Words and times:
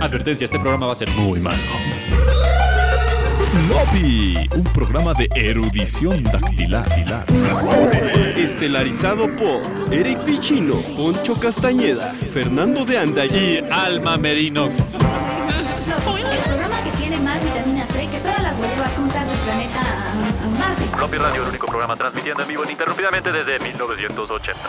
Advertencia, 0.00 0.46
este 0.46 0.58
programa 0.58 0.86
va 0.86 0.92
a 0.92 0.96
ser 0.96 1.10
muy 1.10 1.38
malo. 1.40 1.58
Floppy, 3.66 4.48
un 4.56 4.64
programa 4.64 5.12
de 5.12 5.28
erudición 5.34 6.22
dactilar. 6.22 6.86
Estelarizado 8.34 9.28
por 9.36 9.60
Eric 9.92 10.20
Pichino, 10.20 10.80
Poncho 10.96 11.38
Castañeda, 11.38 12.14
Fernando 12.32 12.86
de 12.86 12.96
Anda 12.98 13.26
y 13.26 13.62
Alma 13.70 14.16
Merino. 14.16 14.66
El 14.66 14.72
programa 16.44 16.82
que 16.82 16.90
tiene 16.98 17.18
más 17.20 17.42
vitamina 17.44 17.84
C 17.86 18.06
que 18.06 18.18
todas 18.20 18.42
las 18.42 18.58
huevas 18.58 18.94
juntas 18.96 19.28
del 19.28 19.38
planeta 19.40 19.80
a, 19.80 20.44
a 20.44 20.48
Marte. 20.58 20.82
Floppy 20.96 21.18
Radio, 21.18 21.42
el 21.42 21.48
único 21.50 21.66
programa 21.66 21.94
transmitiendo 21.96 22.42
en 22.42 22.48
vivo 22.48 22.64
ininterrumpidamente 22.64 23.30
desde 23.30 23.58
1980. 23.58 24.60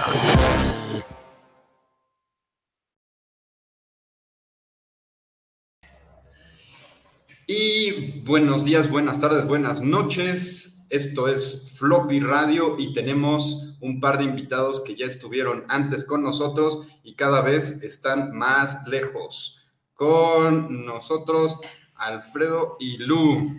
Y 7.54 8.22
buenos 8.22 8.64
días, 8.64 8.90
buenas 8.90 9.20
tardes, 9.20 9.46
buenas 9.46 9.82
noches. 9.82 10.86
Esto 10.90 11.28
es 11.28 11.74
Floppy 11.76 12.22
Radio 12.22 12.80
y 12.80 12.94
tenemos 12.94 13.76
un 13.82 14.00
par 14.00 14.20
de 14.20 14.24
invitados 14.24 14.80
que 14.80 14.96
ya 14.96 15.06
estuvieron 15.06 15.66
antes 15.68 16.06
con 16.06 16.24
nosotros 16.24 16.88
y 17.04 17.16
cada 17.16 17.42
vez 17.42 17.84
están 17.84 18.32
más 18.32 18.88
lejos. 18.88 19.68
Con 19.94 20.86
nosotros 20.86 21.60
Alfredo 21.96 22.78
y 22.80 23.00
Lu. 23.00 23.54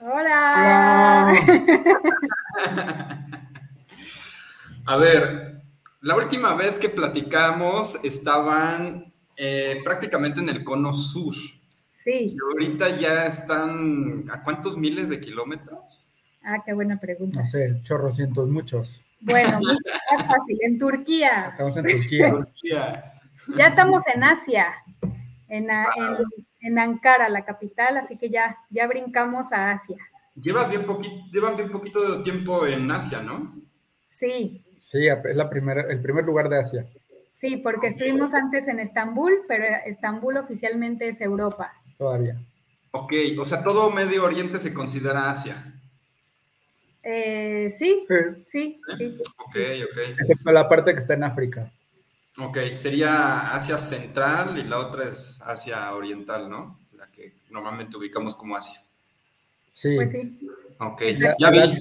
Hola. 0.00 1.32
A 4.84 4.96
ver, 4.98 5.62
la 6.02 6.16
última 6.16 6.54
vez 6.54 6.76
que 6.76 6.90
platicamos 6.90 7.98
estaban 8.02 9.14
eh, 9.38 9.80
prácticamente 9.82 10.40
en 10.40 10.50
el 10.50 10.62
cono 10.62 10.92
sur. 10.92 11.34
Sí. 12.10 12.34
Y 12.34 12.36
ahorita 12.52 12.96
ya 12.96 13.26
están 13.26 14.24
a 14.30 14.42
cuántos 14.42 14.76
miles 14.78 15.08
de 15.10 15.20
kilómetros? 15.20 15.78
Ah, 16.42 16.62
qué 16.64 16.72
buena 16.72 16.98
pregunta. 16.98 17.40
No 17.40 17.46
sé, 17.46 17.80
chorrocientos 17.82 18.48
muchos. 18.48 19.00
Bueno, 19.20 19.58
más 20.16 20.26
fácil. 20.26 20.58
En 20.62 20.78
Turquía. 20.78 21.48
Estamos 21.50 21.76
en 21.76 21.84
Turquía. 21.86 22.30
Turquía. 22.30 23.12
Ya 23.56 23.66
estamos 23.66 24.04
en 24.14 24.24
Asia, 24.24 24.68
en, 25.48 25.68
en- 25.70 26.26
en 26.60 26.78
Ankara, 26.78 27.28
la 27.28 27.44
capital, 27.44 27.96
así 27.98 28.18
que 28.18 28.30
ya, 28.30 28.56
ya 28.70 28.86
brincamos 28.88 29.52
a 29.52 29.70
Asia. 29.70 29.96
Llevas 30.34 30.68
bien 30.70 30.84
poquito, 30.86 31.14
llevan 31.32 31.56
bien 31.56 31.70
poquito 31.70 32.16
de 32.18 32.24
tiempo 32.24 32.66
en 32.66 32.90
Asia, 32.90 33.20
¿no? 33.22 33.54
Sí, 34.06 34.64
Sí, 34.80 35.06
es 35.08 35.36
la 35.36 35.50
primera, 35.50 35.82
el 35.90 36.00
primer 36.00 36.24
lugar 36.24 36.48
de 36.48 36.58
Asia. 36.58 36.86
sí, 37.32 37.58
porque 37.58 37.88
estuvimos 37.88 38.32
antes 38.34 38.66
en 38.68 38.78
Estambul, 38.80 39.40
pero 39.48 39.64
Estambul 39.86 40.36
oficialmente 40.36 41.08
es 41.08 41.20
Europa. 41.20 41.72
Todavía. 41.98 42.36
Ok, 42.92 43.12
o 43.38 43.46
sea, 43.46 43.62
todo 43.62 43.90
Medio 43.90 44.24
Oriente 44.24 44.58
se 44.58 44.72
considera 44.72 45.30
Asia. 45.30 45.74
Eh, 47.02 47.70
sí, 47.70 48.06
Sí, 48.46 48.80
sí. 48.96 49.16
Ok, 49.38 49.56
ok. 49.90 49.98
Excepto 50.18 50.52
la 50.52 50.68
parte 50.68 50.92
que 50.94 51.00
está 51.00 51.14
en 51.14 51.24
África. 51.24 51.70
Ok, 52.38 52.58
sería 52.72 53.52
Asia 53.52 53.78
Central 53.78 54.58
y 54.58 54.62
la 54.64 54.78
otra 54.78 55.04
es 55.08 55.40
Asia 55.42 55.92
Oriental, 55.94 56.48
¿no? 56.48 56.78
La 56.96 57.06
que 57.10 57.32
normalmente 57.50 57.96
ubicamos 57.96 58.34
como 58.34 58.56
Asia. 58.56 58.80
Sí. 59.72 59.96
Pues 59.96 60.12
sí. 60.12 60.38
Ok, 60.78 61.00
La- 61.18 61.36
ya 61.38 61.50
vi. 61.50 61.58
las- 61.58 61.74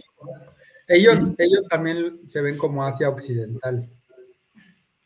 ellos, 0.88 1.19
ellos 1.38 1.65
también 1.69 2.21
se 2.27 2.41
ven 2.41 2.57
como 2.57 2.85
Asia 2.85 3.09
Occidental. 3.09 3.88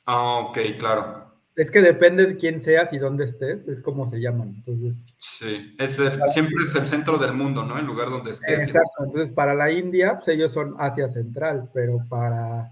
Ah, 0.05 0.39
ok, 0.39 0.57
claro. 0.77 1.30
Es 1.55 1.69
que 1.69 1.81
depende 1.81 2.25
de 2.25 2.37
quién 2.37 2.59
seas 2.59 2.93
y 2.93 2.97
dónde 2.97 3.25
estés, 3.25 3.67
es 3.67 3.81
como 3.81 4.07
se 4.07 4.19
llaman. 4.21 4.53
Entonces, 4.55 5.05
Sí, 5.19 5.75
es 5.77 5.99
el- 5.99 6.21
siempre 6.27 6.63
es 6.63 6.73
el 6.75 6.85
centro 6.87 7.17
del 7.17 7.33
mundo, 7.33 7.63
¿no? 7.65 7.77
El 7.77 7.85
lugar 7.85 8.09
donde 8.09 8.31
estés. 8.31 8.65
exacto. 8.67 9.03
Entonces, 9.05 9.31
para 9.33 9.53
la 9.53 9.69
India, 9.71 10.13
pues 10.15 10.29
ellos 10.29 10.53
son 10.53 10.75
Asia 10.79 11.09
Central, 11.09 11.69
pero 11.73 11.97
para 12.09 12.71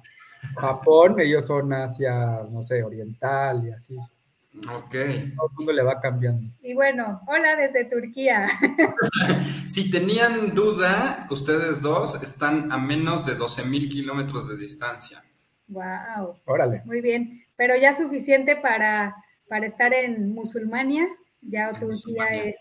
Japón, 0.58 1.20
ellos 1.20 1.46
son 1.46 1.74
Asia, 1.74 2.42
no 2.50 2.64
sé, 2.64 2.82
Oriental 2.84 3.68
y 3.68 3.72
así. 3.72 3.98
Ok. 3.98 4.92
Todo 5.36 5.48
el 5.50 5.56
mundo 5.58 5.74
le 5.74 5.84
va 5.84 6.00
cambiando. 6.00 6.52
Y 6.62 6.74
bueno, 6.74 7.22
hola 7.28 7.56
desde 7.58 7.86
Turquía. 7.86 8.48
Si 9.68 9.92
tenían 9.92 10.56
duda, 10.56 11.28
ustedes 11.30 11.82
dos 11.82 12.22
están 12.24 12.72
a 12.72 12.78
menos 12.80 13.24
de 13.26 13.36
12 13.36 13.64
mil 13.66 13.88
kilómetros 13.88 14.50
de 14.50 14.58
distancia. 14.58 15.24
Wow. 15.68 16.40
Órale. 16.46 16.82
Muy 16.86 17.02
bien, 17.02 17.44
pero 17.60 17.76
ya 17.76 17.94
suficiente 17.94 18.56
para, 18.56 19.18
para 19.50 19.66
estar 19.66 19.94
en 19.94 20.34
musulmania. 20.34 21.06
Ya 21.42 21.70
Turquía 21.74 21.90
musulmania. 21.90 22.44
es, 22.46 22.58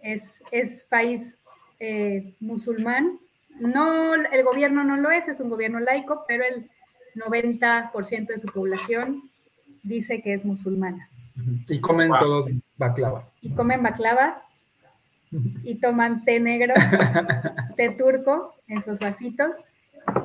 es, 0.00 0.42
es 0.50 0.84
país 0.90 1.44
eh, 1.78 2.34
musulmán. 2.40 3.20
No, 3.60 4.14
el 4.14 4.42
gobierno 4.42 4.82
no 4.82 4.96
lo 4.96 5.12
es, 5.12 5.28
es 5.28 5.38
un 5.38 5.48
gobierno 5.48 5.78
laico, 5.78 6.24
pero 6.26 6.42
el 6.42 6.68
90% 7.14 8.26
de 8.26 8.38
su 8.40 8.48
población 8.48 9.22
dice 9.84 10.20
que 10.22 10.34
es 10.34 10.44
musulmana. 10.44 11.08
Y 11.68 11.80
comen 11.80 12.08
Wow. 12.08 12.18
todos 12.18 12.50
baklava. 12.76 13.30
Y 13.40 13.50
comen 13.54 13.80
baklava 13.84 14.42
y 15.62 15.76
toman 15.76 16.24
té 16.24 16.40
negro, 16.40 16.74
té 17.76 17.90
turco 17.90 18.56
en 18.66 18.82
sus 18.82 18.98
vasitos. 18.98 19.64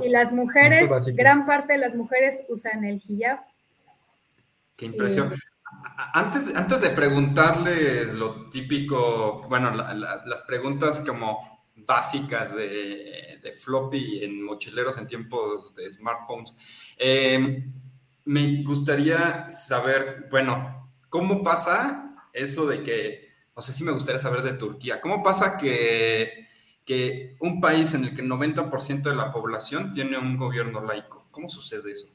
Y 0.04 0.10
las 0.10 0.34
mujeres, 0.34 0.90
gran 1.16 1.46
parte 1.46 1.74
de 1.74 1.80
las 1.80 1.96
mujeres 1.96 2.46
usan 2.50 2.84
el 2.84 3.00
hijab. 3.08 3.51
Qué 4.82 4.88
impresión. 4.88 5.32
Antes, 6.14 6.56
antes 6.56 6.82
de 6.82 6.90
preguntarles 6.90 8.14
lo 8.14 8.50
típico, 8.50 9.42
bueno, 9.48 9.72
la- 9.72 9.94
la- 9.94 10.24
las 10.26 10.42
preguntas 10.42 11.04
como 11.06 11.66
básicas 11.76 12.56
de, 12.56 13.40
de 13.44 13.54
floppy 13.54 14.24
en 14.24 14.44
mochileros 14.44 14.98
en 14.98 15.08
tiempos 15.08 15.74
de 15.76 15.92
smartphones, 15.94 16.56
eh, 16.98 17.66
me 18.26 18.64
gustaría 18.64 19.50
saber, 19.50 20.28
bueno, 20.32 20.92
¿cómo 21.10 21.44
pasa 21.44 22.16
eso 22.34 22.66
de 22.68 22.84
que, 22.84 23.30
o 23.54 23.62
sea, 23.62 23.74
sí 23.74 23.84
me 23.84 23.92
gustaría 23.92 24.20
saber 24.20 24.42
de 24.44 24.54
Turquía, 24.54 25.00
¿cómo 25.02 25.24
pasa 25.24 25.58
que, 25.58 26.48
que 26.86 27.38
un 27.40 27.62
país 27.62 27.94
en 27.94 28.06
el 28.06 28.16
que 28.16 28.22
el 28.22 28.28
90% 28.30 29.10
de 29.10 29.16
la 29.16 29.32
población 29.32 29.94
tiene 29.94 30.18
un 30.18 30.38
gobierno 30.38 30.82
laico? 30.84 31.28
¿Cómo 31.32 31.50
sucede 31.50 31.92
eso? 31.92 32.08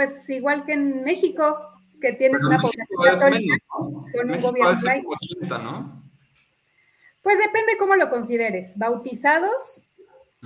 Pues 0.00 0.30
igual 0.30 0.64
que 0.64 0.72
en 0.72 1.04
México, 1.04 1.58
que 2.00 2.14
tienes 2.14 2.38
Pero 2.40 2.48
una 2.48 2.62
población 2.62 3.02
católica, 3.04 3.54
con 3.68 4.30
un 4.30 4.40
gobierno 4.40 4.72
laico. 4.82 5.12
80, 5.12 5.58
¿no? 5.58 6.02
pues 7.22 7.36
depende 7.36 7.76
cómo 7.78 7.96
lo 7.96 8.08
consideres. 8.08 8.78
Bautizados 8.78 9.82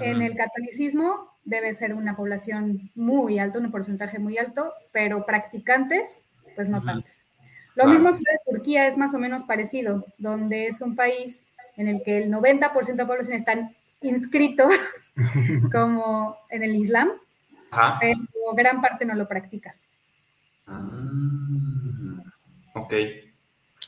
en 0.01 0.23
el 0.23 0.37
catolicismo 0.37 1.15
debe 1.45 1.73
ser 1.73 1.95
una 1.95 2.17
población 2.17 2.81
muy 2.97 3.39
alta, 3.39 3.61
un 3.61 3.71
porcentaje 3.71 4.19
muy 4.19 4.39
alto, 4.39 4.73
pero 4.93 5.25
practicantes, 5.25 6.25
pues 6.57 6.69
no 6.69 6.79
Ujú. 6.79 6.87
tantos. 6.87 7.29
Lo 7.77 7.85
Claro. 7.85 7.91
mismo 7.91 8.09
sucede 8.09 8.39
en 8.49 8.57
Turquía, 8.57 8.89
es 8.89 8.97
más 8.99 9.15
o 9.15 9.21
menos 9.21 9.45
parecido, 9.45 10.05
donde 10.19 10.67
es 10.67 10.81
un 10.81 10.97
país 10.97 11.45
en 11.77 11.87
el 11.87 12.03
que 12.03 12.19
el 12.19 12.29
90% 12.29 12.97
de 12.97 13.05
la 13.05 13.09
población 13.09 13.37
están 13.39 13.77
inscritos 14.01 14.73
como 15.73 16.39
en 16.51 16.65
el 16.65 16.75
Islam, 16.75 17.13
Ajá. 17.77 17.99
pero 18.01 18.19
gran 18.55 18.81
parte 18.81 19.05
no 19.05 19.15
lo 19.15 19.27
practica. 19.29 19.75
Ah, 20.67 22.23
ok. 22.75 22.93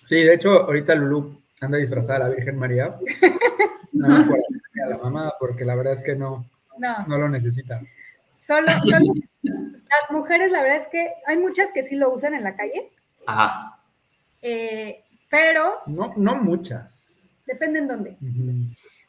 Sí, 0.04 0.16
de 0.22 0.34
hecho, 0.34 0.50
ahorita 0.64 0.94
Lulu 0.94 1.41
anda 1.60 1.78
disfrazada 1.78 2.19
de 2.24 2.30
la 2.30 2.36
Virgen 2.36 2.58
María. 2.58 2.97
Nada 3.92 4.14
más 4.19 4.24
por 4.28 4.38
hacerle 4.38 4.82
a 4.84 4.88
la 4.91 4.98
mamá, 4.98 5.32
porque 5.41 5.64
la 5.64 5.74
verdad 5.74 5.94
es 5.94 6.02
que 6.02 6.14
no, 6.14 6.44
No, 6.78 7.06
no 7.06 7.19
lo 7.19 7.28
necesita. 7.28 7.80
solo, 8.36 8.66
solo 8.84 9.12
las 9.42 10.10
mujeres, 10.10 10.50
la 10.50 10.62
verdad 10.62 10.76
es 10.78 10.88
que 10.88 11.08
hay 11.26 11.36
muchas 11.38 11.72
que 11.72 11.82
sí 11.82 11.97
lo 11.97 12.12
usan 12.12 12.34
en 12.34 12.44
la 12.44 12.54
calle, 12.56 12.91
Ajá. 13.26 13.78
eh, 14.42 15.03
pero 15.30 15.77
No, 15.86 16.12
no 16.16 16.36
muchas. 16.36 17.30
depende 17.47 17.78
en 17.80 17.89
dónde. 17.89 18.16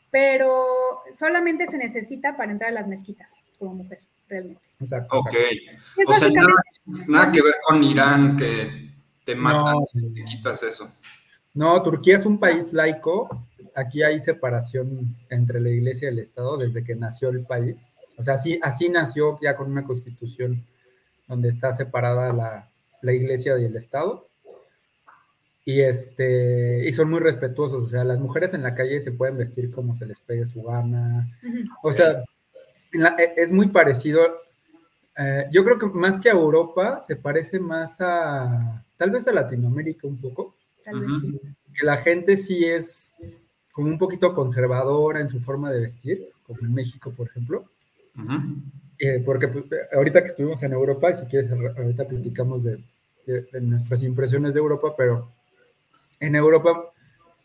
Pero 0.09 0.63
solamente 1.11 1.67
se 1.67 1.77
necesita 1.77 2.37
para 2.37 2.51
entrar 2.53 2.69
a 2.69 2.73
las 2.73 2.87
mezquitas 2.87 3.43
como 3.59 3.73
mujer, 3.75 3.99
realmente. 4.27 4.61
Exacto. 4.79 5.17
Ok. 5.17 5.33
exacto. 5.33 6.01
O 6.07 6.13
sea, 6.13 6.29
nada, 6.29 6.47
nada 7.07 7.31
que 7.31 7.41
ver 7.41 7.55
con 7.67 7.83
Irán 7.83 8.37
que 8.37 8.91
te 9.25 9.35
matan 9.35 9.75
No, 9.93 10.13
te 10.13 10.23
quitas 10.23 10.63
eso. 10.63 10.91
No, 11.53 11.81
Turquía 11.81 12.15
es 12.15 12.25
un 12.25 12.39
país 12.39 12.73
laico. 12.73 13.45
Aquí 13.75 14.03
hay 14.03 14.19
separación 14.19 15.15
entre 15.29 15.59
la 15.59 15.69
iglesia 15.69 16.09
y 16.09 16.13
el 16.13 16.19
Estado 16.19 16.57
desde 16.57 16.83
que 16.83 16.95
nació 16.95 17.29
el 17.29 17.45
país. 17.45 17.99
O 18.17 18.23
sea, 18.23 18.35
así, 18.35 18.59
así 18.61 18.89
nació 18.89 19.39
ya 19.41 19.55
con 19.55 19.71
una 19.71 19.83
constitución 19.83 20.65
donde 21.27 21.49
está 21.49 21.73
separada 21.73 22.31
la, 22.33 22.69
la 23.01 23.13
iglesia 23.13 23.57
y 23.57 23.65
el 23.65 23.75
Estado. 23.75 24.27
Y, 25.65 25.81
este, 25.81 26.87
y 26.87 26.93
son 26.93 27.09
muy 27.09 27.19
respetuosos. 27.19 27.83
O 27.83 27.87
sea, 27.89 28.03
las 28.03 28.19
mujeres 28.19 28.53
en 28.53 28.63
la 28.63 28.73
calle 28.73 29.01
se 29.01 29.11
pueden 29.11 29.37
vestir 29.37 29.69
como 29.71 29.93
se 29.93 30.05
les 30.05 30.19
pegue 30.21 30.45
su 30.45 30.63
gana. 30.63 31.27
O 31.83 31.91
sea, 31.91 32.23
la- 32.97 33.15
e- 33.17 33.33
es 33.37 33.51
muy 33.51 33.67
parecido 33.69 34.21
Eh, 35.19 35.45
yo 35.51 35.63
creo 35.65 35.79
que 35.79 35.87
más 35.87 36.19
que 36.19 36.29
a 36.29 36.33
Europa, 36.33 37.01
se 37.01 37.15
parece 37.15 37.59
más 37.59 37.97
a, 38.01 38.85
tal 38.97 39.09
vez 39.09 39.27
a 39.27 39.31
Latinoamérica 39.31 40.05
un 40.07 40.17
poco, 40.21 40.53
Tal 40.85 40.99
vez 40.99 41.09
sí. 41.21 41.39
que 41.73 41.83
la 41.85 41.97
gente 41.97 42.37
sí 42.37 42.63
es 42.63 43.15
como 43.71 43.87
un 43.87 43.97
poquito 43.97 44.35
conservadora 44.35 45.19
en 45.19 45.27
su 45.27 45.39
forma 45.39 45.71
de 45.71 45.79
vestir, 45.79 46.29
como 46.45 46.59
en 46.61 46.71
México, 46.71 47.11
por 47.17 47.27
ejemplo. 47.29 47.65
Eh, 48.99 49.19
porque 49.25 49.47
pues, 49.47 49.65
ahorita 49.91 50.21
que 50.21 50.27
estuvimos 50.27 50.61
en 50.61 50.73
Europa, 50.73 51.09
y 51.09 51.15
si 51.15 51.25
quieres, 51.25 51.51
ahorita 51.51 52.07
platicamos 52.07 52.63
de, 52.63 52.83
de- 53.25 53.41
de 53.51 53.61
nuestras 53.61 54.03
impresiones 54.03 54.53
de 54.53 54.59
Europa, 54.59 54.93
pero 54.95 55.31
en 56.19 56.35
Europa 56.35 56.91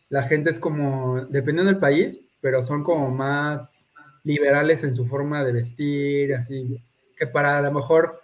la 0.09 0.21
gente 0.21 0.51
es 0.51 0.59
como, 0.59 1.21
dependiendo 1.25 1.71
del 1.71 1.79
país, 1.79 2.19
pero 2.39 2.61
son 2.61 2.83
como 2.83 3.09
más 3.09 3.89
liberales 4.23 4.83
en 4.83 4.93
su 4.93 5.05
forma 5.05 5.43
de 5.43 5.51
vestir, 5.51 6.35
así, 6.35 6.81
que 7.17 7.27
para 7.27 7.57
a 7.57 7.61
lo 7.61 7.71
mejor 7.71 8.15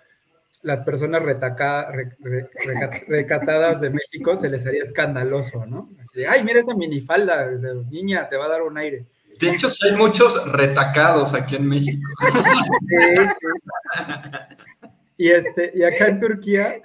las 0.62 0.82
personas 0.82 1.22
retaca- 1.24 1.90
re- 1.92 2.16
re- 2.20 2.50
reca- 2.66 3.02
recatadas 3.08 3.82
de 3.82 3.90
México 3.92 4.36
se 4.38 4.50
les 4.50 4.66
haría 4.66 4.84
escandaloso, 4.84 5.66
¿no? 5.66 5.90
Así 6.02 6.20
de, 6.22 6.28
ay, 6.28 6.44
mira 6.44 6.60
esa 6.60 6.76
minifalda, 6.76 7.50
o 7.56 7.58
sea, 7.58 7.74
niña, 7.90 8.28
te 8.30 8.38
va 8.38 8.46
a 8.46 8.50
dar 8.50 8.62
un 8.64 8.78
aire. 8.78 9.06
De 9.40 9.52
hecho, 9.52 9.70
sí 9.70 9.88
hay 9.88 9.96
muchos 9.96 10.52
retacados 10.52 11.34
aquí 11.34 11.56
en 11.56 11.68
México. 11.68 12.10
Sí, 12.90 13.16
sí. 13.40 13.48
Y, 15.18 15.30
este, 15.30 15.72
y 15.76 15.84
acá 15.84 16.08
en 16.08 16.20
Turquía 16.20 16.82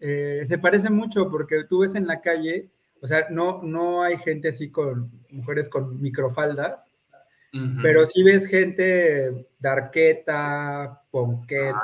eh, 0.00 0.42
se 0.44 0.58
parece 0.58 0.90
mucho 0.90 1.30
porque 1.30 1.64
tú 1.64 1.80
ves 1.80 1.94
en 1.94 2.06
la 2.06 2.20
calle, 2.20 2.68
o 3.00 3.06
sea, 3.06 3.26
no, 3.30 3.62
no 3.62 4.02
hay 4.02 4.18
gente 4.18 4.48
así 4.48 4.70
con 4.70 5.10
mujeres 5.30 5.68
con 5.68 6.00
microfaldas, 6.00 6.90
Pero 7.82 8.06
sí 8.06 8.22
ves 8.24 8.46
gente 8.46 9.46
de 9.58 9.68
arqueta, 9.68 11.02
ponqueto, 11.10 11.76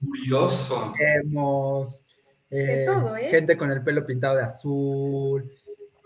Curioso. 0.00 0.94
eh, 2.50 2.84
todo, 2.86 3.16
¿eh? 3.16 3.28
gente 3.28 3.56
con 3.56 3.70
el 3.72 3.82
pelo 3.82 4.06
pintado 4.06 4.36
de 4.36 4.42
azul, 4.44 5.44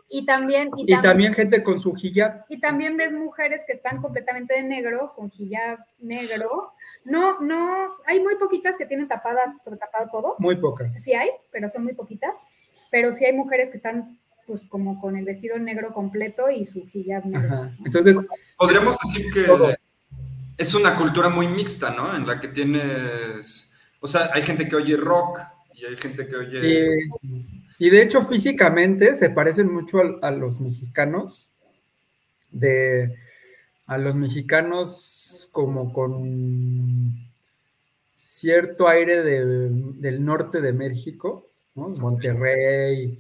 Y 0.09 0.27
también, 0.27 0.71
y, 0.77 0.91
y 0.93 0.95
tam- 0.97 1.03
también 1.03 1.33
gente 1.35 1.63
con 1.63 1.81
su 1.81 1.95
hijab. 1.97 2.45
y 2.49 2.59
también 2.61 2.97
ves 2.97 3.13
mujeres 3.15 3.63
que 3.67 3.73
están 3.75 4.01
completamente 4.03 4.55
de 4.55 4.63
negro, 4.63 5.13
con 5.15 5.31
hijab 5.39 5.79
negro. 6.01 6.73
No, 7.05 7.41
no, 7.41 7.87
hay 8.07 8.21
muy 8.21 8.37
poquitas 8.37 8.77
que 8.77 8.87
tienen 8.87 9.09
tapada, 9.09 9.55
tapado 9.79 10.09
todo. 10.11 10.37
Muy 10.39 10.57
pocas. 10.57 11.03
Sí 11.03 11.13
hay, 11.15 11.31
pero 11.51 11.69
son 11.69 11.85
muy 11.85 11.95
poquitas. 11.95 12.35
Pero 12.91 13.13
sí 13.15 13.25
hay 13.25 13.33
mujeres 13.33 13.71
que 13.71 13.77
están 13.79 14.19
pues 14.53 14.65
como 14.69 15.01
con 15.01 15.17
el 15.17 15.25
vestido 15.25 15.59
negro 15.59 15.95
completo 15.95 16.51
y 16.51 16.67
su 16.67 16.81
hijab 16.93 17.25
negro. 17.25 17.71
Entonces, 17.87 18.29
Podríamos 18.59 18.99
decir 19.03 19.33
que 19.33 19.45
Todo. 19.45 19.75
es 20.59 20.75
una 20.75 20.95
cultura 20.95 21.31
muy 21.31 21.49
mixta, 21.49 21.89
¿no? 21.95 22.15
En 22.15 22.27
la 22.27 22.39
que 22.39 22.49
tienes, 22.49 23.73
o 24.01 24.07
sea, 24.07 24.29
hay 24.35 24.43
gente 24.43 24.69
que 24.69 24.77
oye 24.77 24.95
rock 24.99 25.41
y 25.75 25.87
hay 25.87 25.97
gente 25.97 26.29
que 26.29 26.37
oye... 26.37 26.99
Y 27.79 27.89
de 27.89 28.03
hecho, 28.03 28.23
físicamente 28.23 29.15
se 29.15 29.31
parecen 29.31 29.73
mucho 29.73 30.01
a, 30.01 30.29
a 30.29 30.31
los 30.31 30.61
mexicanos, 30.61 31.51
de 32.51 33.17
a 33.87 33.97
los 33.97 34.15
mexicanos 34.15 35.49
como 35.51 35.93
con 35.95 37.17
cierto 38.13 38.87
aire 38.87 39.23
de- 39.23 39.71
del 39.97 40.25
norte 40.25 40.61
de 40.61 40.73
México, 40.75 41.45
¿no? 41.75 41.89
Monterrey, 41.89 43.19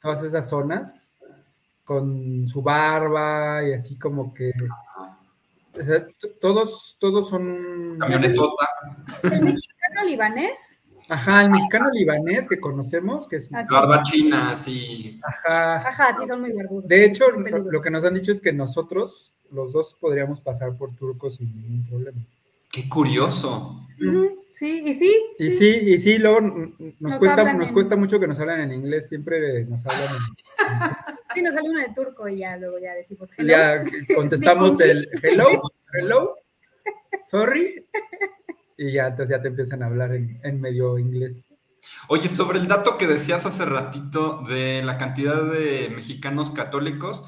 todas 0.00 0.22
esas 0.22 0.48
zonas, 0.48 1.14
con 1.84 2.46
su 2.48 2.62
barba 2.62 3.62
y 3.64 3.72
así 3.72 3.96
como 3.96 4.32
que... 4.34 4.52
o 5.80 5.84
sea, 5.84 6.06
t- 6.06 6.28
todos, 6.40 6.96
todos 6.98 7.28
son... 7.28 7.96
Camionetota. 7.98 8.68
El 9.24 9.44
mexicano 9.44 10.04
libanés, 10.04 10.82
Ajá, 11.10 11.40
el 11.40 11.48
mexicano 11.50 11.88
libanés 11.90 12.46
que 12.46 12.60
conocemos, 12.60 13.26
que 13.26 13.36
es... 13.36 13.48
así. 13.54 13.72
Barba 13.72 14.02
china, 14.02 14.50
así. 14.50 15.18
Ajá. 15.24 15.76
Ajá, 15.88 16.16
sí, 16.20 16.26
son 16.28 16.42
muy 16.42 16.52
barbudos. 16.52 16.86
De 16.86 17.04
hecho, 17.06 17.30
lo 17.30 17.80
que 17.80 17.90
nos 17.90 18.04
han 18.04 18.12
dicho 18.14 18.30
es 18.30 18.42
que 18.42 18.52
nosotros, 18.52 19.32
los 19.50 19.72
dos, 19.72 19.96
podríamos 19.98 20.42
pasar 20.42 20.76
por 20.76 20.94
turcos 20.94 21.36
sin 21.36 21.46
ningún 21.54 21.88
problema. 21.88 22.20
Qué 22.82 22.88
curioso. 22.88 23.86
Sí, 24.52 24.82
y 24.84 24.92
sí. 24.94 25.16
Y 25.38 25.50
sí, 25.50 25.68
y 25.68 25.98
sí, 25.98 26.18
luego 26.18 26.40
nos, 26.40 26.70
Nos 27.00 27.14
cuesta, 27.16 27.40
hablan 27.40 27.58
nos 27.58 27.68
en- 27.68 27.74
cuesta 27.74 27.96
mucho 27.96 28.18
que 28.18 28.26
nos 28.26 28.38
hablen 28.40 28.60
en 28.60 28.72
inglés, 28.72 29.08
siempre 29.08 29.64
nos 29.66 29.84
hablan 29.86 30.02
en 30.02 31.16
Sí, 31.34 31.42
nos 31.42 31.54
uno 31.62 31.78
de 31.80 31.92
turco 31.94 32.28
y 32.28 32.38
ya 32.38 32.56
luego 32.56 32.78
ya 32.78 32.94
decimos 32.94 33.30
hello. 33.36 33.48
Ya 33.50 33.84
contestamos 34.16 34.80
el 34.80 35.08
hello, 35.22 35.46
hello, 36.00 36.34
sorry, 37.28 37.86
y 38.76 38.92
ya, 38.92 39.08
entonces 39.08 39.36
ya 39.36 39.42
te 39.42 39.48
empiezan 39.48 39.82
a 39.82 39.86
hablar 39.86 40.14
en, 40.14 40.40
en 40.42 40.60
medio 40.60 40.98
inglés. 40.98 41.44
Oye, 42.08 42.28
sobre 42.28 42.58
el 42.58 42.66
dato 42.66 42.98
que 42.98 43.06
decías 43.06 43.46
hace 43.46 43.64
ratito 43.64 44.42
de 44.48 44.82
la 44.82 44.98
cantidad 44.98 45.42
de 45.42 45.90
mexicanos 45.94 46.50
católicos, 46.50 47.24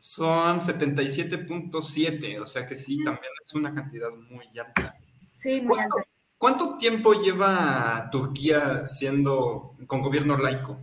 son 0.00 0.60
77.7, 0.60 2.40
o 2.40 2.46
sea 2.46 2.66
que 2.66 2.74
sí, 2.74 3.02
también 3.04 3.30
es 3.44 3.54
una 3.54 3.74
cantidad 3.74 4.08
muy 4.30 4.46
alta. 4.58 4.96
Sí, 5.36 5.60
muy 5.60 5.78
alto. 5.78 5.96
¿Cuánto 6.38 6.78
tiempo 6.78 7.12
lleva 7.12 8.08
Turquía 8.10 8.86
siendo 8.86 9.76
con 9.86 10.00
gobierno 10.00 10.38
laico? 10.38 10.78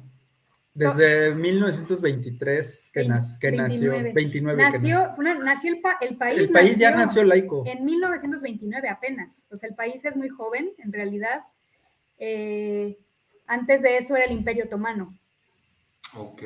Desde 0.76 1.34
1923 1.34 2.92
que, 2.94 3.08
nas- 3.08 3.40
que 3.40 3.52
nació, 3.52 3.90
29. 3.94 4.12
29 4.14 4.58
que 4.64 4.70
Nació, 4.70 5.12
una- 5.18 5.34
nació 5.40 5.74
el, 5.74 5.82
pa- 5.82 5.98
el 6.00 6.10
nació. 6.12 6.20
país. 6.20 6.40
El 6.40 6.50
país 6.52 6.78
ya 6.78 6.92
nació 6.92 7.24
laico. 7.24 7.64
En 7.66 7.84
1929 7.86 8.88
apenas. 8.88 9.48
O 9.50 9.58
sea, 9.58 9.70
el 9.70 9.76
país 9.76 10.06
es 10.06 10.16
muy 10.16 10.30
joven, 10.30 10.70
en 10.78 10.94
realidad. 10.94 11.40
Eh, 12.20 13.00
antes 13.48 13.82
de 13.82 13.98
eso 13.98 14.16
era 14.16 14.26
el 14.26 14.34
Imperio 14.34 14.66
Otomano. 14.66 15.18
Ok. 16.16 16.44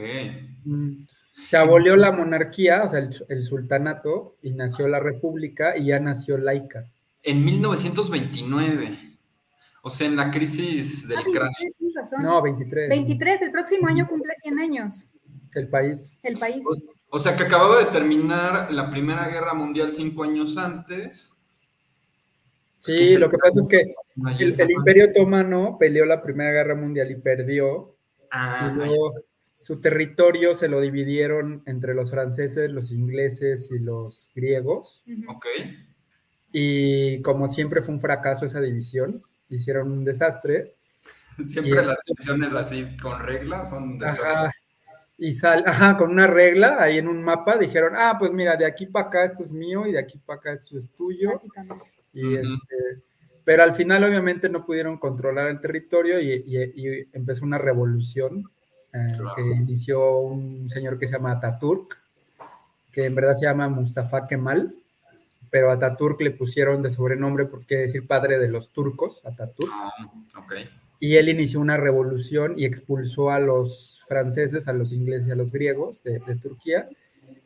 Mm. 0.64 1.04
Se 1.34 1.58
abolió 1.58 1.96
la 1.96 2.12
monarquía, 2.12 2.84
o 2.84 2.90
sea, 2.90 3.00
el, 3.00 3.10
el 3.30 3.44
sultanato, 3.44 4.36
y 4.42 4.52
nació 4.52 4.88
la 4.88 5.00
república 5.00 5.78
y 5.78 5.86
ya 5.88 6.00
nació 6.00 6.38
laica. 6.38 6.86
En 7.24 7.44
1929, 7.46 8.98
o 9.84 9.90
sea, 9.90 10.08
en 10.08 10.16
la 10.16 10.30
crisis 10.30 11.08
del 11.08 11.18
Ah, 11.20 11.24
crash. 11.24 11.60
23, 11.62 11.78
tienes 11.78 11.96
razón. 11.96 12.20
No, 12.24 12.42
23. 12.42 12.90
23, 12.90 13.42
el 13.44 13.52
próximo 13.52 13.88
año 13.88 14.08
cumple 14.08 14.34
100 14.42 14.60
años 14.60 15.08
El 15.56 15.68
país. 15.70 16.20
el 16.24 16.38
país. 16.38 16.64
O 17.10 17.20
sea, 17.20 17.36
que 17.36 17.44
acababa 17.44 17.80
de 17.80 17.86
terminar 17.88 18.72
la 18.72 18.90
Primera 18.90 19.28
Guerra 19.28 19.54
Mundial 19.54 19.92
cinco 19.94 20.24
años 20.24 20.58
antes. 20.58 21.34
Sí, 22.80 22.94
¿Quién 22.96 23.10
se 23.14 23.20
lo 23.20 23.30
que 23.30 23.38
pasa 23.38 23.60
es 23.60 23.68
que 23.68 23.94
el, 24.44 24.60
el 24.60 24.72
Imperio 24.72 25.06
Otomano 25.10 25.78
peleó 25.80 26.06
la 26.06 26.24
Primera 26.24 26.52
Guerra 26.52 26.76
Mundial 26.76 27.12
y 27.12 27.16
perdió. 27.16 27.96
Ah, 28.32 28.70
Y 28.72 28.76
luego 28.76 29.14
su 29.62 29.80
territorio 29.80 30.56
se 30.56 30.68
lo 30.68 30.82
dividieron 30.82 31.64
entre 31.66 31.94
los 31.94 32.10
franceses, 32.12 32.70
los 32.72 32.92
ingleses 32.92 33.70
y 33.72 33.80
los 33.80 34.30
griegos. 34.36 35.02
Ok. 35.28 35.46
Y 36.52 37.22
como 37.22 37.48
siempre 37.48 37.82
fue 37.82 37.94
un 37.96 38.02
fracaso 38.02 38.46
esa 38.46 38.60
división, 38.60 39.22
hicieron 39.50 39.92
un 39.92 40.04
desastre. 40.04 40.74
Siempre 41.42 41.82
Y- 41.82 41.86
las 41.86 41.98
decisiones 42.06 42.54
así 42.54 42.98
con 43.02 43.20
reglas 43.22 43.70
son 43.70 43.98
desastres. 43.98 44.28
Ajá. 44.32 44.52
Y 45.18 45.34
sal, 45.34 45.64
ajá, 45.68 45.98
con 45.98 46.10
una 46.10 46.26
regla 46.28 46.82
ahí 46.82 46.98
en 46.98 47.08
un 47.08 47.24
mapa 47.24 47.58
dijeron, 47.58 47.94
ah, 47.96 48.16
pues 48.18 48.32
mira, 48.32 48.58
de 48.58 48.66
aquí 48.66 48.88
para 48.88 49.08
acá 49.08 49.24
esto 49.24 49.44
es 49.44 49.52
mío 49.52 49.86
y 49.86 49.92
de 49.92 50.00
aquí 50.00 50.18
para 50.18 50.40
acá 50.40 50.54
esto 50.54 50.78
es 50.78 50.90
tuyo. 50.92 51.32
Básicamente. 51.34 51.86
Y 52.12 52.36
este, 52.36 52.76
pero 53.46 53.62
al 53.64 53.74
final 53.74 54.04
obviamente 54.04 54.50
no 54.50 54.66
pudieron 54.66 54.98
controlar 54.98 55.50
el 55.50 55.62
territorio 55.62 56.20
y, 56.20 56.32
y- 56.34 56.58
y 56.76 57.08
empezó 57.14 57.46
una 57.46 57.60
revolución 57.60 58.46
eh, 58.94 59.08
Claro. 59.18 59.36
que 59.36 59.42
inició 59.42 60.18
un 60.18 60.70
señor 60.70 60.98
que 61.00 61.08
se 61.08 61.14
llama 61.14 61.32
Ataturk, 61.34 61.98
que 62.92 63.06
en 63.06 63.16
verdad 63.16 63.34
se 63.36 63.46
llama 63.46 63.70
Mustafa 63.70 64.28
Kemal, 64.28 64.76
pero 65.50 65.72
Ataturk 65.72 66.20
le 66.22 66.32
pusieron 66.32 66.82
de 66.82 66.90
sobrenombre 66.90 67.46
porque 67.46 67.76
decir 67.78 68.08
padre 68.08 68.38
de 68.40 68.48
los 68.50 68.70
turcos, 68.70 69.26
Ataturk. 69.26 69.72
Ah, 69.74 69.92
ok. 70.38 70.54
Y 71.00 71.16
él 71.16 71.30
inició 71.30 71.60
una 71.60 71.78
revolución 71.78 72.54
y 72.58 72.66
expulsó 72.66 73.32
a 73.32 73.40
los 73.40 74.02
franceses, 74.08 74.68
a 74.68 74.74
los 74.74 74.92
ingleses 74.92 75.28
y 75.28 75.32
a 75.32 75.36
los 75.36 75.52
griegos 75.52 76.04
de, 76.04 76.20
de 76.20 76.36
Turquía 76.36 76.88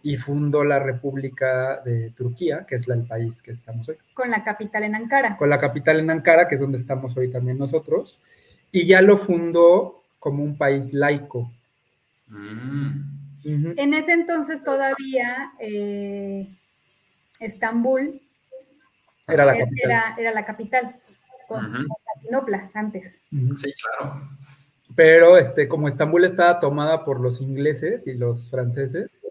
y 0.04 0.18
fundó 0.18 0.64
la 0.64 0.78
República 0.80 1.82
de 1.84 2.12
Turquía, 2.12 2.66
que 2.68 2.76
es 2.76 2.88
la- 2.88 2.96
el 2.96 3.08
país 3.08 3.42
que 3.42 3.52
estamos 3.52 3.88
hoy 3.90 3.98
Con 4.14 4.30
la 4.30 4.44
capital 4.44 4.84
en 4.84 4.96
Ankara. 4.96 5.38
con 5.38 5.50
la 5.50 5.58
capital 5.58 6.00
en 6.00 6.10
Ankara, 6.12 6.48
que 6.48 6.56
es 6.56 6.62
donde 6.62 6.78
estamos 6.78 7.16
hoy 7.18 7.32
también 7.32 7.58
nosotros, 7.58 8.20
y 8.72 8.86
ya 8.86 9.02
lo 9.02 9.18
fundó 9.18 10.04
como 10.26 10.44
un 10.44 10.58
país 10.58 10.92
laico. 10.92 11.52
Mm. 12.30 13.74
En 13.78 13.94
ese 13.94 14.14
entonces 14.14 14.64
todavía 14.64 15.52
eh, 15.60 16.48
Estambul 17.40 18.20
Era 19.28 19.46
la 19.46 19.54
era, 19.56 19.66
capital. 19.66 19.92
era- 19.92 20.16
era 20.18 20.32
la 20.32 20.44
capital. 20.46 20.96
Constantinopla 21.48 22.72
antes. 22.74 23.22
Sí, 23.30 23.72
claro. 24.00 24.28
Pero 24.96 25.38
este, 25.38 25.68
como 25.68 25.88
Estambul 25.88 26.26
estaba 26.26 26.60
tomada 26.60 27.06
por 27.06 27.20
los 27.20 27.40
ingleses 27.40 28.08
y 28.08 28.16
los 28.16 28.50
franceses, 28.50 29.22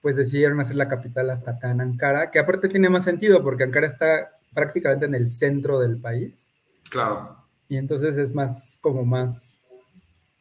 pues 0.00 0.16
decidieron 0.16 0.58
hacer 0.60 0.76
la 0.76 0.88
capital 0.88 1.28
hasta 1.28 1.50
acá 1.52 1.70
en 1.72 1.82
Ankara, 1.82 2.30
que 2.30 2.38
aparte 2.38 2.70
tiene 2.70 2.88
más 2.88 3.04
sentido 3.04 3.42
porque 3.42 3.64
Ankara 3.64 3.86
está 3.86 4.30
prácticamente 4.54 5.04
en 5.04 5.14
el 5.14 5.30
centro 5.30 5.78
del 5.78 5.98
país. 5.98 6.46
Claro. 6.88 7.36
Y 7.68 7.76
entonces 7.76 8.16
es 8.16 8.34
más, 8.34 8.78
como 8.80 9.04
más 9.04 9.60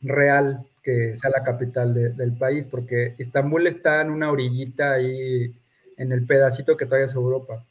real 0.02 0.66
que 0.84 1.16
sea 1.16 1.30
la 1.30 1.44
capital 1.44 1.94
de- 1.94 2.10
del 2.10 2.34
país, 2.36 2.68
porque 2.68 3.14
Estambul 3.20 3.68
está 3.68 4.02
en 4.02 4.10
una 4.10 4.32
orillita 4.32 4.94
ahí, 4.94 5.54
en 5.98 6.12
el 6.12 6.26
pedacito 6.26 6.76
que 6.76 6.86
todavía 6.86 7.06
es 7.06 7.14
Europa. 7.14 7.64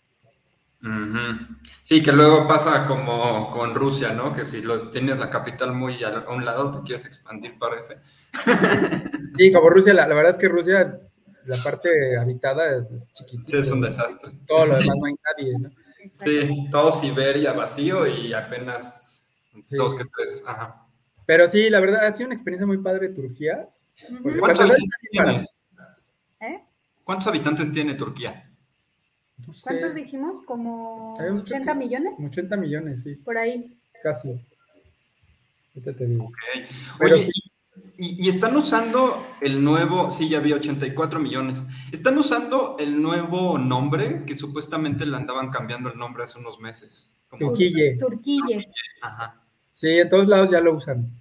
Sí, 1.83 2.03
que 2.03 2.13
luego 2.13 2.49
pasa 2.49 2.87
como 2.87 3.51
con 3.51 3.75
Rusia, 3.75 4.13
¿no? 4.13 4.33
Que 4.35 4.45
si 4.47 4.63
lo 4.63 4.89
tienes 4.91 5.19
la 5.19 5.29
capital 5.29 5.75
muy 5.75 6.03
a 6.05 6.21
a 6.21 6.31
un 6.35 6.45
lado, 6.45 6.71
te 6.71 6.87
quieres 6.87 7.05
expandir, 7.07 7.59
parece. 7.59 7.97
Sí, 9.37 9.53
como 9.53 9.71
Rusia, 9.71 9.95
la, 9.95 10.07
la 10.07 10.15
verdad 10.15 10.33
es 10.33 10.37
que 10.39 10.49
Rusia, 10.49 11.01
la 11.47 11.57
parte 11.59 11.89
habitada 12.19 12.77
es 12.95 13.11
chiquitita. 13.15 13.51
Sí, 13.51 13.57
es 13.59 13.71
un 13.71 13.81
desastre. 13.81 14.33
Todo 14.47 14.67
lo 14.67 14.75
demás 14.77 14.97
no 15.01 15.07
hay 15.07 15.15
nadie, 15.39 15.59
¿no? 15.59 15.71
Sí, 16.13 16.69
todo 16.71 16.91
Siberia 16.91 17.53
vacío 17.53 18.07
y 18.07 18.33
apenas 18.35 19.25
Sí. 19.63 19.77
dos 19.77 19.95
que 19.95 20.05
tres. 20.05 20.43
Ajá. 20.47 20.87
Pero 21.31 21.47
sí, 21.47 21.71
la 21.71 21.79
verdad, 21.79 22.05
ha 22.05 22.11
sido 22.11 22.27
una 22.27 22.35
experiencia 22.35 22.67
muy 22.67 22.79
padre 22.79 23.11
Turquía. 23.11 23.65
¿Eh? 26.41 26.61
¿Cuántos 27.05 27.29
habitantes 27.29 27.73
tiene 27.73 27.95
Turquía? 27.95 28.51
No 29.47 29.53
sé, 29.55 29.61
¿Cuántos 29.63 29.95
dijimos? 29.95 30.43
¿Como 30.45 31.15
Habíamos 31.21 31.45
dicho 31.45 31.55
80 31.55 31.73
que- 31.73 31.79
millones? 31.79 32.13
80 32.33 32.57
millones, 32.57 33.03
sí, 33.05 33.15
Por 33.15 33.39
ahí. 33.39 33.79
casi. 34.03 34.45
Ahorita 35.77 35.97
te 35.97 36.07
digo. 36.07 36.25
Ok. 36.25 36.37
Pero 36.99 37.15
Oye, 37.15 37.25
sí. 37.27 37.51
y, 37.99 38.27
y 38.27 38.29
están 38.29 38.57
usando 38.57 39.25
el 39.41 39.63
nuevo, 39.63 40.11
sí, 40.11 40.29
ya 40.29 40.41
vi 40.41 40.53
84 40.53 41.21
millones. 41.21 41.65
Están 41.93 42.19
usando 42.19 42.75
el 42.81 43.01
nuevo 43.01 43.57
nombre 43.57 44.25
que 44.27 44.35
supuestamente 44.35 45.07
le 45.07 45.17
andaban 45.17 45.51
cambiando 45.51 45.91
el 45.93 45.97
nombre 45.97 46.25
hace 46.25 46.41
unos 46.41 46.59
meses. 46.59 47.09
Como- 47.29 47.51
Turquille. 47.51 47.97
Turquille. 48.01 48.67
Ajá. 49.01 49.37
Sí, 49.73 49.89
en 50.01 50.09
todos 50.09 50.27
lados 50.27 50.51
ya 50.51 50.61
lo 50.61 50.75
usan. 50.75 51.20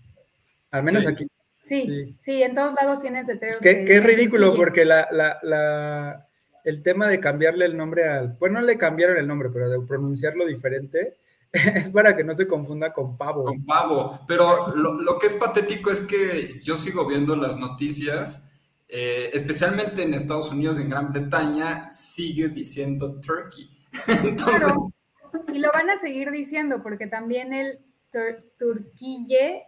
Al 0.72 0.84
menos 0.84 1.04
Sí. 1.04 1.10
aquí. 1.10 1.28
Sí, 1.64 1.82
Sí. 1.84 2.16
sí, 2.20 2.44
en 2.44 2.56
todos 2.56 2.74
lados 2.74 3.00
tienes 3.02 3.28
letreros. 3.28 3.58
Que, 3.62 3.86
que 3.86 3.98
es 3.98 4.04
ridículo 4.04 4.56
porque 4.56 4.86
la, 4.86 5.08
la, 5.12 5.38
la- 5.44 6.26
el 6.64 6.82
tema 6.84 7.08
de 7.08 7.20
cambiarle 7.20 7.66
el 7.66 7.76
nombre 7.78 8.08
al. 8.08 8.30
Bueno, 8.40 8.60
no 8.62 8.66
le 8.66 8.78
cambiaron 8.78 9.18
el 9.18 9.28
nombre, 9.28 9.50
pero 9.52 9.70
de 9.70 9.80
pronunciarlo 9.86 10.46
diferente 10.46 11.18
es 11.52 11.90
para 11.90 12.16
que 12.16 12.24
no 12.24 12.34
se 12.34 12.48
confunda 12.48 12.92
con 12.94 13.18
pavo. 13.18 13.44
Con 13.44 13.66
pavo. 13.66 14.20
Pero 14.28 14.76
lo, 14.76 14.94
lo 15.02 15.18
que 15.20 15.28
es 15.28 15.34
patético 15.34 15.92
es 15.92 16.00
que 16.02 16.60
yo 16.64 16.76
sigo 16.76 17.08
viendo 17.08 17.36
las 17.36 17.58
noticias, 17.58 18.50
eh, 18.88 19.30
especialmente 19.34 20.04
en 20.04 20.14
Estados 20.14 20.52
Unidos, 20.52 20.80
en 20.80 20.90
Gran 20.90 21.12
Bretaña, 21.12 21.90
sigue 21.92 22.50
diciendo 22.50 23.20
turkey. 23.22 23.70
Entonces, 24.24 24.64
Claro. 24.64 25.46
Y 25.54 25.60
lo 25.60 25.72
van 25.72 25.90
a 25.90 25.98
seguir 25.98 26.32
diciendo 26.32 26.82
porque 26.82 27.06
también 27.08 27.54
el 27.54 27.80
tur- 28.12 28.44
turquille, 28.58 29.62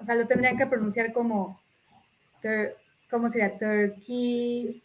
o 0.00 0.04
sea, 0.04 0.14
lo 0.14 0.26
tendrían 0.26 0.56
que 0.56 0.66
pronunciar 0.66 1.12
como, 1.12 1.60
¿cómo 3.10 3.28
sería? 3.28 3.58
Turquí, 3.58 4.82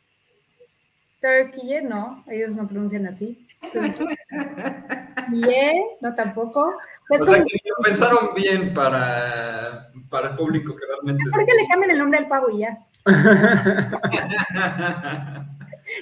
turquille, 1.21 1.81
no, 1.81 2.23
ellos 2.27 2.55
no 2.55 2.67
pronuncian 2.67 3.07
así. 3.07 3.47
Turquille, 5.31 5.83
no 6.01 6.13
tampoco. 6.15 6.73
O 7.09 7.17
sea, 7.17 7.17
es 7.17 7.21
o 7.21 7.25
sea 7.25 7.35
como- 7.37 7.45
que 7.47 7.59
lo 7.65 7.75
pensaron 7.83 8.29
bien 8.35 8.73
para, 8.73 9.89
para 10.09 10.31
el 10.31 10.35
público 10.35 10.75
que 10.75 10.85
realmente... 10.85 11.23
¿Por 11.31 11.45
qué 11.45 11.53
le 11.53 11.67
cambian 11.67 11.91
el 11.91 11.99
nombre 11.99 12.19
al 12.19 12.27
pavo 12.27 12.49
y 12.49 12.59
ya? 12.59 12.77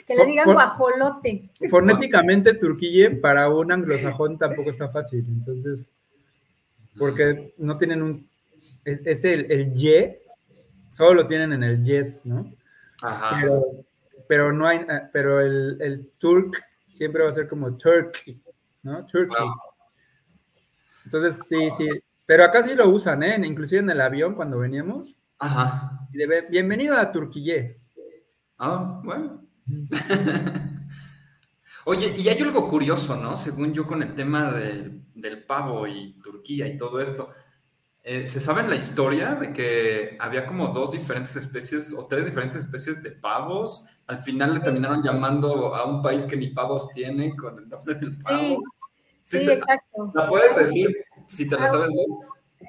Que 0.08 0.16
le 0.16 0.26
digan 0.26 0.54
guajolote. 0.54 1.50
Fonéticamente, 1.70 2.54
Turquille 2.54 3.12
para 3.18 3.50
un 3.50 3.70
anglosajón 3.72 4.38
tampoco 4.38 4.70
está 4.70 4.88
fácil. 4.88 5.26
Entonces, 5.28 5.90
porque 6.98 7.52
no 7.58 7.78
tienen 7.78 8.02
un. 8.02 8.30
Es, 8.86 9.06
es 9.06 9.24
el, 9.24 9.52
el 9.52 9.74
Y, 9.76 10.18
solo 10.90 11.14
lo 11.14 11.28
tienen 11.28 11.54
en 11.54 11.64
el 11.64 11.84
yes, 11.84 12.26
¿no? 12.26 12.54
Ajá. 13.02 13.38
Pero, 13.40 13.64
pero 14.28 14.52
no 14.54 14.68
hay. 14.68 14.78
eh, 14.80 15.02
Pero 15.12 15.40
el, 15.42 15.78
el 15.82 16.12
turk 16.20 16.62
siempre 16.88 17.24
va 17.24 17.30
a 17.30 17.34
ser 17.34 17.48
como 17.48 17.76
turkey, 17.78 18.42
¿no? 18.84 19.06
Turkey. 19.06 19.46
Entonces, 21.06 21.48
sí, 21.48 21.70
sí. 21.78 21.90
Pero 22.26 22.46
acá 22.46 22.64
sí 22.64 22.74
lo 22.76 22.90
usan, 22.90 23.24
¿eh? 23.24 23.36
Inclusive 23.46 23.82
en 23.82 23.90
el 23.90 24.00
avión 24.02 24.36
cuando 24.36 24.60
veníamos. 24.60 25.16
Ajá. 25.40 26.08
de- 26.12 26.46
Bienvenido 26.50 26.96
a 26.98 27.12
Turquille. 27.12 27.78
Ah, 28.58 29.02
bueno. 29.04 29.44
Oye, 31.86 32.14
y 32.18 32.30
hay 32.30 32.38
algo 32.42 32.66
curioso, 32.68 33.18
¿no? 33.18 33.36
Según 33.36 33.74
yo, 33.74 33.86
con 33.86 34.02
el 34.02 34.16
tema 34.16 34.52
del 34.54 35.44
pavo 35.46 35.86
y 35.86 36.14
Turquía 36.24 36.66
y 36.68 36.78
todo 36.78 37.02
esto. 37.02 37.30
Eh, 38.06 38.28
¿Se 38.28 38.42
sabe 38.42 38.62
en 38.62 38.70
la 38.70 38.76
historia 38.76 39.36
de 39.36 39.54
que 39.54 40.18
había 40.20 40.46
como 40.46 40.68
dos 40.68 40.92
diferentes 40.92 41.36
especies 41.38 41.94
o 41.94 42.06
tres 42.06 42.26
diferentes 42.26 42.58
especies 42.60 43.02
de 43.02 43.12
pavos? 43.12 43.86
Al 44.08 44.22
final 44.22 44.54
le 44.56 44.60
terminaron 44.60 45.02
llamando 45.02 45.74
a 45.74 45.86
un 45.86 46.02
país 46.02 46.26
que 46.26 46.36
ni 46.36 46.48
pavos 46.50 46.90
tiene 46.92 47.34
con 47.36 47.58
el 47.60 47.70
nombre 47.70 47.96
del 47.96 48.12
pavo. 48.22 48.40
Sí, 48.40 48.58
Sí 49.22 49.40
sí, 49.40 49.46
te- 49.46 49.54
exacto. 49.54 50.12
¿La 50.14 50.28
puedes 50.28 50.54
decir 50.58 50.98
si 51.28 51.48
te 51.48 51.56
la 51.56 51.66
Ah, 51.66 51.70
sabes 51.70 51.90
bien? 51.94 52.08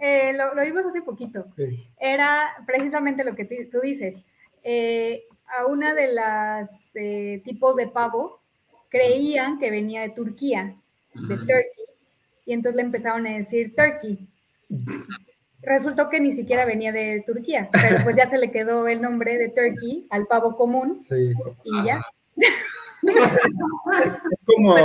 Eh, 0.00 0.32
lo, 0.34 0.54
lo 0.54 0.62
vimos 0.62 0.84
hace 0.86 1.02
poquito. 1.02 1.46
Sí. 1.56 1.88
Era 1.98 2.54
precisamente 2.64 3.24
lo 3.24 3.34
que 3.34 3.44
tú 3.70 3.80
dices. 3.80 4.26
Eh, 4.62 5.24
a 5.58 5.66
una 5.66 5.94
de 5.94 6.12
las 6.12 6.92
eh, 6.94 7.42
tipos 7.44 7.74
de 7.74 7.88
pavo 7.88 8.40
creían 8.88 9.58
que 9.58 9.72
venía 9.72 10.02
de 10.02 10.10
Turquía, 10.10 10.76
de. 11.12 11.36
Turkey, 11.36 11.84
y 12.46 12.52
entonces 12.52 12.76
le 12.76 12.82
empezaron 12.82 13.26
a 13.26 13.36
decir 13.36 13.74
Turkey. 13.74 14.28
Resultó 15.62 16.10
que 16.10 16.20
ni 16.20 16.32
siquiera 16.32 16.64
venía 16.66 16.92
de 16.92 17.22
Turquía, 17.26 17.68
pero 17.72 18.02
pues 18.04 18.16
ya 18.16 18.26
se 18.26 18.36
le 18.38 18.50
quedó 18.50 18.86
el 18.86 19.00
nombre 19.00 19.38
de 19.38 19.48
Turkey 19.48 20.06
al 20.10 20.26
pavo 20.26 20.56
común 20.56 20.98
Sí. 21.02 21.32
y 21.64 21.84
ya. 21.84 22.02
Es, 24.02 24.18
como 24.46 24.76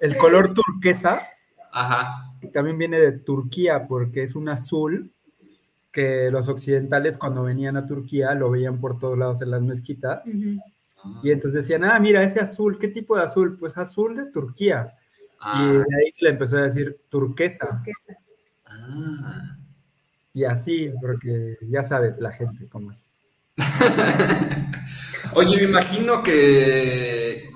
el 0.00 0.16
color 0.16 0.54
turquesa. 0.54 1.20
Ajá. 1.70 2.32
también 2.54 2.78
viene 2.78 2.98
de 2.98 3.12
Turquía 3.12 3.86
porque 3.86 4.22
es 4.22 4.34
un 4.34 4.48
azul 4.48 5.12
que 5.92 6.30
los 6.30 6.48
occidentales 6.48 7.18
cuando 7.18 7.42
venían 7.44 7.76
a 7.76 7.86
Turquía 7.86 8.32
lo 8.34 8.50
veían 8.50 8.80
por 8.80 8.98
todos 8.98 9.18
lados 9.18 9.42
en 9.42 9.50
las 9.50 9.60
mezquitas 9.60 10.26
y 11.22 11.30
entonces 11.30 11.62
decían, 11.62 11.84
ah, 11.84 11.98
mira, 12.00 12.22
ese 12.22 12.40
azul, 12.40 12.78
¿qué 12.78 12.88
tipo 12.88 13.16
de 13.16 13.24
azul? 13.24 13.58
Pues 13.60 13.76
azul 13.76 14.16
de 14.16 14.30
Turquía. 14.30 14.94
Y 14.96 15.34
Ah, 15.40 15.70
de 15.86 15.96
ahí 15.96 16.10
se 16.10 16.24
le 16.24 16.30
empezó 16.30 16.56
a 16.56 16.62
decir 16.62 16.98
turquesa 17.10 17.66
Turquesa. 17.68 18.18
Ah. 18.88 19.56
y 20.32 20.44
así, 20.44 20.92
porque 21.00 21.58
ya 21.62 21.82
sabes 21.82 22.18
la 22.18 22.32
gente 22.32 22.68
cómo 22.68 22.92
es. 22.92 23.10
Oye, 25.34 25.56
me 25.56 25.64
imagino 25.64 26.22
que 26.22 27.50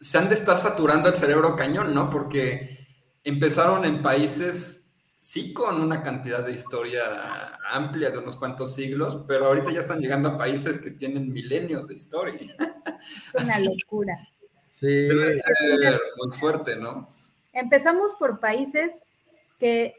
se 0.00 0.18
han 0.18 0.28
de 0.28 0.34
estar 0.34 0.58
saturando 0.58 1.08
el 1.08 1.14
cerebro 1.14 1.56
cañón, 1.56 1.94
¿no? 1.94 2.10
Porque 2.10 2.78
empezaron 3.24 3.84
en 3.84 4.02
países, 4.02 4.92
sí, 5.20 5.52
con 5.52 5.80
una 5.80 6.02
cantidad 6.02 6.44
de 6.44 6.52
historia 6.52 7.58
amplia 7.70 8.10
de 8.10 8.18
unos 8.18 8.36
cuantos 8.36 8.74
siglos, 8.74 9.24
pero 9.26 9.46
ahorita 9.46 9.70
ya 9.70 9.80
están 9.80 10.00
llegando 10.00 10.30
a 10.30 10.36
países 10.36 10.78
que 10.78 10.90
tienen 10.90 11.32
milenios 11.32 11.86
de 11.86 11.94
historia. 11.94 12.54
Es 13.34 13.44
una 13.44 13.58
locura. 13.60 14.16
Sí, 14.68 14.86
Debe 14.86 15.32
ser 15.32 16.00
muy 16.16 16.36
fuerte, 16.36 16.76
¿no? 16.76 17.10
Empezamos 17.52 18.14
por 18.14 18.40
países 18.40 19.00
que, 19.58 19.94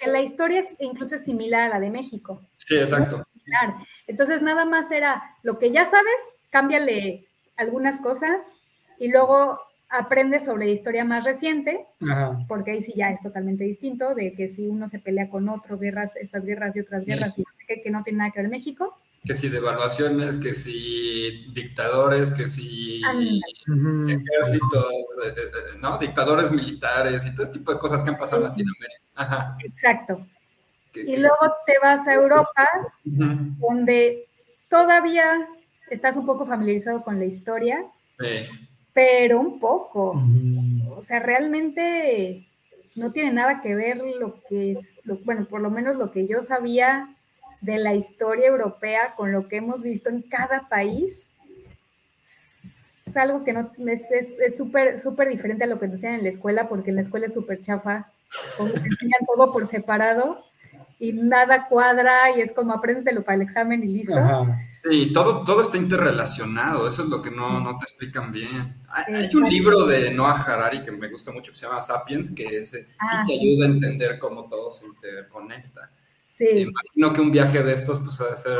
que 0.00 0.10
la 0.10 0.20
historia 0.20 0.60
es 0.60 0.76
incluso 0.80 1.14
es 1.16 1.24
similar 1.24 1.62
a 1.62 1.68
la 1.74 1.80
de 1.80 1.90
México. 1.90 2.42
Sí, 2.56 2.76
exacto. 2.76 3.24
Entonces 4.06 4.42
nada 4.42 4.64
más 4.66 4.90
era 4.90 5.22
lo 5.42 5.58
que 5.58 5.70
ya 5.70 5.84
sabes, 5.86 6.38
cámbiale 6.50 7.24
algunas 7.56 7.98
cosas 7.98 8.56
y 8.98 9.08
luego 9.08 9.58
aprendes 9.88 10.44
sobre 10.44 10.66
la 10.66 10.72
historia 10.72 11.04
más 11.06 11.24
reciente, 11.24 11.86
ajá. 12.00 12.38
porque 12.46 12.72
ahí 12.72 12.82
sí 12.82 12.92
ya 12.94 13.10
es 13.10 13.22
totalmente 13.22 13.64
distinto, 13.64 14.14
de 14.14 14.34
que 14.34 14.48
si 14.48 14.66
uno 14.68 14.86
se 14.86 14.98
pelea 14.98 15.30
con 15.30 15.48
otro, 15.48 15.78
guerras, 15.78 16.14
estas 16.16 16.44
guerras 16.44 16.76
y 16.76 16.80
otras 16.80 17.04
Sí. 17.04 17.10
guerras, 17.10 17.38
y 17.38 17.42
sé 17.42 17.48
qué, 17.66 17.80
que 17.80 17.90
no 17.90 18.02
tiene 18.02 18.18
nada 18.18 18.30
que 18.30 18.40
ver 18.42 18.50
México. 18.50 18.94
Que 19.24 19.34
si 19.34 19.48
devaluaciones, 19.48 20.38
que 20.38 20.54
si 20.54 21.46
dictadores, 21.52 22.30
que 22.30 22.46
si 22.48 23.02
ejércitos, 24.08 24.84
eh, 25.24 25.28
eh, 25.28 25.32
eh, 25.36 25.78
¿no? 25.80 25.98
Dictadores 25.98 26.50
militares 26.52 27.26
y 27.26 27.32
todo 27.34 27.44
este 27.44 27.58
tipo 27.58 27.72
de 27.72 27.78
cosas 27.80 28.02
que 28.02 28.10
han 28.10 28.18
pasado 28.18 28.42
en 28.42 28.48
Latinoamérica. 28.50 29.00
Ajá. 29.16 29.56
Exacto. 29.64 30.20
Y 30.94 31.16
luego 31.16 31.36
te 31.66 31.74
vas 31.82 32.06
a 32.08 32.14
Europa, 32.14 32.66
donde 33.04 34.26
todavía 34.68 35.34
estás 35.90 36.16
un 36.16 36.26
poco 36.26 36.46
familiarizado 36.46 37.02
con 37.02 37.18
la 37.18 37.24
historia, 37.26 37.84
Sí. 38.18 38.46
pero 38.92 39.40
un 39.40 39.60
poco. 39.60 40.20
O 40.96 41.02
sea, 41.02 41.20
realmente 41.20 42.48
no 42.96 43.12
tiene 43.12 43.32
nada 43.32 43.60
que 43.60 43.74
ver 43.74 43.98
lo 43.98 44.42
que 44.48 44.72
es, 44.72 45.00
lo- 45.04 45.18
bueno, 45.18 45.44
por 45.44 45.60
lo 45.60 45.70
menos 45.70 45.96
lo 45.96 46.10
que 46.10 46.26
yo 46.26 46.40
sabía 46.42 47.14
de 47.60 47.78
la 47.78 47.94
historia 47.94 48.46
europea 48.48 49.14
con 49.16 49.32
lo 49.32 49.48
que 49.48 49.56
hemos 49.56 49.82
visto 49.82 50.08
en 50.10 50.22
cada 50.22 50.68
país. 50.68 51.26
Es 52.22 53.16
algo 53.16 53.44
que 53.44 53.52
no 53.52 53.70
es 53.86 54.10
es- 54.10 54.38
es 54.38 54.56
súper 54.56 54.98
súper 54.98 55.28
diferente 55.28 55.64
a 55.64 55.66
lo 55.66 55.78
que 55.78 55.86
enseñan 55.86 56.16
en 56.16 56.22
la 56.24 56.28
escuela, 56.28 56.68
porque 56.68 56.90
en 56.90 56.96
la 56.96 57.02
escuela 57.02 57.26
es 57.26 57.34
súper 57.34 57.62
chafa 57.62 58.10
como 58.56 58.70
que 58.72 58.78
enseñan 58.80 59.20
todo 59.34 59.52
por 59.52 59.66
separado 59.66 60.38
y 61.00 61.12
nada 61.12 61.66
cuadra 61.68 62.36
y 62.36 62.40
es 62.40 62.52
como 62.52 62.72
apréndetelo 62.74 63.22
para 63.22 63.36
el 63.36 63.42
examen 63.42 63.82
y 63.82 63.86
listo. 63.86 64.18
Ajá. 64.18 64.58
Sí, 64.68 65.12
todo, 65.12 65.44
todo 65.44 65.62
está 65.62 65.76
interrelacionado, 65.78 66.86
eso 66.88 67.04
es 67.04 67.08
lo 67.08 67.22
que 67.22 67.30
no, 67.30 67.60
no 67.60 67.78
te 67.78 67.84
explican 67.84 68.32
bien. 68.32 68.74
Hay, 68.90 69.14
hay 69.14 69.34
un 69.36 69.48
libro 69.48 69.86
de 69.86 70.10
Noah 70.10 70.32
Harari 70.42 70.82
que 70.82 70.90
me 70.92 71.08
gusta 71.08 71.30
mucho 71.32 71.52
que 71.52 71.58
se 71.58 71.66
llama 71.66 71.80
Sapiens, 71.80 72.32
que 72.32 72.46
Ah, 72.46 72.62
sí 72.62 73.16
te 73.26 73.38
sí. 73.38 73.38
ayuda 73.40 73.66
a 73.66 73.70
entender 73.70 74.18
cómo 74.18 74.44
todo 74.48 74.70
se 74.70 74.86
interconecta. 74.86 75.90
Me 76.40 76.60
imagino 76.60 77.12
que 77.12 77.20
un 77.20 77.30
viaje 77.32 77.62
de 77.62 77.72
estos 77.72 78.00
pues 78.00 78.20
ha 78.20 78.30
de 78.30 78.36
ser 78.36 78.58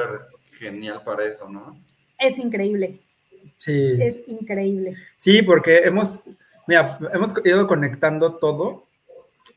genial 0.59 1.03
para 1.05 1.25
eso, 1.25 1.49
¿no? 1.49 1.79
es 2.21 2.39
increíble, 2.39 3.01
Sí. 3.59 3.93
es 4.01 4.25
increíble. 4.27 4.97
Sí, 5.17 5.43
porque 5.43 5.79
hemos, 5.85 6.25
mira, 6.67 6.99
hemos 7.13 7.33
ido 7.45 7.67
conectando 7.69 8.35
todo. 8.37 8.87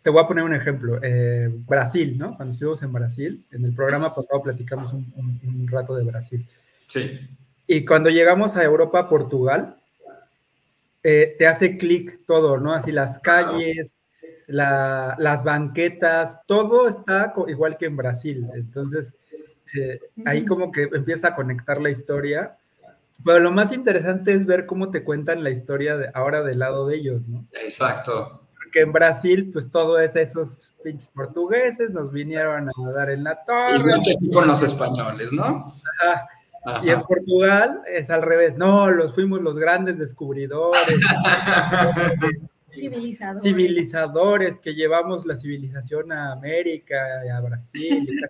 Te 0.03 0.09
voy 0.11 0.23
a 0.23 0.27
poner 0.27 0.43
un 0.43 0.53
ejemplo. 0.53 0.99
Eh, 1.01 1.49
Brasil, 1.67 2.17
¿no? 2.19 2.35
Cuando 2.35 2.53
estuvimos 2.53 2.81
en 2.83 2.93
Brasil, 2.93 3.45
en 3.51 3.65
el 3.65 3.73
programa 3.73 4.13
pasado 4.13 4.41
platicamos 4.43 4.93
un, 4.93 5.11
un- 5.15 5.39
un 5.43 5.67
rato 5.67 5.95
de 5.95 6.03
Brasil. 6.03 6.45
Sí. 6.87 7.19
Y 7.67 7.83
cuando 7.85 8.09
llegamos 8.09 8.55
a 8.55 8.63
Europa, 8.63 9.07
Portugal, 9.09 9.75
eh, 11.03 11.35
te 11.39 11.47
hace 11.47 11.77
clic 11.77 12.19
todo, 12.27 12.59
¿no? 12.59 12.73
Así 12.73 12.91
las 12.91 13.17
calles, 13.19 13.95
la- 14.51 15.15
las 15.17 15.43
banquetas, 15.43 16.39
todo 16.45 16.87
está 16.87 17.33
igual 17.47 17.77
que 17.77 17.85
en 17.87 17.97
Brasil. 17.97 18.47
Entonces, 18.53 19.13
eh, 19.77 19.99
ahí 20.25 20.45
como 20.45 20.71
que 20.71 20.89
empieza 20.93 21.29
a 21.29 21.35
conectar 21.35 21.81
la 21.81 21.89
historia. 21.89 22.57
Pero 23.23 23.39
lo 23.39 23.51
más 23.51 23.71
interesante 23.71 24.33
es 24.33 24.45
ver 24.45 24.65
cómo 24.65 24.89
te 24.89 25.03
cuentan 25.03 25.43
la 25.43 25.51
historia 25.51 25.95
de, 25.95 26.09
ahora 26.13 26.41
del 26.41 26.59
lado 26.59 26.87
de 26.87 26.95
ellos, 26.95 27.27
¿no? 27.27 27.45
Exacto. 27.63 28.41
Porque 28.57 28.79
en 28.81 28.91
Brasil, 28.91 29.49
pues 29.53 29.69
todo 29.69 29.99
es 29.99 30.15
esos 30.15 30.73
pinches 30.83 31.09
portugueses, 31.09 31.91
nos 31.91 32.11
vinieron 32.11 32.69
a 32.69 32.91
dar 32.95 33.11
en 33.11 33.23
la 33.23 33.43
torre. 33.45 33.77
Igual 33.77 34.01
que 34.03 34.11
aquí 34.13 34.31
con 34.31 34.47
los 34.47 34.61
españoles, 34.63 35.31
¿no? 35.31 35.43
ajá. 36.01 36.27
Ajá. 36.63 36.85
Y 36.85 36.89
en 36.91 37.01
Portugal 37.01 37.81
es 37.87 38.11
al 38.11 38.21
revés, 38.21 38.55
no, 38.55 38.89
los 38.91 39.15
fuimos 39.15 39.41
los 39.41 39.57
grandes 39.57 39.97
descubridores, 39.97 40.99
Civilizador. 42.73 43.41
civilizadores 43.41 44.59
que 44.59 44.73
llevamos 44.73 45.25
la 45.25 45.35
civilización 45.35 46.11
a 46.11 46.31
América 46.33 46.97
a 47.35 47.39
Brasil. 47.41 48.07
y 48.09 48.21
tal. 48.21 48.29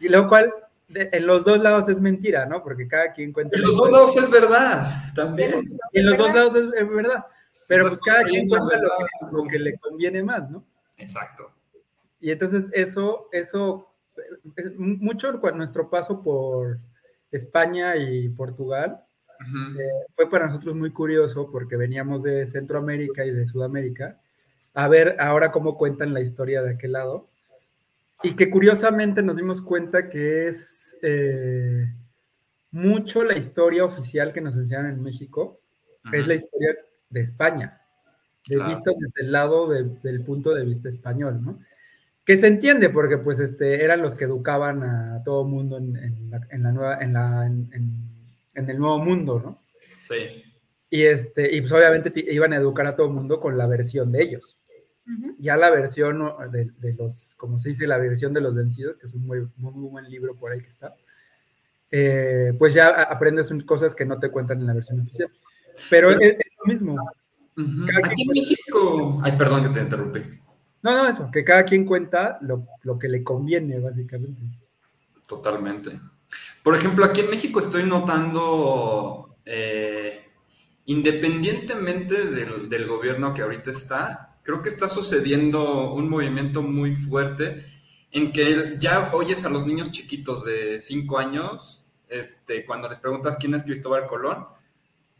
Y 0.00 0.08
lo 0.08 0.28
cual 0.28 0.52
de- 0.88 1.08
en 1.12 1.26
los 1.26 1.44
dos 1.44 1.60
lados 1.60 1.88
es 1.88 2.00
mentira, 2.00 2.46
¿no? 2.46 2.62
Porque 2.62 2.86
cada 2.86 3.12
quien 3.12 3.32
cuenta. 3.32 3.56
En 3.56 3.62
los 3.64 3.76
dos 3.76 3.90
lados 3.90 4.16
es 4.16 4.30
verdad, 4.30 4.86
también. 5.14 5.52
Y 5.92 6.00
en 6.00 6.06
los 6.06 6.18
dos 6.18 6.34
lados 6.34 6.54
es, 6.56 6.64
es 6.82 6.88
verdad. 6.88 7.24
Pero 7.66 7.86
Estás 7.86 8.00
pues 8.04 8.14
cada 8.14 8.24
quien 8.24 8.46
cuenta 8.48 8.76
lo 8.76 8.90
que, 8.90 9.36
lo 9.36 9.44
que 9.44 9.58
le 9.58 9.78
conviene 9.78 10.22
más, 10.22 10.50
¿no? 10.50 10.64
Exacto. 10.98 11.50
Y 12.20 12.30
entonces 12.30 12.70
eso, 12.74 13.28
eso, 13.32 13.94
eh, 14.56 14.70
mucho 14.76 15.40
con 15.40 15.56
nuestro 15.56 15.88
paso 15.88 16.22
por 16.22 16.78
España 17.30 17.96
y 17.96 18.28
Portugal 18.28 19.02
Eh, 19.40 20.06
fue 20.14 20.30
para 20.30 20.46
nosotros 20.46 20.74
muy 20.74 20.90
curioso 20.90 21.50
porque 21.50 21.76
veníamos 21.76 22.22
de 22.22 22.46
Centroamérica 22.46 23.24
y 23.24 23.30
de 23.30 23.46
Sudamérica 23.46 24.20
a 24.74 24.88
ver 24.88 25.16
ahora 25.20 25.50
cómo 25.50 25.76
cuentan 25.76 26.14
la 26.14 26.20
historia 26.20 26.62
de 26.62 26.70
aquel 26.70 26.92
lado 26.92 27.26
y 28.22 28.34
que 28.34 28.48
curiosamente 28.50 29.22
nos 29.22 29.36
dimos 29.36 29.60
cuenta 29.60 30.08
que 30.08 30.46
es 30.48 30.96
eh, 31.02 31.92
mucho 32.70 33.22
la 33.24 33.36
historia 33.36 33.84
oficial 33.84 34.32
que 34.32 34.40
nos 34.40 34.56
enseñaron 34.56 34.90
en 34.90 35.02
México, 35.02 35.60
es 36.12 36.26
la 36.26 36.34
historia 36.34 36.74
de 37.10 37.20
España, 37.20 37.80
de 38.48 38.56
Claro. 38.56 38.70
vista 38.70 38.90
desde 38.98 39.22
el 39.26 39.32
lado 39.32 39.68
de- 39.68 39.84
del 40.02 40.24
punto 40.24 40.54
de 40.54 40.64
vista 40.64 40.88
español, 40.88 41.42
¿no? 41.44 41.58
Que 42.24 42.36
se 42.36 42.46
entiende 42.46 42.88
porque 42.88 43.18
pues 43.18 43.38
este, 43.40 43.84
eran 43.84 44.00
los 44.00 44.16
que 44.16 44.24
educaban 44.24 44.82
a 44.82 45.22
todo 45.24 45.44
mundo 45.44 45.76
en, 45.78 45.96
en 45.96 46.30
la, 46.30 46.40
en 46.50 46.62
la 46.62 46.72
nueva, 46.72 46.98
en, 47.02 47.12
la, 47.12 47.46
en, 47.46 47.68
en- 48.54 48.70
el 48.70 48.78
nuevo 48.78 48.98
mundo, 48.98 49.40
¿no? 49.40 49.62
Sí. 49.98 50.42
Y, 50.90 51.02
este, 51.02 51.54
y 51.54 51.60
pues 51.60 51.72
obviamente 51.72 52.12
iban 52.30 52.52
a 52.52 52.56
educar 52.56 52.86
a 52.86 52.94
todo 52.96 53.08
el 53.08 53.12
mundo 53.14 53.40
con 53.40 53.56
la 53.58 53.66
versión 53.66 54.12
de 54.12 54.22
ellos. 54.22 54.58
Ujú. 55.06 55.34
Ya 55.38 55.56
la 55.56 55.70
versión 55.70 56.22
de, 56.50 56.70
de 56.78 56.94
los, 56.94 57.34
como 57.36 57.58
se 57.58 57.70
dice, 57.70 57.86
la 57.86 57.98
versión 57.98 58.32
de 58.32 58.40
los 58.40 58.54
vencidos, 58.54 58.96
que 58.96 59.06
es 59.06 59.12
un 59.14 59.26
muy, 59.26 59.40
muy, 59.56 59.72
muy 59.72 59.90
buen 59.90 60.08
libro 60.10 60.34
por 60.34 60.52
ahí 60.52 60.60
que 60.60 60.68
está, 60.68 60.92
eh, 61.90 62.52
pues 62.58 62.74
ya 62.74 62.88
a- 62.88 63.02
aprendes 63.04 63.50
un- 63.50 63.60
cosas 63.62 63.94
que 63.94 64.04
no 64.04 64.18
te 64.18 64.30
cuentan 64.30 64.60
en 64.60 64.66
la 64.66 64.74
versión 64.74 65.00
oficial. 65.00 65.28
Pero 65.90 66.10
es, 66.10 66.20
es 66.20 66.52
lo 66.58 66.64
mismo. 66.66 66.94
Ujú. 67.56 67.86
Cada 67.86 68.06
Aquí 68.08 68.22
en 68.22 68.28
México. 68.28 69.20
Ay, 69.22 69.32
perdón 69.36 69.62
que 69.64 69.68
te 69.70 69.80
interrumpí. 69.80 70.20
No, 70.82 71.02
no, 71.02 71.08
eso, 71.08 71.30
que 71.30 71.44
cada 71.44 71.64
quien 71.64 71.84
cuenta 71.84 72.38
lo, 72.42 72.66
lo 72.82 72.98
que 72.98 73.08
le 73.08 73.22
conviene, 73.22 73.78
básicamente. 73.80 74.42
Totalmente. 75.26 75.98
Por 76.62 76.74
ejemplo, 76.74 77.04
aquí 77.04 77.20
en 77.20 77.30
México 77.30 77.60
estoy 77.60 77.84
notando, 77.84 79.36
eh, 79.44 80.28
independientemente 80.86 82.24
del, 82.24 82.86
gobierno 82.86 83.34
que 83.34 83.42
ahorita 83.42 83.70
está, 83.70 84.38
creo 84.42 84.62
que 84.62 84.68
está 84.68 84.88
sucediendo 84.88 85.92
un 85.92 86.08
movimiento 86.08 86.62
muy 86.62 86.94
fuerte 86.94 87.62
en 88.10 88.32
que 88.32 88.76
ya 88.78 89.10
oyes 89.12 89.44
a 89.44 89.50
los 89.50 89.66
niños 89.66 89.90
chiquitos 89.90 90.44
de 90.44 90.80
5 90.80 91.18
años, 91.18 91.92
este, 92.08 92.64
cuando 92.64 92.88
les 92.88 92.98
preguntas 92.98 93.36
quién 93.36 93.54
es 93.54 93.64
Cristóbal 93.64 94.06
Colón, 94.06 94.46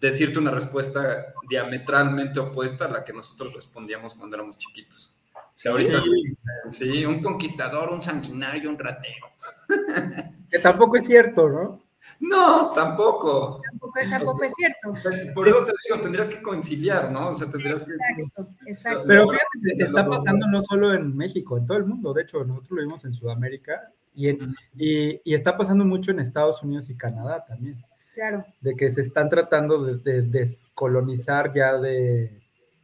decirte 0.00 0.38
una 0.38 0.50
respuesta 0.50 1.34
diametralmente 1.48 2.40
opuesta 2.40 2.84
a 2.86 2.90
la 2.90 3.04
que 3.04 3.12
nosotros 3.12 3.54
respondíamos 3.54 4.14
cuando 4.14 4.36
éramos 4.36 4.58
chiquitos. 4.58 5.13
Ahorita 5.66 6.00
Sí. 6.00 6.36
Sí, 6.70 7.04
un 7.06 7.22
conquistador, 7.22 7.90
un 7.92 8.02
sanguinario, 8.02 8.70
un 8.70 8.78
ratero. 8.78 9.26
Que 10.50 10.58
tampoco 10.60 10.96
es 10.96 11.04
cierto, 11.06 11.48
¿no? 11.48 11.82
No, 12.20 12.70
tampoco. 12.72 13.60
Tampoco, 13.70 13.98
tampoco 14.08 14.44
es 14.44 14.52
cierto. 14.54 14.94
Por 15.34 15.48
eso 15.48 15.64
te 15.64 15.72
digo, 15.88 16.00
tendrías 16.00 16.28
que 16.28 16.40
conciliar, 16.42 17.10
¿no? 17.10 17.30
O 17.30 17.34
sea, 17.34 17.50
tendrías 17.50 17.82
que... 17.84 17.92
Exacto, 17.92 18.54
exacto. 18.66 19.04
Pero 19.06 19.28
fíjate, 19.28 19.82
está 19.84 20.06
pasando 20.06 20.46
no 20.46 20.62
solo 20.62 20.94
en 20.94 21.16
México, 21.16 21.58
en 21.58 21.66
todo 21.66 21.78
el 21.78 21.86
mundo. 21.86 22.12
De 22.12 22.22
hecho, 22.22 22.44
nosotros 22.44 22.70
lo 22.70 22.82
vimos 22.82 23.04
en 23.04 23.14
Sudamérica 23.14 23.90
y, 24.14 24.28
en- 24.28 24.54
y, 24.76 25.20
y 25.24 25.34
está 25.34 25.56
pasando 25.56 25.84
mucho 25.84 26.10
en 26.12 26.20
Estados 26.20 26.62
Unidos 26.62 26.88
y 26.90 26.96
Canadá 26.96 27.44
también. 27.46 27.82
Claro. 28.14 28.44
de 28.60 28.76
que 28.76 28.90
se 28.90 29.00
están 29.00 29.28
tratando 29.28 29.82
de, 29.82 29.98
de 29.98 30.22
descolonizar 30.22 31.52
ya 31.52 31.76
de, 31.78 32.40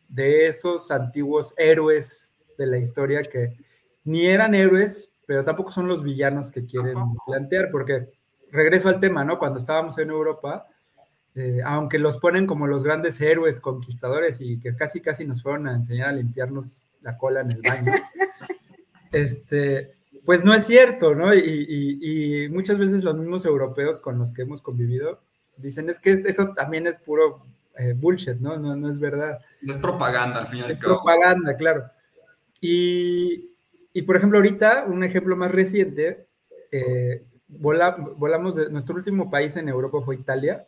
de 0.08 0.46
esos 0.48 0.90
antiguos 0.90 1.54
héroes 1.56 2.34
de 2.60 2.66
la 2.66 2.78
historia 2.78 3.22
que 3.22 3.56
ni 4.04 4.26
eran 4.26 4.54
héroes, 4.54 5.08
pero 5.26 5.44
tampoco 5.44 5.72
son 5.72 5.88
los 5.88 6.02
villanos 6.02 6.50
que 6.50 6.64
quieren 6.66 6.98
plantear, 7.26 7.70
porque 7.70 8.06
regreso 8.52 8.88
al 8.88 9.00
tema, 9.00 9.24
¿no? 9.24 9.38
Cuando 9.38 9.58
estábamos 9.58 9.96
en 9.98 10.10
Europa, 10.10 10.66
eh, 11.34 11.60
aunque 11.64 11.98
los 11.98 12.18
ponen 12.18 12.46
como 12.46 12.66
los 12.66 12.82
grandes 12.84 13.20
héroes 13.20 13.60
conquistadores 13.60 14.40
y 14.40 14.58
que 14.60 14.74
casi 14.76 15.00
casi 15.00 15.24
nos 15.24 15.42
fueron 15.42 15.68
a 15.68 15.74
enseñar 15.74 16.08
a 16.10 16.12
limpiarnos 16.12 16.82
la 17.02 17.16
cola 17.16 17.40
en 17.40 17.52
el 17.52 17.62
baño, 17.62 17.92
este, 19.12 19.92
pues 20.24 20.44
no 20.44 20.54
es 20.54 20.66
cierto, 20.66 21.14
¿no? 21.14 21.34
Y, 21.34 21.38
y- 21.40 22.44
y 22.44 22.48
muchas 22.48 22.78
veces 22.78 23.02
los 23.02 23.16
mismos 23.16 23.44
europeos 23.44 24.00
con 24.00 24.18
los 24.18 24.32
que 24.32 24.42
hemos 24.42 24.62
convivido 24.62 25.20
dicen 25.56 25.88
es 25.90 25.98
que 25.98 26.12
eso 26.12 26.52
también 26.54 26.86
es 26.86 26.96
puro 26.96 27.38
eh, 27.78 27.94
bullshit, 27.96 28.36
¿no? 28.40 28.58
¿no? 28.58 28.76
No 28.76 28.88
es 28.90 28.98
verdad. 28.98 29.38
Es 29.66 29.76
propaganda, 29.76 30.40
al 30.40 30.46
fin 30.46 30.60
y 30.60 30.62
al 30.62 30.70
Es 30.72 30.78
propaganda, 30.78 31.56
claro. 31.56 31.84
Y, 32.60 33.50
y, 33.92 34.02
por 34.02 34.16
ejemplo, 34.16 34.38
ahorita, 34.38 34.84
un 34.86 35.04
ejemplo 35.04 35.36
más 35.36 35.50
reciente, 35.50 36.26
eh, 36.70 37.24
vola- 37.48 37.96
volamos, 38.16 38.56
de, 38.56 38.70
nuestro 38.70 38.94
último 38.94 39.30
país 39.30 39.56
en 39.56 39.68
Europa 39.68 39.98
fue 40.04 40.16
Italia, 40.16 40.66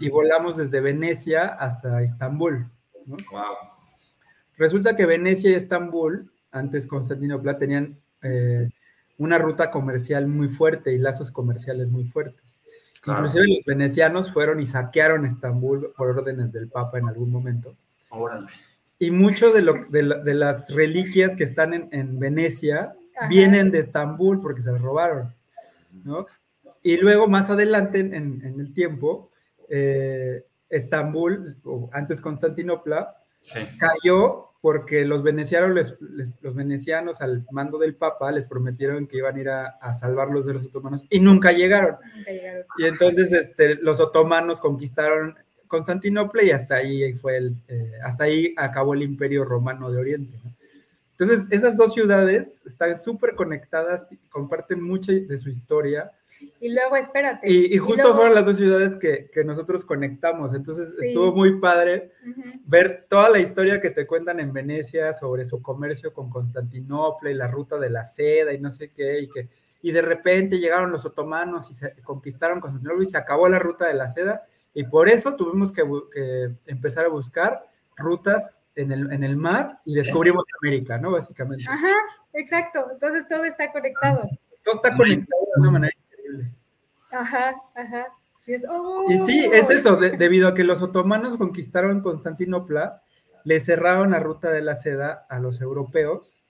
y 0.00 0.08
volamos 0.08 0.56
desde 0.56 0.80
Venecia 0.80 1.46
hasta 1.46 2.02
Estambul. 2.02 2.66
¿no? 3.06 3.16
Wow. 3.30 3.54
Resulta 4.56 4.96
que 4.96 5.06
Venecia 5.06 5.50
y 5.50 5.54
Estambul, 5.54 6.32
antes 6.50 6.88
Constantinopla, 6.88 7.56
tenían 7.56 7.96
eh, 8.22 8.68
una 9.18 9.38
ruta 9.38 9.70
comercial 9.70 10.26
muy 10.26 10.48
fuerte 10.48 10.92
y 10.92 10.98
lazos 10.98 11.30
comerciales 11.30 11.88
muy 11.88 12.04
fuertes. 12.04 12.60
Claro. 13.00 13.20
Inclusive 13.20 13.54
los 13.54 13.64
venecianos 13.64 14.32
fueron 14.32 14.58
y 14.58 14.66
saquearon 14.66 15.24
Estambul 15.24 15.92
por 15.96 16.08
órdenes 16.08 16.52
del 16.52 16.68
Papa 16.68 16.98
en 16.98 17.08
algún 17.08 17.30
momento. 17.30 17.76
Órale. 18.08 18.48
Y 19.00 19.10
mucho 19.10 19.52
de, 19.52 19.62
lo, 19.62 19.74
de, 19.88 20.02
la- 20.04 20.18
de 20.18 20.34
las 20.34 20.72
reliquias 20.72 21.34
que 21.34 21.42
están 21.44 21.74
en, 21.74 21.88
en 21.90 22.18
Venecia 22.20 22.94
Ajá. 23.16 23.28
vienen 23.28 23.70
de 23.72 23.78
Estambul 23.80 24.40
porque 24.40 24.60
se 24.60 24.70
las 24.70 24.80
robaron, 24.82 25.34
¿no? 26.04 26.26
Y 26.82 26.96
luego 26.98 27.26
más 27.26 27.50
adelante 27.50 27.98
en, 27.98 28.14
en- 28.14 28.60
el 28.60 28.72
tiempo, 28.74 29.32
eh, 29.68 30.44
Estambul, 30.68 31.56
o 31.64 31.90
antes 31.92 32.20
Constantinopla, 32.20 33.16
Sí. 33.40 33.60
cayó 33.78 34.48
porque 34.60 35.06
los 35.06 35.22
venecianos, 35.22 35.70
les- 35.74 35.98
les- 36.02 36.34
los 36.42 36.54
venecianos 36.54 37.22
al 37.22 37.46
mando 37.50 37.78
del 37.78 37.94
Papa 37.96 38.30
les 38.30 38.46
prometieron 38.46 39.06
que 39.06 39.16
iban 39.16 39.34
a 39.36 39.40
ir 39.40 39.48
a, 39.48 39.66
a 39.80 39.94
salvarlos 39.94 40.44
de 40.44 40.52
los 40.52 40.66
otomanos 40.66 41.06
y 41.08 41.20
nunca 41.20 41.50
llegaron. 41.52 41.96
Nunca 42.14 42.30
llegaron. 42.30 42.64
Y 42.76 42.84
entonces 42.84 43.32
este, 43.32 43.76
los 43.76 43.98
otomanos 43.98 44.60
conquistaron 44.60 45.36
Constantinopla 45.70 46.42
y 46.42 46.50
hasta 46.50 46.74
ahí 46.74 47.14
fue 47.14 47.36
el, 47.36 47.52
eh, 47.68 47.92
hasta 48.04 48.24
ahí 48.24 48.52
acabó 48.56 48.92
el 48.92 49.02
imperio 49.02 49.44
romano 49.44 49.90
de 49.90 49.98
Oriente. 50.00 50.36
¿no? 50.44 50.52
Entonces, 51.12 51.46
esas 51.50 51.76
dos 51.76 51.94
ciudades 51.94 52.66
están 52.66 52.98
súper 52.98 53.34
conectadas, 53.36 54.04
comparten 54.30 54.82
mucha 54.82 55.12
de 55.12 55.38
su 55.38 55.48
historia. 55.48 56.10
Y 56.58 56.72
luego, 56.74 56.96
espérate. 56.96 57.48
Y, 57.48 57.72
y 57.74 57.78
justo 57.78 58.02
luego- 58.02 58.16
fueron 58.16 58.34
las 58.34 58.46
dos 58.46 58.56
ciudades 58.56 58.96
que, 58.96 59.30
que 59.32 59.44
nosotros 59.44 59.84
conectamos. 59.84 60.54
Entonces, 60.54 60.96
Sí. 60.98 61.08
estuvo 61.08 61.32
muy 61.32 61.60
padre 61.60 62.10
Ujú. 62.28 62.42
ver 62.66 63.06
toda 63.08 63.30
la 63.30 63.38
historia 63.38 63.80
que 63.80 63.90
te 63.90 64.06
cuentan 64.06 64.40
en 64.40 64.52
Venecia 64.52 65.12
sobre 65.12 65.44
su 65.44 65.62
comercio 65.62 66.12
con 66.12 66.30
Constantinopla 66.30 67.30
y 67.30 67.34
la 67.34 67.46
ruta 67.46 67.78
de 67.78 67.90
la 67.90 68.04
seda 68.04 68.52
y 68.52 68.58
no 68.58 68.70
sé 68.72 68.88
qué, 68.88 69.20
y 69.20 69.28
que 69.28 69.48
y 69.82 69.92
de 69.92 70.02
repente 70.02 70.58
llegaron 70.58 70.90
los 70.90 71.06
otomanos 71.06 71.70
y 71.70 71.74
se 71.74 72.02
conquistaron 72.02 72.60
Constantinopla 72.60 73.02
y 73.02 73.06
se 73.06 73.16
acabó 73.16 73.48
la 73.48 73.58
ruta 73.58 73.86
de 73.86 73.94
la 73.94 74.08
seda 74.08 74.42
y 74.74 74.84
por 74.84 75.08
eso 75.08 75.34
tuvimos 75.34 75.72
que, 75.72 75.82
empezar 76.66 77.04
a 77.04 77.08
buscar 77.08 77.66
rutas 77.96 78.60
en 78.74 78.92
el, 78.92 79.12
en 79.12 79.24
el 79.24 79.36
mar 79.36 79.80
y 79.84 79.94
descubrimos 79.94 80.44
América, 80.62 80.98
¿no? 80.98 81.12
Básicamente. 81.12 81.64
Ajá, 81.68 81.94
exacto. 82.32 82.86
Entonces 82.92 83.26
todo 83.28 83.44
está 83.44 83.70
conectado. 83.72 84.22
Todo 84.64 84.76
está 84.76 84.94
conectado 84.94 85.42
de 85.54 85.60
una 85.60 85.70
manera 85.70 85.92
increíble. 86.08 86.52
Ajá, 87.10 87.54
ajá. 87.74 88.06
Y, 88.46 88.54
es, 88.54 88.64
oh. 88.68 89.04
Y 89.08 89.18
sí, 89.18 89.50
es 89.52 89.70
eso, 89.70 89.96
de- 89.96 90.16
debido 90.16 90.48
a 90.48 90.54
que 90.54 90.64
los 90.64 90.80
otomanos 90.82 91.36
conquistaron 91.36 92.00
Constantinopla, 92.00 93.02
le 93.44 93.60
cerraron 93.60 94.10
la 94.12 94.20
ruta 94.20 94.50
de 94.50 94.62
la 94.62 94.74
seda 94.74 95.26
a 95.28 95.38
los 95.38 95.60
europeos, 95.60 96.40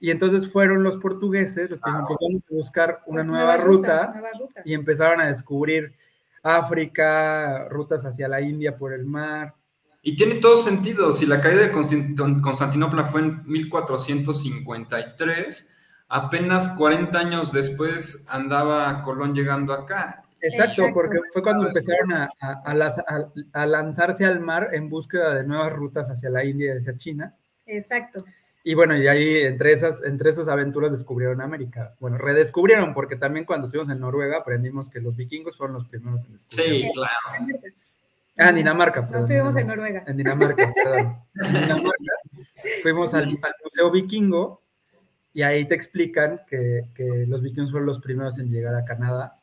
y 0.00 0.10
entonces 0.10 0.50
fueron 0.50 0.82
los 0.82 0.96
portugueses 0.96 1.70
los 1.70 1.80
que 1.80 1.88
dijeron, 1.90 2.16
vamos 2.20 2.42
a 2.50 2.54
buscar 2.54 3.02
una 3.06 3.22
nueva 3.22 3.56
ruta, 3.56 4.06
rutas, 4.06 4.10
nuevas 4.14 4.38
rutas. 4.40 4.66
y 4.66 4.74
empezaron 4.74 5.20
a 5.20 5.26
descubrir 5.26 5.94
África, 6.42 7.68
rutas 7.68 8.04
hacia 8.04 8.26
la 8.28 8.40
India 8.40 8.76
por 8.76 8.92
el 8.92 9.06
mar. 9.06 9.54
Y 10.02 10.16
tiene 10.16 10.34
todo 10.36 10.56
sentido. 10.56 11.12
Si 11.12 11.26
la 11.26 11.40
caída 11.40 11.60
de 11.62 11.70
Constant- 11.72 12.40
Constantinopla 12.40 13.04
fue 13.04 13.20
en 13.20 13.42
1453, 13.46 15.68
apenas 16.08 16.70
40 16.70 17.16
años 17.18 17.52
después 17.52 18.26
andaba 18.28 19.02
Colón 19.02 19.34
llegando 19.34 19.72
acá. 19.72 20.24
Exacto, 20.40 20.82
Exacto. 20.82 20.94
porque 20.94 21.20
fue 21.32 21.40
cuando 21.42 21.66
empezaron 21.68 22.12
a, 22.14 22.28
a- 22.40 22.62
a 22.64 22.74
las- 22.74 22.98
a- 22.98 23.28
a 23.52 23.66
lanzarse 23.66 24.26
al 24.26 24.40
mar 24.40 24.70
en 24.72 24.88
búsqueda 24.88 25.36
de 25.36 25.44
nuevas 25.44 25.72
rutas 25.72 26.08
hacia 26.10 26.30
la 26.30 26.44
India 26.44 26.74
y 26.74 26.78
hacia 26.78 26.96
China. 26.96 27.32
Exacto. 27.64 28.24
Y 28.64 28.74
bueno, 28.74 28.96
y 28.96 29.08
ahí 29.08 29.40
entre 29.40 29.72
esas, 29.72 30.04
entre 30.04 30.30
esas 30.30 30.48
aventuras 30.48 30.92
descubrieron 30.92 31.40
América. 31.40 31.94
Bueno, 31.98 32.16
redescubrieron, 32.18 32.94
porque 32.94 33.16
también 33.16 33.44
cuando 33.44 33.66
estuvimos 33.66 33.90
en 33.90 34.00
Noruega 34.00 34.38
aprendimos 34.38 34.88
que 34.88 35.00
los 35.00 35.16
vikingos 35.16 35.56
fueron 35.56 35.74
los 35.74 35.88
primeros 35.88 36.24
en 36.24 36.32
descubrir. 36.32 36.66
Sí, 36.66 36.90
claro. 36.94 37.14
Ah, 38.38 38.48
en 38.48 38.56
Dinamarca, 38.56 39.02
No 39.10 39.18
estuvimos 39.18 39.56
en 39.56 39.66
Noruega. 39.66 40.04
En 40.06 40.16
Dinamarca, 40.16 40.72
perdón. 40.72 41.14
En 41.34 41.52
Dinamarca. 41.52 42.12
Fuimos 42.82 43.12
al, 43.14 43.24
al 43.24 43.54
Museo 43.64 43.90
Vikingo 43.90 44.62
y 45.34 45.42
ahí 45.42 45.64
te 45.66 45.74
explican 45.74 46.40
que, 46.46 46.88
que 46.94 47.26
los 47.26 47.42
vikingos 47.42 47.70
fueron 47.70 47.86
los 47.86 48.00
primeros 48.00 48.38
en 48.38 48.50
llegar 48.50 48.74
a 48.74 48.84
Canadá. 48.84 49.34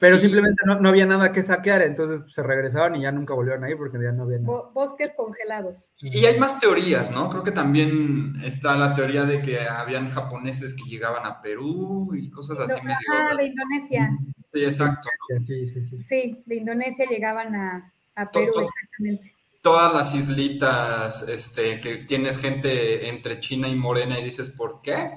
Pero 0.00 0.16
Sí. 0.16 0.22
simplemente 0.22 0.62
no, 0.66 0.80
no 0.80 0.88
había 0.88 1.06
nada 1.06 1.30
que 1.32 1.42
saquear, 1.42 1.82
entonces 1.82 2.20
pues, 2.22 2.34
se 2.34 2.42
regresaban 2.42 2.96
y 2.96 3.02
ya 3.02 3.12
nunca 3.12 3.34
volvieron 3.34 3.62
ahí 3.62 3.74
porque 3.76 3.98
ya 4.02 4.10
no 4.10 4.24
había 4.24 4.38
nada. 4.38 4.46
Bo- 4.46 4.70
bosques 4.72 5.12
congelados. 5.16 5.92
Y 6.00 6.24
hay 6.26 6.38
más 6.40 6.58
teorías, 6.58 7.10
¿no? 7.10 7.28
Creo 7.28 7.42
que 7.42 7.52
también 7.52 8.34
está 8.42 8.74
la 8.76 8.94
teoría 8.94 9.24
de 9.24 9.40
que 9.42 9.60
habían 9.60 10.10
japoneses 10.10 10.74
que 10.74 10.88
llegaban 10.90 11.24
a 11.26 11.40
Perú 11.40 12.10
y 12.14 12.30
cosas 12.30 12.58
así 12.58 12.74
No, 12.78 12.82
medio. 12.84 12.96
ajá, 13.12 13.36
de 13.36 13.46
Indonesia. 13.46 14.10
Sí, 14.52 14.64
exacto. 14.64 15.08
Sí, 15.38 15.66
sí, 15.66 15.82
sí. 15.84 16.02
Sí, 16.02 16.42
de 16.46 16.56
Indonesia 16.56 17.06
llegaban 17.08 17.54
a, 17.54 17.92
a 18.16 18.30
Perú, 18.30 18.50
Todo. 18.54 18.66
exactamente. 18.66 19.34
Todas 19.62 19.94
las 19.94 20.14
islitas, 20.16 21.22
este, 21.28 21.78
que 21.80 21.98
tienes 21.98 22.36
gente 22.38 23.08
entre 23.08 23.38
China 23.38 23.68
y 23.68 23.76
Morena 23.76 24.18
y 24.18 24.24
dices, 24.24 24.50
¿por 24.50 24.80
qué? 24.82 25.10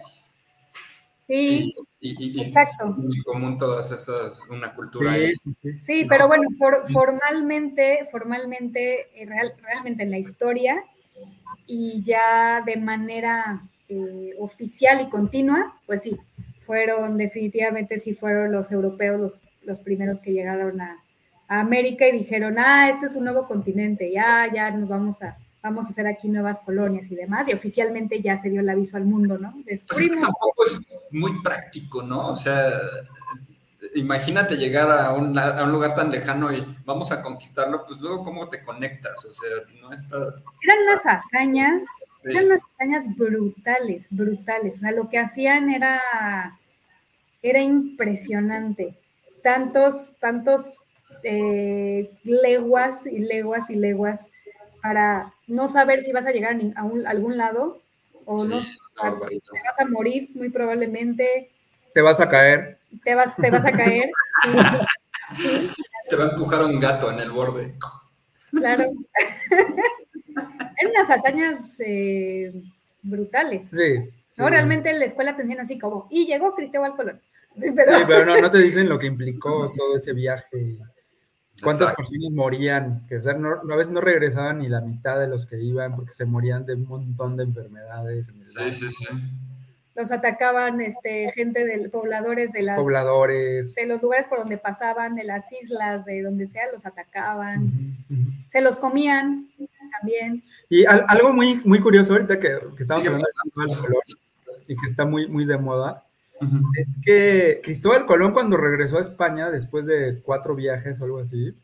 Sí, 1.27 1.73
Y, 1.99 2.09
y- 2.23 2.39
y 2.39 2.43
Exacto. 2.43 2.89
es 2.91 2.97
muy 3.03 3.23
común 3.23 3.57
todas 3.57 3.91
esas, 3.91 4.39
una 4.49 4.75
cultura 4.75 5.13
Sí, 5.13 5.19
ahí. 5.21 5.35
sí, 5.35 5.53
sí. 5.53 5.77
sí, 5.77 6.05
pero 6.07 6.27
bueno, 6.27 6.43
for- 6.59 6.83
formalmente, 6.91 8.07
formalmente, 8.11 9.07
eh, 9.19 9.25
real- 9.25 9.53
realmente 9.61 10.03
en 10.03 10.11
la 10.11 10.19
historia 10.19 10.83
y 11.65 12.01
ya 12.03 12.61
de 12.65 12.75
manera 12.77 13.61
eh, 13.89 14.33
oficial 14.39 15.01
y 15.01 15.09
continua, 15.09 15.79
pues 15.85 16.03
sí, 16.03 16.17
fueron 16.65 17.17
definitivamente 17.17 17.99
sí 17.99 18.13
fueron 18.15 18.51
los 18.51 18.71
europeos 18.71 19.19
los, 19.19 19.39
los 19.63 19.79
primeros 19.79 20.21
que 20.21 20.31
llegaron 20.33 20.81
a, 20.81 20.97
a 21.47 21.59
América 21.59 22.07
y 22.07 22.11
dijeron, 22.19 22.55
ah, 22.57 22.89
esto 22.89 23.05
es 23.07 23.15
un 23.15 23.23
nuevo 23.25 23.47
continente, 23.47 24.11
ya, 24.11 24.47
ya 24.53 24.71
nos 24.71 24.89
vamos 24.89 25.21
a, 25.21 25.37
vamos 25.65 25.87
a 25.87 25.89
hacer 25.89 26.05
aquí 26.07 26.27
nuevas 26.27 26.59
colonias 26.59 27.09
y 27.11 27.15
demás, 27.15 27.47
y 27.47 27.53
oficialmente 27.53 28.21
ya 28.21 28.37
se 28.37 28.49
dio 28.49 28.61
el 28.61 28.69
aviso 28.69 28.97
al 28.97 29.05
mundo, 29.05 29.37
¿no? 29.39 29.51
Pues 29.51 29.65
Descubrimos 29.85 30.21
tampoco 30.21 30.63
es 30.65 30.97
muy 31.11 31.41
práctico, 31.41 32.03
¿no? 32.03 32.27
O 32.27 32.35
sea, 32.35 32.69
imagínate 33.95 34.57
llegar 34.57 34.89
a 34.91 35.11
un, 35.13 35.37
a 35.37 35.63
un 35.63 35.71
lugar 35.71 35.95
tan 35.95 36.11
lejano 36.11 36.53
y 36.53 36.65
vamos 36.85 37.11
a 37.11 37.21
conquistarlo, 37.21 37.83
pues 37.85 37.99
luego 37.99 38.23
cómo 38.23 38.47
te 38.49 38.61
conectas, 38.61 39.25
o 39.25 39.33
sea, 39.33 39.49
no 39.81 39.91
está... 39.91 40.17
eran 40.17 40.77
unas 40.87 41.05
hazañas, 41.05 41.83
Sí. 42.23 42.31
eran 42.31 42.45
unas 42.45 42.63
hazañas 42.65 43.05
brutales, 43.15 44.07
brutales. 44.09 44.77
O 44.77 44.79
sea, 44.79 44.91
lo 44.91 45.09
que 45.09 45.19
hacían 45.19 45.69
era, 45.69 46.01
era 47.43 47.61
impresionante. 47.61 48.95
Tantos, 49.43 50.15
tantos 50.19 50.79
eh, 51.21 52.09
leguas 52.23 53.05
y 53.05 53.19
leguas 53.19 53.69
y 53.69 53.75
leguas 53.75 54.31
para 54.81 55.34
no 55.47 55.67
saber 55.67 56.01
si 56.01 56.11
vas 56.11 56.25
a 56.25 56.31
llegar 56.31 56.57
a, 56.75 56.83
un- 56.83 57.05
algún 57.07 57.37
lado 57.37 57.81
o 58.25 58.43
no 58.45 58.61
Sí, 58.61 58.71
te 59.01 59.05
no, 59.09 59.19
vas 59.19 59.79
a 59.79 59.85
morir 59.85 60.29
muy 60.35 60.49
probablemente, 60.49 61.49
Te 61.93 62.01
vas 62.01 62.19
a 62.19 62.29
caer. 62.29 62.77
te 63.03 63.13
vas, 63.15 63.35
te 63.35 63.49
vas 63.51 63.65
a 63.65 63.71
caer. 63.71 64.09
Sí, 64.43 64.51
sí, 65.37 65.71
Te 66.09 66.15
va 66.15 66.25
a 66.25 66.29
empujar 66.31 66.63
un 66.65 66.79
gato 66.79 67.11
en 67.11 67.19
el 67.19 67.31
borde. 67.31 67.73
claro. 68.51 68.91
Eran 70.77 70.91
unas 70.91 71.09
hazañas 71.09 71.75
eh, 71.79 72.51
brutales. 73.01 73.69
Sí. 73.69 73.97
sí. 74.29 74.41
No, 74.41 74.49
realmente 74.49 74.89
en 74.89 74.99
la 74.99 75.05
escuela 75.05 75.35
te 75.35 75.43
enseñan 75.43 75.63
así 75.63 75.77
como, 75.79 76.07
y 76.09 76.25
llegó 76.25 76.53
Cristóbal 76.55 76.95
Colón. 76.95 77.21
Pero, 77.59 77.97
Sí, 77.97 78.03
pero 78.05 78.25
no, 78.25 78.41
no 78.41 78.51
te 78.51 78.57
dicen 78.57 78.89
lo 78.89 78.99
que 78.99 79.07
implicó 79.07 79.71
todo 79.77 79.95
ese 79.95 80.11
viaje. 80.11 80.75
¿Cuántas 81.63 81.89
Exacto. 81.89 82.03
personas 82.03 82.31
morían? 82.31 83.05
Que 83.07 83.17
o 83.17 83.23
sea, 83.23 83.33
no- 83.33 83.61
a 83.71 83.75
veces 83.75 83.91
no 83.93 84.01
regresaban 84.01 84.59
ni 84.59 84.67
la 84.67 84.81
mitad 84.81 85.19
de 85.19 85.27
los 85.27 85.45
que 85.45 85.61
iban 85.61 85.95
porque 85.95 86.11
se 86.13 86.25
morían 86.25 86.65
de 86.65 86.73
un 86.75 86.85
montón 86.87 87.37
de 87.37 87.43
enfermedades. 87.43 88.29
en 88.29 88.41
el 88.41 88.45
Sí, 88.45 88.71
sí, 88.71 88.89
sí. 88.89 89.05
los 89.95 90.11
atacaban 90.11 90.81
este, 90.81 91.31
gente 91.31 91.63
del 91.65 91.89
pobladores 91.89 92.51
de 92.51 92.61
las 92.63 92.77
Pobladores. 92.77 93.75
de 93.75 93.85
los 93.85 94.01
lugares 94.01 94.25
por 94.27 94.39
donde 94.39 94.57
pasaban, 94.57 95.15
de 95.15 95.23
las 95.23 95.49
islas, 95.53 96.03
de 96.03 96.21
donde 96.21 96.45
sea, 96.47 96.63
los 96.73 96.85
atacaban. 96.85 97.71
Se 98.51 98.59
los 98.59 98.75
comían 98.77 99.47
también. 99.99 100.43
Y 100.69 100.85
al- 100.85 101.05
algo 101.07 101.31
muy, 101.31 101.61
muy 101.63 101.79
curioso 101.79 102.11
ahorita 102.13 102.37
que, 102.39 102.49
que 102.75 102.81
estamos 102.83 103.03
Sigue 103.03 103.15
hablando 103.15 103.27
de 103.27 103.51
Cristóbal 103.53 103.81
Colón 103.81 104.01
y 104.67 104.75
que 104.75 104.85
está 104.89 105.05
muy, 105.05 105.27
muy 105.29 105.45
de 105.45 105.57
moda, 105.57 106.03
Es 106.77 106.97
que 107.01 107.61
Cristóbal 107.63 108.05
Colón 108.05 108.33
cuando 108.33 108.57
regresó 108.57 108.97
a 108.97 109.01
España 109.01 109.49
después 109.49 109.85
de 109.85 110.21
cuatro 110.23 110.55
viajes 110.55 110.99
o 110.99 111.05
algo 111.05 111.19
así, 111.19 111.55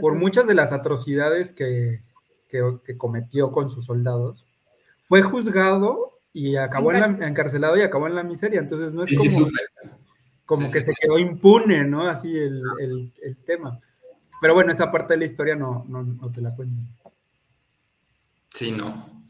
por 0.00 0.14
muchas 0.14 0.46
de 0.46 0.54
las 0.54 0.72
atrocidades 0.72 1.52
que, 1.52 2.02
que- 2.48 2.78
que 2.84 2.96
cometió 2.96 3.52
con 3.52 3.70
sus 3.70 3.84
soldados, 3.86 4.44
fue 5.06 5.22
juzgado 5.22 6.18
y 6.32 6.56
acabó 6.56 6.92
en 6.92 7.00
la- 7.00 7.26
Encarcelado. 7.28 7.76
y 7.76 7.82
acabó 7.82 8.06
en 8.06 8.14
la 8.14 8.22
miseria. 8.22 8.60
Entonces 8.60 8.94
no 8.94 9.02
es 9.04 9.10
Sí, 9.10 9.16
sí, 9.16 9.28
como, 9.34 9.46
supe. 9.46 9.60
como 10.46 10.66
sí, 10.66 10.72
que 10.72 10.80
sí, 10.80 10.86
se 10.86 10.90
sí. 10.92 10.96
quedó 11.00 11.18
impune, 11.18 11.84
¿no? 11.84 12.08
Así 12.08 12.36
el, 12.36 12.62
el- 12.80 13.12
el 13.22 13.36
tema. 13.44 13.78
Pero 14.40 14.54
bueno, 14.54 14.72
esa 14.72 14.90
parte 14.90 15.14
de 15.14 15.18
la 15.18 15.24
historia 15.26 15.54
no, 15.54 15.84
no, 15.88 16.02
no 16.02 16.32
te 16.32 16.40
la 16.40 16.54
cuento. 16.54 16.82
Sí, 18.48 18.72
no. 18.72 19.22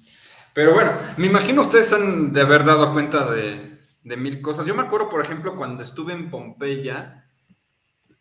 Pero 0.54 0.72
bueno, 0.74 0.92
me 1.16 1.26
imagino 1.26 1.62
ustedes 1.62 1.92
han 1.92 2.32
de 2.32 2.40
haber 2.40 2.64
dado 2.64 2.92
cuenta 2.92 3.30
de, 3.32 3.73
de 4.04 4.16
mil 4.16 4.40
cosas. 4.40 4.64
Yo 4.66 4.74
me 4.74 4.82
acuerdo, 4.82 5.08
por 5.08 5.20
ejemplo, 5.20 5.56
cuando 5.56 5.82
estuve 5.82 6.12
en 6.12 6.30
Pompeya, 6.30 7.24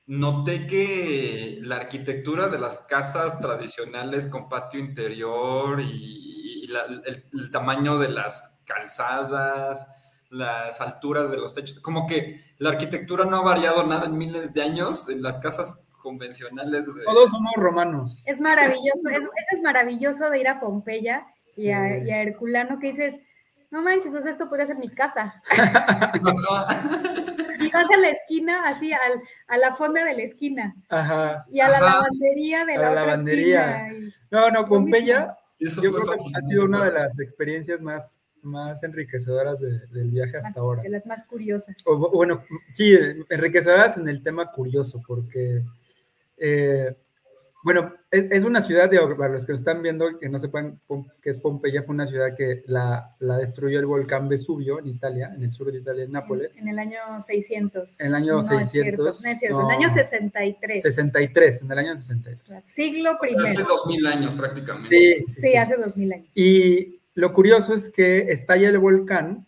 noté 0.06 0.68
que 0.68 1.60
la 1.62 1.76
arquitectura 1.78 2.50
de 2.50 2.60
las 2.60 2.80
casas 2.80 3.40
tradicionales 3.40 4.28
con 4.28 4.50
patio 4.50 4.80
interior 4.80 5.80
y, 5.80 6.64
y 6.64 6.68
la- 6.68 6.86
el, 6.86 7.26
el 7.32 7.52
tamaño 7.52 7.98
de 7.98 8.10
las 8.10 8.62
calzadas, 8.66 9.88
las 10.30 10.82
alturas 10.82 11.30
de 11.32 11.38
los 11.38 11.54
techos, 11.54 11.80
como 11.80 12.08
que 12.08 12.42
la 12.58 12.70
arquitectura 12.70 13.26
no 13.26 13.38
ha 13.38 13.42
variado 13.44 13.86
nada 13.86 14.06
en 14.06 14.18
miles 14.18 14.54
de 14.54 14.62
años 14.64 15.08
en 15.10 15.22
las 15.22 15.40
casas 15.40 15.86
convencionales. 16.02 16.86
De... 16.86 17.04
Todos 17.04 17.32
somos 17.32 17.54
romanos. 17.56 18.24
Es 18.28 18.42
maravilloso, 18.42 19.10
es- 19.10 19.18
eso 19.18 19.56
es 19.56 19.62
maravilloso 19.62 20.30
de 20.30 20.40
ir 20.40 20.48
a 20.48 20.60
Pompeya 20.60 21.28
y, 21.56 21.70
a, 21.70 21.98
y 22.04 22.10
a 22.12 22.22
Herculano 22.24 22.80
que 22.80 22.88
dices, 22.88 23.20
no 23.74 23.82
manches, 23.82 24.14
o 24.14 24.22
sea, 24.22 24.32
esto 24.32 24.48
podría 24.48 24.68
ser 24.68 24.78
mi 24.78 24.88
casa. 24.90 25.42
Y 27.60 27.70
vas 27.72 27.90
a 27.90 27.98
la 27.98 28.10
esquina, 28.10 28.68
así, 28.68 28.92
al, 28.92 29.22
a 29.48 29.58
la 29.58 29.74
fonda 29.74 30.04
de 30.04 30.14
la 30.14 30.24
esquina 30.24 30.76
Ajá. 30.90 31.46
y 31.50 31.60
a 31.62 31.70
la 31.70 31.78
Ajá. 31.78 31.86
lavandería 31.86 32.66
de 32.66 32.74
A 32.76 32.78
la, 32.78 32.84
la 32.84 32.92
otra 32.92 33.06
lavandería. 33.06 33.88
esquina. 33.88 34.08
y- 34.10 34.14
No, 34.32 34.52
no, 34.52 34.66
Pompeya, 34.66 35.38
Eso 35.60 35.82
yo 35.82 35.94
creo 35.94 36.06
que 36.08 36.14
ha 36.36 36.42
sido 36.42 36.66
una 36.66 36.84
de 36.86 36.92
las 36.92 37.20
experiencias 37.20 37.82
más 37.82 38.20
más 38.42 38.84
enriquecedoras 38.84 39.62
de- 39.62 39.80
del 39.88 40.10
viaje 40.12 40.36
hasta 40.36 40.50
Más- 40.50 40.58
ahora. 40.58 40.82
De 40.82 40.90
las 40.90 41.06
más 41.06 41.24
curiosas. 41.24 41.78
O, 41.86 41.96
bu- 41.98 42.12
bueno, 42.12 42.44
sí, 42.74 42.94
enriquecedoras 43.30 43.96
en 43.96 44.10
el 44.10 44.22
tema 44.22 44.52
curioso, 44.52 45.02
porque, 45.08 45.64
eh, 46.36 46.94
bueno, 47.64 47.94
es, 48.12 48.26
es 48.32 48.44
una 48.44 48.62
ciudad, 48.62 48.90
de, 48.90 49.00
para 49.18 49.34
los 49.34 49.46
que 49.46 49.54
nos 49.54 49.62
están 49.62 49.82
viendo, 49.82 50.20
que 50.20 50.30
no 50.30 50.38
sepan 50.38 50.80
que 51.22 51.30
es 51.30 51.38
Pompeya, 51.38 51.82
fue 51.84 51.96
una 51.96 52.06
ciudad 52.06 52.36
que 52.36 52.64
la, 52.68 53.14
la 53.20 53.38
destruyó 53.38 53.80
el 53.80 53.86
volcán 53.86 54.28
Vesubio 54.30 54.80
en 54.80 54.88
Italia, 54.88 55.32
en 55.36 55.44
el 55.44 55.52
sur 55.54 55.72
de 55.72 55.80
Italia, 55.80 56.04
en 56.04 56.12
Nápoles, 56.12 56.58
En 56.60 56.68
el 56.68 56.78
año 56.78 57.00
600. 57.22 58.00
En 58.02 58.08
el 58.08 58.16
año 58.16 58.34
no 58.34 58.60
Es 58.60 58.70
cierto, 58.72 59.14
600, 59.14 59.24
no 59.24 59.30
es 59.30 59.40
cierto, 59.40 59.58
no. 59.58 59.64
en 59.64 59.72
el 59.76 59.78
año 59.84 59.90
63. 59.90 60.84
63, 60.84 61.62
en 61.62 61.72
el 61.72 61.78
año 61.80 61.98
63. 61.98 62.64
Siglo 62.66 63.12
Hace 63.12 63.20
primero. 63.36 63.64
dos 63.68 63.86
mil 63.88 64.06
años 64.08 64.36
prácticamente. 64.36 64.90
Sí, 64.90 65.24
sí, 65.28 65.34
Sí, 65.34 65.42
sí. 65.50 65.56
hace 65.56 65.78
2000 65.78 66.14
años. 66.14 66.28
Y 66.36 67.00
lo 67.16 67.34
curioso 67.34 67.74
es 67.74 67.90
que 67.90 68.32
estalla 68.32 68.70
el 68.70 68.78
volcán, 68.80 69.46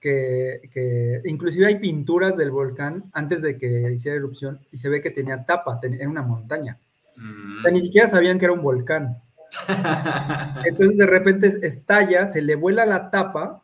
que, 0.00 0.60
que 0.72 1.20
inclusive 1.24 1.66
hay 1.66 1.76
pinturas 1.78 2.36
del 2.36 2.50
volcán 2.50 3.04
antes 3.12 3.40
de 3.42 3.56
que 3.56 3.92
hiciera 3.92 4.16
erupción 4.16 4.58
y 4.72 4.78
se 4.78 4.88
ve 4.88 5.00
que 5.00 5.10
tenía 5.10 5.44
tapa, 5.44 5.78
ten- 5.80 5.94
era 5.94 6.08
una 6.08 6.22
montaña. 6.22 6.78
Mm. 7.16 7.58
O 7.58 7.62
sea, 7.62 7.70
ni 7.70 7.80
siquiera 7.80 8.06
sabían 8.06 8.38
que 8.38 8.46
era 8.46 8.54
un 8.54 8.62
volcán. 8.62 9.20
Entonces 10.64 10.96
de 10.96 11.06
repente 11.06 11.58
estalla, 11.62 12.26
se 12.26 12.42
le 12.42 12.54
vuela 12.54 12.86
la 12.86 13.10
tapa 13.10 13.62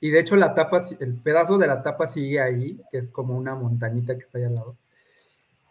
y 0.00 0.10
de 0.10 0.20
hecho 0.20 0.36
la 0.36 0.54
tapa, 0.54 0.80
el 1.00 1.14
pedazo 1.14 1.58
de 1.58 1.66
la 1.66 1.82
tapa 1.82 2.06
sigue 2.06 2.40
ahí, 2.40 2.80
que 2.92 2.98
es 2.98 3.10
como 3.10 3.36
una 3.36 3.54
montañita 3.54 4.14
que 4.16 4.24
está 4.24 4.38
ahí 4.38 4.44
al 4.44 4.54
lado. 4.54 4.76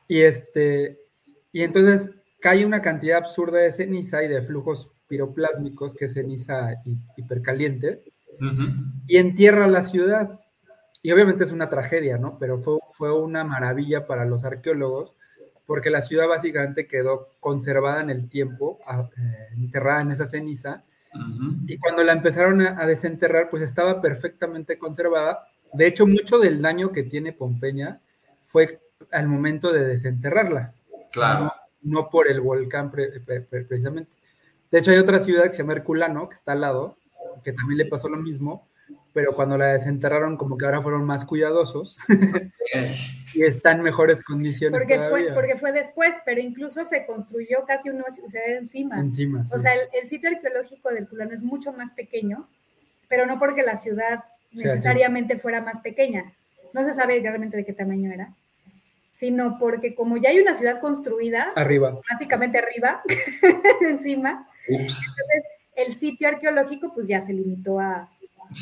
Y 0.08 0.22
este, 0.22 1.00
y 1.54 1.64
entonces 1.64 2.12
cae 2.42 2.66
una 2.66 2.82
cantidad 2.82 3.18
absurda 3.20 3.60
de 3.60 3.72
ceniza 3.72 4.24
y 4.24 4.28
de 4.28 4.42
flujos 4.42 4.90
piroplásmicos, 5.08 5.96
que 5.96 6.06
es 6.06 6.14
ceniza 6.14 6.74
hi- 6.84 6.98
hipercaliente, 7.16 8.04
y 9.08 9.18
entierra 9.18 9.68
la 9.68 9.82
ciudad. 9.82 10.40
Y 11.02 11.12
obviamente 11.12 11.46
es 11.46 11.52
una 11.52 11.70
tragedia, 11.70 12.18
¿no? 12.18 12.38
Pero 12.38 12.60
fue, 12.60 12.78
fue 12.94 13.18
una 13.18 13.44
maravilla 13.46 14.06
para 14.08 14.26
los 14.26 14.44
arqueólogos, 14.44 15.14
porque 15.68 15.92
la 15.92 16.02
ciudad 16.02 16.28
básicamente 16.28 16.88
quedó 16.88 17.28
conservada 17.40 18.02
en 18.02 18.10
el 18.10 18.30
tiempo, 18.30 18.80
eh, 18.90 19.48
enterrada 19.56 20.02
en 20.02 20.12
esa 20.12 20.26
ceniza, 20.26 20.84
Ujú. 21.14 21.56
y 21.68 21.78
cuando 21.78 22.04
la 22.04 22.14
empezaron 22.14 22.62
a, 22.62 22.82
a 22.82 22.88
desenterrar, 22.88 23.50
pues 23.52 23.62
estaba 23.62 24.02
perfectamente 24.02 24.80
conservada. 24.80 25.46
De 25.74 25.86
hecho, 25.86 26.08
mucho 26.08 26.40
del 26.40 26.62
daño 26.62 26.92
que 26.92 27.04
tiene 27.04 27.34
Pompeya 27.34 28.00
fue 28.46 28.80
al 29.12 29.28
momento 29.28 29.72
de 29.72 29.86
desenterrarla 29.86 30.74
Claro. 31.12 31.46
no, 31.46 31.54
no 32.02 32.10
por 32.10 32.28
el 32.30 32.42
volcán 32.42 32.90
pre- 32.90 33.20
pre- 33.20 33.42
pre- 33.42 33.64
precisamente. 33.66 34.10
De 34.72 34.80
hecho, 34.80 34.92
hay 34.92 34.98
otra 34.98 35.20
ciudad 35.20 35.44
que 35.46 35.52
se 35.52 35.60
llama 35.60 35.74
Herculano, 35.74 36.28
que 36.30 36.36
está 36.36 36.54
al 36.54 36.62
lado, 36.62 36.98
que 37.44 37.54
también 37.54 37.78
le 37.78 37.86
pasó 37.86 38.10
lo 38.10 38.18
mismo, 38.18 38.68
pero 39.18 39.32
cuando 39.34 39.58
la 39.58 39.70
desenterraron, 39.74 40.38
como 40.38 40.60
que 40.60 40.66
ahora 40.66 40.80
fueron 40.80 41.04
más 41.04 41.26
cuidadosos 41.26 41.98
y 43.34 43.44
está 43.44 43.72
en 43.72 43.82
mejores 43.82 44.22
condiciones 44.22 44.80
Porque 44.80 44.94
todavía. 44.94 45.26
fue, 45.26 45.34
porque 45.34 45.56
fue 45.56 45.72
después, 45.72 46.22
pero 46.24 46.40
incluso 46.40 46.86
se 46.86 47.08
construyó 47.08 47.66
casi 47.66 47.90
una 47.90 48.04
ciudad 48.12 48.48
encima. 48.60 49.00
Encima, 49.00 49.44
sí. 49.44 49.56
O 49.56 49.60
sea, 49.60 49.74
el, 49.74 49.82
el 50.00 50.08
sitio 50.08 50.30
arqueológico 50.30 50.92
del 50.92 51.08
Culano 51.08 51.32
es 51.34 51.42
mucho 51.42 51.74
más 51.74 51.94
pequeño, 51.94 52.48
pero 53.10 53.26
no 53.26 53.40
porque 53.40 53.64
la 53.64 53.76
ciudad 53.76 54.24
Sí, 54.52 54.64
necesariamente 54.64 55.38
fuera 55.38 55.62
más 55.62 55.82
pequeña. 55.82 56.32
No 56.74 56.86
se 56.86 56.94
sabe 56.94 57.20
realmente 57.20 57.58
de 57.58 57.66
qué 57.66 57.74
tamaño 57.74 58.12
era, 58.14 58.30
sino 59.10 59.58
porque 59.58 59.96
como 59.96 60.18
ya 60.18 60.30
hay 60.30 60.40
una 60.40 60.54
ciudad 60.54 60.80
construida, 60.80 61.54
Arriba. 61.56 62.00
básicamente 62.08 62.60
arriba, 62.60 63.02
encima, 63.82 64.48
ups. 64.70 65.16
el 65.76 65.94
sitio 65.96 66.28
arqueológico 66.28 66.94
pues 66.94 67.08
ya 67.08 67.20
se 67.20 67.34
limitó 67.34 67.80
a... 67.80 68.08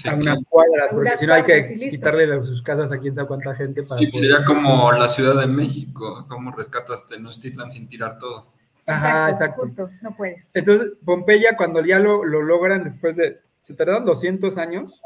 Sí, 0.02 0.08
A 0.10 0.14
unas 0.16 0.44
cuadras, 0.50 0.90
porque 0.92 1.08
unas 1.10 1.20
si 1.20 1.26
no 1.28 1.34
hay 1.34 1.44
que 1.44 1.90
quitarle 1.90 2.28
de 2.28 2.44
sus 2.46 2.62
casas 2.62 2.92
a 2.92 2.98
quién 3.00 3.16
sabe 3.16 3.28
cuánta 3.28 3.54
gente 3.56 3.84
para 3.84 4.00
Sí, 4.02 4.08
poder- 4.08 4.32
sería 4.32 4.46
como 4.46 4.92
la 4.92 5.08
Ciudad 5.08 5.40
de 5.40 5.48
México, 5.48 6.26
cómo 6.28 6.52
rescatas 6.52 7.08
Tenochtitlan 7.08 7.70
sin 7.70 7.88
tirar 7.88 8.18
todo. 8.20 8.46
Ajá, 8.86 9.30
exacto. 9.30 9.62
Justo, 9.62 9.90
no 10.02 10.16
puedes. 10.16 10.52
Entonces, 10.54 10.94
Pompeya, 11.04 11.56
cuando 11.58 11.84
ya 11.84 12.00
lo, 12.00 12.24
lo 12.26 12.42
logran 12.42 12.84
después 12.84 13.16
de, 13.18 13.40
se 13.62 13.74
tardaron 13.74 14.06
200 14.06 14.58
años 14.58 15.02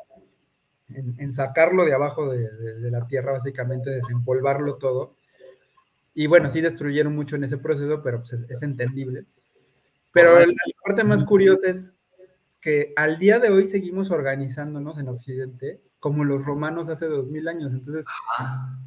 en, 0.93 1.15
en 1.19 1.32
sacarlo 1.32 1.86
de 1.86 1.93
abajo 1.93 2.30
de, 2.32 2.49
de- 2.52 2.73
de 2.80 2.91
la 2.91 3.06
tierra, 3.08 3.32
básicamente, 3.34 3.89
desempolvarlo 3.91 4.75
todo. 4.75 5.13
Y 6.15 6.28
bueno, 6.28 6.49
sí 6.49 6.60
destruyeron 6.62 7.15
mucho 7.15 7.36
en 7.36 7.43
ese 7.45 7.58
proceso, 7.58 8.02
pero 8.04 8.19
pues, 8.19 8.34
es, 8.34 8.49
es 8.49 8.62
entendible. 8.63 9.25
Pero 10.12 10.39
la 10.39 10.54
parte 10.84 11.04
más 11.04 11.23
curiosa 11.23 11.67
es 11.69 11.93
que 12.62 12.93
al 12.95 13.17
día 13.19 13.39
de 13.39 13.50
hoy 13.50 13.65
seguimos 13.65 14.12
organizándonos 14.12 14.98
en 14.98 15.08
Occidente 15.08 15.80
como 16.00 16.24
los 16.26 16.45
romanos 16.45 16.89
hace 16.89 17.06
2000 17.06 17.48
años. 17.48 17.72
Entonces, 17.72 18.06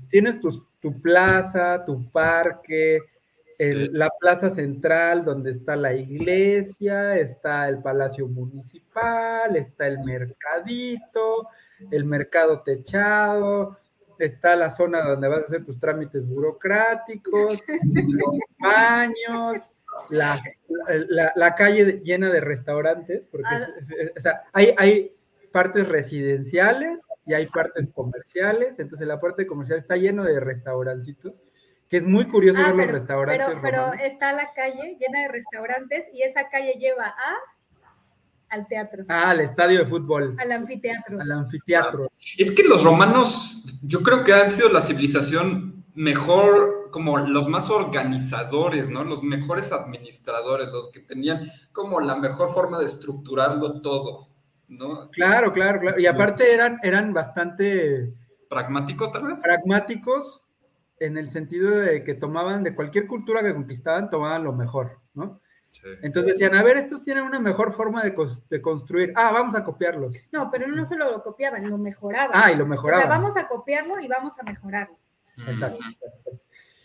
tienes 0.08 0.40
tus- 0.40 0.62
tu 0.80 1.00
plaza, 1.00 1.82
tu 1.84 2.10
parque, 2.10 2.98
el- 3.58 3.86
Sí. 3.86 3.92
la 3.92 4.10
plaza 4.18 4.50
central 4.50 5.24
donde 5.24 5.50
está 5.50 5.76
la 5.76 5.94
iglesia, 5.94 7.16
está 7.18 7.68
el 7.68 7.80
palacio 7.82 8.26
municipal, 8.28 9.56
está 9.56 9.86
el 9.86 10.00
mercadito, 10.00 11.48
el 11.90 12.04
mercado 12.04 12.62
techado, 12.62 13.78
está 14.18 14.56
la 14.56 14.70
zona 14.70 15.02
donde 15.02 15.28
vas 15.28 15.42
a 15.42 15.46
hacer 15.46 15.64
tus 15.64 15.78
trámites 15.78 16.28
burocráticos, 16.28 17.62
los 18.24 18.38
baños, 18.58 19.70
la, 20.10 20.40
la- 21.08 21.32
la 21.36 21.54
calle 21.54 22.00
llena 22.04 22.30
de 22.30 22.40
restaurantes, 22.40 23.26
porque 23.28 23.48
es- 23.54 23.68
es- 23.80 23.90
es- 23.98 24.12
o 24.16 24.20
sea, 24.20 24.42
hay, 24.52 24.74
hay 24.78 25.12
partes 25.52 25.86
residenciales 25.88 27.02
y 27.26 27.34
hay 27.34 27.46
partes 27.46 27.90
comerciales, 27.90 28.78
entonces 28.78 29.06
la 29.06 29.20
parte 29.20 29.46
comercial 29.46 29.78
está 29.78 29.96
lleno 29.96 30.24
de 30.24 30.40
restaurancitos, 30.40 31.42
que 31.88 31.98
es 31.98 32.06
muy 32.06 32.26
curioso 32.26 32.58
Ah, 32.60 32.68
ver 32.72 32.74
los 32.76 32.84
pero, 32.86 32.92
restaurantes 32.92 33.58
pero, 33.60 33.92
está 33.92 34.32
la 34.32 34.52
calle 34.54 34.96
llena 34.98 35.20
de 35.22 35.28
restaurantes 35.28 36.06
y 36.14 36.22
esa 36.22 36.48
calle 36.48 36.74
lleva 36.78 37.04
a 37.06 37.36
al 38.48 38.66
teatro, 38.68 39.04
Ah, 39.08 39.30
al 39.30 39.40
estadio 39.40 39.78
de 39.78 39.86
fútbol, 39.86 40.36
al 40.38 40.52
anfiteatro. 40.52 41.18
al 41.20 41.32
anfiteatro. 41.32 42.08
Es 42.36 42.52
que 42.52 42.62
los 42.64 42.84
romanos, 42.84 43.64
yo 43.82 44.02
creo 44.02 44.24
que 44.24 44.32
han 44.34 44.50
sido 44.50 44.68
la 44.68 44.82
civilización 44.82 45.84
mejor, 45.94 46.81
como 46.92 47.18
los 47.18 47.48
más 47.48 47.70
organizadores, 47.70 48.90
¿no? 48.90 49.02
Los 49.02 49.24
mejores 49.24 49.72
administradores, 49.72 50.68
los 50.68 50.90
que 50.90 51.00
tenían 51.00 51.50
como 51.72 52.00
la 52.00 52.14
mejor 52.14 52.50
forma 52.50 52.78
de 52.78 52.84
estructurarlo 52.84 53.80
todo, 53.82 54.28
¿no? 54.68 55.10
Claro, 55.10 55.52
claro, 55.52 55.80
claro. 55.80 55.98
Y 55.98 56.06
aparte 56.06 56.54
eran, 56.54 56.78
eran 56.84 57.12
bastante 57.12 58.14
Pragmáticos, 58.48 59.10
tal 59.10 59.26
vez. 59.26 59.42
pragmáticos 59.42 60.46
en 61.00 61.16
el 61.16 61.30
sentido 61.30 61.70
de 61.78 62.04
que 62.04 62.14
tomaban 62.14 62.62
de 62.62 62.74
cualquier 62.74 63.06
cultura 63.08 63.42
que 63.42 63.54
conquistaban, 63.54 64.08
tomaban 64.10 64.44
lo 64.44 64.52
mejor, 64.52 65.00
¿no? 65.14 65.40
Sí. 65.72 65.88
Entonces 66.02 66.34
decían, 66.34 66.54
a 66.54 66.62
ver, 66.62 66.76
estos 66.76 67.02
tienen 67.02 67.24
una 67.24 67.40
mejor 67.40 67.72
forma 67.72 68.02
de, 68.04 68.14
de 68.50 68.60
construir. 68.60 69.12
Ah, 69.16 69.32
vamos 69.32 69.54
a 69.54 69.64
copiarlos. 69.64 70.14
No, 70.30 70.50
pero 70.50 70.68
no 70.68 70.84
solo 70.86 71.10
lo 71.10 71.22
copiaban, 71.22 71.68
lo 71.68 71.78
mejoraban. 71.78 72.30
Ah, 72.34 72.52
y 72.52 72.56
lo 72.56 72.64
o 72.64 72.66
mejoraban. 72.66 73.06
sea, 73.06 73.08
vamos 73.08 73.36
a 73.38 73.48
copiarlo 73.48 73.98
y 73.98 74.06
vamos 74.06 74.38
a 74.38 74.42
mejorarlo. 74.42 74.98
Exacto, 75.46 75.78
exacto. 76.14 76.42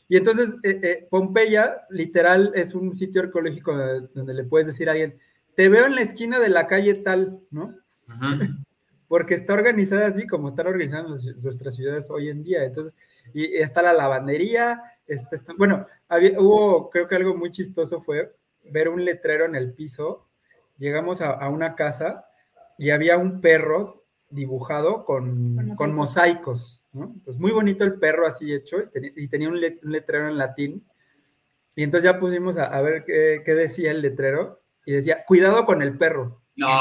Y 0.10 0.18
entonces, 0.18 0.56
eh, 0.64 0.80
eh, 0.84 1.08
Pompeya, 1.10 1.86
literal, 1.90 2.52
es 2.56 2.74
un 2.74 2.96
sitio 2.96 3.22
arqueológico 3.22 3.76
donde, 3.76 4.08
donde 4.14 4.34
le 4.34 4.44
puedes 4.46 4.68
decir 4.68 4.88
a 4.88 4.94
alguien, 4.94 5.18
te 5.56 5.70
veo 5.70 5.86
en 5.86 5.96
la 5.96 6.02
esquina 6.02 6.40
de 6.40 6.50
la 6.50 6.68
calle 6.68 6.94
tal, 6.96 7.42
¿no? 7.52 7.76
Porque 9.10 9.36
está 9.36 9.54
organizada 9.54 10.08
así 10.08 10.28
como 10.28 10.50
están 10.50 10.68
organizadas 10.68 11.08
nues- 11.08 11.36
nuestras 11.42 11.76
ciudades 11.76 12.10
hoy 12.10 12.30
en 12.30 12.44
día. 12.44 12.64
Entonces, 12.64 12.94
y, 13.34 13.46
y 13.46 13.58
está 13.58 13.82
la 13.82 13.94
lavandería, 13.94 14.82
está, 15.08 15.36
está- 15.36 15.54
bueno, 15.58 15.88
había, 16.10 16.40
hubo, 16.40 16.90
creo 16.90 17.08
que 17.08 17.16
algo 17.16 17.36
muy 17.36 17.52
chistoso 17.52 18.02
fue 18.02 18.34
ver 18.66 18.90
un 18.90 19.04
letrero 19.06 19.46
en 19.46 19.56
el 19.56 19.74
piso. 19.74 20.28
Llegamos 20.78 21.22
a, 21.22 21.32
a 21.32 21.50
una 21.50 21.76
casa 21.76 22.26
y 22.78 22.90
había 22.92 23.18
un 23.18 23.42
perro 23.42 24.04
dibujado 24.30 25.06
con, 25.06 25.56
Con 25.56 25.76
con 25.76 25.96
mosaicos, 25.96 26.77
¿no? 26.94 27.16
Pues 27.26 27.38
muy 27.38 27.52
bonito 27.52 27.84
el 27.84 28.00
perro 28.00 28.28
así 28.28 28.54
hecho 28.54 28.78
y, 28.82 28.88
tenía- 28.90 29.12
y 29.16 29.28
tenía 29.28 29.50
un, 29.50 29.60
le- 29.60 29.80
un 29.84 29.92
letrero 29.92 30.28
en 30.28 30.38
latín. 30.38 30.86
Y 31.76 31.84
entonces 31.84 32.06
ya 32.12 32.20
pusimos 32.20 32.58
a, 32.58 32.66
a 32.66 32.82
ver 32.82 33.04
qué, 33.06 33.42
qué 33.46 33.54
decía 33.56 33.92
el 33.92 34.02
letrero 34.02 34.62
y 34.86 34.94
decía, 34.94 35.18
cuidado 35.28 35.66
con 35.66 35.82
el 35.82 35.98
perro. 35.98 36.42
No. 36.56 36.68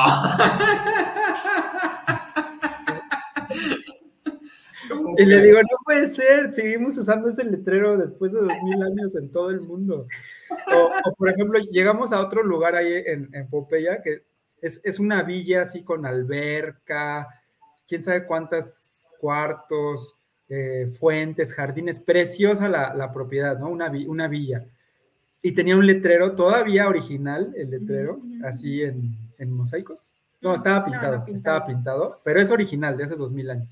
¿Cómo 4.88 5.14
Y 5.18 5.24
le 5.26 5.42
digo, 5.42 5.58
no 5.60 5.76
puede 5.84 6.06
ser, 6.08 6.52
seguimos 6.52 6.96
usando 6.96 7.28
ese 7.28 7.44
letrero 7.44 7.96
después 7.96 8.32
de 8.32 8.40
dos 8.40 8.52
mil 8.62 8.80
años 8.82 9.14
en 9.16 9.30
todo 9.32 9.50
el 9.50 9.60
mundo. 9.60 10.06
O, 10.74 10.90
o, 11.08 11.14
por 11.16 11.28
ejemplo, 11.28 11.58
llegamos 11.58 12.12
a 12.12 12.20
otro 12.20 12.42
lugar 12.42 12.76
ahí 12.76 12.92
en, 13.06 13.28
en 13.34 13.48
Pompeya, 13.48 14.00
que 14.02 14.24
es, 14.60 14.80
es 14.84 14.98
una 14.98 15.22
villa 15.22 15.62
así 15.62 15.82
con 15.82 16.06
alberca, 16.06 17.26
quién 17.88 18.02
sabe 18.02 18.26
cuántos 18.26 18.95
cuartos, 19.18 20.16
eh, 20.48 20.86
fuentes, 20.98 21.52
jardines, 21.54 22.00
preciosa 22.00 22.68
la, 22.68 22.94
la 22.94 23.12
propiedad, 23.12 23.58
¿no? 23.58 23.68
Una, 23.68 23.90
una 24.06 24.28
villa. 24.28 24.64
Y 25.42 25.52
tenía 25.52 25.76
un 25.76 25.86
letrero 25.86 26.34
todavía 26.34 26.88
original, 26.88 27.52
el 27.56 27.70
letrero, 27.70 28.20
así 28.44 28.82
en, 28.82 29.16
en 29.38 29.52
mosaicos, 29.52 30.24
No, 30.40 30.54
estaba 30.54 30.80
No, 30.80 30.86
no, 30.86 30.90
pintado, 30.90 31.24
estaba 31.28 31.66
pintado, 31.66 32.16
pero 32.24 32.40
es 32.40 32.50
original, 32.50 32.96
de 32.96 33.04
hace 33.04 33.16
dos 33.16 33.32
mil 33.32 33.50
años. 33.50 33.68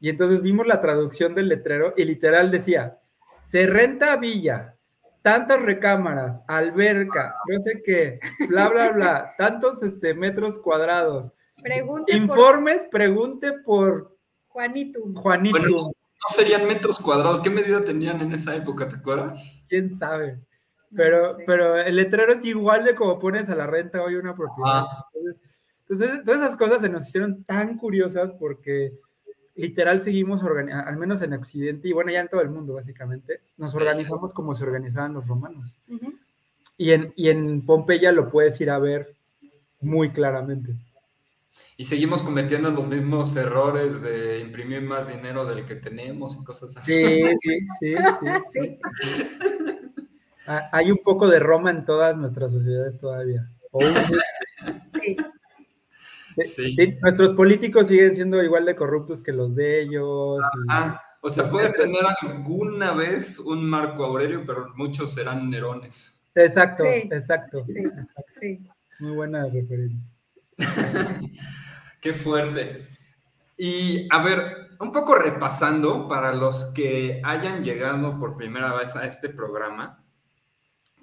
Y 0.00 0.08
entonces 0.08 0.42
vimos 0.42 0.66
la 0.66 0.80
traducción 0.80 1.34
del 1.34 1.48
letrero 1.48 1.94
y 1.96 2.04
literal 2.04 2.50
decía, 2.50 2.98
se 3.42 3.66
renta 3.66 4.16
villa, 4.16 4.76
tantas 5.22 5.62
recámaras, 5.62 6.42
alberca, 6.46 7.34
no 7.48 7.58
sé 7.58 7.82
qué, 7.84 8.20
bla, 8.48 8.68
bla, 8.68 8.92
bla, 8.92 9.34
tantos 9.38 9.82
este, 9.82 10.14
metros 10.14 10.58
cuadrados. 10.58 11.32
Pregunte 11.62 12.12
por 12.12 12.22
Informes, 12.22 12.86
pregunte 12.90 13.52
por 13.64 14.15
Juanito. 14.56 15.00
Juanito, 15.14 15.58
Bueno, 15.58 15.76
no 15.76 16.34
serían 16.34 16.66
metros 16.66 16.98
cuadrados. 16.98 17.40
¿Qué 17.40 17.50
medida 17.50 17.84
tenían 17.84 18.22
en 18.22 18.32
esa 18.32 18.56
época? 18.56 18.88
¿Te 18.88 18.96
acuerdas? 18.96 19.52
quién 19.68 19.90
sabe. 19.90 20.32
No 20.90 20.96
Pero, 20.96 21.34
sé. 21.34 21.44
pero 21.46 21.76
el 21.76 21.94
letrero 21.96 22.32
es 22.32 22.42
igual 22.44 22.84
de 22.84 22.94
como 22.94 23.18
pones 23.18 23.50
a 23.50 23.54
la 23.54 23.66
renta 23.66 24.02
hoy 24.02 24.14
una 24.14 24.34
propiedad. 24.34 24.84
Ah. 24.88 25.04
Entonces, 25.12 25.42
entonces, 25.88 26.24
todas 26.24 26.40
esas 26.40 26.56
cosas 26.56 26.80
se 26.80 26.88
nos 26.88 27.06
hicieron 27.06 27.44
tan 27.44 27.76
curiosas 27.76 28.30
porque 28.40 28.92
literal 29.56 30.00
seguimos, 30.00 30.42
organi- 30.42 30.72
al 30.72 30.96
menos 30.96 31.20
en 31.20 31.34
Occidente 31.34 31.88
y 31.88 31.92
bueno, 31.92 32.10
ya 32.12 32.20
en 32.20 32.28
todo 32.28 32.40
el 32.40 32.48
mundo 32.48 32.72
básicamente, 32.74 33.40
nos 33.58 33.74
organizamos 33.74 34.32
como 34.32 34.54
se 34.54 34.64
organizaban 34.64 35.12
los 35.12 35.26
romanos. 35.28 35.70
Y 36.78 36.92
en, 36.92 37.12
y 37.14 37.28
en 37.28 37.60
Pompeya 37.66 38.10
lo 38.10 38.28
puedes 38.30 38.58
ir 38.60 38.70
a 38.70 38.78
ver 38.78 39.14
muy 39.80 40.10
claramente. 40.10 40.74
Y 41.76 41.84
seguimos 41.84 42.22
cometiendo 42.22 42.70
los 42.70 42.86
mismos 42.86 43.36
errores 43.36 44.00
de 44.00 44.40
imprimir 44.40 44.80
más 44.82 45.08
dinero 45.08 45.44
del 45.44 45.64
que 45.66 45.74
tenemos 45.76 46.36
y 46.40 46.44
cosas 46.44 46.76
así. 46.76 46.92
Sí, 47.04 47.22
sí, 47.40 47.58
sí, 47.80 47.94
sí. 48.52 48.78
Sí. 49.02 50.48
Hay 50.72 50.90
un 50.92 50.98
poco 50.98 51.26
de 51.28 51.40
Roma 51.40 51.70
en 51.70 51.84
todas 51.84 52.16
nuestras 52.16 52.52
sociedades 52.52 52.96
todavía. 52.98 53.50
Un- 53.72 53.82
Sí. 55.02 55.16
Sí. 56.38 56.76
sí, 56.76 56.98
nuestros 57.02 57.32
políticos 57.32 57.88
siguen 57.88 58.14
siendo 58.14 58.42
igual 58.42 58.64
de 58.66 58.76
corruptos 58.76 59.22
que 59.22 59.32
los 59.32 59.54
de 59.56 59.80
ellos. 59.82 60.38
y- 60.40 60.66
Ah, 60.68 61.00
o 61.22 61.30
sea, 61.30 61.50
puedes 61.50 61.74
tener 61.74 62.02
alguna 62.20 62.92
vez 62.92 63.38
un 63.38 63.68
Marco 63.68 64.04
Aurelio, 64.04 64.44
pero 64.46 64.68
muchos 64.76 65.14
serán 65.14 65.48
Nerones. 65.50 66.20
Exacto, 66.34 66.84
Sí. 66.84 67.08
exacto, 67.10 67.64
Sí. 67.66 67.78
exacto. 67.78 68.22
Sí. 68.40 68.60
Muy 69.00 69.12
buena 69.16 69.44
referencia. 69.46 69.98
Qué 72.00 72.14
fuerte. 72.14 72.88
Y 73.56 74.06
a 74.10 74.22
ver, 74.22 74.66
un 74.80 74.92
poco 74.92 75.14
repasando 75.14 76.08
para 76.08 76.34
los 76.34 76.66
que 76.66 77.20
hayan 77.24 77.64
llegado 77.64 78.18
por 78.18 78.36
primera 78.36 78.74
vez 78.74 78.94
a 78.96 79.06
este 79.06 79.28
programa, 79.28 80.04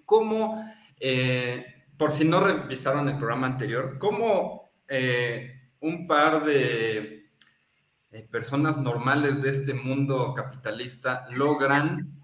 ¿cómo, 0.06 0.64
eh, 1.00 1.86
por 1.98 2.12
si 2.12 2.26
no 2.26 2.40
revisaron 2.40 3.10
el 3.10 3.18
programa 3.18 3.48
anterior, 3.48 3.98
cómo 3.98 4.72
eh, 4.88 5.72
un 5.80 6.08
par 6.08 6.44
de 6.44 7.30
eh, 8.12 8.28
personas 8.30 8.78
normales 8.78 9.42
de 9.42 9.50
este 9.50 9.74
mundo 9.74 10.34
capitalista 10.34 11.26
logran 11.32 12.20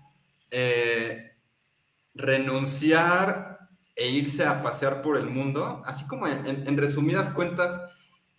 renunciar 2.16 3.59
e 4.00 4.08
irse 4.10 4.46
a 4.46 4.62
pasear 4.62 5.02
por 5.02 5.18
el 5.18 5.26
mundo, 5.26 5.82
así 5.86 6.08
como 6.08 6.26
en, 6.28 6.46
en- 6.46 6.68
en 6.68 6.78
resumidas 6.78 7.28
cuentas, 7.30 7.82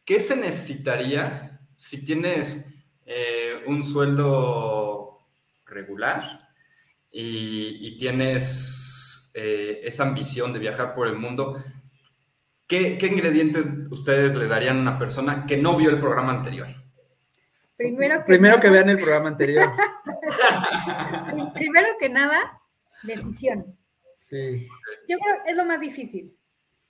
¿qué 0.07 0.19
se 0.21 0.35
necesitaría 0.37 1.61
si 1.77 2.05
tienes 2.05 2.65
eh, 3.05 3.63
un 3.67 3.85
sueldo 3.85 5.19
regular 5.67 6.39
y, 7.11 7.87
y 7.87 7.97
tienes 7.99 9.31
eh, 9.35 9.81
esa 9.85 10.05
ambición 10.05 10.53
de 10.55 10.59
viajar 10.61 10.95
por 10.95 11.07
el 11.09 11.17
mundo? 11.17 11.63
¿Qué, 12.67 12.97
qué 12.99 13.09
ingredientes 13.09 13.69
ustedes 13.91 14.35
le 14.37 14.47
darían 14.47 14.79
a 14.79 14.81
una 14.83 14.99
persona 14.99 15.45
que 15.47 15.57
no 15.57 15.77
vio 15.77 15.91
el 15.91 15.99
programa 16.01 16.33
anterior? 16.33 16.69
Primero 17.77 18.19
que, 18.19 18.25
Primero 18.25 18.57
nada, 18.57 18.63
que 18.63 18.71
vean 18.71 18.89
el 18.91 18.97
programa 18.99 19.29
anterior. 19.29 19.69
primero 21.55 21.89
que 21.99 22.09
nada, 22.09 22.61
decisión. 23.03 23.77
Sí. 24.17 24.69
Yo 25.09 25.19
creo 25.19 25.43
que 25.45 25.51
es 25.51 25.57
lo 25.57 25.65
más 25.65 25.81
difícil, 25.81 26.37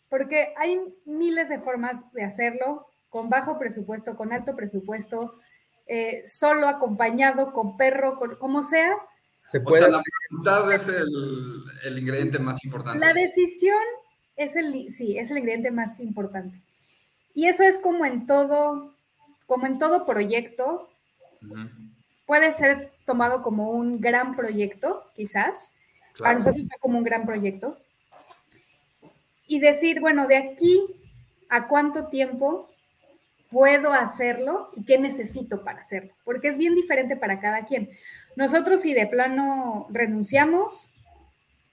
porque 0.09 0.53
hay 0.57 0.81
miles 1.05 1.49
de 1.49 1.61
formas 1.61 2.11
de 2.13 2.25
hacerlo, 2.25 2.87
con 3.09 3.29
bajo 3.29 3.59
presupuesto, 3.59 4.17
con 4.17 4.33
alto 4.33 4.55
presupuesto, 4.55 5.33
eh, 5.87 6.23
solo, 6.27 6.69
acompañado, 6.69 7.53
con 7.53 7.77
perro, 7.77 8.17
con, 8.19 8.37
como 8.37 8.63
sea. 8.63 8.95
Se 9.49 9.59
O 9.59 9.63
puede. 9.63 9.83
sea, 9.83 9.91
la 9.91 10.03
voluntad 10.31 10.73
es 10.73 10.87
el, 10.89 11.09
el 11.85 11.99
ingrediente 11.99 12.39
más 12.39 12.65
importante. 12.65 13.01
La 13.05 13.13
decisión 13.13 13.83
es 14.37 14.57
el, 14.57 14.93
sí, 14.93 15.19
es 15.19 15.31
el 15.31 15.39
ingrediente 15.39 15.71
más 15.71 15.99
importante. 16.01 16.61
Y 17.35 17.47
eso 17.47 17.63
es 17.63 17.79
como 17.79 18.05
en 18.05 18.27
todo, 18.27 18.95
como 19.47 19.67
en 19.67 19.79
todo 19.79 20.07
proyecto, 20.07 20.89
puede 22.27 22.53
ser 22.53 22.93
tomado 23.05 23.43
como 23.43 23.71
un 23.71 24.01
gran 24.01 24.37
proyecto, 24.37 25.11
quizás. 25.15 25.75
Para 26.19 26.35
nosotros 26.35 26.69
fue 26.69 26.79
como 26.81 26.99
un 26.99 27.05
gran 27.05 27.27
proyecto. 27.27 27.79
Y 29.53 29.59
decir, 29.59 29.99
bueno, 29.99 30.29
de 30.29 30.37
aquí 30.37 30.81
a 31.49 31.67
cuánto 31.67 32.07
tiempo 32.07 32.69
puedo 33.51 33.93
hacerlo 33.93 34.69
y 34.77 34.85
qué 34.85 34.97
necesito 34.97 35.65
para 35.65 35.81
hacerlo, 35.81 36.13
porque 36.25 36.47
es 36.47 36.57
bien 36.57 36.77
diferente 36.77 37.17
para 37.17 37.41
cada 37.41 37.65
quien. 37.65 37.91
Nosotros 38.37 38.83
si 38.83 38.95
de 38.95 39.09
plano 39.09 39.89
renunciamos 39.91 40.93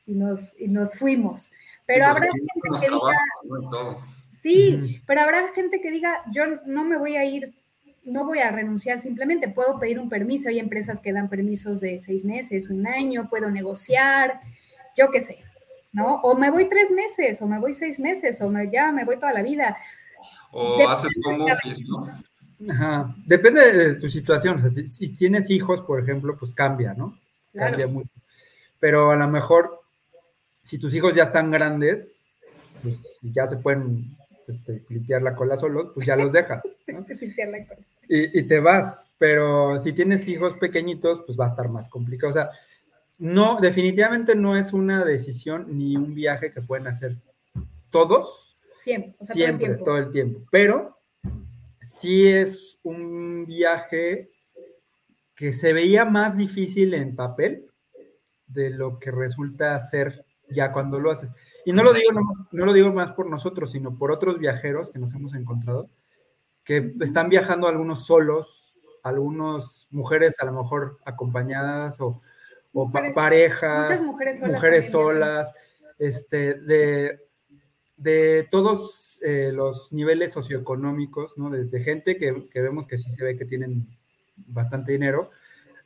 y 0.08 0.14
nos, 0.14 0.60
y 0.60 0.70
nos 0.70 0.96
fuimos, 0.96 1.52
pero 1.86 2.08
habrá 2.08 2.26
gente 2.32 2.82
que 2.82 2.90
diga. 2.90 4.02
Sí, 4.30 5.02
pero 5.06 5.22
habrá 5.22 5.48
gente 5.54 5.80
que 5.80 5.92
diga, 5.92 6.24
yo 6.32 6.46
no 6.66 6.84
me 6.84 6.98
voy 6.98 7.16
a 7.16 7.26
ir, 7.26 7.54
no 8.04 8.26
voy 8.26 8.40
a 8.40 8.50
renunciar, 8.50 9.02
simplemente 9.02 9.48
puedo 9.48 9.80
pedir 9.80 10.00
un 10.00 10.10
permiso. 10.10 10.50
Hay 10.50 10.58
empresas 10.58 11.00
que 11.00 11.14
dan 11.14 11.30
permisos 11.30 11.80
de 11.80 12.00
seis 12.00 12.26
meses, 12.26 12.72
un 12.72 12.88
año, 12.88 13.30
puedo 13.30 13.52
negociar, 13.52 14.42
yo 14.96 15.12
qué 15.12 15.22
sé, 15.22 15.38
¿no? 15.98 16.22
O 16.22 16.36
me 16.36 16.52
voy 16.52 16.70
tres 16.70 16.92
meses, 16.92 17.42
o 17.42 17.48
me 17.48 17.60
voy 17.60 17.74
seis 17.74 18.00
meses, 18.00 18.40
o 18.42 18.50
me, 18.50 18.70
ya 18.70 18.92
me 18.92 19.04
voy 19.04 19.16
toda 19.16 19.34
la 19.34 19.42
vida. 19.42 19.76
O 20.52 20.78
Depende 20.78 20.94
haces 20.94 21.14
cada 21.24 21.54
office, 21.54 21.84
¿no? 21.88 22.72
Ajá. 22.72 23.16
Depende 23.26 23.72
de 23.72 23.96
tu 23.96 24.08
situación. 24.08 24.58
O 24.58 24.62
sea, 24.62 24.70
si, 24.70 24.88
si 24.88 25.10
tienes 25.10 25.50
hijos, 25.50 25.82
por 25.82 26.00
ejemplo, 26.00 26.38
pues 26.38 26.54
cambia, 26.54 26.94
¿no? 26.94 27.18
Claro. 27.52 27.72
Cambia 27.72 27.88
mucho. 27.88 28.12
Pero 28.80 29.10
a 29.10 29.16
lo 29.16 29.28
mejor, 29.28 29.82
si 30.64 30.78
tus 30.78 30.94
hijos 30.94 31.16
ya 31.16 31.24
están 31.24 31.50
grandes, 31.50 32.30
pues 32.84 32.96
ya 33.24 33.48
se 33.48 33.58
pueden 33.58 34.06
este, 34.48 34.84
limpiar 34.90 35.24
la 35.24 35.34
cola 35.34 35.58
solos, 35.58 35.94
pues 35.96 36.06
ya 36.06 36.16
los 36.16 36.32
dejas. 36.32 36.64
¿no? 36.88 37.04
y, 38.08 38.40
y 38.40 38.44
te 38.44 38.60
vas. 38.60 39.08
Pero 39.18 39.80
si 39.80 39.94
tienes 39.94 40.28
hijos 40.28 40.54
pequeñitos, 40.60 41.24
pues 41.26 41.40
va 41.40 41.46
a 41.46 41.50
estar 41.50 41.70
más 41.70 41.90
complicado. 41.90 42.30
O 42.30 42.34
sea, 42.34 42.52
no, 43.18 43.60
definitivamente 43.60 44.36
no 44.36 44.56
es 44.56 44.74
una 44.74 45.04
decisión 45.04 45.66
ni 45.78 45.98
un 45.98 46.14
viaje 46.14 46.52
que 46.52 46.62
pueden 46.62 46.88
hacer 46.88 47.14
todos, 47.90 48.58
Siempre, 48.76 49.16
o 49.20 49.26
sea, 49.26 49.34
siempre, 49.34 49.76
todo 49.78 49.98
el 49.98 50.12
tiempo. 50.12 50.42
Pero 50.52 51.00
sí 51.82 52.28
es 52.28 52.78
un 52.84 53.46
viaje 53.46 54.30
que 55.36 55.52
se 55.52 55.74
veía 55.74 56.06
más 56.06 56.38
difícil 56.38 56.94
en 56.94 57.16
papel 57.16 57.66
de 58.46 58.70
lo 58.70 59.00
que 59.00 59.12
resulta 59.12 59.80
ser 59.80 60.26
ya 60.50 60.72
cuando 60.72 61.00
lo 61.00 61.12
haces. 61.12 61.32
Y 61.66 61.74
no 61.74 61.84
lo 61.84 61.92
digo, 61.94 62.12
nomás- 62.12 62.48
no 62.52 62.66
lo 62.66 62.74
digo 62.74 62.94
más 62.94 63.14
por 63.14 63.28
nosotros, 63.30 63.72
sino 63.72 63.98
por 63.98 64.12
otros 64.12 64.40
viajeros 64.40 64.92
que 64.92 65.00
nos 65.00 65.14
hemos 65.14 65.34
encontrado, 65.34 65.90
que 66.64 66.94
están 67.02 67.30
viajando 67.30 67.68
algunos 67.68 68.06
solos, 68.06 68.74
algunas 69.04 69.88
mujeres 69.90 70.40
a 70.40 70.46
lo 70.46 70.54
mejor 70.54 71.00
acompañadas 71.06 72.00
o, 72.00 72.22
o 72.80 72.86
Mujeres- 72.88 73.14
parejas, 73.16 73.90
muchas 73.90 74.06
mujeres 74.54 74.92
solas, 74.92 75.50
este, 75.98 76.54
de, 76.56 77.20
de 77.98 78.48
todos 78.52 79.20
eh, 79.24 79.52
los 79.52 79.92
niveles 79.92 80.32
socioeconómicos, 80.32 81.38
¿no? 81.38 81.50
Desde 81.50 81.80
gente 81.82 82.16
que, 82.18 82.48
que 82.52 82.62
vemos 82.62 82.86
que 82.88 82.98
sí 83.00 83.12
se 83.12 83.24
ve 83.24 83.36
que 83.36 83.46
tienen 83.46 83.88
bastante 84.48 84.92
dinero, 84.92 85.32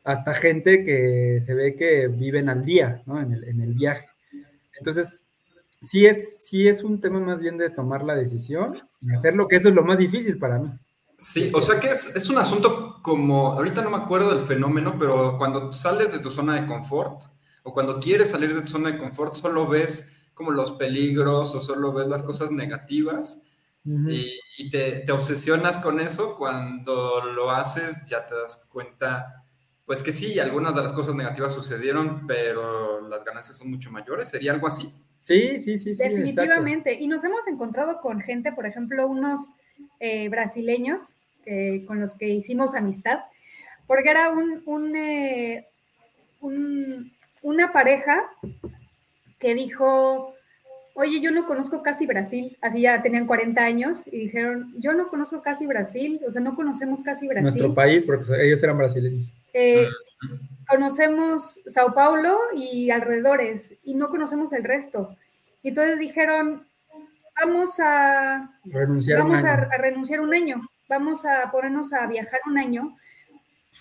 hasta 0.03 0.33
gente 0.33 0.83
que 0.83 1.39
se 1.39 1.53
ve 1.53 1.75
que 1.75 2.07
viven 2.07 2.49
al 2.49 2.65
día, 2.65 3.01
¿no? 3.05 3.21
En 3.21 3.31
el, 3.31 3.43
en 3.45 3.61
el 3.61 3.73
viaje. 3.73 4.07
Entonces, 4.77 5.25
sí 5.79 6.05
es, 6.05 6.45
sí 6.45 6.67
es 6.67 6.83
un 6.83 6.99
tema 6.99 7.19
más 7.19 7.39
bien 7.39 7.57
de 7.57 7.69
tomar 7.69 8.03
la 8.03 8.15
decisión 8.15 8.81
y 9.01 9.13
hacerlo, 9.13 9.47
que 9.47 9.55
eso 9.55 9.69
es 9.69 9.75
lo 9.75 9.83
más 9.83 9.97
difícil 9.97 10.37
para 10.37 10.59
mí. 10.59 10.69
Sí, 11.21 11.51
o 11.53 11.61
sea 11.61 11.79
que 11.79 11.91
es, 11.91 12.15
es 12.15 12.29
un 12.29 12.39
asunto 12.39 12.99
como, 13.03 13.51
ahorita 13.51 13.83
no 13.83 13.91
me 13.91 13.97
acuerdo 13.97 14.33
del 14.33 14.43
fenómeno, 14.43 14.95
pero 14.97 15.37
cuando 15.37 15.71
sales 15.71 16.11
de 16.11 16.17
tu 16.17 16.31
zona 16.31 16.59
de 16.59 16.65
confort 16.65 17.25
o 17.61 17.71
cuando 17.71 17.99
quieres 17.99 18.31
salir 18.31 18.55
de 18.55 18.61
tu 18.61 18.69
zona 18.69 18.91
de 18.91 18.97
confort, 18.97 19.35
solo 19.35 19.67
ves 19.67 20.29
como 20.33 20.49
los 20.49 20.71
peligros 20.71 21.53
o 21.53 21.61
solo 21.61 21.93
ves 21.93 22.07
las 22.07 22.23
cosas 22.23 22.49
negativas 22.49 23.43
y, 23.85 24.31
y 24.57 24.69
te, 24.71 25.01
te 25.01 25.11
obsesionas 25.11 25.77
con 25.77 25.99
eso. 25.99 26.37
Cuando 26.37 27.23
lo 27.23 27.51
haces 27.51 28.07
ya 28.09 28.25
te 28.25 28.33
das 28.33 28.65
cuenta, 28.71 29.43
pues 29.85 30.01
que 30.01 30.11
sí, 30.11 30.39
algunas 30.39 30.73
de 30.73 30.81
las 30.81 30.93
cosas 30.93 31.13
negativas 31.13 31.53
sucedieron, 31.53 32.25
pero 32.25 33.07
las 33.07 33.23
ganancias 33.23 33.57
son 33.57 33.69
mucho 33.69 33.91
mayores. 33.91 34.27
¿Sería 34.27 34.53
algo 34.53 34.65
así? 34.65 34.91
Sí, 35.19 35.59
sí, 35.59 35.77
sí, 35.77 35.77
sí. 35.77 35.89
exacto. 35.91 36.15
Definitivamente. 36.15 36.99
Y 36.99 37.07
nos 37.07 37.23
hemos 37.23 37.47
encontrado 37.47 38.01
con 38.01 38.21
gente, 38.21 38.53
por 38.53 38.65
ejemplo, 38.65 39.05
unos 39.05 39.49
eh, 40.01 40.27
brasileños 40.29 41.15
eh, 41.45 41.85
con 41.85 42.01
los 42.01 42.15
que 42.15 42.27
hicimos 42.27 42.75
amistad, 42.75 43.19
porque 43.87 44.09
era 44.09 44.29
un, 44.31 44.61
un, 44.65 44.95
eh, 44.95 45.65
un- 46.41 47.11
una 47.41 47.71
pareja 47.71 48.21
que 49.39 49.55
dijo, 49.55 50.33
oye, 50.93 51.19
yo 51.21 51.31
no 51.31 51.47
conozco 51.47 51.81
casi 51.81 52.05
Brasil, 52.05 52.57
así 52.61 52.81
ya 52.81 53.01
tenían 53.01 53.25
40 53.25 53.63
años 53.63 54.03
y 54.11 54.19
dijeron, 54.25 54.73
yo 54.77 54.93
no 54.93 55.07
conozco 55.07 55.41
casi 55.41 55.65
Brasil, 55.65 56.19
o 56.27 56.31
sea, 56.31 56.41
no 56.41 56.55
conocemos 56.55 57.01
casi 57.01 57.27
Brasil. 57.27 57.43
Nuestro 57.43 57.73
país, 57.73 58.03
porque 58.05 58.25
ellos 58.45 58.61
eran 58.61 58.77
brasileños. 58.77 59.25
Eh, 59.53 59.87
conocemos 60.67 61.59
Sao 61.65 61.93
Paulo 61.93 62.37
y 62.55 62.91
alrededores 62.91 63.75
y 63.83 63.95
no 63.95 64.09
conocemos 64.09 64.53
el 64.53 64.63
resto. 64.63 65.15
Y 65.63 65.69
entonces 65.69 65.99
dijeron, 65.99 66.65
vamos 67.39 67.79
a, 67.79 68.49
Renunciaron 68.65 69.29
vamos 69.29 69.43
a, 69.43 69.51
a... 69.53 69.69
a 69.73 69.77
renunciar 69.77 70.21
un 70.21 70.33
año, 70.33 70.61
vamos 70.89 71.25
a 71.25 71.51
ponernos 71.51 71.93
a 71.93 72.05
viajar 72.07 72.39
un 72.45 72.57
año, 72.57 72.95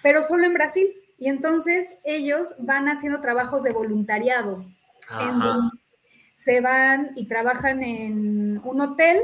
pero 0.03 0.23
solo 0.23 0.45
en 0.45 0.55
Brasil. 0.55 0.89
Y 1.19 1.29
entonces 1.29 1.97
ellos 2.05 2.55
van 2.59 2.89
haciendo 2.89 3.21
trabajos 3.21 3.63
de 3.63 3.73
voluntariado. 3.73 4.65
en 5.21 5.39
donde 5.39 5.77
se 6.37 6.61
van 6.63 7.11
y 7.17 7.27
trabajan 7.27 7.83
en 7.83 8.59
un 8.65 8.81
hotel 8.81 9.21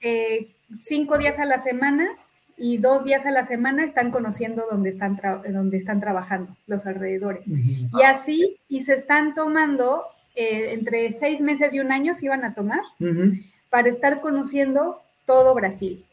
eh, 0.00 0.54
cinco 0.78 1.18
días 1.18 1.38
a 1.40 1.44
la 1.44 1.58
semana 1.58 2.10
y 2.56 2.76
dos 2.78 3.04
días 3.04 3.26
a 3.26 3.30
la 3.32 3.42
semana 3.44 3.82
están 3.82 4.12
conociendo 4.12 4.66
dónde 4.70 4.90
están, 4.90 5.16
tra- 5.16 5.42
dónde 5.50 5.78
están 5.78 5.98
trabajando, 6.00 6.54
los 6.68 6.86
alrededores. 6.86 7.48
Y 7.48 8.02
así, 8.04 8.60
y 8.68 8.82
se 8.82 8.94
están 8.94 9.34
tomando 9.34 10.04
eh, 10.34 10.72
entre 10.72 11.12
seis 11.12 11.40
meses 11.40 11.74
y 11.74 11.80
un 11.80 11.92
año, 11.92 12.14
se 12.14 12.26
iban 12.26 12.44
a 12.44 12.54
tomar 12.54 12.80
para 13.70 13.88
estar 13.88 14.20
conociendo 14.20 15.00
todo 15.26 15.54
Brasil. 15.54 16.04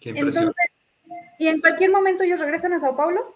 Qué. 0.00 0.10
Entonces, 0.10 0.54
y 1.38 1.48
en 1.48 1.60
cualquier 1.60 1.90
momento 1.90 2.24
ellos 2.24 2.40
regresan 2.40 2.72
a 2.72 2.80
Sao 2.80 2.96
Paulo 2.96 3.34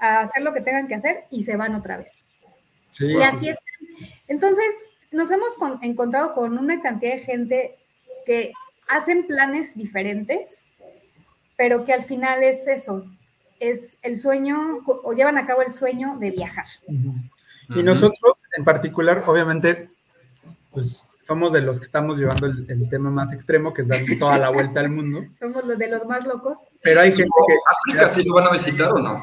a 0.00 0.20
hacer 0.20 0.42
lo 0.42 0.52
que 0.52 0.60
tengan 0.60 0.86
que 0.88 0.94
hacer 0.94 1.24
y 1.30 1.42
se 1.42 1.56
van 1.56 1.74
otra 1.74 1.98
vez. 1.98 2.24
Sí, 2.92 3.06
Y 3.06 3.22
así 3.22 3.48
es. 3.48 3.58
Entonces, 4.28 4.64
nos 5.10 5.30
hemos 5.30 5.54
con- 5.54 5.82
encontrado 5.82 6.34
con 6.34 6.56
una 6.58 6.80
cantidad 6.80 7.14
de 7.14 7.20
gente 7.20 7.76
que 8.26 8.52
hacen 8.88 9.26
planes 9.26 9.74
diferentes, 9.76 10.66
pero 11.56 11.84
que 11.84 11.92
al 11.92 12.04
final 12.04 12.42
es 12.42 12.66
eso, 12.66 13.04
es 13.58 13.98
el 14.02 14.16
sueño 14.16 14.78
o 14.86 15.12
llevan 15.12 15.36
a 15.38 15.46
cabo 15.46 15.62
el 15.62 15.72
sueño 15.72 16.16
de 16.18 16.30
viajar. 16.30 16.66
Y 17.76 17.82
nosotros, 17.82 18.34
en 18.56 18.64
particular, 18.64 19.22
obviamente, 19.26 19.90
pues 20.72 21.06
somos 21.20 21.52
de 21.52 21.60
los 21.60 21.78
que 21.78 21.84
estamos 21.84 22.18
llevando 22.18 22.46
el, 22.46 22.66
el 22.68 22.88
tema 22.88 23.10
más 23.10 23.32
extremo, 23.32 23.72
que 23.72 23.82
es 23.82 23.88
dar 23.88 24.00
toda 24.18 24.38
la 24.38 24.50
vuelta 24.50 24.80
al 24.80 24.90
mundo. 24.90 25.24
Somos 25.38 25.64
los 25.64 25.78
de 25.78 25.88
los 25.88 26.06
más 26.06 26.26
locos. 26.26 26.58
Pero 26.82 27.00
hay 27.00 27.10
gente 27.10 27.30
que. 27.46 27.54
¿África 27.66 28.08
sí 28.08 28.24
lo 28.26 28.34
van 28.34 28.46
a 28.48 28.50
visitar 28.52 28.92
o 28.92 28.98
no? 28.98 29.22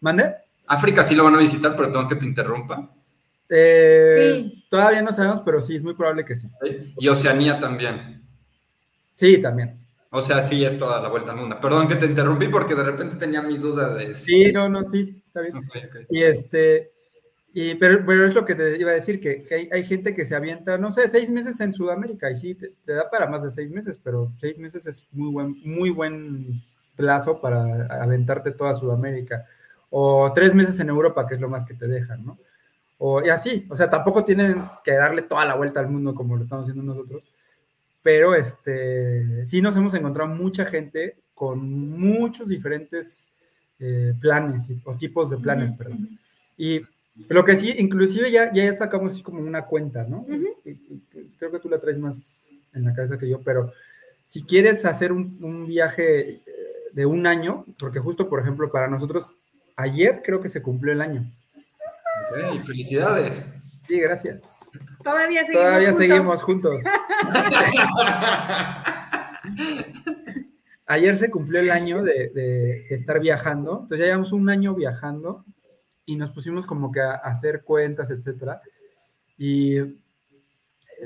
¿Mande? 0.00 0.34
África 0.66 1.02
sí 1.02 1.14
lo 1.14 1.24
van 1.24 1.36
a 1.36 1.38
visitar, 1.38 1.76
perdón 1.76 2.08
que 2.08 2.16
te 2.16 2.26
interrumpa. 2.26 2.90
Eh, 3.48 4.42
Sí. 4.42 4.66
Todavía 4.68 5.00
no 5.00 5.12
sabemos, 5.12 5.40
pero 5.44 5.62
sí, 5.62 5.76
es 5.76 5.82
muy 5.82 5.94
probable 5.94 6.24
que 6.24 6.36
sí. 6.36 6.48
¿sí? 6.62 6.94
Y 6.98 7.08
Oceanía 7.08 7.60
también. 7.60 8.22
Sí, 9.14 9.38
también. 9.38 9.74
O 10.10 10.20
sea, 10.20 10.42
sí 10.42 10.64
es 10.64 10.76
toda 10.76 11.00
la 11.00 11.08
vuelta 11.08 11.32
al 11.32 11.38
mundo. 11.38 11.58
Perdón 11.60 11.86
que 11.86 11.94
te 11.94 12.06
interrumpí 12.06 12.48
porque 12.48 12.74
de 12.74 12.82
repente 12.82 13.16
tenía 13.16 13.42
mi 13.42 13.56
duda 13.58 13.94
de 13.94 14.14
Sí, 14.14 14.50
no, 14.52 14.68
no, 14.68 14.84
sí, 14.84 15.22
está 15.24 15.40
bien. 15.40 15.56
Ok, 15.56 15.64
ok. 15.64 15.96
Y 16.10 16.22
este, 16.22 16.92
y, 17.58 17.74
pero, 17.76 18.04
pero 18.04 18.26
es 18.26 18.34
lo 18.34 18.44
que 18.44 18.54
te 18.54 18.78
iba 18.78 18.90
a 18.90 18.94
decir, 18.94 19.18
que, 19.18 19.42
que 19.42 19.54
hay, 19.54 19.68
hay 19.72 19.82
gente 19.82 20.14
que 20.14 20.26
se 20.26 20.36
avienta, 20.36 20.76
no 20.76 20.90
sé, 20.90 21.08
seis 21.08 21.30
meses 21.30 21.58
en 21.60 21.72
Sudamérica, 21.72 22.30
y 22.30 22.36
sí, 22.36 22.54
te, 22.54 22.74
te 22.84 22.92
da 22.92 23.08
para 23.08 23.26
más 23.26 23.42
de 23.42 23.50
seis 23.50 23.70
meses, 23.70 23.98
pero 24.02 24.30
seis 24.38 24.58
meses 24.58 24.84
es 24.86 25.08
muy 25.10 25.32
buen, 25.32 25.56
muy 25.64 25.88
buen 25.88 26.44
plazo 26.96 27.40
para 27.40 27.86
aventarte 28.02 28.50
toda 28.50 28.74
Sudamérica. 28.74 29.46
O 29.88 30.30
tres 30.34 30.54
meses 30.54 30.78
en 30.80 30.90
Europa, 30.90 31.26
que 31.26 31.36
es 31.36 31.40
lo 31.40 31.48
más 31.48 31.64
que 31.64 31.72
te 31.72 31.88
dejan, 31.88 32.26
¿no? 32.26 32.36
O, 32.98 33.24
y 33.24 33.30
así, 33.30 33.66
o 33.70 33.74
sea, 33.74 33.88
tampoco 33.88 34.22
tienen 34.22 34.60
que 34.84 34.92
darle 34.92 35.22
toda 35.22 35.46
la 35.46 35.54
vuelta 35.54 35.80
al 35.80 35.88
mundo 35.88 36.14
como 36.14 36.36
lo 36.36 36.42
estamos 36.42 36.64
haciendo 36.64 36.82
nosotros, 36.82 37.22
pero 38.02 38.34
este, 38.34 39.46
sí 39.46 39.62
nos 39.62 39.74
hemos 39.78 39.94
encontrado 39.94 40.28
mucha 40.28 40.66
gente 40.66 41.16
con 41.32 41.58
muchos 41.98 42.48
diferentes 42.48 43.30
eh, 43.78 44.12
planes 44.20 44.68
o 44.84 44.94
tipos 44.94 45.30
de 45.30 45.38
planes, 45.38 45.72
perdón. 45.72 46.06
Y 46.58 46.82
lo 47.28 47.44
que 47.44 47.56
sí, 47.56 47.74
inclusive 47.78 48.30
ya, 48.30 48.52
ya 48.52 48.72
sacamos 48.72 49.14
así 49.14 49.22
como 49.22 49.40
una 49.40 49.64
cuenta, 49.64 50.04
¿no? 50.04 50.24
Creo 51.38 51.50
que 51.50 51.58
tú 51.58 51.68
la 51.68 51.80
traes 51.80 51.98
más 51.98 52.58
en 52.74 52.84
la 52.84 52.94
cabeza 52.94 53.18
que 53.18 53.28
yo, 53.28 53.40
pero 53.40 53.72
si 54.24 54.42
quieres 54.42 54.84
hacer 54.84 55.12
un, 55.12 55.38
un 55.42 55.66
viaje 55.66 56.30
eh, 56.30 56.40
de 56.92 57.06
un 57.06 57.26
año, 57.26 57.64
porque 57.78 58.00
justo, 58.00 58.28
por 58.28 58.40
ejemplo, 58.40 58.70
para 58.70 58.88
nosotros, 58.88 59.32
ayer 59.76 60.20
creo 60.24 60.40
que 60.40 60.48
se 60.48 60.60
cumplió 60.62 60.92
el 60.92 61.00
año. 61.00 61.30
Felicidades. 62.64 63.46
Sí, 63.88 64.00
gracias. 64.00 64.42
Todavía 65.02 65.44
seguimos. 65.44 65.64
Todavía 65.64 65.92
juntos. 65.92 66.06
seguimos 66.06 66.42
juntos. 66.42 66.82
Ayer 70.88 71.16
se 71.16 71.30
cumplió 71.30 71.60
el 71.60 71.70
año 71.70 72.04
de, 72.04 72.28
de 72.28 72.86
estar 72.90 73.18
viajando, 73.18 73.80
entonces 73.82 73.98
ya 73.98 74.04
llevamos 74.04 74.30
un 74.30 74.48
año 74.48 74.72
viajando 74.74 75.44
y 76.06 76.16
nos 76.16 76.30
pusimos 76.30 76.66
como 76.66 76.90
que 76.92 77.00
a, 77.00 77.12
a 77.12 77.30
hacer 77.30 77.62
cuentas, 77.64 78.10
etcétera. 78.10 78.62
Y 79.38 79.78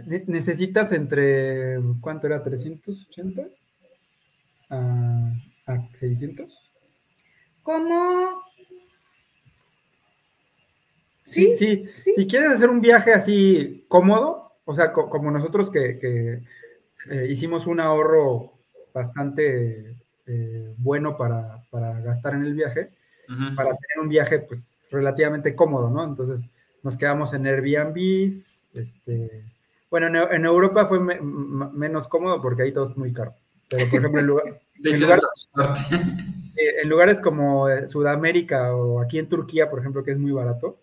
ne- 0.07 0.25
necesitas 0.27 0.93
entre, 0.93 1.79
¿cuánto 2.01 2.27
era? 2.27 2.43
¿380? 2.43 3.43
¿A, 4.71 5.33
a 5.67 5.89
600? 5.99 6.51
¿Cómo? 7.63 8.31
Sí, 11.27 11.55
Sí, 11.55 11.55
sí, 11.55 11.91
sí. 11.97 12.13
Si 12.13 12.27
quieres 12.27 12.51
hacer 12.51 12.71
un 12.71 12.81
viaje 12.81 13.13
así 13.13 13.85
cómodo, 13.89 14.53
o 14.65 14.75
sea, 14.75 14.93
co- 14.93 15.09
como 15.09 15.31
nosotros 15.31 15.71
que, 15.71 15.99
que, 16.01 16.43
eh, 17.11 17.27
hicimos 17.31 17.67
un 17.67 17.81
ahorro 17.81 18.51
bastante 18.93 19.97
eh, 20.27 20.75
bueno 20.79 21.17
para, 21.17 21.59
para 21.71 22.01
gastar 22.01 22.35
en 22.35 22.43
el 22.45 22.55
viaje, 22.55 22.89
para 23.57 23.71
tener 23.71 24.01
un 24.03 24.09
viaje 24.09 24.41
pues 24.41 24.75
relativamente 24.91 25.55
cómodo, 25.55 25.91
¿no? 25.91 26.05
Entonces 26.05 26.49
nos 26.83 26.97
quedamos 26.97 27.33
en 27.35 27.47
Airbnbs, 27.47 28.65
este, 28.75 29.45
bueno, 29.91 30.07
en, 30.09 30.15
Eu- 30.15 30.33
en 30.33 30.45
Europa 30.45 30.87
fue 30.87 30.99
me- 31.01 31.21
menos 31.21 32.09
cómodo 32.09 32.41
porque 32.41 32.63
ahí 32.63 32.73
todo 32.73 32.85
es 32.85 32.97
muy 32.97 33.13
caro, 33.13 33.35
pero 33.69 33.89
por 33.91 33.99
ejemplo 34.01 34.21
en, 34.21 34.27
lugar- 34.27 34.61
en 34.85 35.01
eh, 36.57 36.75
en 36.83 36.89
lugares 36.89 37.21
como 37.21 37.69
eh, 37.69 37.87
Sudamérica 37.89 38.75
o 38.75 39.01
aquí 39.01 39.19
en 39.19 39.29
Turquía, 39.29 39.69
por 39.69 39.79
ejemplo, 39.81 40.03
que 40.03 40.13
es 40.13 40.19
muy 40.19 40.33
barato, 40.33 40.79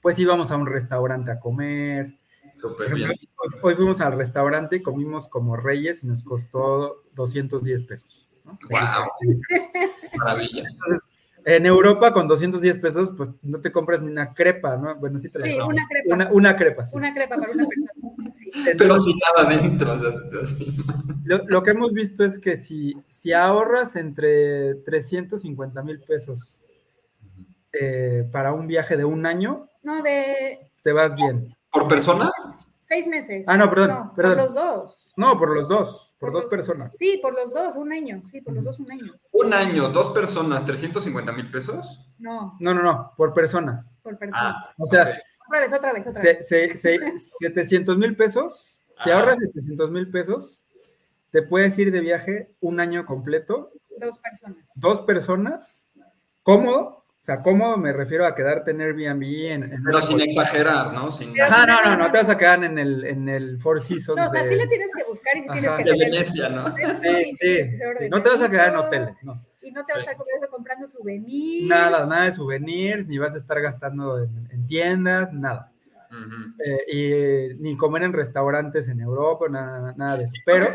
pues 0.00 0.18
íbamos 0.18 0.50
a 0.50 0.56
un 0.56 0.66
restaurante 0.66 1.30
a 1.30 1.40
comer, 1.40 2.14
por 2.60 2.86
ejemplo, 2.86 3.06
hoy, 3.36 3.50
hoy 3.62 3.74
fuimos 3.74 4.00
al 4.00 4.16
restaurante, 4.16 4.82
comimos 4.82 5.28
como 5.28 5.56
reyes 5.56 6.02
y 6.04 6.06
nos 6.06 6.22
costó 6.24 7.02
210 7.14 7.84
pesos. 7.84 8.26
¿no? 8.44 8.58
Wow. 8.70 8.80
Maravilla. 10.18 10.64
En 11.46 11.66
Europa 11.66 12.12
con 12.12 12.26
210 12.26 12.78
pesos, 12.78 13.12
pues 13.16 13.28
no 13.42 13.60
te 13.60 13.70
compras 13.70 14.00
ni 14.00 14.10
una 14.10 14.32
crepa, 14.32 14.76
¿no? 14.76 14.94
Bueno, 14.96 15.18
sí 15.18 15.28
te 15.28 15.38
la 15.38 15.46
Sí, 15.46 15.58
una 15.60 15.86
crepa. 15.86 16.14
Una, 16.14 16.32
una 16.32 16.56
crepa, 16.56 16.86
sí. 16.86 16.96
Una 16.96 17.12
crepa 17.12 17.36
para 17.36 17.52
una 17.52 17.66
persona. 17.66 17.92
Sí. 18.34 18.50
Pero 18.78 18.98
sin 18.98 19.16
nada 19.18 19.48
adentro. 19.50 19.92
O 19.92 19.98
sea, 19.98 20.10
lo, 21.24 21.44
lo 21.46 21.62
que 21.62 21.70
hemos 21.72 21.92
visto 21.92 22.24
es 22.24 22.38
que 22.38 22.56
si, 22.56 22.94
si 23.08 23.32
ahorras 23.32 23.96
entre 23.96 24.76
350 24.76 25.82
mil 25.82 26.00
pesos 26.00 26.60
eh, 27.72 28.26
para 28.32 28.52
un 28.52 28.66
viaje 28.66 28.96
de 28.96 29.04
un 29.04 29.26
año, 29.26 29.68
No, 29.82 30.02
de 30.02 30.70
te 30.82 30.92
vas 30.92 31.14
bien. 31.14 31.54
¿Por 31.72 31.88
persona? 31.88 32.30
Seis 32.84 33.06
meses. 33.06 33.44
Ah, 33.48 33.56
no, 33.56 33.68
perdón, 33.70 34.12
perdón. 34.14 34.34
Por 34.36 34.42
los 34.44 34.54
dos. 34.54 35.12
No, 35.16 35.38
por 35.38 35.54
los 35.54 35.68
dos, 35.68 36.14
por 36.18 36.30
Por 36.32 36.42
dos 36.42 36.50
personas. 36.50 36.96
Sí, 36.96 37.18
por 37.22 37.34
los 37.34 37.52
dos, 37.52 37.76
un 37.76 37.92
año. 37.92 38.22
Sí, 38.24 38.40
por 38.40 38.54
los 38.54 38.64
dos, 38.64 38.78
un 38.78 38.90
año. 38.92 39.12
Un 39.32 39.52
año, 39.54 39.88
dos 39.88 40.10
personas, 40.10 40.64
350 40.64 41.32
mil 41.32 41.50
pesos. 41.50 42.00
No, 42.18 42.56
No, 42.60 42.74
no, 42.74 42.82
no, 42.82 43.12
por 43.16 43.32
persona. 43.34 43.86
por 44.02 44.18
persona. 44.18 44.54
Ah, 44.58 44.74
O 44.78 44.86
sea. 44.86 45.18
Otra 45.46 45.60
vez, 45.60 45.72
otra 45.74 45.92
vez, 45.92 46.06
otra 46.06 46.20
se, 46.22 46.28
vez. 46.28 46.48
se- 46.48 46.76
se- 46.76 47.18
700 47.40 47.98
mil 47.98 48.16
pesos, 48.16 48.80
si 49.02 49.10
Ah. 49.10 49.18
ahorras 49.18 49.38
700 49.38 49.90
mil 49.90 50.10
pesos, 50.10 50.64
te 51.30 51.42
puedes 51.42 51.78
ir 51.78 51.90
de 51.92 52.00
viaje 52.00 52.54
un 52.60 52.80
año 52.80 53.04
completo, 53.06 53.70
Dos 53.98 54.18
personas. 54.18 54.64
dos 54.76 55.00
personas, 55.02 55.88
cómodo, 56.42 57.03
o 57.24 57.26
sea, 57.26 57.38
cómodo 57.38 57.78
me 57.78 57.90
refiero 57.94 58.26
a 58.26 58.34
quedarte 58.34 58.72
en 58.72 58.82
Airbnb, 58.82 59.22
en, 59.22 59.62
en 59.72 59.82
Pero 59.82 60.02
sin 60.02 60.20
exagerar, 60.20 60.92
¿no? 60.92 61.10
Sin 61.10 61.40
Ajá, 61.40 61.64
no, 61.64 61.82
no, 61.82 61.96
no, 61.96 62.10
te 62.10 62.18
vas 62.18 62.28
a 62.28 62.36
quedar 62.36 62.62
en 62.62 62.76
el, 62.78 63.02
en 63.06 63.30
el 63.30 63.58
Four 63.58 63.80
Seasons 63.80 64.20
No, 64.20 64.26
o 64.26 64.30
sea, 64.30 64.42
de- 64.42 64.48
sí 64.50 64.54
le 64.56 64.66
tienes 64.66 64.90
que 64.94 65.04
buscar 65.04 65.34
y 65.34 65.40
sí 65.40 65.48
tienes 65.50 65.70
Ajá. 65.70 65.78
que 65.78 65.84
de 65.84 65.98
Venecia, 65.98 66.48
¿no? 66.50 66.74
Sí, 67.00 67.32
sí, 67.32 68.08
no 68.10 68.20
te 68.20 68.28
vas 68.28 68.42
a 68.42 68.50
quedar 68.50 68.68
en 68.68 68.76
hoteles, 68.76 69.24
no. 69.24 69.42
Y 69.62 69.70
no 69.70 69.82
te 69.84 69.94
vas 69.94 70.06
a 70.06 70.10
estar 70.12 70.50
comprando, 70.50 70.86
souvenirs. 70.86 71.66
Nada, 71.66 72.04
nada 72.04 72.24
de 72.24 72.32
souvenirs, 72.32 73.06
ni 73.06 73.16
vas 73.16 73.32
a 73.32 73.38
estar 73.38 73.58
gastando 73.58 74.22
en, 74.22 74.46
en 74.50 74.66
tiendas, 74.66 75.32
nada. 75.32 75.72
Eh, 76.62 77.52
y 77.54 77.54
ni 77.62 77.74
comer 77.74 78.02
en 78.02 78.12
restaurantes 78.12 78.86
en 78.88 79.00
Europa, 79.00 79.46
nada, 79.48 79.94
nada 79.96 80.18
de 80.18 80.24
eso. 80.24 80.34
Pero 80.44 80.66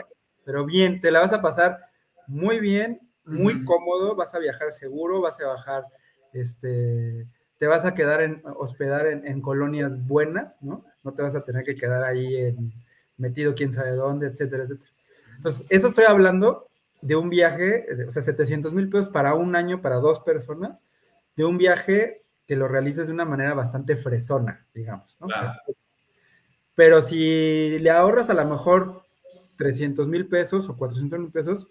pero 0.43 0.65
bien, 0.65 0.99
te 0.99 1.11
la 1.11 1.19
vas 1.19 1.31
a 1.31 1.43
pasar 1.43 1.77
muy 2.25 2.59
bien, 2.59 3.07
muy 3.23 3.63
cómodo, 3.63 4.15
vas 4.15 4.33
a 4.33 4.39
viajar 4.39 4.71
seguro, 4.71 5.21
vas 5.21 5.39
a 5.39 5.45
bajar, 5.45 5.83
este, 6.33 7.27
te 7.57 7.67
vas 7.67 7.85
a 7.85 7.93
quedar 7.93 8.21
en, 8.21 8.41
hospedar 8.57 9.07
en, 9.07 9.41
colonias 9.41 10.05
buenas, 10.07 10.57
¿no? 10.61 10.85
No 11.03 11.13
te 11.13 11.21
vas 11.21 11.35
a 11.35 11.41
tener 11.41 11.63
que 11.63 11.75
quedar 11.75 12.03
ahí 12.03 12.55
metido 13.17 13.53
quién 13.53 13.71
sabe 13.71 13.91
dónde, 13.91 14.27
etcétera, 14.27 14.63
etcétera. 14.63 14.91
Entonces, 15.35 15.65
eso 15.69 15.87
estoy 15.87 16.05
hablando 16.05 16.67
de 17.01 17.15
un 17.15 17.29
viaje, 17.29 17.85
o 18.07 18.11
sea, 18.11 18.21
700 18.21 18.73
mil 18.73 18.89
pesos 18.89 19.07
para 19.07 19.33
un 19.33 19.55
año 19.55 19.81
para 19.81 19.97
dos 19.97 20.19
personas, 20.19 20.83
de 21.35 21.45
un 21.45 21.57
viaje 21.57 22.17
que 22.45 22.55
lo 22.55 22.67
realices 22.67 23.07
de 23.07 23.13
una 23.13 23.25
manera 23.25 23.53
bastante 23.53 23.95
fresona, 23.95 24.65
digamos, 24.73 25.17
¿no? 25.19 25.27
pero 26.75 27.01
si 27.01 27.77
le 27.79 27.89
ahorras 27.89 28.29
a 28.29 28.33
lo 28.33 28.45
mejor 28.45 29.03
300 29.57 30.07
mil 30.07 30.27
pesos 30.27 30.69
o 30.69 30.77
400 30.77 31.19
mil 31.19 31.29
pesos 31.29 31.67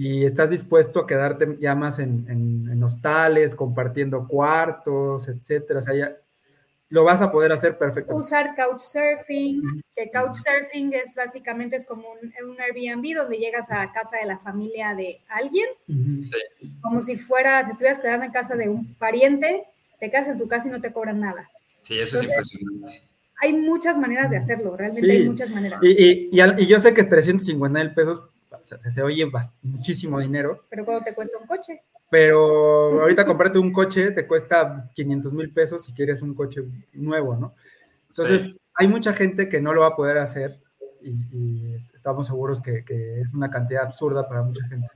y 0.00 0.24
estás 0.24 0.50
dispuesto 0.50 1.00
a 1.00 1.06
quedarte 1.08 1.56
ya 1.58 1.74
más 1.74 1.98
en, 1.98 2.24
en, 2.28 2.80
hostales, 2.84 3.56
compartiendo 3.56 4.28
cuartos, 4.28 5.26
etcétera, 5.26 5.80
o 5.80 5.82
sea, 5.82 5.92
ya 5.92 6.12
lo 6.88 7.02
vas 7.02 7.20
a 7.20 7.32
poder 7.32 7.50
hacer 7.50 7.76
perfectamente. 7.76 8.24
Usar 8.24 8.54
couchsurfing, 8.54 9.82
que 9.96 10.08
couchsurfing 10.12 10.92
es 10.92 11.16
básicamente 11.16 11.74
es 11.74 11.84
como 11.84 12.04
un, 12.12 12.32
un, 12.48 12.60
Airbnb 12.60 13.16
donde 13.16 13.38
llegas 13.38 13.72
a 13.72 13.92
casa 13.92 14.18
de 14.18 14.26
la 14.26 14.38
familia 14.38 14.94
de 14.94 15.18
alguien, 15.28 15.66
como 16.80 17.02
si 17.02 17.16
fuera, 17.16 17.64
si 17.64 17.72
estuvieras 17.72 17.98
quedando 17.98 18.26
en 18.26 18.30
casa 18.30 18.54
de 18.54 18.68
un 18.68 18.94
pariente, 18.94 19.64
te 19.98 20.12
quedas 20.12 20.28
en 20.28 20.38
su 20.38 20.46
casa 20.46 20.68
y 20.68 20.70
no 20.70 20.80
te 20.80 20.92
cobran 20.92 21.18
nada. 21.18 21.50
Sí, 21.80 21.98
eso 21.98 22.18
es 22.18 22.22
impresionante. 22.22 23.02
Hay 23.40 23.52
muchas 23.52 23.98
maneras 23.98 24.30
de 24.30 24.36
hacerlo, 24.36 24.76
realmente 24.76 25.10
hay 25.10 25.28
muchas 25.28 25.50
maneras. 25.50 25.80
Y, 25.82 25.88
y, 25.90 26.30
y, 26.30 26.66
yo 26.68 26.78
sé 26.78 26.94
que 26.94 27.02
350 27.02 27.78
mil 27.80 27.94
pesos 27.94 28.22
se, 28.76 28.90
se 28.90 29.02
oye 29.02 29.30
muchísimo 29.62 30.20
dinero. 30.20 30.64
Pero 30.68 30.84
¿cuánto 30.84 31.04
te 31.04 31.14
cuesta 31.14 31.38
un 31.38 31.46
coche? 31.46 31.82
Pero 32.10 33.02
ahorita 33.02 33.26
comprarte 33.26 33.58
un 33.58 33.72
coche 33.72 34.10
te 34.12 34.26
cuesta 34.26 34.90
500 34.94 35.32
mil 35.32 35.50
pesos 35.50 35.84
si 35.84 35.92
quieres 35.92 36.22
un 36.22 36.34
coche 36.34 36.62
nuevo, 36.94 37.36
¿no? 37.36 37.54
Entonces, 38.08 38.56
hay 38.74 38.88
mucha 38.88 39.12
gente 39.12 39.48
que 39.48 39.60
no 39.60 39.74
lo 39.74 39.82
va 39.82 39.88
a 39.88 39.96
poder 39.96 40.18
hacer 40.18 40.58
y, 41.02 41.74
estamos 41.94 42.26
seguros 42.26 42.60
que, 42.60 42.84
que, 42.84 43.20
es 43.20 43.34
una 43.34 43.50
cantidad 43.50 43.82
absurda 43.82 44.26
para 44.26 44.42
mucha 44.42 44.66
gente. 44.66 44.88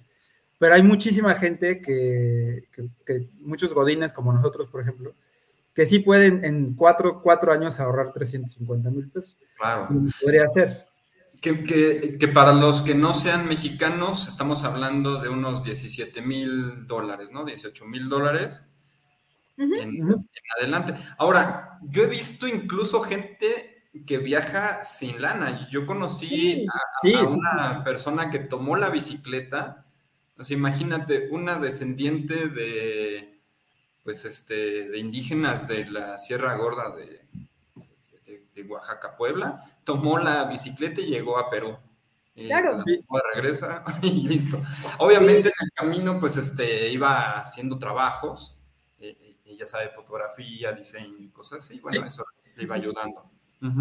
Pero 0.59 0.75
hay 0.75 0.83
muchísima 0.83 1.35
gente 1.35 1.81
que, 1.81 2.69
que, 3.05 3.27
muchos 3.41 3.75
godines 3.75 4.13
como 4.13 4.33
nosotros, 4.33 4.69
por 4.69 4.81
ejemplo, 4.81 5.15
que 5.75 5.87
sí 5.87 5.99
pueden 5.99 6.45
en 6.45 6.75
cuatro, 6.75 7.21
cuatro 7.23 7.53
años 7.53 7.79
ahorrar 7.81 8.13
350 8.13 8.91
mil 8.91 9.11
pesos. 9.11 9.37
Claro. 9.57 9.89
Podría 10.21 10.49
ser. 10.49 10.87
Que, 11.43 11.65
que, 12.21 12.29
para 12.29 12.53
los 12.53 12.83
que 12.83 12.95
no 12.95 13.15
sean 13.15 13.49
mexicanos, 13.49 14.29
estamos 14.29 14.63
hablando 14.63 15.21
de 15.21 15.29
unos 15.29 15.65
17 15.65 16.23
mil 16.23 16.87
dólares, 16.87 17.33
¿no? 17.33 17.45
18 17.45 17.85
mil 17.85 18.09
dólares 18.09 18.63
en, 19.57 20.25
adelante. 20.57 20.95
Ahora, 21.19 21.81
yo 21.83 22.05
he 22.05 22.07
visto 22.07 22.47
incluso 22.47 23.01
gente 23.01 23.89
que 24.07 24.19
viaja 24.19 24.85
sin 24.85 25.21
lana. 25.21 25.69
Yo 25.69 25.85
conocí 25.85 26.65
a, 27.03 27.23
una 27.25 27.83
persona 27.83 28.31
que 28.31 28.39
tomó 28.39 28.77
la 28.77 28.89
bicicleta. 28.89 29.85
O 30.39 30.45
sea, 30.45 30.57
imagínate, 30.57 31.29
una 31.33 31.59
descendiente 31.59 32.49
de, 32.51 33.41
pues, 34.05 34.25
este, 34.25 34.89
de 34.89 34.99
indígenas 34.99 35.67
de 35.67 35.87
la 35.87 36.19
Sierra 36.19 36.55
Gorda 36.55 36.95
de, 36.97 37.27
de 38.55 38.63
Oaxaca, 38.65 39.17
Puebla, 39.17 39.63
tomó 39.85 40.19
la 40.19 40.45
bicicleta 40.45 41.01
y 41.01 41.07
llegó 41.07 41.39
a 41.39 41.51
Perú. 41.51 41.77
claro. 42.35 42.81
Sí. 42.83 43.05
Regresa 43.35 43.85
y 44.03 44.29
listo. 44.29 44.61
Obviamente 44.99 45.49
en 45.49 45.67
el 45.67 45.73
camino, 45.73 46.21
pues, 46.21 46.37
este, 46.37 46.91
iba 46.91 47.41
haciendo 47.41 47.79
trabajos, 47.79 48.57
eh, 49.01 49.37
ella 49.45 49.67
sabe 49.67 49.89
fotografía, 49.89 50.73
diseño 50.73 51.19
y 51.19 51.29
cosas 51.29 51.61
así, 51.61 51.81
bueno, 51.81 52.07
eso 52.07 52.25
le 52.57 52.65
iba 52.65 52.75
ayudando. 52.75 53.31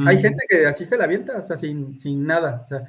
Hay 0.06 0.22
gente 0.22 0.46
que 0.48 0.68
así 0.68 0.86
se 0.86 0.96
la 0.96 1.06
avienta, 1.06 1.40
o 1.40 1.44
sea, 1.44 1.58
sin, 1.58 1.98
sin 1.98 2.24
nada. 2.24 2.62
O 2.64 2.68
sea, 2.68 2.84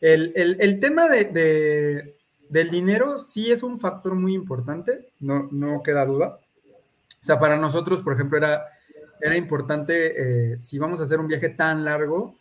el, 0.00 0.32
el, 0.36 0.56
el 0.60 0.78
tema 0.78 1.08
de, 1.08 1.24
de, 1.24 2.16
del 2.48 2.70
dinero 2.70 3.18
sí 3.18 3.50
es 3.50 3.62
un 3.64 3.80
factor 3.80 4.14
muy 4.14 4.34
importante, 4.34 5.08
no, 5.18 5.48
no 5.50 5.82
queda 5.82 6.06
duda. 6.06 6.38
O 7.20 7.24
sea, 7.26 7.40
para 7.40 7.56
nosotros, 7.56 8.00
por 8.02 8.12
ejemplo, 8.12 8.38
era 8.38 8.64
era 9.20 9.36
importante, 9.36 10.52
eh, 10.52 10.62
si 10.62 10.78
vamos 10.78 11.00
a 11.00 11.04
hacer 11.04 11.20
un 11.20 11.28
viaje 11.28 11.48
tan 11.48 11.84
largo, 11.84 12.36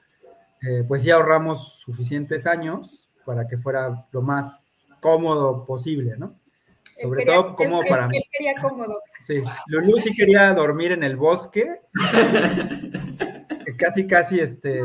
eh, 0.61 0.83
pues 0.87 1.03
sí 1.03 1.11
ahorramos 1.11 1.79
suficientes 1.79 2.45
años 2.45 3.09
para 3.25 3.47
que 3.47 3.57
fuera 3.57 4.07
lo 4.11 4.21
más 4.21 4.63
cómodo 4.99 5.65
posible, 5.65 6.15
¿no? 6.17 6.39
Sobre 6.97 7.25
todo 7.25 7.55
cómodo 7.55 7.83
para 7.89 8.07
mí. 8.07 8.23
quería 8.31 8.53
cómodo. 8.61 9.01
Sí, 9.19 9.43
Lulu 9.67 9.97
sí 9.97 10.15
quería 10.15 10.53
dormir 10.53 10.93
en 10.93 11.03
el 11.03 11.17
bosque, 11.17 11.81
casi, 13.77 14.07
casi, 14.07 14.39
este, 14.39 14.81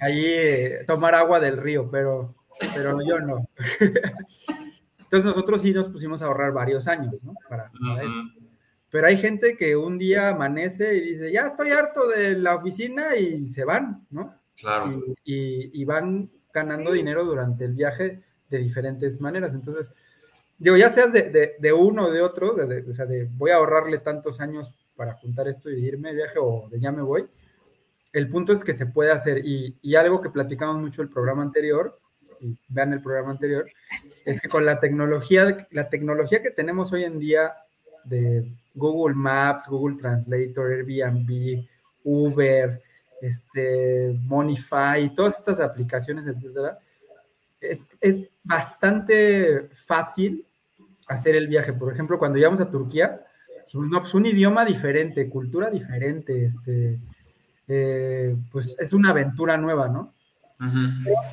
ahí 0.00 0.24
eh, 0.24 0.78
tomar 0.86 1.14
agua 1.14 1.40
del 1.40 1.56
río, 1.56 1.90
pero, 1.90 2.34
pero 2.74 2.98
yo 3.02 3.18
no. 3.20 3.48
Entonces 4.98 5.24
nosotros 5.24 5.62
sí 5.62 5.72
nos 5.72 5.88
pusimos 5.88 6.20
a 6.20 6.26
ahorrar 6.26 6.52
varios 6.52 6.86
años, 6.86 7.14
¿no? 7.22 7.34
Para, 7.48 7.70
para 7.80 8.02
esto. 8.02 8.45
Pero 8.90 9.06
hay 9.06 9.16
gente 9.16 9.56
que 9.56 9.76
un 9.76 9.98
día 9.98 10.28
amanece 10.28 10.94
y 10.96 11.00
dice, 11.00 11.32
ya 11.32 11.48
estoy 11.48 11.70
harto 11.70 12.08
de 12.08 12.36
la 12.36 12.54
oficina 12.54 13.16
y 13.16 13.46
se 13.46 13.64
van, 13.64 14.06
¿no? 14.10 14.34
Claro. 14.56 15.02
Y, 15.24 15.84
van 15.84 16.30
ganando 16.52 16.92
dinero 16.92 17.24
durante 17.24 17.64
el 17.64 17.74
viaje 17.74 18.22
de 18.48 18.58
diferentes 18.58 19.20
maneras. 19.20 19.54
Entonces, 19.54 19.92
digo, 20.58 20.76
ya 20.76 20.88
seas 20.88 21.12
de, 21.12 21.72
uno 21.72 22.06
o 22.06 22.10
de 22.10 22.22
otro, 22.22 22.54
o 22.54 22.94
sea, 22.94 23.06
de 23.06 23.28
voy 23.32 23.50
a 23.50 23.56
ahorrarle 23.56 23.98
tantos 23.98 24.40
años 24.40 24.72
para 24.94 25.14
juntar 25.14 25.48
esto 25.48 25.70
y 25.70 25.84
irme 25.84 26.10
de 26.10 26.16
viaje 26.16 26.38
o 26.40 26.68
de 26.70 26.80
ya 26.80 26.90
me 26.90 27.02
voy, 27.02 27.26
el 28.12 28.28
punto 28.30 28.54
es 28.54 28.64
que 28.64 28.72
se 28.72 28.86
puede 28.86 29.12
hacer. 29.12 29.44
Y, 29.44 29.76
y 29.82 29.96
algo 29.96 30.22
que 30.22 30.30
platicamos 30.30 30.80
mucho 30.80 31.02
el 31.02 31.10
programa 31.10 31.42
anterior, 31.42 31.98
y 32.40 32.56
vean 32.68 32.92
el 32.92 33.02
programa 33.02 33.30
anterior, 33.30 33.66
es 34.24 34.40
que 34.40 34.48
con 34.48 34.64
la 34.64 34.80
tecnología, 34.80 35.68
la 35.70 35.88
tecnología 35.88 36.42
que 36.42 36.50
tenemos 36.50 36.92
hoy 36.92 37.04
en 37.04 37.18
día 37.18 37.54
de 38.04 38.50
Google 38.76 39.14
Maps, 39.16 39.66
Google 39.68 39.96
Translator, 39.96 40.70
Airbnb, 40.70 41.66
Uber, 42.04 42.80
este, 43.20 44.16
Monify, 44.22 45.12
todas 45.14 45.38
estas 45.38 45.58
aplicaciones, 45.58 46.26
etcétera, 46.26 46.78
es, 47.60 47.88
es, 48.00 48.28
bastante 48.44 49.70
fácil 49.74 50.46
hacer 51.08 51.34
el 51.34 51.48
viaje. 51.48 51.72
Por 51.72 51.92
ejemplo, 51.92 52.16
cuando 52.16 52.36
llegamos 52.36 52.60
a 52.60 52.70
Turquía, 52.70 53.26
no, 53.74 54.00
pues 54.00 54.14
un 54.14 54.26
idioma 54.26 54.64
diferente, 54.64 55.28
cultura 55.28 55.68
diferente, 55.68 56.44
este, 56.44 57.00
eh, 57.66 58.36
pues 58.52 58.76
es 58.78 58.92
una 58.92 59.10
aventura 59.10 59.56
nueva, 59.56 59.88
¿no? 59.88 60.12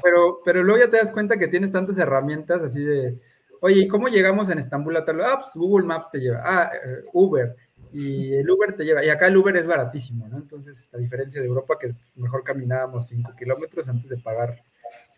pero, 0.04 0.40
pero 0.44 0.64
luego 0.64 0.84
ya 0.84 0.90
te 0.90 0.98
das 0.98 1.12
cuenta 1.12 1.38
que 1.38 1.48
tienes 1.48 1.72
tantas 1.72 1.98
herramientas 1.98 2.62
así 2.62 2.84
de, 2.84 3.20
Oye, 3.66 3.84
¿y 3.84 3.88
cómo 3.88 4.10
llegamos 4.10 4.50
en 4.50 4.60
Estambul 4.60 4.98
a 4.98 5.06
tal? 5.06 5.22
Ah, 5.22 5.40
pues 5.40 5.52
Google 5.56 5.88
Maps 5.88 6.10
te 6.12 6.20
lleva. 6.20 6.42
Ah, 6.44 6.70
Uber. 7.14 7.56
Y 7.94 8.34
el 8.34 8.50
Uber 8.50 8.76
te 8.76 8.84
lleva. 8.84 9.06
Y 9.06 9.08
acá 9.08 9.28
el 9.28 9.38
Uber 9.38 9.56
es 9.56 9.66
baratísimo, 9.66 10.28
¿no? 10.28 10.36
Entonces, 10.36 10.90
a 10.92 10.98
diferencia 10.98 11.40
de 11.40 11.48
Europa, 11.48 11.78
que 11.80 11.96
mejor 12.16 12.44
caminábamos 12.44 13.08
5 13.08 13.32
kilómetros 13.40 13.88
antes 13.88 14.10
de 14.10 14.18
pagar 14.18 14.62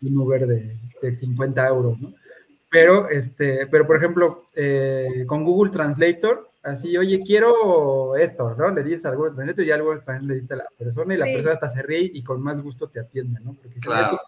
un 0.00 0.16
Uber 0.16 0.46
de, 0.46 0.76
50 1.12 1.66
euros, 1.66 2.00
¿no? 2.00 2.14
Pero, 2.70 3.08
este, 3.08 3.66
pero 3.66 3.84
por 3.84 3.96
ejemplo, 3.96 4.44
eh, 4.54 5.24
con 5.26 5.42
Google 5.42 5.72
Translator, 5.72 6.46
así, 6.62 6.96
oye, 6.96 7.22
quiero 7.26 8.14
esto, 8.14 8.54
¿no? 8.54 8.70
Le 8.70 8.84
dices 8.84 9.06
al 9.06 9.16
Google 9.16 9.34
Translator 9.34 9.64
y 9.64 9.72
al 9.72 9.82
Google 9.82 10.00
Translator 10.00 10.28
le 10.28 10.34
dices 10.36 10.52
a 10.52 10.56
la 10.56 10.66
persona 10.78 11.14
y 11.14 11.18
la 11.18 11.24
persona 11.24 11.54
hasta 11.54 11.68
se 11.68 11.82
ríe 11.82 12.12
y 12.14 12.22
con 12.22 12.40
más 12.40 12.60
gusto 12.60 12.86
te 12.86 13.00
atiende, 13.00 13.40
¿no? 13.40 13.54
Porque 13.54 13.80
si 13.80 13.88
claro. 13.88 14.20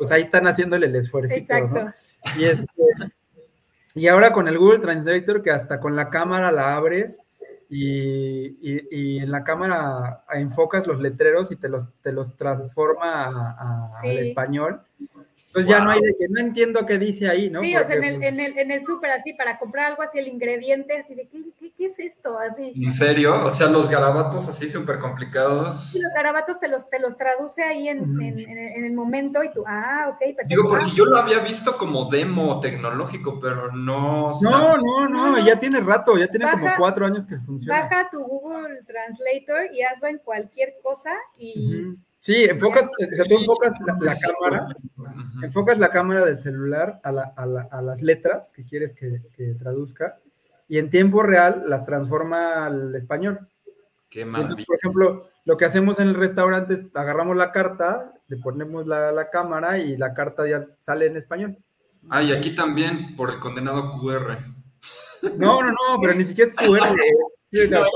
Pues 0.00 0.10
ahí 0.12 0.22
están 0.22 0.46
haciéndole 0.46 0.86
el 0.86 0.96
esfuerzo, 0.96 1.34
¿no? 1.68 1.92
Y, 2.38 2.44
este, 2.44 2.64
y 3.94 4.08
ahora 4.08 4.32
con 4.32 4.48
el 4.48 4.56
Google 4.56 4.78
Translator, 4.78 5.42
que 5.42 5.50
hasta 5.50 5.78
con 5.78 5.94
la 5.94 6.08
cámara 6.08 6.50
la 6.50 6.74
abres 6.74 7.20
y, 7.68 8.56
y, 8.62 9.18
en 9.18 9.30
la 9.30 9.44
cámara 9.44 10.24
enfocas 10.32 10.86
los 10.86 11.00
letreros 11.00 11.52
y 11.52 11.56
te 11.56 11.68
los, 11.68 11.92
te 12.00 12.12
los 12.12 12.34
transforma 12.34 13.90
al 13.92 14.18
español. 14.20 14.80
Entonces 15.50 15.68
ya 15.68 15.80
no 15.80 15.90
hay 15.90 16.00
de 16.00 16.14
que 16.16 16.28
no 16.28 16.38
entiendo 16.38 16.86
qué 16.86 16.96
dice 16.96 17.28
ahí, 17.28 17.50
¿no? 17.50 17.60
Sí, 17.60 17.76
o 17.76 17.84
sea, 17.84 17.96
en 17.96 18.04
el, 18.04 18.16
pues 18.18 18.28
en 18.28 18.38
el, 18.38 18.56
en 18.56 18.70
el 18.70 18.86
súper 18.86 19.10
así, 19.10 19.32
para 19.32 19.58
comprar 19.58 19.86
algo 19.86 20.02
así, 20.02 20.16
el 20.20 20.28
ingrediente, 20.28 20.96
así 20.96 21.16
de, 21.16 21.26
¿qué, 21.26 21.72
qué, 21.76 21.86
es 21.86 21.98
esto? 21.98 22.38
Así. 22.38 22.72
¿En 22.76 22.92
serio? 22.92 23.44
O 23.44 23.50
sea, 23.50 23.66
los 23.66 23.88
garabatos 23.88 24.46
así 24.46 24.68
súper 24.68 25.00
complicados. 25.00 25.90
Sí, 25.90 26.00
los 26.00 26.12
garabatos 26.14 26.60
te 26.60 26.68
los, 26.68 26.88
te 26.88 27.00
los 27.00 27.16
traduce 27.16 27.64
ahí 27.64 27.88
en, 27.88 27.98
en, 28.22 28.38
en, 28.38 28.84
el 28.84 28.92
momento 28.92 29.42
y 29.42 29.50
tú, 29.50 29.64
ah, 29.66 30.10
ok, 30.10 30.18
perfecto. 30.18 30.46
Digo, 30.46 30.68
porque 30.68 30.92
yo 30.94 31.04
lo 31.04 31.16
había 31.16 31.40
visto 31.40 31.76
como 31.76 32.04
demo 32.04 32.60
tecnológico, 32.60 33.40
pero 33.40 33.72
no... 33.72 34.30
No, 34.42 34.76
no, 34.76 35.08
no, 35.08 35.44
ya 35.44 35.58
tiene 35.58 35.80
rato, 35.80 36.16
ya 36.16 36.28
tiene 36.28 36.48
como 36.48 36.68
cuatro 36.78 37.06
años 37.06 37.26
que 37.26 37.36
funciona. 37.38 37.80
Baja 37.80 38.08
tu 38.08 38.22
Google 38.22 38.84
Translator 38.86 39.74
y 39.74 39.82
hazlo 39.82 40.06
en 40.06 40.18
cualquier 40.18 40.74
cosa 40.80 41.10
y 41.36 41.96
Sí, 42.20 42.44
enfocas, 42.44 42.86
o 42.86 43.14
sea, 43.16 43.24
tú 43.24 43.38
enfocas 43.38 43.72
la, 43.80 43.96
cámara, 43.96 44.66
enfocas 45.42 45.78
la 45.78 45.90
cámara 45.90 46.24
del 46.26 46.38
celular 46.38 47.00
a, 47.02 47.12
la- 47.12 47.32
a 47.36 47.46
la- 47.46 47.68
a 47.70 47.80
las 47.80 48.02
letras 48.02 48.52
que 48.54 48.64
quieres 48.66 48.94
que, 48.94 49.22
que 49.34 49.54
traduzca 49.54 50.18
y 50.68 50.76
en 50.78 50.90
tiempo 50.90 51.22
real 51.22 51.64
las 51.66 51.86
transforma 51.86 52.66
al 52.66 52.94
español. 52.94 53.48
Qué 54.10 54.20
Y 54.20 54.22
Entonces, 54.22 54.42
maravilla. 54.48 54.66
por 54.66 54.76
ejemplo, 54.76 55.24
lo 55.46 55.56
que 55.56 55.64
hacemos 55.64 55.98
en 55.98 56.08
el 56.08 56.14
restaurante 56.14 56.74
es 56.74 56.82
agarramos 56.94 57.36
la 57.36 57.52
carta, 57.52 58.12
le 58.28 58.36
ponemos 58.36 58.86
la, 58.86 59.12
la 59.12 59.30
cámara 59.30 59.78
y 59.78 59.96
la 59.96 60.12
carta 60.12 60.46
ya 60.46 60.66
sale 60.78 61.06
en 61.06 61.16
español. 61.16 61.56
Ah, 62.10 62.22
y 62.22 62.32
aquí 62.32 62.54
también 62.54 63.16
por 63.16 63.30
el 63.30 63.38
condenado 63.38 63.90
QR. 63.92 64.36
No, 65.36 65.62
no, 65.62 65.70
no, 65.70 66.00
pero 66.00 66.14
ni 66.14 66.24
siquiera 66.24 66.50
es 66.50 66.54
QR. 66.54 66.78
es- 66.98 67.38
sí, 67.50 67.68
No, 67.70 67.80
no. 67.80 67.86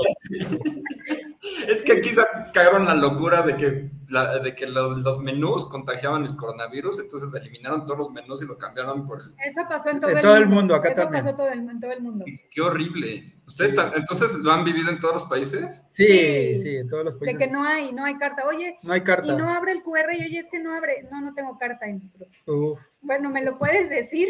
Es 1.67 1.81
que 1.81 1.93
aquí 1.93 2.09
sacaron 2.09 2.85
la 2.85 2.95
locura 2.95 3.41
de 3.43 3.55
que, 3.57 3.89
la- 4.15 4.39
de 4.39 4.55
que 4.55 4.65
los, 4.65 4.97
los 4.97 5.19
menús 5.19 5.65
contagiaban 5.69 6.25
el 6.25 6.35
coronavirus, 6.35 6.99
entonces 6.99 7.29
eliminaron 7.39 7.85
todos 7.85 7.99
los 7.99 8.11
menús 8.11 8.41
y 8.41 8.45
lo 8.45 8.57
cambiaron 8.57 9.05
por 9.05 9.21
el... 9.21 9.35
Eso 9.45 9.61
pasó 9.69 9.89
en 9.91 9.99
todo, 9.99 10.09
En 10.11 10.17
el, 10.17 10.23
todo 10.23 10.37
el 10.37 10.47
mundo. 10.47 10.73
acá 10.75 10.89
Eso 10.89 11.03
también. 11.03 11.23
pasó 11.23 11.35
todo 11.35 11.49
el- 11.49 11.59
en 11.69 11.79
todo 11.79 11.91
el 11.91 12.01
mundo. 12.01 12.25
Qué 12.49 12.61
horrible. 12.61 13.33
¿Ustedes 13.45 13.75
tam- 13.75 13.91
entonces 13.95 14.33
lo 14.33 14.51
han 14.51 14.63
vivido 14.63 14.89
en 14.89 14.99
todos 14.99 15.13
los 15.13 15.23
países? 15.25 15.83
Sí, 15.89 16.07
Sí. 16.07 16.57
sí, 16.63 16.75
en 16.77 16.89
todos 16.89 17.05
los 17.05 17.13
De 17.19 17.19
países. 17.27 17.47
que 17.47 17.53
no 17.53 17.63
hay, 17.63 17.91
no 17.93 18.03
hay 18.03 18.15
carta. 18.17 18.43
Oye, 18.47 18.77
no 18.81 18.93
hay 18.93 19.01
carta. 19.01 19.27
y 19.31 19.35
no 19.35 19.47
abre 19.49 19.73
el 19.73 19.83
QR 19.83 20.13
y 20.17 20.25
oye, 20.25 20.39
es 20.39 20.49
que 20.49 20.57
no 20.59 20.73
abre. 20.73 21.07
No, 21.11 21.21
no 21.21 21.31
tengo 21.33 21.55
carta 21.59 21.85
en. 21.85 22.11
Uf. 22.47 22.79
Bueno, 23.01 23.29
¿me 23.29 23.43
lo 23.43 23.59
puedes 23.59 23.89
decir? 23.89 24.29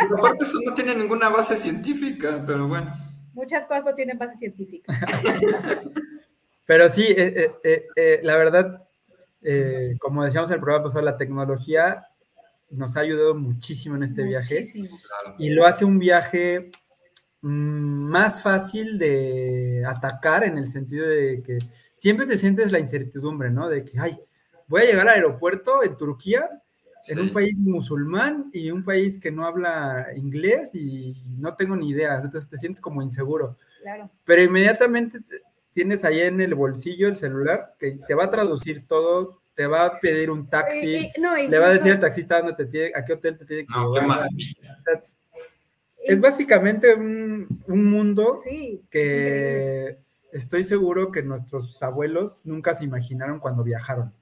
Pero 0.00 0.18
aparte 0.18 0.44
eso 0.44 0.58
no 0.64 0.74
tiene 0.74 0.94
ninguna 0.96 1.28
base 1.28 1.56
científica, 1.56 2.42
pero 2.46 2.66
bueno. 2.66 2.92
Muchas 3.34 3.64
cosas 3.66 3.84
no 3.84 3.94
tienen 3.94 4.18
base 4.18 4.34
científica. 4.36 4.92
Pero 6.66 6.88
sí, 6.88 7.04
eh, 7.08 7.52
eh, 7.62 7.86
eh, 7.94 8.20
la 8.24 8.36
verdad, 8.36 8.85
eh, 9.42 9.96
como 10.00 10.24
decíamos 10.24 10.50
el 10.50 10.60
programa 10.60 10.84
pasado, 10.84 11.04
la 11.04 11.16
tecnología 11.16 12.04
nos 12.70 12.96
ha 12.96 13.00
ayudado 13.00 13.34
muchísimo 13.34 13.96
en 13.96 14.02
este 14.02 14.22
viaje. 14.24 14.64
Claro. 14.72 15.36
y 15.38 15.50
lo 15.50 15.66
hace 15.66 15.84
un 15.84 15.98
viaje 15.98 16.70
mm, 17.42 17.48
más 18.10 18.42
fácil 18.42 18.98
de 18.98 19.84
atacar 19.86 20.44
en 20.44 20.58
el 20.58 20.68
sentido 20.68 21.06
de 21.06 21.42
que 21.42 21.58
siempre 21.94 22.26
te 22.26 22.36
sientes 22.36 22.72
la 22.72 22.80
incertidumbre, 22.80 23.50
¿no? 23.50 23.68
De 23.68 23.84
que, 23.84 23.98
ay, 23.98 24.16
voy 24.66 24.82
a 24.82 24.86
llegar 24.86 25.08
al 25.08 25.14
aeropuerto 25.14 25.82
en 25.84 25.96
Turquía, 25.96 26.48
en 27.08 27.14
Sí. 27.18 27.20
un 27.22 27.32
país 27.32 27.60
musulmán 27.60 28.50
y 28.52 28.70
un 28.72 28.82
país 28.82 29.18
que 29.20 29.30
no 29.30 29.46
habla 29.46 30.08
inglés 30.16 30.74
y 30.74 31.14
no 31.38 31.54
tengo 31.54 31.76
ni 31.76 31.90
idea, 31.90 32.16
entonces 32.16 32.48
te 32.50 32.56
sientes 32.56 32.80
como 32.80 33.00
inseguro. 33.00 33.56
Claro. 33.82 34.10
Pero 34.24 34.42
inmediatamente 34.42 35.20
te- 35.20 35.42
tienes 35.76 36.04
ahí 36.04 36.20
en 36.22 36.40
el 36.40 36.54
bolsillo 36.54 37.06
el 37.06 37.16
celular 37.16 37.74
que 37.78 37.98
te 38.08 38.14
va 38.14 38.24
a 38.24 38.30
traducir 38.30 38.86
todo, 38.88 39.38
te 39.54 39.66
va 39.66 39.84
a 39.84 40.00
pedir 40.00 40.30
un 40.30 40.48
taxi, 40.48 40.86
Y- 40.86 40.96
y- 41.14 41.20
no, 41.20 41.36
le 41.36 41.58
va 41.58 41.66
a 41.68 41.72
decir 41.74 41.92
al 41.92 42.00
taxista 42.00 42.38
dónde 42.38 42.54
te 42.54 42.64
tiene, 42.64 42.92
a 42.94 43.04
qué 43.04 43.12
hotel 43.12 43.36
te 43.38 43.44
tiene 43.44 43.66
que 43.66 43.74
No, 43.74 43.92
llevar. 43.92 44.26
Es 46.02 46.20
básicamente 46.20 46.94
un, 46.94 47.46
un 47.66 47.84
mundo 47.90 48.32
Sí, 48.42 48.48
es 48.48 48.62
increíble. 48.84 48.88
que 48.90 49.98
estoy 50.32 50.64
seguro 50.64 51.10
que 51.10 51.22
nuestros 51.22 51.82
abuelos 51.82 52.40
nunca 52.44 52.74
se 52.74 52.84
imaginaron 52.84 53.38
cuando 53.38 53.62
viajaron. 53.62 54.12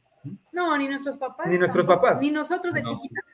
No, 0.53 0.77
ni 0.79 0.89
nuestros 0.89 1.17
papás. 1.19 1.47
Ni 1.47 1.59
nuestros 1.59 1.87
tampoco, 1.87 2.07
papás. 2.09 2.21
Ni 2.23 2.31
nosotros 2.31 2.75
de 2.75 2.83
No. 2.83 2.89
chiquitas. 2.91 3.25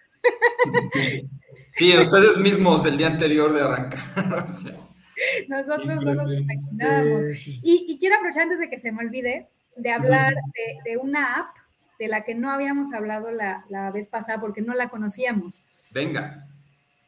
Sí, 1.71 1.97
ustedes 1.97 2.37
mismos 2.39 2.85
el 2.85 2.97
día 2.99 3.07
anterior 3.07 3.53
de 3.53 3.61
arrancar. 3.63 4.01
o 4.45 4.47
sea, 4.49 4.75
Nosotros 5.49 5.87
no 5.87 6.13
nos 6.15 6.33
imaginábamos. 6.33 7.25
Y, 7.47 7.87
y 7.89 7.99
quiero 7.99 8.17
aprovechar 8.17 8.45
antes 8.45 8.59
de 8.61 8.69
que 8.71 8.79
se 8.79 8.93
me 8.93 9.05
olvide 9.05 9.49
de 9.77 9.91
hablar 9.93 10.35
de, 10.35 10.91
de 10.91 10.97
una 10.97 11.37
app 11.37 11.57
de 11.99 12.09
la 12.09 12.23
que 12.25 12.35
no 12.35 12.51
habíamos 12.51 12.93
hablado 12.95 13.31
la, 13.31 13.65
la 13.69 13.91
vez 13.91 14.09
pasada 14.09 14.41
porque 14.41 14.63
no 14.63 14.75
la 14.75 14.89
conocíamos. 14.89 15.65
venga. 15.91 16.47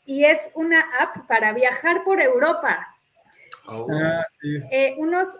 Y 0.04 0.24
es 0.24 0.50
una 0.54 0.80
app 1.00 1.28
para 1.28 1.52
viajar 1.52 2.02
por 2.04 2.20
Europa. 2.20 2.88
Oh. 3.66 3.86
Ah, 3.90 4.24
sí. 4.40 4.48
Eh, 4.70 4.94
unos, 4.98 5.38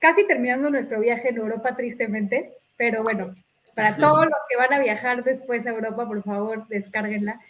casi 0.00 0.26
terminando 0.26 0.70
nuestro 0.70 1.00
viaje 1.00 1.28
en 1.28 1.36
Europa, 1.36 1.76
tristemente, 1.76 2.52
pero 2.76 3.04
bueno, 3.04 3.34
para 3.76 3.94
todos 3.96 4.24
los 4.24 4.38
que 4.48 4.56
van 4.56 4.72
a 4.72 4.80
viajar 4.80 5.22
después 5.22 5.66
a 5.66 5.70
Europa, 5.70 6.06
por 6.06 6.22
favor, 6.24 6.66
descárguenla. 6.66 7.40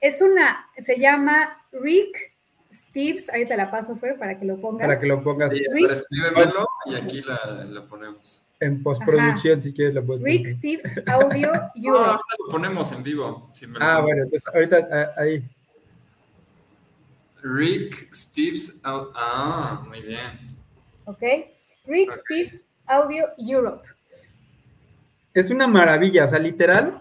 Es 0.00 0.22
una, 0.22 0.66
se 0.78 0.98
llama 0.98 1.52
Rick 1.72 2.31
Steves, 2.72 3.28
ahí 3.30 3.46
te 3.46 3.56
la 3.56 3.70
paso, 3.70 3.96
Fer, 3.96 4.16
para 4.18 4.38
que 4.38 4.44
lo 4.46 4.58
pongas. 4.60 4.86
Para 4.86 4.98
que 5.00 5.06
lo 5.06 5.22
pongas 5.22 5.52
Sí, 5.52 5.62
Rick- 5.74 5.90
escríbemelo 5.90 6.66
y 6.86 6.94
aquí 6.94 7.20
la, 7.22 7.64
la 7.68 7.84
ponemos. 7.86 8.42
en 8.60 8.82
postproducción 8.82 9.60
si 9.60 9.72
quieres 9.74 9.94
lo 9.94 10.04
puedes 10.06 10.22
Rick. 10.22 10.46
Steves 10.48 10.94
Audio 11.06 11.52
No, 11.52 11.70
Europe. 11.74 12.04
ahorita 12.06 12.24
lo 12.46 12.50
ponemos 12.52 12.92
en 12.92 13.02
vivo. 13.02 13.50
si 13.52 13.66
me 13.66 13.78
lo 13.78 13.84
Ah, 13.84 14.00
bueno, 14.00 14.22
entonces 14.22 14.46
ahorita 14.54 14.88
ah, 14.90 15.20
ahí. 15.20 15.42
Rick 17.42 18.12
Steves. 18.12 18.80
ah, 18.84 19.04
Ah, 19.14 19.84
muy 19.86 20.00
bien. 20.02 20.56
¿ok? 21.04 21.22
Rick 21.86 22.10
Ok. 22.10 22.16
Steves 22.16 22.66
Audio 22.86 23.28
Europe. 23.38 23.86
Es 25.34 25.50
una 25.50 25.66
maravilla, 25.66 26.24
o 26.24 26.28
sea, 26.28 26.38
literal. 26.38 27.00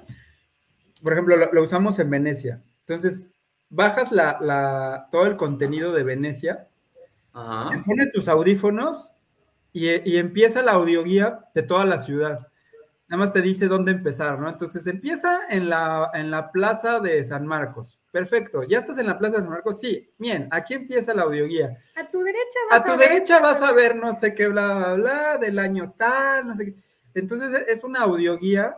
Por 1.03 1.13
ejemplo, 1.13 1.35
lo, 1.37 1.51
lo 1.51 1.63
usamos 1.63 1.97
en 1.99 2.09
Venecia. 2.09 2.61
Entonces, 2.81 3.30
bajas 3.71 4.11
la, 4.11 4.37
la- 4.41 5.07
todo 5.11 5.25
el 5.25 5.35
contenido 5.37 5.91
de 5.93 6.03
Venecia, 6.03 6.67
Ajá. 7.33 7.81
pones 7.85 8.11
tus 8.11 8.27
audífonos 8.27 9.13
y, 9.73 9.89
y 10.07 10.17
empieza 10.17 10.61
la 10.61 10.73
audioguía 10.73 11.45
de 11.55 11.63
toda 11.63 11.85
la 11.85 11.97
ciudad. 11.97 12.47
Nada 13.07 13.25
más 13.25 13.33
te 13.33 13.41
dice 13.41 13.67
dónde 13.67 13.91
empezar, 13.91 14.39
¿no? 14.39 14.49
Entonces 14.49 14.85
empieza 14.87 15.41
en 15.49 15.67
la, 15.69 16.11
en 16.13 16.31
la 16.31 16.51
plaza 16.51 16.99
de 17.01 17.21
San 17.25 17.45
Marcos. 17.45 17.99
Perfecto. 18.11 18.63
¿Ya 18.63 18.79
estás 18.79 18.97
en 18.99 19.07
la 19.07 19.17
plaza 19.17 19.37
de 19.37 19.41
San 19.43 19.51
Marcos? 19.51 19.79
Sí. 19.81 20.09
Bien, 20.17 20.47
aquí 20.51 20.75
empieza 20.75 21.13
la 21.13 21.23
audioguía. 21.23 21.77
A 21.95 22.09
tu 22.09 22.21
derecha 22.23 22.59
vas 22.69 22.81
A 22.81 22.83
tu 22.85 22.91
ver- 22.97 23.09
derecha 23.09 23.39
vas 23.41 23.61
a 23.61 23.73
ver 23.73 23.95
no 23.97 24.13
sé 24.13 24.33
qué, 24.33 24.47
bla, 24.47 24.75
bla, 24.75 24.93
bla, 24.93 25.37
del 25.39 25.59
año 25.59 25.93
tal, 25.97 26.47
no 26.47 26.55
sé 26.55 26.67
qué. 26.67 26.75
Entonces 27.13 27.65
es 27.67 27.83
una 27.83 28.01
audioguía 28.03 28.77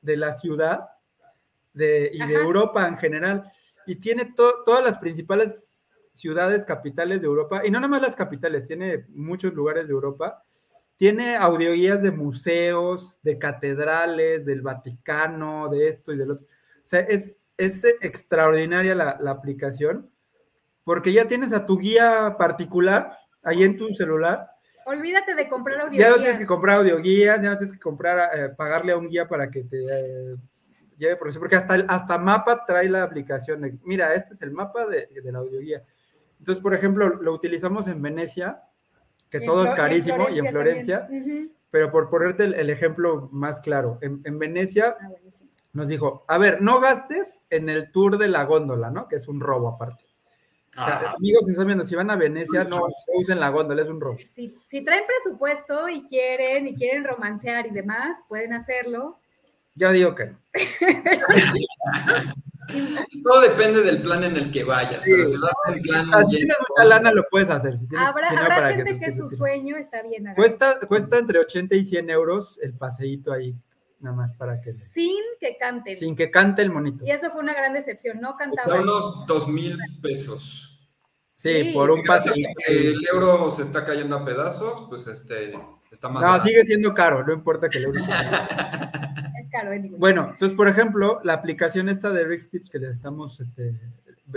de 0.00 0.16
la 0.16 0.32
ciudad 0.32 0.88
de, 1.72 2.10
y 2.12 2.24
de. 2.24 2.34
Europa 2.34 2.86
en 2.86 2.98
general. 2.98 3.50
Y 3.86 3.96
tiene 3.96 4.26
to- 4.36 4.62
todas 4.64 4.84
las 4.84 4.98
principales 4.98 6.00
ciudades 6.12 6.64
capitales 6.64 7.20
de 7.20 7.26
Europa, 7.26 7.62
y 7.64 7.70
no 7.70 7.80
nada 7.80 7.88
más 7.88 8.02
las 8.02 8.16
capitales, 8.16 8.64
tiene 8.66 9.06
muchos 9.08 9.54
lugares 9.54 9.88
de 9.88 9.94
Europa. 9.94 10.44
Tiene 10.96 11.36
audioguías 11.36 12.00
de 12.02 12.12
museos, 12.12 13.18
de 13.22 13.38
catedrales, 13.38 14.44
del 14.44 14.60
Vaticano, 14.62 15.68
de 15.68 15.88
esto 15.88 16.12
y 16.12 16.18
del 16.18 16.32
otro. 16.32 16.44
O 16.44 16.86
sea, 16.86 17.00
es, 17.00 17.36
es 17.56 17.84
extraordinaria 18.00 18.94
la, 18.94 19.16
la 19.20 19.32
aplicación, 19.32 20.10
porque 20.84 21.12
ya 21.12 21.26
tienes 21.26 21.52
a 21.52 21.66
tu 21.66 21.78
guía 21.78 22.36
particular 22.38 23.16
ahí 23.42 23.64
en 23.64 23.76
tu 23.78 23.92
celular. 23.94 24.48
Olvídate 24.84 25.34
de 25.34 25.48
comprar 25.48 25.80
audio. 25.80 25.98
Ya 25.98 26.10
no 26.10 26.16
tienes 26.16 26.38
que 26.38 26.46
comprar 26.46 26.78
audioguías, 26.78 27.42
ya 27.42 27.50
no 27.50 27.56
tienes 27.56 27.72
que 27.72 27.80
comprar, 27.80 28.30
eh, 28.38 28.48
pagarle 28.50 28.92
a 28.92 28.96
un 28.96 29.08
guía 29.08 29.26
para 29.26 29.50
que 29.50 29.64
te 29.64 29.78
eh, 29.78 30.36
lleve 31.02 31.16
por 31.16 31.36
porque 31.38 31.56
hasta, 31.56 31.74
hasta 31.88 32.18
mapa 32.18 32.64
trae 32.64 32.88
la 32.88 33.02
aplicación. 33.02 33.60
de, 33.60 33.78
Mira, 33.84 34.14
este 34.14 34.34
es 34.34 34.42
el 34.42 34.52
mapa 34.52 34.86
de, 34.86 35.08
de 35.08 35.32
la 35.32 35.38
audioguía. 35.38 35.82
Entonces, 36.38 36.62
por 36.62 36.74
ejemplo, 36.74 37.08
lo 37.08 37.32
utilizamos 37.32 37.86
en 37.88 38.00
Venecia, 38.00 38.62
que 39.28 39.40
todo 39.40 39.64
es 39.64 39.74
carísimo, 39.74 40.28
y 40.28 40.38
en 40.38 40.46
Florencia, 40.46 41.08
pero 41.70 41.90
por 41.90 42.10
ponerte 42.10 42.44
el, 42.44 42.54
el 42.54 42.70
ejemplo 42.70 43.28
más 43.32 43.60
claro, 43.60 43.98
en, 44.02 44.20
en 44.24 44.38
Venecia 44.38 44.96
Ah, 45.00 45.08
nos 45.72 45.88
dijo, 45.88 46.24
a 46.28 46.36
ver, 46.36 46.60
no 46.60 46.80
gastes 46.80 47.40
en 47.48 47.68
el 47.70 47.90
tour 47.90 48.18
de 48.18 48.28
la 48.28 48.44
góndola, 48.44 48.90
¿no? 48.90 49.08
Que 49.08 49.16
es 49.16 49.26
un 49.26 49.40
robo 49.40 49.68
aparte. 49.68 50.04
O 50.72 50.74
sea, 50.74 51.00
Ah, 51.00 51.14
amigos, 51.16 51.46
si, 51.46 51.52
están 51.52 51.66
viendo, 51.66 51.84
si 51.84 51.94
van 51.94 52.10
a 52.10 52.16
Venecia, 52.16 52.60
no, 52.68 52.78
no 52.78 52.88
usen 53.14 53.40
la 53.40 53.48
góndola, 53.48 53.82
es 53.82 53.88
un 53.88 54.00
robo. 54.00 54.18
Si, 54.24 54.54
si 54.66 54.84
traen 54.84 55.04
presupuesto 55.06 55.88
y 55.88 56.06
quieren 56.06 56.66
y 56.66 56.74
quieren 56.74 57.04
romancear 57.04 57.66
y 57.66 57.70
demás, 57.70 58.24
pueden 58.28 58.52
hacerlo. 58.52 59.18
Yo 59.74 59.90
digo 59.92 60.14
que 60.14 60.26
no. 60.26 60.38
todo 63.24 63.40
depende 63.40 63.82
del 63.82 64.02
plan 64.02 64.24
en 64.24 64.36
el 64.36 64.50
que 64.50 64.64
vayas, 64.64 65.02
Sí. 65.02 65.10
pero 65.10 65.26
si 65.26 65.36
vas 65.36 65.52
en 65.68 65.82
plan 65.82 66.04
si 66.06 66.10
bien- 66.12 66.28
tienes 66.30 66.56
mucha 66.68 66.84
lana, 66.88 67.12
lo 67.12 67.24
puedes 67.30 67.50
hacer. 67.50 67.76
Si 67.76 67.86
tienes 67.88 68.08
Habrá, 68.08 68.28
dinero 68.30 68.42
habrá 68.44 68.56
para 68.56 68.74
gente 68.74 68.94
te- 68.94 68.98
que, 69.00 69.12
su 69.12 69.28
sueño 69.28 69.76
está 69.76 70.02
bien. 70.02 70.26
agarrado. 70.26 70.36
Cuesta, 70.36 70.80
cuesta 70.86 71.18
entre 71.18 71.38
80 71.40 71.74
y 71.74 71.84
100 71.84 72.10
euros 72.10 72.58
el 72.62 72.74
paseíto 72.74 73.32
ahí, 73.32 73.54
nada 74.00 74.16
más 74.16 74.32
para 74.34 74.52
que... 74.54 74.70
Sin 74.70 75.16
que 75.40 75.56
canten. 75.58 75.96
Sin 75.96 76.16
que 76.16 76.30
cante 76.30 76.62
el 76.62 76.70
monito. 76.70 77.04
Y 77.04 77.10
eso 77.10 77.30
fue 77.30 77.40
una 77.40 77.54
gran 77.54 77.72
decepción, 77.72 78.20
no 78.20 78.30
o 78.30 78.36
cantaba. 78.36 78.72
sea, 78.72 78.80
unos 78.82 79.26
dos 79.26 79.48
mil 79.48 79.78
pesos. 80.00 80.71
Sí, 81.42 81.62
Sí. 81.64 81.72
por 81.74 81.90
un 81.90 82.02
que 82.04 82.90
el 82.90 83.04
euro 83.12 83.50
se 83.50 83.62
está 83.62 83.84
cayendo 83.84 84.14
a 84.16 84.24
pedazos, 84.24 84.86
pues 84.88 85.08
este 85.08 85.52
está 85.90 86.08
más 86.08 86.22
No, 86.22 86.28
barato. 86.28 86.48
sigue 86.48 86.64
siendo 86.64 86.94
caro, 86.94 87.26
no 87.26 87.32
importa 87.32 87.68
que 87.68 87.80
le 87.80 87.86
Es 89.40 89.48
caro, 89.50 89.72
anyway. 89.72 89.98
Bueno, 89.98 90.28
entonces, 90.30 90.56
por 90.56 90.68
ejemplo, 90.68 91.20
la 91.24 91.32
aplicación 91.32 91.88
esta 91.88 92.10
de 92.12 92.22
Rick 92.24 92.48
Tips 92.48 92.70
que 92.70 92.78
les 92.78 92.90
estamos 92.90 93.40
este, 93.40 93.72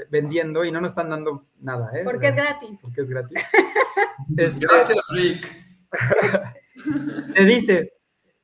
vendiendo 0.09 0.65
y 0.65 0.71
no 0.71 0.81
nos 0.81 0.93
están 0.93 1.11
dando 1.11 1.45
nada, 1.59 1.91
¿eh? 1.93 2.01
porque 2.03 2.29
es 2.29 2.35
gratis. 2.35 2.79
Porque 2.81 3.01
es 3.01 3.09
gratis. 3.09 3.37
Este, 4.37 4.65
Gracias, 4.65 5.05
Rick. 5.11 5.45
te 7.35 7.45
dice, 7.45 7.93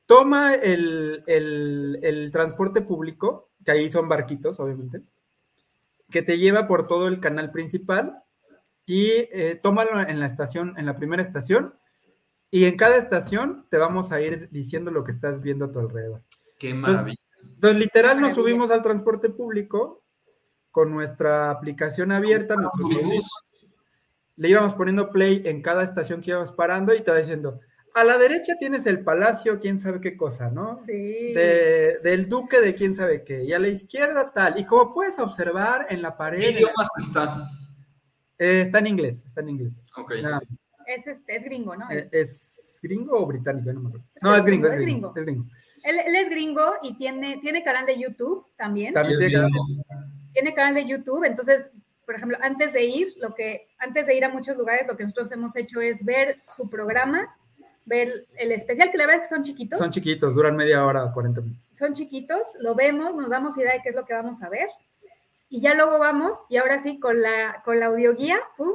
toma 0.06 0.54
el, 0.54 1.24
el- 1.26 1.98
el 2.02 2.30
transporte 2.30 2.82
público, 2.82 3.50
que 3.64 3.72
ahí 3.72 3.88
son 3.88 4.08
barquitos, 4.08 4.60
obviamente, 4.60 5.00
que 6.10 6.22
te 6.22 6.38
lleva 6.38 6.68
por 6.68 6.86
todo 6.86 7.08
el 7.08 7.18
canal 7.18 7.50
principal 7.50 8.22
y 8.86 9.08
eh, 9.08 9.58
tómalo 9.62 10.00
en 10.00 10.20
la 10.20 10.26
estación, 10.26 10.74
en 10.76 10.86
la 10.86 10.96
primera 10.96 11.22
estación, 11.22 11.74
y 12.50 12.64
en 12.66 12.76
cada 12.76 12.96
estación 12.96 13.66
te 13.70 13.78
vamos 13.78 14.12
a 14.12 14.20
ir 14.20 14.48
diciendo 14.50 14.90
lo 14.90 15.04
que 15.04 15.10
estás 15.12 15.40
viendo 15.40 15.66
a 15.66 15.72
tu 15.72 15.78
alrededor. 15.78 16.22
Qué 16.58 16.74
maravilla. 16.74 17.16
Entonces, 17.42 17.78
literal, 17.78 18.20
nos 18.20 18.34
subimos 18.34 18.70
al 18.70 18.82
transporte 18.82 19.30
público 19.30 20.04
con 20.70 20.90
nuestra 20.92 21.50
aplicación 21.50 22.12
abierta, 22.12 22.54
nuestros 22.56 22.84
Omnibus. 22.86 23.04
audífonos, 23.06 23.46
le 24.36 24.48
íbamos 24.48 24.74
poniendo 24.74 25.10
play 25.10 25.42
en 25.44 25.60
cada 25.62 25.82
estación 25.82 26.20
que 26.20 26.30
íbamos 26.30 26.52
parando 26.52 26.94
y 26.94 27.02
te 27.02 27.10
va 27.10 27.18
diciendo, 27.18 27.60
a 27.94 28.04
la 28.04 28.16
derecha 28.16 28.54
tienes 28.58 28.86
el 28.86 29.04
palacio, 29.04 29.58
quién 29.60 29.78
sabe 29.78 30.00
qué 30.00 30.16
cosa, 30.16 30.50
¿no? 30.50 30.74
Sí. 30.74 31.32
De- 31.34 31.98
del 32.02 32.28
duque 32.28 32.60
de 32.60 32.74
quién 32.74 32.94
sabe 32.94 33.22
qué, 33.22 33.44
y 33.44 33.52
a 33.52 33.58
la 33.58 33.68
izquierda 33.68 34.32
tal. 34.32 34.58
Y 34.58 34.64
como 34.64 34.94
puedes 34.94 35.18
observar 35.18 35.86
en 35.90 36.00
la 36.00 36.16
pared, 36.16 36.40
¿Qué 36.40 36.50
idiomas 36.52 36.88
está? 36.98 37.50
Eh, 38.38 38.62
está 38.62 38.78
en 38.80 38.86
inglés, 38.88 39.24
está 39.26 39.40
en 39.40 39.48
inglés. 39.50 39.84
Ok. 39.96 40.12
Nada 40.22 40.40
más. 40.40 40.60
Es, 40.86 41.06
este, 41.06 41.36
es 41.36 41.44
gringo, 41.44 41.76
¿no? 41.76 41.88
Eh, 41.90 42.08
¿Es 42.10 42.80
gringo 42.82 43.18
o 43.20 43.26
británico? 43.26 43.72
No, 43.72 43.80
me 43.80 43.88
acuerdo. 43.88 44.06
No, 44.20 44.34
es 44.36 44.44
gringo, 44.44 44.66
es 44.68 44.80
gringo. 44.80 45.12
Es 45.16 45.22
gringo. 45.24 45.44
Él, 45.84 45.96
él 46.06 46.16
es 46.16 46.28
gringo 46.30 46.74
y 46.82 46.96
tiene, 46.96 47.38
tiene 47.38 47.62
canal 47.64 47.86
de 47.86 47.98
YouTube 47.98 48.46
también. 48.56 48.94
También 48.94 49.20
es 49.20 49.28
tiene- 49.28 49.44
gringo. 49.44 49.84
Tiene 50.32 50.54
canal 50.54 50.74
de 50.74 50.86
YouTube, 50.86 51.24
entonces, 51.24 51.70
por 52.06 52.14
ejemplo, 52.14 52.38
antes 52.40 52.72
de 52.72 52.84
ir, 52.84 53.14
lo 53.18 53.34
que, 53.34 53.68
antes 53.78 54.06
de 54.06 54.16
ir 54.16 54.24
a 54.24 54.28
muchos 54.30 54.56
lugares, 54.56 54.86
lo 54.86 54.96
que 54.96 55.04
nosotros 55.04 55.30
hemos 55.32 55.54
hecho 55.56 55.80
es 55.80 56.04
ver 56.04 56.40
su 56.46 56.70
programa, 56.70 57.36
ver 57.84 58.26
el 58.38 58.50
especial, 58.52 58.90
que 58.90 58.96
la 58.98 59.06
verdad 59.06 59.22
es 59.22 59.28
que 59.28 59.34
son 59.34 59.44
chiquitos. 59.44 59.78
Son 59.78 59.90
chiquitos, 59.90 60.34
duran 60.34 60.56
media 60.56 60.84
hora, 60.86 61.12
40 61.12 61.40
minutos. 61.42 61.70
son 61.76 61.92
chiquitos, 61.94 62.56
lo 62.60 62.74
vemos, 62.74 63.14
nos 63.14 63.28
damos 63.28 63.58
idea 63.58 63.72
de 63.74 63.82
qué 63.82 63.90
es 63.90 63.94
lo 63.94 64.04
que 64.04 64.14
vamos 64.14 64.42
a 64.42 64.48
ver. 64.48 64.68
Y 65.54 65.60
ya 65.60 65.74
luego 65.74 65.98
vamos, 65.98 66.40
y 66.48 66.56
ahora 66.56 66.78
sí, 66.78 66.98
con 66.98 67.20
la, 67.20 67.60
con 67.62 67.78
la 67.78 67.86
audioguía, 67.86 68.38
¡pum! 68.56 68.70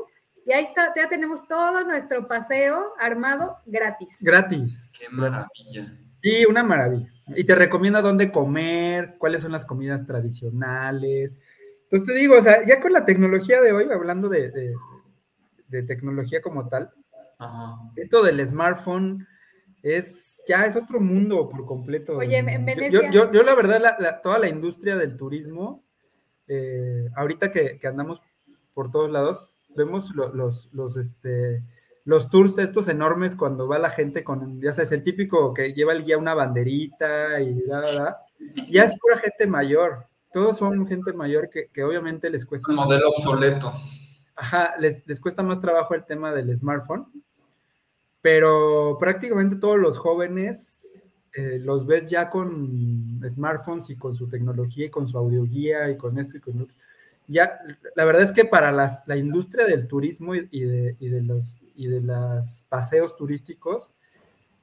y 0.45 0.53
ahí 0.53 0.63
está, 0.63 0.93
ya 0.95 1.09
tenemos 1.09 1.47
todo 1.47 1.84
nuestro 1.84 2.28
paseo 2.28 2.93
armado 2.99 3.57
gratis. 3.65 4.19
Gratis. 4.21 4.93
Qué 4.97 5.09
maravilla. 5.09 5.97
Sí, 6.17 6.45
una 6.47 6.61
maravilla. 6.61 7.09
Y 7.36 7.43
te 7.45 7.55
recomienda 7.55 8.03
dónde 8.03 8.32
comer, 8.32 9.15
cuáles 9.17 9.41
son 9.41 9.51
las 9.53 9.65
comidas 9.65 10.05
tradicionales. 10.05 11.36
Entonces 11.84 12.07
te 12.07 12.13
digo, 12.13 12.38
o 12.38 12.41
sea, 12.43 12.63
ya 12.63 12.80
con 12.80 12.93
la 12.93 13.05
tecnología 13.05 13.59
de 13.59 13.73
hoy, 13.73 13.88
hablando 13.91 14.30
de, 14.30 14.51
de- 14.51 14.75
de 15.69 15.84
tecnología 15.84 16.41
como 16.43 16.69
tal, 16.69 16.91
Ajá. 17.39 17.75
esto 17.95 18.21
del 18.23 18.45
smartphone 18.47 19.28
es 19.84 20.41
ya 20.47 20.65
es 20.67 20.75
otro 20.75 20.99
mundo 20.99 21.49
por 21.49 21.65
completo. 21.65 22.17
Oye, 22.17 22.38
en 22.38 22.65
Venecia- 22.65 22.89
Yo, 22.89 23.11
yo, 23.11 23.32
yo 23.34 23.43
la 23.43 23.55
verdad, 23.55 23.82
la- 23.82 23.97
la- 23.99 24.21
toda 24.21 24.38
la 24.39 24.47
industria 24.47 24.95
del 24.95 25.17
turismo, 25.17 25.82
eh, 26.47 27.09
ahorita 27.15 27.51
que, 27.51 27.77
que 27.79 27.87
andamos 27.87 28.21
por 28.73 28.91
todos 28.91 29.09
lados, 29.11 29.53
vemos 29.75 30.13
lo- 30.15 30.33
los, 30.33 30.69
los, 30.73 30.97
este, 30.97 31.63
los 32.05 32.29
tours 32.29 32.57
estos 32.57 32.87
enormes 32.87 33.35
cuando 33.35 33.67
va 33.67 33.79
la 33.79 33.89
gente 33.89 34.23
con, 34.23 34.59
ya 34.61 34.73
sabes, 34.73 34.91
el 34.91 35.03
típico 35.03 35.53
que 35.53 35.73
lleva 35.73 35.93
el 35.93 36.03
guía 36.03 36.17
una 36.17 36.33
banderita 36.33 37.39
y 37.41 37.61
da, 37.63 37.81
da, 37.81 37.91
da. 37.93 38.17
Ya 38.69 38.83
es 38.83 38.93
pura 38.99 39.17
gente 39.17 39.47
mayor. 39.47 40.05
Todos 40.31 40.57
son 40.57 40.85
gente 40.87 41.13
mayor 41.13 41.49
que, 41.49 41.67
que 41.69 41.83
obviamente 41.83 42.29
les 42.29 42.45
cuesta 42.45 42.69
Un 42.69 42.75
más 42.75 42.85
modelo 42.85 43.09
obsoleto. 43.09 43.73
Ajá, 44.35 44.75
les, 44.77 45.05
les 45.07 45.19
cuesta 45.19 45.41
más 45.41 45.59
trabajo 45.59 45.95
el 45.95 46.05
tema 46.05 46.31
del 46.31 46.55
smartphone, 46.55 47.07
pero 48.21 48.97
prácticamente 48.99 49.55
todos 49.55 49.77
los 49.79 49.97
jóvenes 49.97 51.03
eh, 51.38 51.59
los 51.63 51.85
ves 51.85 52.09
ya 52.09 52.31
con 52.31 53.21
smartphones 53.29 53.91
y 53.91 53.95
con 53.95 54.15
su 54.15 54.27
tecnología 54.27 54.88
y 54.88 54.89
con 54.89 55.07
su 55.07 55.19
audioguía 55.19 55.88
y 55.91 55.95
con 55.95 56.17
esto 56.17 56.38
y 56.38 56.39
con 56.39 56.61
otro. 56.61 56.75
Ya, 57.27 57.59
la 57.95 58.05
verdad 58.05 58.23
es 58.23 58.31
que 58.31 58.43
para 58.43 58.71
las, 58.71 59.07
la 59.07 59.17
industria 59.17 59.67
del 59.67 59.88
turismo 59.88 60.33
y, 60.33 60.47
y 60.49 60.61
de, 60.61 60.95
y 60.99 61.09
de 61.09 61.21
los 61.21 61.59
y 61.75 61.88
de 61.88 62.01
los 62.01 62.65
paseos 62.69 63.15
turísticos 63.15 63.91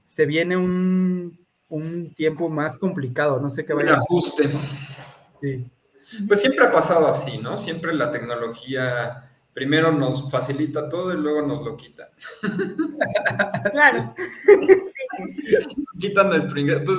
se 0.09 0.27
viene 0.27 0.57
un, 0.57 1.39
un 1.69 2.13
tiempo 2.13 2.49
más 2.49 2.77
complicado, 2.77 3.39
no 3.41 3.51
sé 3.51 3.65
qué 3.65 3.73
Un 3.73 3.79
vaya 3.79 3.93
a 3.93 3.95
ajuste. 3.95 4.51
sí. 5.41 5.71
Pues 6.27 6.41
siempre 6.41 6.65
ha 6.65 6.73
pasado 6.73 7.07
así, 7.07 7.39
¿no? 7.39 7.57
Siempre 7.57 7.95
la 7.95 8.11
tecnología 8.11 9.31
primero 9.55 9.93
nos 9.93 10.31
facilita 10.31 10.89
todo 10.89 11.15
y 11.15 11.17
luego 11.17 11.47
nos 11.47 11.63
lo 11.63 11.77
quita. 11.77 12.11
Claro. 13.73 14.15
Sí. 14.17 15.57
Quita 15.99 16.25
nuestro 16.25 16.59
ingreso. 16.61 16.85
Pues, 16.85 16.99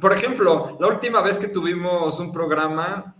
por 0.00 0.12
ejemplo, 0.12 0.76
la 0.80 0.88
última 0.88 1.22
vez 1.22 1.38
que 1.38 1.48
tuvimos 1.48 2.18
un 2.18 2.32
programa, 2.32 3.16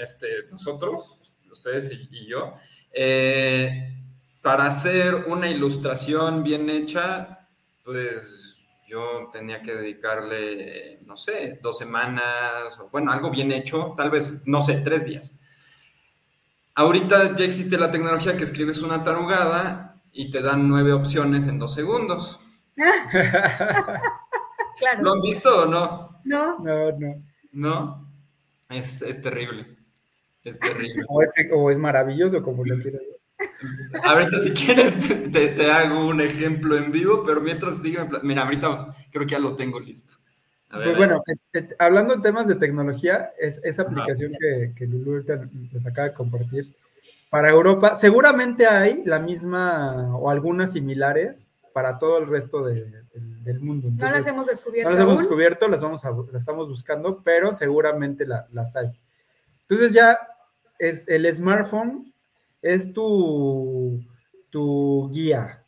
este, 0.00 0.48
nosotros, 0.50 1.18
ustedes 1.50 1.90
y, 1.92 2.08
y 2.10 2.26
yo, 2.26 2.54
eh, 2.92 4.02
para 4.42 4.66
hacer 4.66 5.14
una 5.26 5.48
ilustración 5.48 6.42
bien 6.42 6.70
hecha, 6.70 7.48
pues 7.84 8.48
yo 8.86 9.28
tenía 9.32 9.62
que 9.62 9.74
dedicarle, 9.74 11.00
no 11.04 11.16
sé, 11.16 11.58
dos 11.62 11.76
semanas, 11.76 12.78
o 12.80 12.88
bueno, 12.88 13.12
algo 13.12 13.30
bien 13.30 13.52
hecho, 13.52 13.94
tal 13.96 14.10
vez, 14.10 14.44
no 14.46 14.62
sé, 14.62 14.78
tres 14.78 15.04
días. 15.04 15.37
Ahorita 16.78 17.34
ya 17.34 17.44
existe 17.44 17.76
la 17.76 17.90
tecnología 17.90 18.36
que 18.36 18.44
escribes 18.44 18.82
una 18.82 19.02
tarugada 19.02 20.00
y 20.12 20.30
te 20.30 20.40
dan 20.40 20.68
nueve 20.68 20.92
opciones 20.92 21.48
en 21.48 21.58
dos 21.58 21.74
segundos. 21.74 22.38
Claro. 24.78 25.02
¿Lo 25.02 25.12
han 25.14 25.20
visto 25.20 25.64
o 25.64 25.66
no? 25.66 26.20
No, 26.22 26.60
No, 26.60 26.92
no. 26.92 27.22
¿No? 27.50 28.08
Es, 28.70 29.02
es 29.02 29.20
terrible. 29.20 29.76
Es 30.44 30.56
terrible. 30.60 31.02
O 31.08 31.20
es, 31.20 31.34
o 31.52 31.72
es 31.72 31.78
maravilloso, 31.78 32.44
como 32.44 32.64
lo 32.64 32.78
quieras 32.80 33.02
ver. 33.10 34.00
Ahorita 34.04 34.38
si 34.38 34.52
quieres 34.52 35.32
te, 35.32 35.48
te 35.48 35.72
hago 35.72 36.06
un 36.06 36.20
ejemplo 36.20 36.76
en 36.76 36.92
vivo, 36.92 37.24
pero 37.26 37.40
mientras 37.40 37.82
dígame, 37.82 38.20
mira, 38.22 38.42
ahorita 38.44 38.94
creo 39.10 39.26
que 39.26 39.32
ya 39.32 39.40
lo 39.40 39.56
tengo 39.56 39.80
listo. 39.80 40.14
A 40.70 40.78
ver, 40.78 40.86
Pues 40.88 40.96
bueno, 40.98 41.22
es- 41.26 41.40
es- 41.52 41.76
hablando 41.78 42.14
en 42.14 42.22
temas 42.22 42.46
de 42.46 42.54
tecnología, 42.56 43.30
es, 43.40 43.60
esa 43.64 43.82
Ajá. 43.82 43.90
aplicación 43.90 44.32
que, 44.38 44.72
que 44.76 44.86
Lulu 44.86 45.12
ahorita 45.14 45.48
les 45.72 45.86
acaba 45.86 46.08
de 46.08 46.14
compartir 46.14 46.74
para 47.30 47.50
Europa, 47.50 47.94
seguramente 47.94 48.66
hay 48.66 49.02
la 49.04 49.18
misma 49.18 50.16
o 50.16 50.30
algunas 50.30 50.72
similares 50.72 51.46
para 51.72 51.98
todo 51.98 52.18
el 52.18 52.26
resto 52.26 52.64
de- 52.64 52.84
del, 53.14 53.44
del 53.44 53.60
mundo. 53.60 53.88
no 53.90 54.10
las 54.10 54.26
hemos 54.26 54.46
descubierto. 54.46 54.90
no 54.90 54.96
las 54.96 55.04
hemos 55.04 55.18
descubierto, 55.18 55.68
las, 55.68 55.80
vamos 55.80 56.04
a, 56.04 56.10
las 56.10 56.42
estamos 56.42 56.68
buscando, 56.68 57.22
pero 57.22 57.52
seguramente 57.52 58.26
la- 58.26 58.46
las 58.52 58.74
hay. 58.76 58.88
Entonces 59.62 59.92
ya 59.92 60.18
es 60.78 61.06
el 61.08 61.32
smartphone 61.34 62.12
es 62.62 62.92
tu, 62.92 64.00
tu 64.50 65.10
guía, 65.12 65.62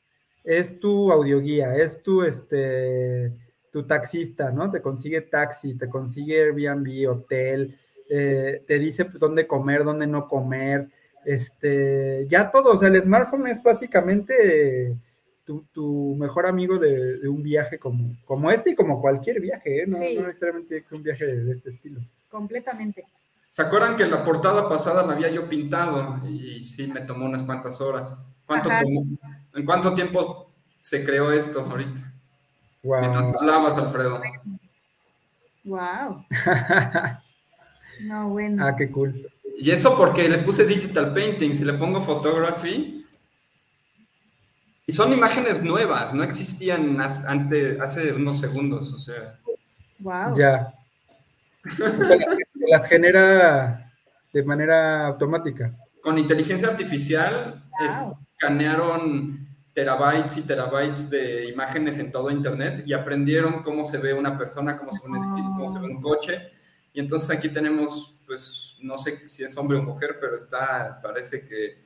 es 0.45 0.81
tu 0.81 1.13
audioguía, 1.13 1.75
es 1.75 2.03
tu, 2.03 2.23
este, 2.25 3.33
tu 3.73 3.85
taxista, 3.87 4.51
¿no? 4.51 4.71
Te 4.71 4.81
consigue 4.83 5.21
taxi, 5.21 5.75
te 5.75 5.89
consigue 5.89 6.41
Airbnb, 6.43 7.09
hotel, 7.11 7.75
eh, 8.09 8.63
te 8.67 8.79
dice 8.79 9.07
dónde 9.19 9.47
comer, 9.47 9.85
dónde 9.85 10.07
no 10.07 10.27
comer, 10.27 10.89
este, 11.25 12.27
ya 12.29 12.51
todo, 12.51 12.75
o 12.75 12.79
sea, 12.79 12.89
el 12.89 13.01
smartphone 13.01 13.47
es 13.49 13.63
básicamente 13.63 14.97
tu, 15.45 15.65
tu 15.73 16.17
mejor 16.19 16.47
amigo 16.47 16.79
de, 16.79 17.19
de 17.19 17.29
un 17.29 17.43
viaje 17.43 17.79
como, 17.79 18.17
como 18.25 18.51
este 18.51 18.71
y 18.71 18.75
como 18.75 19.01
cualquier 19.01 19.41
viaje, 19.41 19.83
¿eh? 19.83 19.87
no, 19.87 19.97
Sí. 19.99 20.17
no 20.19 20.27
necesariamente 20.27 20.79
es 20.79 20.93
un 20.93 21.03
viaje 21.03 21.27
de, 21.27 21.45
de 21.45 21.53
este 21.53 21.71
estilo. 21.71 22.01
Completamente. 22.29 23.05
¿Se 23.49 23.63
acuerdan 23.63 23.97
que 23.97 24.07
la 24.07 24.25
portada 24.25 24.69
pasada 24.69 25.05
la 25.05 25.13
había 25.15 25.29
yo 25.29 25.49
pintado? 25.49 26.21
Y 26.29 26.61
sí, 26.61 26.87
me 26.87 27.01
tomó 27.01 27.27
unas 27.27 27.43
cuantas 27.43 27.81
horas. 27.81 28.17
¿Cuánto 28.47 28.69
tomó? 28.69 29.05
¿En 29.55 29.65
cuánto 29.67 29.93
tiempo 29.93 30.53
se 30.81 31.05
creó 31.05 31.33
esto 31.33 31.61
ahorita? 31.61 32.10
Wow. 32.83 33.01
Mientras 33.01 33.33
hablabas, 33.35 33.79
Alfredo. 33.79 34.21
Wow. 35.65 36.25
No, 38.03 38.31
bueno. 38.31 38.67
ah, 38.67 38.75
qué 38.75 38.91
cool. 38.91 39.31
Y 39.59 39.71
eso 39.71 39.95
porque 39.95 40.27
le 40.27 40.39
puse 40.39 40.65
digital 40.65 41.13
painting, 41.13 41.53
si 41.53 41.67
le 41.67 41.75
pongo 41.75 42.01
photography. 42.01 43.07
Y 44.87 44.93
son 44.95 45.13
imágenes 45.13 45.63
nuevas, 45.63 46.15
no 46.15 46.23
existían 46.23 46.99
ante, 46.99 47.79
hace 47.79 48.15
unos 48.15 48.41
segundos, 48.41 48.91
o 48.95 48.99
sea. 48.99 49.39
Wow. 49.99 50.35
Ya. 50.35 50.73
las, 51.77 52.37
las 52.71 52.87
genera 52.89 53.93
de 54.33 54.43
manera 54.45 55.09
automática. 55.09 55.77
Con 56.03 56.17
inteligencia 56.17 56.69
artificial 56.69 57.63
Wow. 57.81 58.19
escanearon 58.33 59.47
terabytes 59.81 60.37
y 60.37 60.43
terabytes 60.43 61.09
de 61.09 61.49
imágenes 61.49 61.99
en 61.99 62.13
todo 62.13 62.31
Internet 62.31 62.83
y 62.85 62.93
aprendieron 62.93 63.63
cómo 63.63 63.83
se 63.83 63.97
ve 63.97 64.13
una 64.13 64.37
persona, 64.37 64.77
cómo 64.77 64.93
se 64.93 65.01
ve 65.03 65.17
un 65.17 65.25
edificio, 65.25 65.51
cómo 65.53 65.73
se 65.73 65.79
ve 65.79 65.87
un 65.87 66.03
coche. 66.03 66.51
Y 66.93 67.01
entonces 67.01 67.31
aquí 67.31 67.49
tenemos, 67.49 68.15
pues, 68.27 68.77
no 68.83 68.99
sé 68.99 69.27
si 69.27 69.43
es 69.43 69.57
hombre 69.57 69.79
o 69.79 69.83
mujer, 69.83 70.19
pero 70.21 70.35
está, 70.35 71.01
parece 71.03 71.47
que 71.47 71.79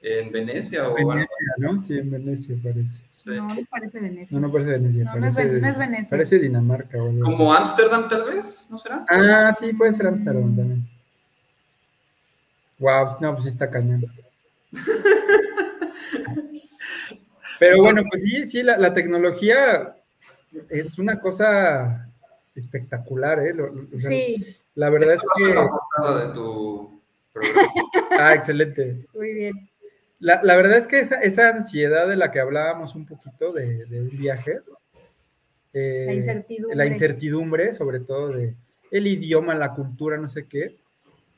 en 0.00 0.30
Venecia 0.30 0.88
o 0.88 0.96
algo. 0.96 1.08
Venecia, 1.08 1.36
¿no? 1.58 1.76
Sí, 1.76 1.98
en 1.98 2.10
Venecia 2.12 2.56
parece. 2.62 3.00
Sí. 3.08 3.30
No, 3.30 3.52
no 3.52 3.60
parece 3.68 3.98
Venecia. 3.98 4.38
No, 4.38 4.46
no 4.46 4.52
parece 4.52 4.70
Venecia. 4.70 5.04
No, 5.04 5.16
no 5.16 5.26
es 5.26 5.34
parece, 5.34 5.60
no 5.60 5.68
es 5.68 5.78
Venecia. 5.78 6.10
Parece 6.10 6.38
Dinamarca 6.38 7.02
o 7.02 7.08
algo. 7.08 7.24
Como 7.24 7.52
Ámsterdam, 7.52 8.08
tal 8.08 8.24
vez, 8.24 8.68
¿no 8.70 8.78
será? 8.78 9.04
Ah, 9.08 9.52
sí, 9.58 9.72
puede 9.72 9.92
ser 9.92 10.06
Amsterdam 10.06 10.54
también. 10.54 10.88
Wow, 12.78 13.08
no, 13.20 13.32
pues 13.32 13.44
sí 13.44 13.50
está 13.50 13.68
cañón. 13.68 14.04
Pero 17.60 17.78
bueno, 17.82 18.02
pues 18.10 18.22
sí, 18.22 18.46
sí, 18.48 18.62
la, 18.64 18.76
la 18.78 18.92
tecnología 18.92 19.94
es 20.68 20.98
una 20.98 21.20
cosa 21.20 22.08
espectacular, 22.56 23.38
¿eh? 23.46 23.54
Lo- 23.54 23.68
lo- 23.68 23.86
o 23.94 23.98
sea, 23.98 24.10
Sí, 24.10 24.44
La 24.74 24.90
verdad 24.90 25.14
es 25.14 25.20
que... 25.36 25.54
la 25.54 25.68
portada 25.68 26.26
de 26.26 26.34
tu 26.34 27.00
programa. 27.32 27.68
Ah, 28.18 28.34
excelente. 28.34 29.06
muy 29.14 29.32
bien. 29.34 29.70
La, 30.18 30.42
la 30.42 30.56
verdad 30.56 30.76
es 30.78 30.86
que 30.86 30.98
esa, 30.98 31.20
esa 31.22 31.48
ansiedad 31.50 32.06
de 32.08 32.16
la 32.16 32.30
que 32.30 32.40
hablábamos 32.40 32.94
un 32.94 33.06
poquito 33.06 33.52
de, 33.52 33.84
de 33.86 34.00
un 34.02 34.10
viaje, 34.10 34.58
eh, 35.72 36.04
La 36.06 36.12
incertidumbre. 36.14 36.76
la 36.76 36.86
incertidumbre, 36.86 37.72
sobre 37.72 38.00
todo 38.00 38.28
de 38.28 38.54
el 38.90 39.06
idioma, 39.06 39.54
la 39.54 39.72
cultura, 39.74 40.16
no 40.18 40.26
sé 40.28 40.46
qué, 40.46 40.76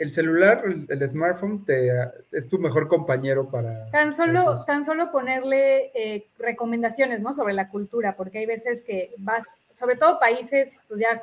el 0.03 0.11
celular, 0.11 0.65
el, 0.89 1.09
smartphone, 1.09 1.65
te, 1.65 1.91
es 2.33 2.49
tu 2.49 2.59
mejor 2.59 2.89
compañero 2.89 3.49
para... 3.49 3.91
Tan 3.91 4.13
solo, 4.13 4.45
para- 4.45 4.65
tan 4.65 4.85
solo 4.85 5.13
ponerle 5.13 5.93
eh, 5.95 6.27
recomendaciones, 6.39 7.21
¿no? 7.21 7.33
Sobre 7.33 7.55
la 7.55 7.69
cultura, 7.69 8.15
porque 8.17 8.39
hay 8.39 8.47
veces 8.47 8.83
que 8.83 9.11
vas, 9.19 9.63
sobre 9.73 9.97
todo 9.97 10.19
países, 10.19 10.83
pues 10.89 11.01
ya 11.01 11.23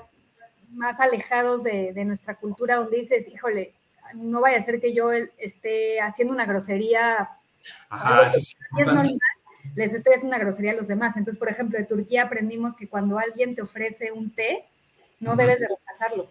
más 0.71 0.99
alejados 0.99 1.63
de, 1.63 1.91
de 1.93 2.05
nuestra 2.05 2.35
cultura, 2.35 2.75
donde 2.75 2.97
dices, 2.97 3.27
híjole, 3.27 3.73
no 4.15 4.39
vaya 4.39 4.57
a 4.57 4.61
ser 4.61 4.79
que 4.79 4.93
yo 4.93 5.11
esté 5.11 5.99
haciendo 5.99 6.33
una 6.33 6.45
grosería, 6.45 7.29
Ajá, 7.89 8.27
eso 8.27 8.37
es 8.37 8.55
normal, 8.85 9.17
les 9.75 9.93
estoy 9.93 10.13
haciendo 10.13 10.35
una 10.35 10.43
grosería 10.43 10.71
a 10.71 10.75
los 10.75 10.87
demás. 10.87 11.17
Entonces, 11.17 11.37
por 11.37 11.49
ejemplo, 11.49 11.77
de 11.77 11.85
Turquía 11.85 12.23
aprendimos 12.23 12.75
que 12.75 12.87
cuando 12.87 13.19
alguien 13.19 13.55
te 13.55 13.61
ofrece 13.61 14.11
un 14.11 14.33
té, 14.33 14.65
no 15.19 15.35
debes 15.35 15.59
de 15.59 15.67
rechazarlo, 15.67 16.29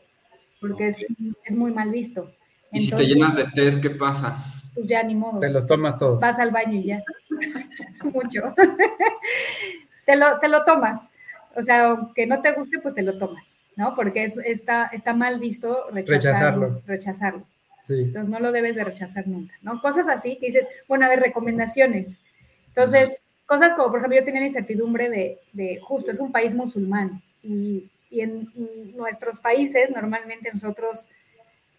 porque 0.61 0.89
es, 0.89 1.07
es 1.45 1.55
muy 1.55 1.73
mal 1.73 1.91
visto. 1.91 2.33
Y 2.73 2.81
si 2.81 2.91
te 2.91 3.05
llenas 3.05 3.35
de 3.37 3.45
test, 3.45 3.81
¿qué 3.81 3.91
pasa? 3.91 4.45
pues 4.79 4.89
ya 4.89 5.03
ni 5.03 5.17
modo. 5.17 5.41
Te 5.41 5.51
los 5.51 5.67
tomas 5.67 5.99
todos. 5.99 6.21
Vas 6.21 6.39
al 6.39 6.53
baño 6.53 6.75
y 6.75 6.85
ya. 6.85 7.03
Mucho. 8.05 8.55
te, 10.07 10.15
lo, 10.15 10.39
te 10.39 10.47
lo 10.47 10.65
tomas. 10.65 11.11
O 11.57 11.63
sea, 11.63 11.89
aunque 11.89 12.27
no 12.27 12.41
te 12.43 12.53
guste, 12.53 12.79
pues 12.79 12.95
te 12.95 13.03
lo 13.03 13.19
tomas, 13.19 13.57
¿no? 13.75 13.97
Porque 13.97 14.23
es, 14.23 14.37
está, 14.37 14.87
está 14.93 15.15
mal 15.15 15.41
visto 15.41 15.89
rechazarlo. 15.91 16.21
Rechazarlo. 16.21 16.83
Rechazarlo. 16.87 17.47
Sí. 17.83 17.95
Entonces 17.95 18.29
no 18.29 18.39
lo 18.39 18.53
debes 18.53 18.77
de 18.77 18.85
rechazar 18.85 19.27
nunca, 19.27 19.53
¿no? 19.63 19.81
Cosas 19.81 20.09
así 20.09 20.37
que 20.37 20.47
dices, 20.47 20.67
bueno, 20.87 21.07
a 21.07 21.09
ver, 21.09 21.19
recomendaciones. 21.19 22.19
Entonces, 22.69 23.17
cosas 23.47 23.75
como, 23.75 23.89
por 23.89 23.99
ejemplo, 23.99 24.21
yo 24.21 24.25
tenía 24.25 24.43
la 24.43 24.47
incertidumbre 24.47 25.11
de, 25.11 25.41
de 25.55 25.81
justo, 25.83 26.13
es 26.13 26.21
un 26.21 26.31
país 26.31 26.55
musulmán 26.55 27.21
y, 27.43 27.91
y 28.11 28.21
en 28.21 28.49
nuestros 28.95 29.41
países 29.41 29.91
normalmente 29.91 30.51
nosotros 30.53 31.09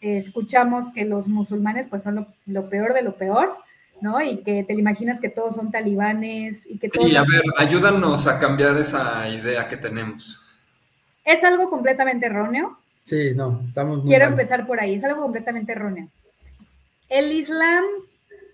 eh, 0.02 0.18
escuchamos 0.18 0.92
que 0.94 1.06
los 1.06 1.28
musulmanes 1.28 1.88
pues 1.88 2.04
son 2.04 2.16
lo, 2.16 2.28
lo 2.46 2.70
peor 2.70 2.94
de 2.94 3.02
lo 3.02 3.16
peor, 3.16 3.56
¿no? 4.02 4.22
Y 4.22 4.38
que 4.44 4.64
te 4.64 4.74
lo 4.74 4.80
imaginas 4.80 5.20
que 5.20 5.30
todos 5.30 5.56
son 5.56 5.72
talibanes 5.72 6.66
y 6.70 6.78
que 6.80 6.90
todos... 6.90 7.08
Sí, 7.08 7.16
a 7.16 7.24
ver, 7.24 7.42
ayúdanos 7.58 8.28
a 8.28 8.40
cambiar 8.40 8.78
esa 8.78 9.28
idea 9.28 9.68
que 9.68 9.78
tenemos. 9.78 10.42
Es 11.26 11.44
algo 11.44 11.70
completamente 11.70 12.26
erróneo. 12.28 12.78
Sí, 13.04 13.34
no, 13.36 13.62
estamos 13.68 14.00
muy 14.00 14.08
Quiero 14.08 14.26
mal. 14.26 14.34
empezar 14.34 14.66
por 14.68 14.80
ahí, 14.80 14.96
es 14.96 15.04
algo 15.04 15.22
completamente 15.22 15.72
erróneo. 15.74 16.08
El 17.10 17.32
Islam 17.32 17.84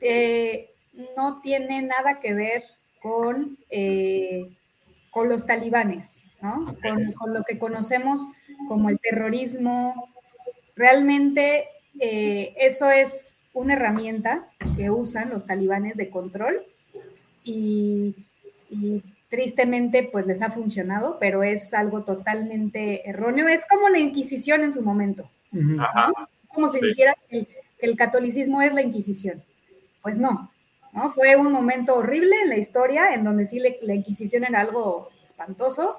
eh, 0.02 0.72
no 1.16 1.42
tiene 1.42 1.82
nada 1.82 2.20
que 2.20 2.34
ver 2.34 2.64
con, 3.02 3.58
eh, 3.70 4.50
con 5.12 5.30
los 5.30 5.46
talibanes, 5.46 6.22
¿no? 6.42 6.76
Con, 6.82 7.12
con 7.14 7.34
lo 7.34 7.44
que 7.44 7.60
conocemos 7.60 8.22
como 8.68 8.90
el 8.90 9.00
terrorismo. 9.00 10.10
Realmente 10.76 11.66
eh, 12.00 12.54
eso 12.58 12.90
es 12.90 13.38
una 13.54 13.74
herramienta 13.74 14.48
que 14.76 14.90
usan 14.90 15.30
los 15.30 15.46
talibanes 15.46 15.96
de 15.98 16.10
control 16.10 16.64
y, 17.44 18.16
y 18.70 19.02
tristemente 19.30 20.04
pues 20.04 20.26
les 20.28 20.42
ha 20.42 20.52
funcionado, 20.52 21.18
pero 21.20 21.44
es 21.44 21.74
algo 21.74 22.04
totalmente 22.04 23.08
erróneo. 23.10 23.48
Es 23.48 23.66
como 23.70 23.90
la 23.90 24.00
Inquisición 24.00 24.64
en 24.64 24.74
su 24.74 24.82
momento. 24.82 25.30
Como 26.50 26.70
si 26.70 26.80
Sí. 26.80 26.88
dijeras 26.88 27.16
que 27.30 27.38
el, 27.40 27.48
que 27.48 27.86
el 27.86 27.96
catolicismo 27.98 28.62
es 28.62 28.74
la 28.74 28.82
Inquisición. 28.82 29.44
Pues 30.02 30.18
no, 30.20 30.52
¿no? 30.94 31.12
Fue 31.14 31.36
un 31.36 31.52
momento 31.52 31.96
horrible 31.96 32.36
en 32.44 32.50
la 32.50 32.58
historia 32.58 33.14
en 33.14 33.24
donde 33.24 33.46
sí 33.46 33.60
le- 33.60 33.78
la 33.82 33.94
Inquisición 33.96 34.44
era 34.44 34.60
algo 34.62 35.10
espantoso, 35.28 35.98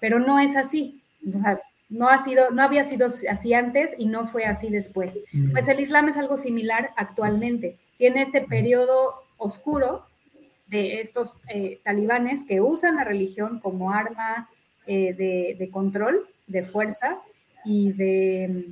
pero 0.00 0.18
no 0.18 0.38
es 0.38 0.56
así. 0.56 1.00
O 1.26 1.40
sea, 1.40 1.60
no, 1.88 2.08
ha 2.08 2.18
sido, 2.18 2.50
no 2.50 2.62
había 2.62 2.84
sido 2.84 3.06
así 3.06 3.54
antes 3.54 3.94
y 3.98 4.06
no 4.06 4.26
fue 4.26 4.44
así 4.44 4.70
después. 4.70 5.24
Ujú. 5.32 5.52
Pues 5.52 5.68
el 5.68 5.80
Islam 5.80 6.08
es 6.08 6.16
algo 6.16 6.36
similar 6.36 6.90
actualmente. 6.96 7.76
Tiene 7.96 8.22
este 8.22 8.42
periodo 8.42 9.14
oscuro 9.36 10.06
de 10.66 11.00
estos 11.00 11.34
eh, 11.48 11.80
talibanes 11.82 12.44
que 12.44 12.60
usan 12.60 12.96
la 12.96 13.04
religión 13.04 13.58
como 13.60 13.92
arma 13.92 14.48
eh, 14.86 15.14
de, 15.14 15.56
de 15.58 15.70
control, 15.70 16.28
de 16.46 16.62
fuerza 16.62 17.18
y 17.64 17.92
de, 17.92 18.66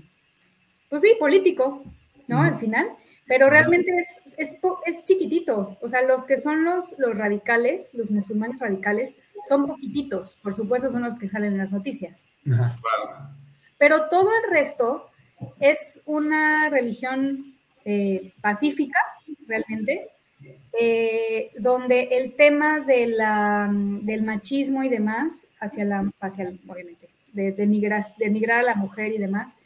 pues 0.88 1.02
sí, 1.02 1.12
político, 1.18 1.82
¿no? 2.28 2.42
Al 2.42 2.58
final. 2.58 2.88
Pero 3.26 3.50
realmente 3.50 3.90
es, 3.98 4.34
es, 4.38 4.56
es 4.86 5.04
chiquitito. 5.04 5.76
O 5.80 5.88
sea, 5.88 6.02
los 6.02 6.24
que 6.24 6.38
son 6.38 6.64
los, 6.64 6.96
los 6.98 7.18
radicales, 7.18 7.90
los 7.94 8.10
musulmanes 8.10 8.60
radicales, 8.60 9.16
son 9.48 9.66
poquititos. 9.66 10.36
Por 10.42 10.54
supuesto, 10.54 10.90
son 10.90 11.02
los 11.02 11.14
que 11.18 11.28
salen 11.28 11.52
en 11.52 11.58
las 11.58 11.72
noticias 11.72 12.26
Ajá. 12.50 12.76
Pero 13.78 14.08
todo 14.08 14.30
el 14.44 14.50
resto 14.50 15.10
es 15.60 16.02
una 16.06 16.68
religión 16.70 17.54
eh, 17.84 18.32
pacífica, 18.40 18.98
realmente, 19.46 20.08
eh, 20.80 21.50
donde 21.58 22.08
el 22.12 22.34
tema 22.36 22.80
de 22.80 23.06
la, 23.08 23.70
del 23.72 24.22
machismo 24.22 24.82
y 24.82 24.88
demás, 24.88 25.48
hacia 25.60 25.84
la, 25.84 26.10
hacia, 26.20 26.44
el- 26.48 26.60
obviamente, 26.68 27.08
de 27.32 27.52
denigrar, 27.52 28.02
denigrar 28.18 28.60
a 28.60 28.62
la 28.62 28.74
mujer 28.74 29.12
y 29.12 29.18
demás, 29.18 29.56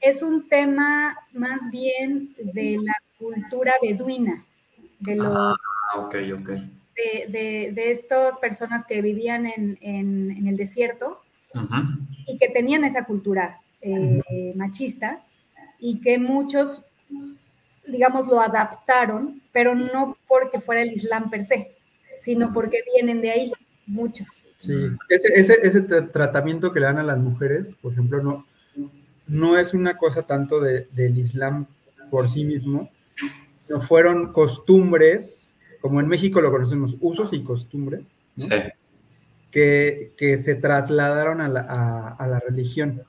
es 0.00 0.22
un 0.22 0.48
tema 0.48 1.16
más 1.32 1.70
bien 1.70 2.34
de 2.38 2.78
la 2.82 2.94
cultura 3.18 3.72
beduina, 3.82 4.44
de 5.00 5.16
los 5.16 5.58
Ah, 5.94 6.00
ok, 6.00 6.14
ok. 6.38 6.48
de, 6.48 7.26
de, 7.28 7.72
de 7.72 7.90
estas 7.90 8.38
personas 8.38 8.84
que 8.84 9.00
vivían 9.02 9.46
en, 9.46 9.78
en- 9.80 10.30
en 10.32 10.46
el 10.46 10.56
desierto 10.56 11.22
y 12.26 12.36
que 12.38 12.48
tenían 12.48 12.84
esa 12.84 13.04
cultura 13.04 13.60
eh, 13.80 14.52
machista 14.54 15.22
y 15.80 16.00
que 16.00 16.18
muchos, 16.18 16.84
digamos, 17.86 18.26
lo 18.26 18.40
adaptaron, 18.40 19.40
pero 19.52 19.74
no 19.74 20.16
porque 20.28 20.60
fuera 20.60 20.82
el 20.82 20.92
Islam 20.92 21.30
per 21.30 21.44
se, 21.44 21.72
sino 22.18 22.52
porque 22.52 22.82
vienen 22.94 23.20
de 23.22 23.30
ahí, 23.30 23.52
muchos. 23.86 24.26
Sí, 24.58 24.74
ese, 25.08 25.28
ese, 25.40 25.58
ese 25.62 25.88
tra- 25.88 26.10
tratamiento 26.10 26.72
que 26.72 26.80
le 26.80 26.86
dan 26.86 26.98
a 26.98 27.02
las 27.04 27.18
mujeres, 27.18 27.76
por 27.80 27.92
ejemplo, 27.92 28.22
no, 28.22 28.44
no 29.28 29.58
es 29.58 29.74
una 29.74 29.96
cosa 29.96 30.22
tanto 30.22 30.60
de- 30.60 30.86
del 30.92 31.18
Islam 31.18 31.66
por 32.10 32.28
sí 32.28 32.44
mismo, 32.44 32.88
no 33.68 33.80
fueron 33.80 34.32
costumbres, 34.32 35.56
como 35.80 36.00
en 36.00 36.08
México 36.08 36.40
lo 36.40 36.50
conocemos, 36.50 36.96
usos 37.00 37.32
y 37.32 37.42
costumbres, 37.42 38.18
¿no? 38.36 38.44
Sí. 38.46 38.50
que, 39.50 40.12
que 40.18 40.36
se 40.36 40.54
trasladaron 40.56 41.40
a 41.40 41.48
la, 41.48 41.60
a- 41.60 42.08
a 42.14 42.26
la 42.26 42.38
religión. 42.40 43.02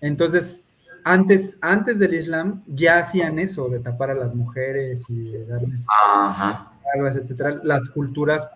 Entonces, 0.00 0.64
antes, 1.04 1.58
antes 1.60 1.98
del 1.98 2.14
Islam 2.14 2.62
ya 2.66 2.98
hacían 2.98 3.38
eso, 3.38 3.68
de 3.68 3.78
tapar 3.78 4.10
a 4.10 4.14
las 4.14 4.34
mujeres 4.34 5.04
y 5.08 5.30
de 5.32 5.44
darles 5.46 5.86
Ajá. 6.12 6.72
etcétera, 7.16 7.60
las 7.62 7.88
culturas 7.90 8.48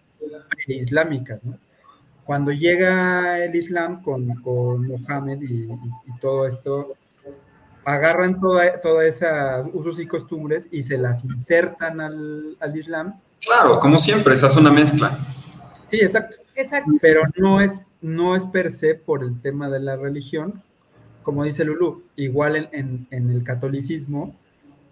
islámicas, 0.66 1.44
¿no? 1.44 1.56
Cuando 2.28 2.52
llega 2.52 3.42
el 3.42 3.54
Islam 3.56 4.02
con, 4.02 4.34
con 4.42 4.86
Mohammed 4.86 5.40
y, 5.40 5.62
y- 5.64 5.70
y 5.70 6.18
todo 6.20 6.46
esto, 6.46 6.90
agarran 7.86 8.38
toda, 8.38 8.80
toda 8.82 9.06
esa 9.06 9.64
usos 9.72 9.98
y 9.98 10.06
costumbres 10.06 10.68
y 10.70 10.82
se 10.82 10.98
las 10.98 11.24
insertan 11.24 12.02
al, 12.02 12.56
al 12.60 12.76
Islam. 12.76 13.14
Claro, 13.40 13.78
como 13.78 13.98
siempre, 13.98 14.34
esa 14.34 14.48
es 14.48 14.56
una 14.56 14.70
mezcla. 14.70 15.16
Sí, 15.82 16.00
exacto. 16.02 16.36
Exacto. 16.54 16.90
Pero 17.00 17.22
no 17.36 17.62
es, 17.62 17.80
no 18.02 18.36
es 18.36 18.44
per 18.44 18.70
se 18.72 18.94
por 18.94 19.22
el 19.24 19.40
tema 19.40 19.70
de 19.70 19.80
la 19.80 19.96
religión, 19.96 20.62
como 21.22 21.44
dice 21.44 21.64
Lulu, 21.64 22.02
igual 22.16 22.56
en, 22.56 22.68
en- 22.72 23.06
en 23.10 23.30
el 23.30 23.42
catolicismo, 23.42 24.36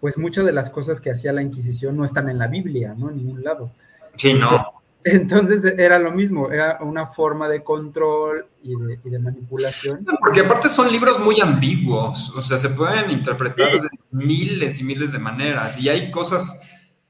pues 0.01 0.17
muchas 0.17 0.43
de 0.45 0.53
las 0.53 0.71
cosas 0.71 1.01
que 1.01 1.11
hacía 1.11 1.33
la 1.33 1.43
Inquisición 1.43 1.95
no 1.97 2.03
están 2.03 2.29
en 2.29 2.39
la 2.39 2.47
Biblia, 2.47 2.95
¿no? 2.97 3.11
En 3.11 3.17
ningún 3.17 3.43
lado. 3.43 3.69
Sí, 4.15 4.33
no. 4.33 4.76
Entonces 5.11 5.63
era 5.77 5.99
lo 5.99 6.11
mismo, 6.11 6.51
era 6.51 6.77
una 6.81 7.05
forma 7.07 7.47
de 7.47 7.63
control 7.63 8.45
y 8.63 8.75
de, 8.75 8.99
y 9.03 9.09
de 9.09 9.19
manipulación. 9.19 10.05
Porque 10.19 10.41
aparte 10.41 10.69
son 10.69 10.91
libros 10.91 11.19
muy 11.19 11.39
ambiguos, 11.41 12.33
o 12.35 12.41
sea, 12.41 12.57
se 12.57 12.69
pueden 12.69 13.11
interpretar 13.11 13.71
Sí. 13.71 13.79
de 13.79 13.87
miles 14.11 14.79
y 14.79 14.83
miles 14.83 15.11
de 15.11 15.19
maneras 15.19 15.77
y 15.79 15.89
hay 15.89 16.11
cosas 16.11 16.59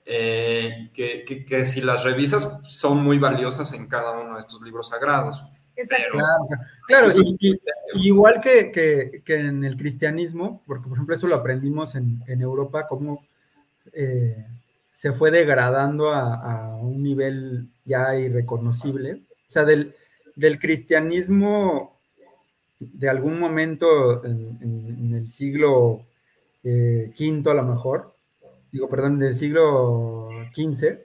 eh, 0.10 0.90
que, 0.94 1.26
que- 1.26 1.44
que 1.44 1.66
si 1.66 1.82
las 1.82 2.04
revisas 2.06 2.60
son 2.64 3.04
muy 3.04 3.20
valiosas 3.20 3.74
en 3.74 3.88
cada 3.88 4.12
uno 4.18 4.36
de 4.36 4.40
estos 4.40 4.62
libros 4.62 4.88
sagrados. 4.88 5.44
Exacto. 5.76 6.14
Claro, 6.14 6.48
claro, 6.88 7.08
y- 7.14 7.38
y- 7.40 7.60
y 7.96 8.08
igual 8.08 8.40
que, 8.42 8.72
que- 8.72 9.22
que 9.26 9.36
en 9.36 9.64
el 9.66 9.76
cristianismo, 9.76 10.64
porque 10.66 10.88
por 10.88 10.94
ejemplo 10.98 11.14
eso 11.14 11.28
lo 11.28 11.36
aprendimos 11.36 11.96
en, 11.96 12.24
en 12.28 12.42
Europa, 12.42 12.88
cómo 12.88 13.26
eh, 13.92 14.46
se 14.94 15.12
fue 15.12 15.30
degradando 15.30 16.10
a, 16.12 16.36
a 16.36 16.76
un 16.78 17.04
nivel 17.04 17.68
ya 17.88 18.16
irreconocible. 18.16 19.24
O 19.50 19.52
sea, 19.52 19.66
del, 19.66 19.96
del 20.36 20.60
cristianismo 20.60 21.98
de 22.80 23.10
algún 23.10 23.40
momento 23.40 24.24
en, 24.24 25.14
el 25.16 25.32
siglo 25.32 26.06
eh, 26.64 27.12
V 27.18 27.50
a 27.50 27.54
lo 27.56 27.64
mejor, 27.64 28.14
digo, 28.72 28.88
perdón, 28.88 29.20
del 29.20 29.34
siglo 29.34 30.30
XV, 30.54 31.00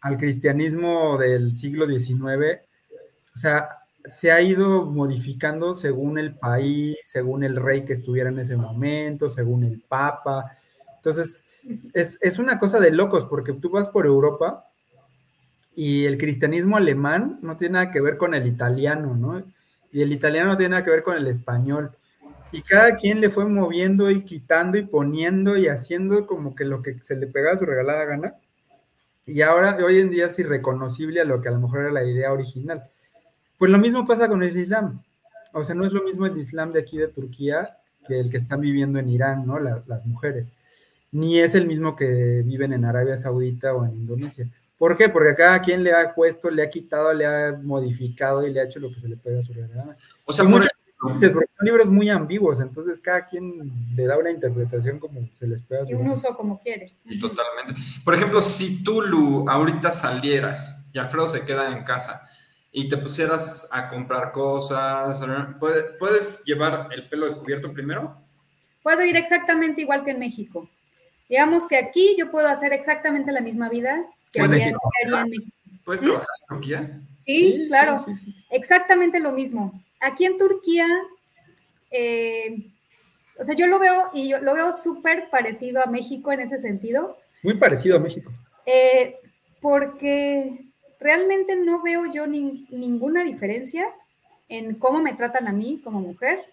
al 0.00 0.18
cristianismo 0.18 1.16
del 1.18 1.54
siglo 1.54 1.86
XIX, 1.86 2.60
o 3.34 3.38
sea, 3.38 3.68
se 4.04 4.30
ha 4.30 4.40
ido 4.40 4.84
modificando 4.84 5.74
según 5.74 6.18
el 6.18 6.36
país, 6.36 6.96
según 7.04 7.44
el 7.44 7.56
rey 7.56 7.84
que 7.84 7.92
estuviera 7.92 8.30
en 8.30 8.38
ese 8.38 8.56
momento, 8.56 9.28
según 9.28 9.64
el 9.64 9.80
papa. 9.80 10.56
Entonces, 10.96 11.44
es, 11.92 12.18
es 12.22 12.38
una 12.38 12.58
cosa 12.58 12.78
de 12.78 12.92
locos, 12.92 13.26
porque 13.26 13.52
tú 13.52 13.70
vas 13.70 13.88
por 13.88 14.06
Europa 14.06 14.70
y 15.76 16.06
el 16.06 16.18
cristianismo 16.18 16.76
alemán 16.76 17.38
no 17.42 17.56
tiene 17.56 17.74
nada 17.74 17.92
que 17.92 18.00
ver 18.00 18.16
con 18.16 18.34
el 18.34 18.46
italiano, 18.48 19.14
¿no? 19.14 19.44
Y 19.92 20.02
el 20.02 20.12
italiano 20.12 20.48
no 20.50 20.56
tiene 20.56 20.70
nada 20.70 20.84
que 20.84 20.90
ver 20.90 21.04
con 21.04 21.16
el 21.16 21.28
español. 21.28 21.92
Y 22.52 22.62
cada 22.62 22.96
quien 22.96 23.20
le 23.20 23.30
fue 23.30 23.44
moviendo 23.46 24.10
y 24.10 24.22
quitando 24.24 24.78
y 24.78 24.82
poniendo 24.86 25.56
y 25.56 25.68
haciendo 25.68 26.26
como 26.26 26.54
que 26.56 26.64
lo 26.64 26.82
que 26.82 26.96
se 27.02 27.16
le 27.16 27.28
pegaba 27.28 27.54
a 27.54 27.58
su 27.58 27.66
regalada 27.66 28.04
gana. 28.06 28.34
Y 29.26 29.42
ahora, 29.42 29.76
hoy 29.84 29.98
en 30.00 30.10
día 30.10 30.26
es 30.26 30.38
irreconocible 30.38 31.20
a 31.20 31.24
lo 31.24 31.40
que 31.40 31.48
a 31.48 31.52
lo 31.52 31.60
mejor 31.60 31.80
era 31.80 31.92
la 31.92 32.04
idea 32.04 32.32
original. 32.32 32.84
Pues 33.58 33.70
lo 33.70 33.78
mismo 33.78 34.06
pasa 34.06 34.28
con 34.28 34.42
el 34.42 34.56
Islam. 34.56 35.02
O 35.52 35.64
sea, 35.64 35.74
no 35.74 35.86
es 35.86 35.92
lo 35.92 36.02
mismo 36.04 36.26
el 36.26 36.38
Islam 36.38 36.72
de 36.72 36.80
aquí 36.80 36.98
de 36.98 37.08
Turquía 37.08 37.78
que 38.06 38.20
el 38.20 38.30
que 38.30 38.36
están 38.36 38.60
viviendo 38.60 38.98
en 39.00 39.08
Irán, 39.08 39.46
¿no? 39.46 39.58
La- 39.58 39.82
las 39.86 40.06
mujeres. 40.06 40.54
Ni 41.12 41.40
es 41.40 41.54
el 41.54 41.66
mismo 41.66 41.96
que 41.96 42.42
viven 42.44 42.72
en 42.72 42.84
Arabia 42.84 43.16
Saudita 43.16 43.74
o 43.74 43.84
en 43.84 43.94
Indonesia. 43.94 44.48
¿Por 44.78 44.96
qué? 44.96 45.08
Porque 45.08 45.34
cada 45.34 45.60
quien 45.62 45.82
le 45.82 45.92
ha 45.92 46.14
puesto, 46.14 46.50
le 46.50 46.62
ha 46.62 46.70
quitado, 46.70 47.12
le 47.14 47.26
ha 47.26 47.52
modificado 47.62 48.46
y 48.46 48.52
le 48.52 48.60
ha 48.60 48.64
hecho 48.64 48.78
lo 48.78 48.92
que 48.92 49.00
se 49.00 49.08
le 49.08 49.16
pega 49.16 49.38
a 49.38 49.42
su 49.42 49.54
gana. 49.54 49.96
O 50.24 50.32
sea, 50.32 50.44
muchas 50.44 50.70
Porque 50.98 51.28
son 51.28 51.44
libros 51.62 51.88
muy 51.88 52.10
ambiguos, 52.10 52.60
entonces 52.60 53.00
cada 53.00 53.26
quien 53.26 53.70
le 53.94 54.06
da 54.06 54.18
una 54.18 54.30
interpretación 54.30 54.98
como 54.98 55.28
se 55.34 55.46
les 55.46 55.62
pega 55.62 55.82
a 55.82 55.90
Y 55.90 55.94
un 55.94 56.08
uso 56.08 56.34
como 56.36 56.60
quiere. 56.60 56.86
Y 57.04 57.18
totalmente. 57.18 57.74
Por 58.04 58.14
ejemplo, 58.14 58.42
si 58.42 58.82
tú, 58.82 59.00
Lu, 59.02 59.48
ahorita 59.48 59.90
salieras 59.90 60.84
y 60.92 60.98
Alfredo 60.98 61.28
se 61.28 61.42
queda 61.42 61.72
en 61.72 61.84
casa 61.84 62.22
y 62.70 62.88
te 62.88 62.98
pusieras 62.98 63.68
a 63.72 63.88
comprar 63.88 64.32
cosas, 64.32 65.22
¿puedes, 65.58 65.84
puedes 65.98 66.44
llevar 66.44 66.88
el 66.92 67.08
pelo 67.08 67.24
descubierto 67.24 67.72
primero? 67.72 68.20
Puedo 68.82 69.02
ir 69.04 69.16
exactamente 69.16 69.80
igual 69.80 70.04
que 70.04 70.10
en 70.10 70.18
México. 70.18 70.68
Digamos 71.28 71.66
que 71.66 71.76
aquí 71.76 72.14
yo 72.18 72.30
puedo 72.30 72.48
hacer 72.48 72.72
exactamente 72.72 73.32
la 73.32 73.40
misma 73.40 73.68
vida 73.68 74.04
que 74.36 74.42
Puedes 74.46 74.62
haría, 74.62 74.68
ir. 74.70 74.76
que 74.76 75.06
haría 75.06 75.20
en 75.22 75.30
México. 75.30 75.56
¿Puedes 75.84 76.00
trabajar 76.02 76.28
en 76.42 76.46
Turquía? 76.56 77.00
Sí, 77.24 77.64
claro. 77.68 77.96
sí, 77.96 78.14
sí. 78.16 78.34
Exactamente 78.50 79.18
lo 79.20 79.32
mismo. 79.32 79.82
Aquí 80.00 80.24
en 80.26 80.38
Turquía, 80.38 80.86
eh, 81.90 82.70
o 83.38 83.44
sea, 83.44 83.54
yo 83.54 83.66
lo 83.66 83.78
veo 83.78 84.10
y 84.12 84.28
yo 84.28 84.38
lo 84.40 84.54
veo 84.54 84.72
súper 84.72 85.28
parecido 85.30 85.82
a 85.82 85.86
México 85.86 86.32
en 86.32 86.40
ese 86.40 86.58
sentido, 86.58 87.16
Es 87.32 87.44
muy 87.44 87.54
parecido 87.54 87.96
a 87.96 88.00
México. 88.00 88.30
eh, 88.66 89.16
porque 89.60 90.66
realmente 91.00 91.56
no 91.56 91.82
veo 91.82 92.06
yo 92.12 92.26
nin- 92.26 92.68
ninguna 92.70 93.24
diferencia 93.24 93.86
en 94.48 94.74
cómo 94.76 95.00
me 95.02 95.14
tratan 95.14 95.48
a 95.48 95.52
mí 95.52 95.80
como 95.82 96.00
mujer, 96.00 96.44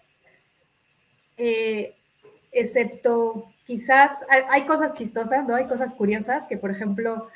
eh, 1.36 1.94
excepto 2.52 3.46
quizás 3.66 4.24
hay, 4.30 4.42
hay 4.50 4.66
cosas 4.66 4.94
chistosas, 4.94 5.46
¿no? 5.46 5.54
Hay 5.54 5.66
cosas 5.66 5.94
curiosas 5.94 6.46
que, 6.46 6.56
por 6.56 6.70
ejemplo, 6.70 7.28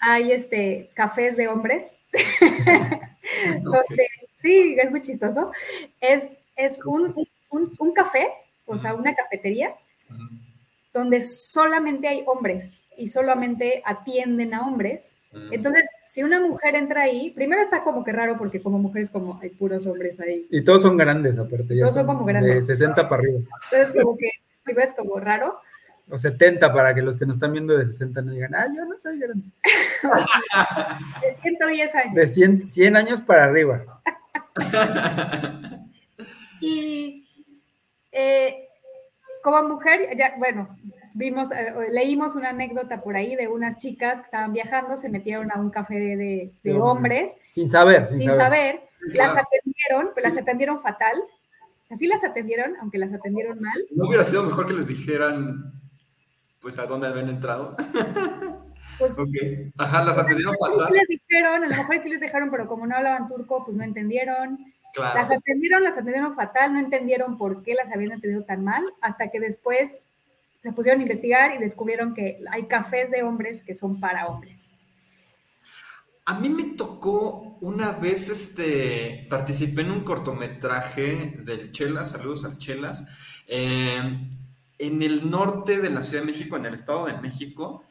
hay 0.00 0.32
este 0.32 0.90
cafés 0.94 1.36
de 1.36 1.48
hombres 1.48 1.96
donde, 3.62 4.08
sí, 4.36 4.76
es 4.78 4.90
muy 4.90 5.02
chistoso. 5.02 5.52
Es, 6.00 6.40
es 6.56 6.84
un, 6.84 7.14
un- 7.50 7.72
un 7.78 7.92
café, 7.92 8.28
o 8.66 8.76
sea, 8.78 8.94
una 8.94 9.14
cafetería, 9.14 9.74
donde 10.92 11.20
solamente 11.20 12.08
hay 12.08 12.24
hombres 12.26 12.84
y 12.96 13.08
solamente 13.08 13.82
atienden 13.84 14.54
a 14.54 14.66
hombres. 14.66 15.16
Entonces, 15.52 15.88
si 16.04 16.22
una 16.22 16.40
mujer 16.40 16.74
entra 16.74 17.02
ahí, 17.02 17.30
primero 17.30 17.60
está 17.62 17.84
como 17.84 18.02
que 18.02 18.12
raro 18.12 18.36
porque 18.38 18.60
como 18.62 18.78
mujer 18.78 19.02
es 19.02 19.10
como 19.10 19.38
hay 19.40 19.50
puros 19.50 19.86
hombres 19.86 20.18
ahí. 20.20 20.46
Y 20.50 20.62
todos 20.64 20.82
son 20.82 20.96
grandes, 20.96 21.38
aparte. 21.38 21.76
ya 21.76 21.82
Todos 21.82 21.94
son 21.94 22.06
como 22.06 22.24
grandes. 22.24 22.66
De 22.66 22.76
60 22.76 23.08
para 23.08 23.22
arriba. 23.22 23.40
Entonces, 23.70 24.02
como 24.02 24.16
que 24.16 24.30
primero 24.64 24.88
es 24.88 24.94
como 24.94 25.18
raro. 25.20 25.60
O 26.10 26.16
70 26.16 26.72
para 26.72 26.94
que 26.94 27.02
los 27.02 27.16
que 27.18 27.26
nos 27.26 27.36
están 27.36 27.52
viendo 27.52 27.76
de 27.76 27.84
60 27.84 28.22
no 28.22 28.32
digan, 28.32 28.54
ah, 28.54 28.66
yo 28.74 28.84
no 28.84 28.96
soy 28.96 29.18
grande. 29.18 29.48
De 31.22 31.30
110 31.42 31.94
años. 31.94 32.14
De 32.14 32.26
100, 32.26 32.70
100 32.70 32.96
años 32.96 33.20
para 33.20 33.44
arriba. 33.44 33.84
Y 36.60 37.24
eh, 38.10 38.68
como 39.42 39.62
mujer, 39.68 40.08
ya, 40.16 40.34
bueno, 40.38 40.76
vimos, 41.14 41.52
eh, 41.52 41.72
leímos 41.92 42.34
una 42.34 42.50
anécdota 42.50 43.00
por 43.02 43.16
ahí 43.16 43.36
de 43.36 43.48
unas 43.48 43.78
chicas 43.78 44.18
que 44.20 44.24
estaban 44.24 44.52
viajando, 44.52 44.96
se 44.96 45.08
metieron 45.08 45.50
a 45.52 45.60
un 45.60 45.70
café 45.70 45.94
de, 45.94 46.52
de- 46.62 46.72
hombres 46.74 47.36
Sin 47.50 47.70
saber. 47.70 48.08
Sin, 48.08 48.18
sin 48.18 48.26
saber. 48.30 48.40
saber, 48.40 48.80
las 49.14 49.36
atendieron, 49.36 50.10
pero 50.14 50.28
las 50.28 50.36
atendieron 50.36 50.80
fatal. 50.80 51.16
O 51.20 51.86
sea, 51.86 51.96
sí 51.96 52.06
las 52.06 52.24
atendieron, 52.24 52.74
aunque 52.80 52.98
las 52.98 53.12
atendieron 53.12 53.60
mal. 53.60 53.78
¿No 53.92 54.08
hubiera 54.08 54.24
sido 54.24 54.42
mejor 54.42 54.66
que 54.66 54.74
les 54.74 54.88
dijeran, 54.88 55.72
pues, 56.60 56.78
a 56.78 56.86
dónde 56.86 57.06
habían 57.08 57.28
entrado? 57.28 57.76
Pues 58.98 59.16
Ok. 59.16 59.28
Ajá, 59.76 60.02
las 60.04 60.18
atendieron 60.18 60.54
sí 60.56 60.60
fatal. 60.60 60.92
les 60.92 61.06
dijeron, 61.06 61.62
a 61.62 61.68
lo 61.68 61.76
mejor 61.76 61.98
sí 61.98 62.08
les 62.08 62.18
dejaron, 62.20 62.50
pero 62.50 62.66
como 62.66 62.84
no 62.84 62.96
hablaban 62.96 63.28
turco, 63.28 63.64
pues 63.64 63.76
no 63.76 63.84
entendieron. 63.84 64.58
Las 64.96 65.28
Claro. 65.28 65.34
atendieron, 65.38 65.84
las 65.84 65.96
atendieron 65.96 66.34
fatal, 66.34 66.72
no 66.72 66.80
entendieron 66.80 67.38
por 67.38 67.62
qué 67.62 67.74
las 67.74 67.92
habían 67.92 68.10
atendido 68.12 68.42
tan 68.44 68.64
mal, 68.64 68.82
hasta 69.00 69.30
que 69.30 69.38
después 69.38 70.02
se 70.58 70.72
pusieron 70.72 70.98
a 71.00 71.04
investigar 71.04 71.54
y 71.54 71.58
descubrieron 71.58 72.12
que 72.12 72.40
hay 72.50 72.66
cafés 72.66 73.12
de 73.12 73.22
hombres 73.22 73.62
que 73.62 73.76
son 73.76 74.00
para 74.00 74.26
hombres. 74.26 74.70
A 76.24 76.34
mí 76.40 76.48
me 76.50 76.64
tocó 76.76 77.56
una 77.60 77.92
vez, 77.92 78.28
este, 78.30 79.26
participé 79.30 79.82
en 79.82 79.92
un 79.92 80.00
cortometraje 80.04 81.36
del 81.44 81.70
Chelas, 81.70 82.10
saludos 82.10 82.44
al 82.44 82.58
Chelas, 82.58 83.06
eh, 83.46 84.28
en 84.78 85.02
el 85.02 85.30
norte 85.30 85.80
de 85.80 85.90
la 85.90 86.02
Ciudad 86.02 86.22
de 86.22 86.32
México, 86.32 86.56
en 86.56 86.66
el 86.66 86.74
Estado 86.74 87.06
de 87.06 87.14
México. 87.14 87.84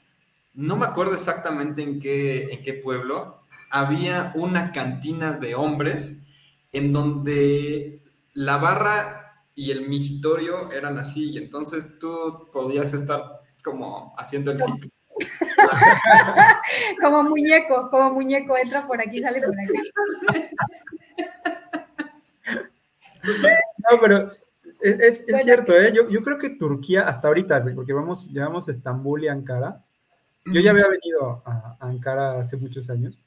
No 0.53 0.77
me 0.77 0.85
acuerdo 0.85 1.13
exactamente 1.13 1.83
en 1.83 1.99
qué, 1.99 2.53
en 2.53 2.63
qué 2.63 2.73
pueblo. 2.73 3.41
Había 3.69 4.31
una 4.35 4.71
cantina 4.71 5.33
de 5.33 5.55
hombres 5.55 6.23
en 6.71 6.93
donde 6.93 8.01
la 8.33 8.57
barra 8.57 9.43
y 9.55 9.71
el 9.71 9.87
migitorio 9.89 10.71
eran 10.71 10.99
así, 10.99 11.31
y 11.31 11.37
entonces 11.37 11.97
tú 11.99 12.47
podías 12.51 12.93
estar 12.93 13.41
como 13.63 14.13
haciendo 14.17 14.51
el 14.51 14.61
ciclo. 14.61 14.89
Como 17.01 17.23
muñeco, 17.23 17.89
como 17.89 18.11
muñeco, 18.11 18.55
entra 18.55 18.85
por 18.85 19.01
aquí, 19.01 19.19
sale 19.19 19.41
por 19.41 19.55
aquí. 19.59 19.73
No, 23.23 23.99
pero 23.99 24.31
es, 24.81 25.21
es- 25.21 25.25
Bueno. 25.27 25.43
cierto, 25.43 25.73
¿eh? 25.73 25.91
Yo, 25.95 26.09
yo 26.09 26.23
creo 26.23 26.37
que 26.37 26.51
Turquía, 26.51 27.03
hasta 27.03 27.27
ahorita, 27.27 27.63
porque 27.75 27.93
vamos, 27.93 28.29
llevamos 28.31 28.67
Estambul 28.69 29.23
y 29.23 29.27
Ankara. 29.27 29.83
Yo 30.45 30.61
ya 30.61 30.71
había 30.71 30.87
venido 30.87 31.41
a, 31.45 31.77
a 31.79 31.87
Ankara 31.87 32.39
hace 32.39 32.57
muchos 32.57 32.89
años. 32.89 33.17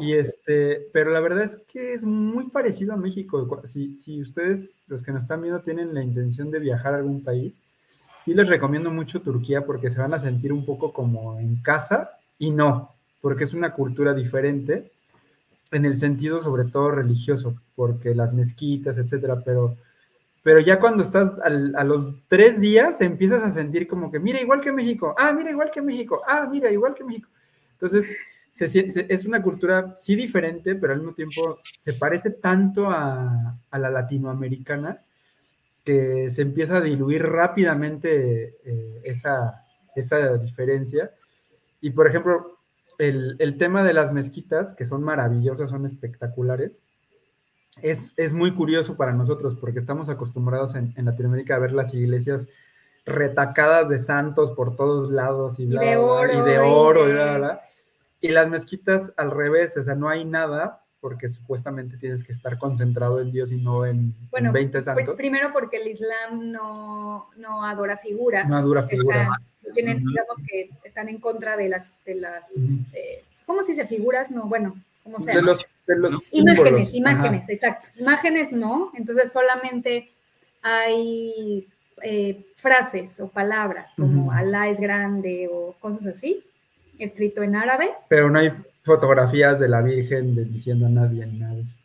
Y 0.00 0.14
este, 0.14 0.88
pero 0.92 1.10
la 1.10 1.20
verdad 1.20 1.44
es 1.44 1.58
que 1.68 1.92
es 1.92 2.04
muy 2.04 2.48
parecido 2.50 2.94
a 2.94 2.96
México. 2.96 3.60
Si, 3.64 3.92
si 3.94 4.22
ustedes, 4.22 4.84
los 4.88 5.02
que 5.02 5.12
nos 5.12 5.24
están 5.24 5.42
viendo, 5.42 5.60
tienen 5.60 5.92
la 5.94 6.02
intención 6.02 6.50
de 6.50 6.60
viajar 6.60 6.94
a 6.94 6.98
algún 6.98 7.22
país, 7.22 7.62
sí 8.20 8.32
les 8.34 8.48
recomiendo 8.48 8.90
mucho 8.90 9.20
Turquía 9.20 9.66
porque 9.66 9.90
se 9.90 9.98
van 10.00 10.14
a 10.14 10.18
sentir 10.18 10.52
un 10.52 10.64
poco 10.64 10.92
como 10.92 11.38
en 11.38 11.56
casa 11.62 12.12
y 12.38 12.50
no, 12.52 12.94
porque 13.20 13.44
es 13.44 13.52
una 13.54 13.74
cultura 13.74 14.14
diferente 14.14 14.92
en 15.70 15.84
el 15.86 15.96
sentido 15.96 16.40
sobre 16.40 16.64
todo 16.64 16.90
religioso, 16.90 17.56
porque 17.76 18.14
las 18.14 18.34
mezquitas, 18.34 18.98
etcétera, 18.98 19.42
pero, 19.44 19.76
pero 20.42 20.60
ya 20.60 20.80
cuando 20.80 21.02
estás 21.02 21.38
a 21.40 21.84
los 21.84 22.26
tres 22.28 22.60
días 22.60 23.00
empiezas 23.00 23.42
a 23.44 23.52
sentir 23.52 23.86
como 23.86 24.10
que, 24.10 24.18
mira, 24.18 24.40
igual 24.40 24.60
que 24.60 24.72
México, 24.72 25.14
ah, 25.16 25.32
mira, 25.32 25.50
igual 25.50 25.70
que 25.70 25.80
México, 25.80 26.20
ah, 26.26 26.48
mira, 26.50 26.70
igual 26.70 26.94
que 26.94 27.04
México. 27.04 27.28
Entonces, 27.72 28.16
es 28.58 29.24
una 29.24 29.42
cultura 29.42 29.94
sí 29.96 30.14
diferente, 30.14 30.74
pero 30.74 30.92
al 30.92 30.98
mismo 30.98 31.14
tiempo 31.14 31.60
se 31.78 31.94
parece 31.94 32.30
tanto 32.30 32.90
a, 32.90 33.58
a 33.70 33.78
la 33.78 33.90
latinoamericana 33.90 35.00
que 35.84 36.30
se 36.30 36.42
empieza 36.42 36.76
a 36.76 36.80
diluir 36.80 37.24
rápidamente 37.24 38.56
eh, 38.64 39.00
esa, 39.04 39.52
esa 39.94 40.36
diferencia. 40.38 41.12
Y 41.80 41.90
por 41.90 42.06
ejemplo, 42.06 42.58
el, 42.98 43.36
el 43.38 43.56
tema 43.56 43.82
de 43.82 43.92
las 43.92 44.12
mezquitas, 44.12 44.74
que 44.74 44.84
son 44.84 45.02
maravillosas, 45.02 45.70
son 45.70 45.86
espectaculares, 45.86 46.80
es, 47.80 48.14
es 48.16 48.32
muy 48.34 48.52
curioso 48.52 48.96
para 48.96 49.12
nosotros 49.12 49.56
porque 49.60 49.78
estamos 49.78 50.08
acostumbrados 50.10 50.74
en, 50.74 50.92
en 50.96 51.04
Latinoamérica 51.06 51.56
a 51.56 51.58
ver 51.58 51.72
las 51.72 51.94
iglesias 51.94 52.48
retacadas 53.06 53.88
de 53.88 53.98
santos 53.98 54.50
por 54.52 54.76
todos 54.76 55.10
lados 55.10 55.58
y, 55.58 55.66
de 55.66 55.76
bla, 55.76 56.00
oro, 56.00 56.32
y 56.32 56.42
de 56.50 56.58
oro 56.58 57.04
y 57.04 57.08
de- 57.08 57.14
bla, 57.14 57.24
bla, 57.24 57.38
bla. 57.38 57.60
Y 58.20 58.28
las 58.28 58.48
mezquitas 58.48 59.12
al 59.16 59.32
revés, 59.32 59.76
o 59.76 59.82
sea, 59.82 59.94
no 59.96 60.08
hay 60.08 60.24
nada 60.24 60.84
porque 61.00 61.28
supuestamente 61.28 61.96
tienes 61.96 62.22
que 62.22 62.30
estar 62.30 62.56
concentrado 62.58 63.20
en 63.20 63.32
Dios 63.32 63.50
y 63.50 63.56
no 63.56 63.84
en, 63.84 63.96
en 63.96 64.28
Bueno, 64.30 64.52
20 64.52 64.78
pr- 64.78 64.82
santos. 64.82 65.16
primero 65.16 65.52
porque 65.52 65.78
el 65.78 65.88
Islam 65.88 66.52
no, 66.52 67.28
no 67.36 67.64
adora 67.64 67.96
figuras. 67.96 68.48
No 68.48 68.54
adora 68.56 68.82
figuras. 68.84 69.28
tienen, 69.74 69.96
Ujú. 69.98 70.10
digamos 70.10 70.36
que 70.48 70.70
están 70.84 71.08
en 71.08 71.18
contra 71.18 71.56
de 71.56 71.68
las, 71.68 71.98
de 72.04 72.14
las 72.14 72.56
Ujú. 72.56 72.74
eh, 72.92 73.24
¿cómo 73.46 73.64
se 73.64 73.72
dice? 73.72 73.86
Figuras, 73.88 74.30
no, 74.30 74.44
bueno, 74.46 74.76
como 75.02 75.18
sea. 75.20 75.34
De 75.36 75.42
los, 75.42 75.74
de 75.86 75.96
los 75.98 76.32
Imágenes, 76.34 76.90
símbolos. 76.90 76.94
imágenes, 76.94 77.42
Ajá. 77.44 77.52
exacto. 77.52 77.86
Imágenes 77.98 78.52
no, 78.52 78.92
entonces 78.96 79.32
solamente 79.32 80.10
hay 80.62 81.66
eh, 82.02 82.44
frases 82.56 83.20
o 83.20 83.28
palabras 83.28 83.94
como. 83.96 84.32
Alá 84.32 84.68
es 84.68 84.80
grande 84.80 85.48
o 85.52 85.74
cosas 85.80 86.16
así, 86.16 86.42
escrito 86.98 87.42
en 87.42 87.56
árabe. 87.56 87.90
Pero 88.08 88.30
no 88.30 88.38
hay 88.38 88.50
fotografías 88.84 89.58
de 89.60 89.68
la 89.68 89.82
Virgen 89.82 90.34
de- 90.34 90.44
diciendo 90.44 90.86
a 90.86 90.90
nadie 90.90 91.26
ni 91.26 91.38
nada 91.38 91.54
de 91.54 91.62
eso. 91.62 91.76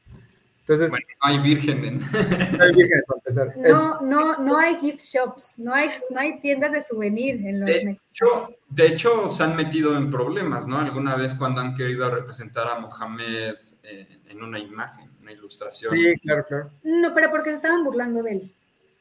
Entonces, 0.68 0.90
Bueno, 0.90 1.06
no 1.24 1.30
hay 1.30 1.40
virgen 1.40 1.86
en... 1.86 2.00
no 2.00 2.64
hay 2.64 2.74
para 2.74 3.18
empezar. 3.20 3.54
No, 3.58 4.02
no, 4.02 4.38
no 4.40 4.58
hay 4.58 4.76
gift 4.82 5.00
shops, 5.00 5.60
no 5.60 5.74
hay, 5.74 5.90
no 6.10 6.20
hay 6.20 6.42
tiendas 6.42 6.74
de 6.74 6.82
souvenir 6.82 7.36
en 7.36 7.62
los 7.62 7.68
De 7.68 7.92
hecho, 7.92 8.50
de 8.68 8.88
hecho, 8.88 9.30
se 9.30 9.44
han 9.44 9.56
metido 9.56 9.96
en 9.96 10.12
problemas, 10.12 10.68
¿no? 10.68 10.78
Alguna 10.78 11.16
vez 11.16 11.34
cuando 11.36 11.62
han 11.62 11.74
querido 11.74 12.10
representar 12.10 12.68
a 12.68 12.80
Mohamed 12.80 13.56
eh, 13.84 14.20
en 14.28 14.44
una 14.44 14.60
imagen, 14.60 15.10
una 15.22 15.32
ilustración. 15.32 15.96
sí, 15.96 16.14
claro, 16.22 16.46
claro. 16.46 16.72
No, 16.84 17.16
pero 17.16 17.32
porque 17.32 17.52
se 17.52 17.56
estaban 17.56 17.86
burlando 17.86 18.22
de 18.22 18.32
él. 18.34 18.52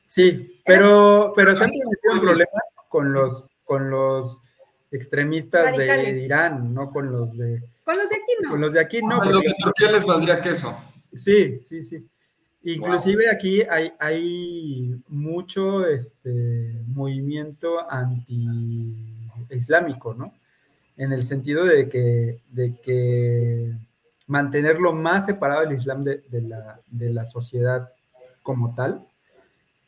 Sí, 0.06 0.62
pero, 0.64 1.32
pero 1.34 1.56
se 1.56 1.64
han 1.64 1.70
metido 1.70 2.12
en 2.12 2.20
problemas 2.20 2.62
con 2.88 3.12
los, 3.12 3.48
con 3.64 3.90
los 3.90 4.40
extremistas 4.92 5.76
de. 5.76 6.10
Irán, 6.24 6.72
no 6.72 6.92
con 6.92 7.10
los 7.10 7.36
de, 7.36 7.60
Con 7.82 7.98
los 7.98 8.08
de 8.08 8.14
aquí 8.14 8.32
no. 8.40 8.50
con 8.50 8.60
los 8.60 8.72
de 8.72 8.80
aquí, 8.80 9.00
no. 9.02 9.20
a 9.20 9.26
los 9.26 9.42
de 9.42 9.54
Turquía 9.58 9.90
les 9.90 10.04
valdría 10.04 10.40
queso. 10.40 10.72
Sí, 11.16 11.60
sí, 11.62 11.82
sí. 11.82 12.06
Inclusive 12.62 13.30
aquí 13.30 13.62
hay, 13.62 13.92
hay 14.00 15.00
mucho 15.08 15.86
este, 15.86 16.82
movimiento 16.88 17.88
anti-islámico, 17.88 20.14
¿no? 20.14 20.34
En 20.96 21.12
el 21.12 21.22
sentido 21.22 21.64
de 21.64 21.88
que, 21.88 22.40
de 22.50 22.74
que 22.82 23.72
mantenerlo 24.26 24.92
más 24.92 25.26
separado 25.26 25.62
el 25.62 25.72
Islam 25.72 26.02
de, 26.02 26.24
de 26.28 26.42
la, 26.42 26.80
de 26.90 27.10
la 27.10 27.24
sociedad 27.24 27.92
como 28.42 28.74
tal. 28.74 29.06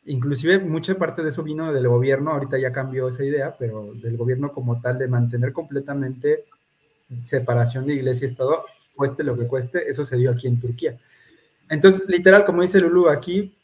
Inclusive 0.05 0.59
mucha 0.59 0.95
parte 0.95 1.21
de 1.21 1.27
eso 1.29 1.43
vino 1.43 1.73
del 1.73 1.87
gobierno, 1.87 2.31
ahorita 2.31 2.57
ya 2.57 2.71
cambió 2.71 3.09
esa 3.09 3.25
idea, 3.25 3.57
pero 3.59 3.93
del 3.95 4.15
gobierno 4.15 4.53
como 4.53 4.79
tal 4.79 4.97
de 4.97 5.09
mantener 5.09 5.51
completamente 5.51 6.45
separación 7.25 7.87
de 7.87 7.95
iglesia 7.95 8.25
y 8.25 8.31
Estado, 8.31 8.63
cueste 8.95 9.23
lo 9.23 9.37
que 9.37 9.47
cueste, 9.47 9.89
eso 9.89 10.05
se 10.05 10.15
dio 10.15 10.31
aquí 10.31 10.47
en 10.47 10.59
Turquía. 10.59 10.97
Entonces, 11.69 12.07
literal, 12.09 12.43
como 12.45 12.61
dice 12.61 12.79
Lulu 12.79 13.09
aquí, 13.09 13.55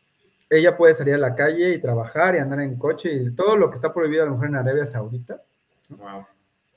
ella 0.50 0.78
puede 0.78 0.94
salir 0.94 1.16
a 1.16 1.18
la 1.18 1.34
calle 1.36 1.74
y 1.74 1.82
trabajar 1.82 2.36
y 2.36 2.40
andar 2.40 2.62
en 2.62 2.78
coche 2.78 3.12
y 3.14 3.32
todo 3.32 3.58
lo 3.58 3.70
que 3.70 3.76
está 3.76 3.94
prohibido 3.94 4.24
a 4.24 4.26
la 4.28 4.32
mujer 4.34 4.50
en 4.50 4.56
Arabia 4.58 4.86
Saudita. 4.86 5.42
Wow. 5.90 6.26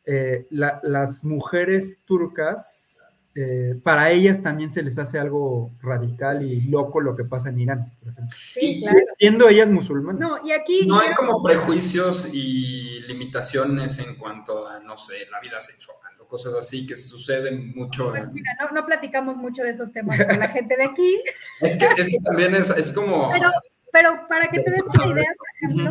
Eh, 0.06 0.46
la- 0.50 0.80
las 0.82 1.22
mujeres 1.24 2.00
turcas, 2.06 2.98
eh, 3.34 3.78
para 3.84 4.10
ellas 4.10 4.42
también 4.42 4.70
se 4.72 4.82
les 4.82 4.98
hace 4.98 5.18
algo 5.18 5.70
radical 5.82 6.42
y 6.42 6.62
loco 6.62 7.00
lo 7.00 7.14
que 7.14 7.24
pasa 7.24 7.50
en 7.50 7.60
Irán, 7.60 7.84
por 8.00 8.12
ejemplo. 8.12 8.36
Sí, 8.42 8.60
Y- 8.78 8.80
claro. 8.80 8.98
Siendo 9.18 9.48
ellas 9.48 9.68
musulmanas. 9.70 10.20
No, 10.20 10.46
y 10.46 10.52
aquí 10.52 10.86
No 10.86 10.98
hay 10.98 11.12
como 11.14 11.42
prejuicios 11.42 12.30
y 12.32 13.00
limitaciones 13.06 13.98
en 13.98 14.16
cuanto 14.16 14.66
a, 14.66 14.80
no 14.80 14.96
sé, 14.96 15.26
la 15.30 15.40
vida 15.40 15.60
sexual 15.60 15.98
cosas 16.28 16.54
así 16.54 16.86
que 16.86 16.94
suceden 16.94 17.72
mucho. 17.74 18.10
pues 18.10 18.30
mira, 18.32 18.56
no, 18.60 18.70
no 18.70 18.86
platicamos 18.86 19.36
mucho 19.36 19.62
de 19.62 19.70
esos 19.70 19.92
temas 19.92 20.22
con 20.24 20.38
la 20.38 20.48
gente 20.56 20.76
de 20.76 20.84
aquí, 20.84 21.22
Es 21.60 21.76
que, 21.76 21.86
es 22.00 22.08
que 22.08 22.18
también 22.24 22.54
es, 22.54 22.70
es 22.70 22.92
como... 22.92 23.30
pero, 23.32 23.50
pero 23.92 24.28
para 24.28 24.48
que 24.48 24.60
te 24.60 24.70
des 24.70 24.82
una 24.94 25.06
idea, 25.08 25.32
por 25.36 25.46
ejemplo, 25.56 25.90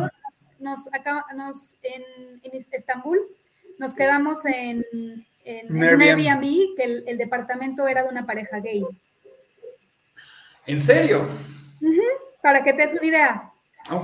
nos, 0.60 0.84
nos, 0.84 0.94
acá- 0.94 1.26
nos 1.34 1.76
en, 1.82 2.02
en 2.42 2.64
Estambul 2.72 3.20
nos 3.78 3.94
quedamos 3.94 4.44
en, 4.46 4.84
en, 4.92 5.26
en 5.44 5.72
un 5.76 5.82
Airbnb. 5.82 6.26
Airbnb 6.26 6.76
que 6.76 6.82
el, 6.84 7.04
el 7.06 7.18
departamento 7.18 7.86
era 7.86 8.02
de 8.02 8.08
una 8.08 8.26
pareja 8.26 8.58
gay. 8.60 8.84
¿En 10.66 10.80
serio? 10.80 11.28
Para 12.42 12.62
que 12.62 12.72
te 12.72 12.82
des 12.82 12.92
una 12.94 13.04
idea. 13.06 13.52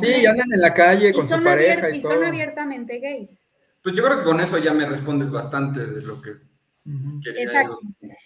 Sí, 0.01 0.24
andan 0.26 0.51
en 0.53 0.61
la 0.61 0.72
calle 0.72 1.11
Y 1.11 1.12
con 1.12 1.26
su 1.28 1.43
pareja 1.43 1.91
y 1.91 1.99
y 1.99 2.01
todo. 2.01 2.12
son 2.14 2.24
abiertamente 2.24 2.99
gays. 3.01 3.45
Pues 3.85 3.95
yo 3.95 4.03
creo 4.03 4.18
que 4.18 4.24
con 4.24 4.41
eso 4.41 4.59
ya 4.59 4.72
me 4.72 4.87
respondes 4.87 5.30
bastante 5.30 5.87
de 5.87 6.01
lo 6.03 6.20
que 6.20 6.30
Ujú. 6.30 7.20
quería 7.22 7.43
Exacto. 7.45 7.78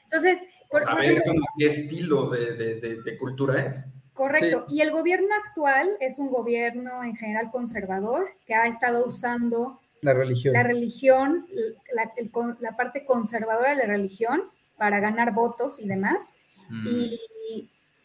Entonces, 0.04 0.38
por, 0.70 0.80
por 0.82 0.90
saber 0.90 1.04
ejemplo, 1.04 1.32
como 1.32 1.46
qué 1.58 1.66
estilo 1.66 2.30
de, 2.30 2.52
de- 2.56 2.74
de- 2.80 3.02
de 3.02 3.16
cultura 3.18 3.66
es. 3.66 3.84
Correcto. 4.14 4.66
Y 4.68 4.80
el 4.80 4.90
gobierno 4.92 5.28
actual 5.46 5.90
es 6.00 6.18
un 6.18 6.30
gobierno 6.30 7.02
en 7.04 7.14
general 7.16 7.50
conservador 7.50 8.30
que 8.46 8.54
ha 8.54 8.66
estado 8.66 9.04
usando 9.04 9.80
La 10.00 10.12
religión. 10.14 10.54
la 10.54 10.62
religión, 10.62 11.46
la, 11.94 12.12
el 12.16 12.30
con- 12.30 12.56
la 12.60 12.76
parte 12.76 13.04
conservadora 13.04 13.70
de 13.70 13.76
la 13.76 13.86
religión 13.86 14.42
para 14.76 15.00
ganar 15.00 15.34
votos 15.34 15.78
y 15.80 15.86
demás. 15.88 16.36
Mm. 16.68 16.86
Y, 16.88 17.20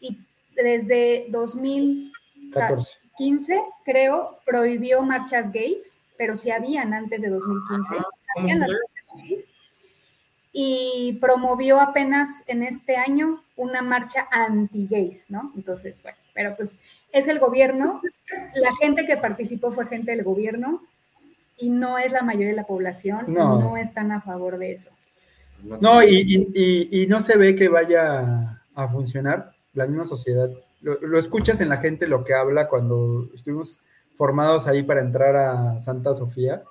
y 0.02 0.18
desde 0.56 1.26
2015, 1.30 2.52
14. 2.52 3.60
creo, 3.86 4.40
prohibió 4.46 5.02
marchas 5.02 5.52
gays, 5.52 6.00
pero 6.18 6.36
sí 6.36 6.52
habían 6.52 6.94
antes 6.94 7.22
de 7.22 7.30
2015. 7.30 7.96
¿cómo 7.96 8.08
habían 8.38 8.60
las. 8.60 8.70
Y 10.56 11.18
promovió 11.20 11.80
apenas 11.82 12.44
en 12.46 12.62
este 12.62 12.96
año 12.96 13.40
una 13.56 13.82
marcha 13.82 14.28
anti-gays, 14.32 15.32
¿no? 15.32 15.52
Entonces, 15.56 16.02
bueno, 16.04 16.18
pero 16.36 16.56
pues 16.56 16.78
es 17.12 17.28
el 17.28 17.40
gobierno, 17.40 18.02
la 18.56 18.72
gente 18.80 19.08
que 19.08 19.18
participó 19.18 19.72
fue 19.72 19.88
gente 19.88 20.12
del 20.12 20.24
gobierno 20.24 20.84
y 21.58 21.70
no 21.70 21.98
es 21.98 22.12
la 22.12 22.22
mayoría 22.22 22.50
de 22.50 22.56
la 22.56 22.68
población, 22.68 23.26
No. 23.34 23.60
no, 23.60 23.78
están 23.78 24.12
a 24.12 24.22
favor 24.22 24.58
de 24.60 24.74
eso. 24.74 24.92
No, 25.82 26.04
y, 26.04 26.18
y- 26.18 26.48
y- 26.54 27.02
y 27.04 27.08
no 27.08 27.22
se 27.22 27.36
ve 27.38 27.56
que 27.56 27.70
vaya 27.70 28.60
a 28.76 28.88
funcionar 28.90 29.54
la 29.74 29.88
misma 29.88 30.06
sociedad. 30.06 30.50
Lo, 30.82 31.00
lo 31.02 31.18
escuchas 31.18 31.62
en 31.62 31.70
la 31.70 31.78
gente 31.78 32.06
lo 32.06 32.24
que 32.24 32.34
habla 32.36 32.68
cuando 32.68 33.28
estuvimos 33.34 33.80
formados 34.16 34.68
ahí 34.68 34.84
para 34.84 35.02
entrar 35.02 35.36
a 35.36 35.80
Santa 35.80 36.14
Sofía 36.14 36.64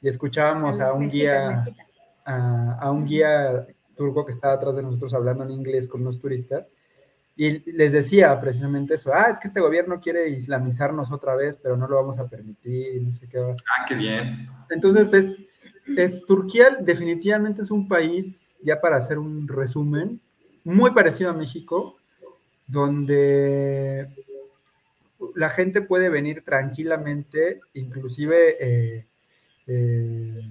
y 0.00 0.08
escuchábamos 0.08 0.80
a 0.80 0.92
un 0.92 1.04
Mezquita, 1.04 1.24
guía, 1.24 1.50
mezquita. 1.50 1.86
a, 2.24 2.78
a 2.80 2.90
un 2.90 3.04
guía 3.04 3.66
turco 3.96 4.24
que 4.24 4.32
estaba 4.32 4.54
atrás 4.54 4.76
de 4.76 4.82
nosotros 4.82 5.12
hablando 5.14 5.44
en 5.44 5.50
inglés 5.50 5.88
con 5.88 6.02
unos 6.02 6.20
turistas 6.20 6.70
y 7.40 7.70
les 7.70 7.92
decía 7.92 8.40
precisamente 8.40 8.94
eso, 8.94 9.12
ah, 9.14 9.28
es 9.30 9.38
que 9.38 9.46
este 9.46 9.60
gobierno 9.60 10.00
quiere 10.00 10.28
islamizarnos 10.28 11.12
otra 11.12 11.36
vez, 11.36 11.56
pero 11.62 11.76
no 11.76 11.86
lo 11.86 11.94
vamos 11.94 12.18
a 12.18 12.26
permitir, 12.26 13.00
no 13.00 13.12
sé 13.12 13.28
qué. 13.28 13.38
Ah, 13.38 13.84
qué 13.86 13.94
bien. 13.94 14.48
Entonces 14.70 15.12
es, 15.12 15.38
es 15.96 16.26
Turquía 16.26 16.76
definitivamente 16.80 17.62
es 17.62 17.70
un 17.70 17.86
país, 17.86 18.56
ya 18.60 18.80
para 18.80 18.96
hacer 18.96 19.20
un 19.20 19.46
resumen, 19.46 20.20
muy 20.64 20.90
parecido 20.90 21.30
a 21.30 21.32
México, 21.32 21.94
donde 22.66 24.08
la 25.34 25.50
gente 25.50 25.82
puede 25.82 26.08
venir 26.08 26.44
tranquilamente, 26.44 27.60
inclusive 27.74 28.56
eh, 28.60 29.06
eh, 29.66 30.42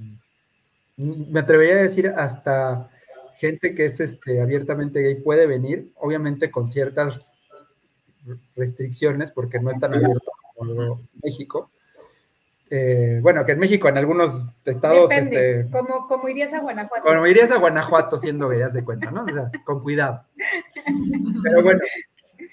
me 0.97 1.39
atrevería 1.39 1.75
a 1.75 1.83
decir 1.83 2.07
hasta 2.07 2.89
gente 3.37 3.75
que 3.75 3.85
es 3.85 3.99
este, 3.99 4.41
abiertamente 4.41 5.01
gay 5.01 5.15
puede 5.15 5.45
venir, 5.45 5.91
obviamente 5.95 6.49
con 6.49 6.67
ciertas 6.67 7.25
restricciones, 8.55 9.31
porque 9.31 9.59
no 9.59 9.71
es 9.71 9.79
tan 9.79 9.93
abierto 9.93 10.31
como 10.55 10.99
México. 11.23 11.71
Eh, 12.69 13.19
bueno, 13.21 13.45
que 13.45 13.53
en 13.53 13.59
México, 13.59 13.87
en 13.87 13.97
algunos 13.97 14.45
estados, 14.65 15.07
Depende, 15.07 15.61
este, 15.61 15.71
como, 15.71 16.07
como 16.07 16.27
irías 16.27 16.51
a 16.53 16.59
Guanajuato. 16.59 17.03
como 17.05 17.25
irías 17.27 17.51
a 17.51 17.59
Guanajuato 17.59 18.17
siendo 18.17 18.49
gay, 18.49 18.61
haz 18.61 18.73
de 18.73 18.83
cuenta, 18.83 19.09
¿no? 19.11 19.23
O 19.23 19.29
sea, 19.29 19.49
con 19.63 19.81
cuidado. 19.81 20.25
Pero 21.43 21.63
bueno, 21.63 21.79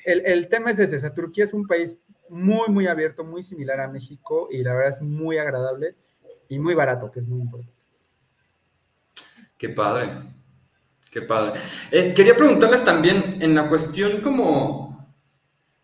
el, 0.04 0.24
el 0.24 0.48
tema 0.48 0.70
es 0.70 0.78
ese, 0.78 0.96
o 0.96 1.00
sea, 1.00 1.14
Turquía 1.14 1.44
es 1.44 1.52
un 1.52 1.66
país 1.66 1.96
muy, 2.28 2.68
muy 2.68 2.86
abierto, 2.86 3.24
muy 3.24 3.42
similar 3.42 3.80
a 3.80 3.88
México 3.88 4.48
y 4.50 4.62
la 4.62 4.74
verdad 4.74 4.90
es 4.90 5.02
muy 5.02 5.38
agradable 5.38 5.96
y 6.48 6.58
muy 6.58 6.74
barato, 6.74 7.10
que 7.10 7.20
es 7.20 7.26
muy 7.26 7.40
importante. 7.40 7.72
Qué 9.56 9.68
padre. 9.68 10.10
Qué 11.10 11.22
padre. 11.22 11.60
Eh, 11.90 12.12
quería 12.14 12.36
preguntarles 12.36 12.84
también 12.84 13.38
en 13.40 13.54
la 13.54 13.68
cuestión 13.68 14.20
como, 14.20 15.14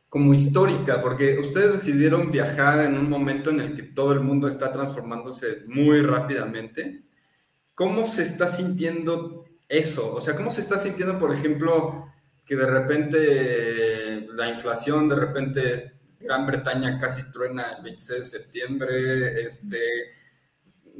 como 0.08 0.34
histórica, 0.34 1.00
porque 1.00 1.38
ustedes 1.38 1.72
decidieron 1.72 2.32
viajar 2.32 2.80
en 2.80 2.98
un 2.98 3.08
momento 3.08 3.50
en 3.50 3.60
el 3.60 3.74
que 3.76 3.84
todo 3.84 4.12
el 4.12 4.20
mundo 4.20 4.48
está 4.48 4.72
transformándose 4.72 5.62
muy 5.68 6.02
rápidamente. 6.02 7.04
¿cómo 7.80 8.04
se 8.04 8.24
está 8.24 8.46
sintiendo 8.46 9.46
eso? 9.66 10.14
O 10.14 10.20
sea, 10.20 10.36
¿cómo 10.36 10.50
se 10.50 10.60
está 10.60 10.76
sintiendo, 10.76 11.18
por 11.18 11.32
ejemplo, 11.32 12.12
que 12.44 12.54
de 12.54 12.66
repente 12.66 14.28
la 14.34 14.50
inflación, 14.50 15.08
de 15.08 15.16
repente 15.16 15.99
Gran 16.20 16.46
Bretaña 16.46 16.98
casi 16.98 17.30
truena 17.32 17.72
el 17.78 17.82
26 17.82 18.18
de 18.18 18.24
septiembre? 18.24 19.42
Este, 19.42 19.78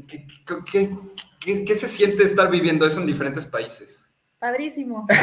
¿qué, 0.08 0.26
qué- 0.70 0.96
qué- 1.40 1.64
qué 1.64 1.74
se 1.74 1.88
siente 1.88 2.22
estar 2.24 2.50
viviendo 2.50 2.86
eso 2.86 3.00
en 3.00 3.06
diferentes 3.06 3.46
países? 3.46 4.06
Padrísimo. 4.38 5.06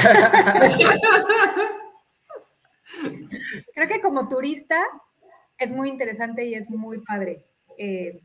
Creo 3.74 3.88
que 3.88 4.02
como 4.02 4.30
turista 4.30 4.82
es 5.58 5.72
muy 5.72 5.90
interesante 5.90 6.46
y 6.46 6.54
es 6.56 6.70
muy 6.70 7.00
padre. 7.00 7.46
Eh, 7.78 8.22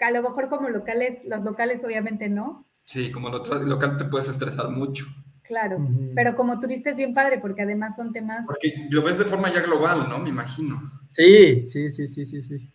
a 0.00 0.10
lo 0.10 0.22
mejor 0.22 0.48
como 0.48 0.68
locales, 0.68 1.22
los 1.26 1.42
locales 1.42 1.84
obviamente 1.84 2.28
no, 2.28 2.64
Sí, 2.84 3.10
como 3.10 3.30
local 3.30 3.96
te 3.98 4.04
puedes 4.04 4.28
estresar 4.28 4.68
mucho, 4.70 5.06
claro, 5.46 5.78
pero 6.14 6.34
como 6.36 6.58
turista 6.60 6.90
es 6.90 6.96
bien 6.96 7.14
padre 7.14 7.38
porque 7.38 7.62
además 7.62 7.96
son 7.96 8.12
temas... 8.12 8.46
porque 8.46 8.86
lo 8.90 9.02
ves 9.02 9.18
de 9.18 9.24
forma 9.24 9.52
ya 9.52 9.60
global, 9.60 10.08
¿no? 10.08 10.18
Me 10.18 10.28
imagino. 10.30 10.80
Sí, 11.10 11.66
sí, 11.68 11.90
sí, 11.90 12.06
sí, 12.08 12.26
sí, 12.26 12.42
sí. 12.42 12.70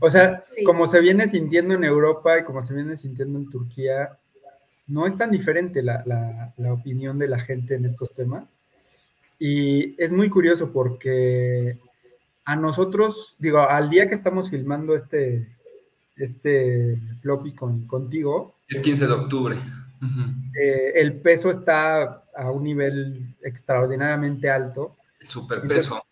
O 0.00 0.10
sea, 0.10 0.42
Sí. 0.44 0.64
como 0.64 0.86
se 0.88 1.00
viene 1.00 1.28
sintiendo 1.28 1.74
en 1.74 1.84
Europa 1.84 2.38
y 2.38 2.44
como 2.44 2.62
se 2.62 2.74
viene 2.74 2.96
sintiendo 2.96 3.38
en 3.38 3.48
Turquía, 3.50 4.18
no 4.86 5.06
es 5.06 5.16
tan 5.16 5.30
diferente 5.30 5.82
la, 5.82 6.02
la- 6.06 6.52
la 6.56 6.72
opinión 6.72 7.18
de 7.18 7.28
la 7.28 7.38
gente 7.38 7.74
en 7.74 7.84
estos 7.84 8.12
temas. 8.14 8.56
Y 9.38 10.00
es 10.02 10.12
muy 10.12 10.28
curioso 10.30 10.72
porque 10.72 11.78
a 12.44 12.56
nosotros, 12.56 13.34
digo, 13.38 13.60
al 13.60 13.88
día 13.90 14.08
que 14.08 14.14
estamos 14.14 14.50
filmando 14.50 14.94
este, 14.94 15.48
este 16.16 16.96
floppy 17.22 17.52
con, 17.54 17.86
contigo, 17.86 18.54
Es 18.68 18.80
15 18.80 19.06
de 19.06 19.12
octubre. 19.12 19.56
Eh, 20.60 20.92
el 20.96 21.20
peso 21.20 21.50
está 21.50 22.24
a 22.36 22.50
un 22.50 22.64
nivel 22.64 23.36
extraordinariamente 23.42 24.50
alto. 24.50 24.96
El 25.20 25.28
superpeso. 25.28 26.02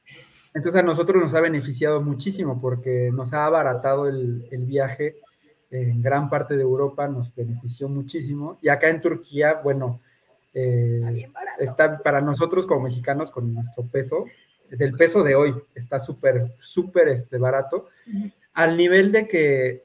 Entonces 0.55 0.81
a 0.81 0.85
nosotros 0.85 1.23
nos 1.23 1.35
ha 1.35 1.41
beneficiado 1.41 2.01
muchísimo 2.03 2.61
porque 2.61 3.11
nos 3.13 3.33
ha 3.33 3.47
abaratado 3.47 4.09
el, 4.09 4.47
el 4.51 4.67
viaje 4.67 5.15
en 5.71 6.03
gran 6.03 6.29
parte 6.29 6.57
de 6.57 6.63
Europa, 6.63 7.09
nos 7.09 7.35
benefició 7.35 7.89
muchísimo. 7.89 8.59
Y 8.61 8.69
acá 8.69 8.91
en 8.91 9.01
Turquía, 9.01 9.61
bueno, 9.65 10.01
eh, 10.55 11.29
Está 11.59 11.99
para 11.99 12.21
nosotros 12.21 12.67
como 12.67 12.83
mexicanos 12.83 13.31
con 13.31 13.55
nuestro 13.55 13.85
peso, 13.87 14.27
del 14.69 14.95
peso 14.95 15.23
de 15.23 15.35
hoy, 15.35 15.55
está 15.75 15.99
súper, 15.99 16.55
súper 16.61 17.09
este, 17.09 17.39
barato, 17.39 17.89
al 18.55 18.77
nivel 18.77 19.13
de 19.13 19.29
que 19.29 19.85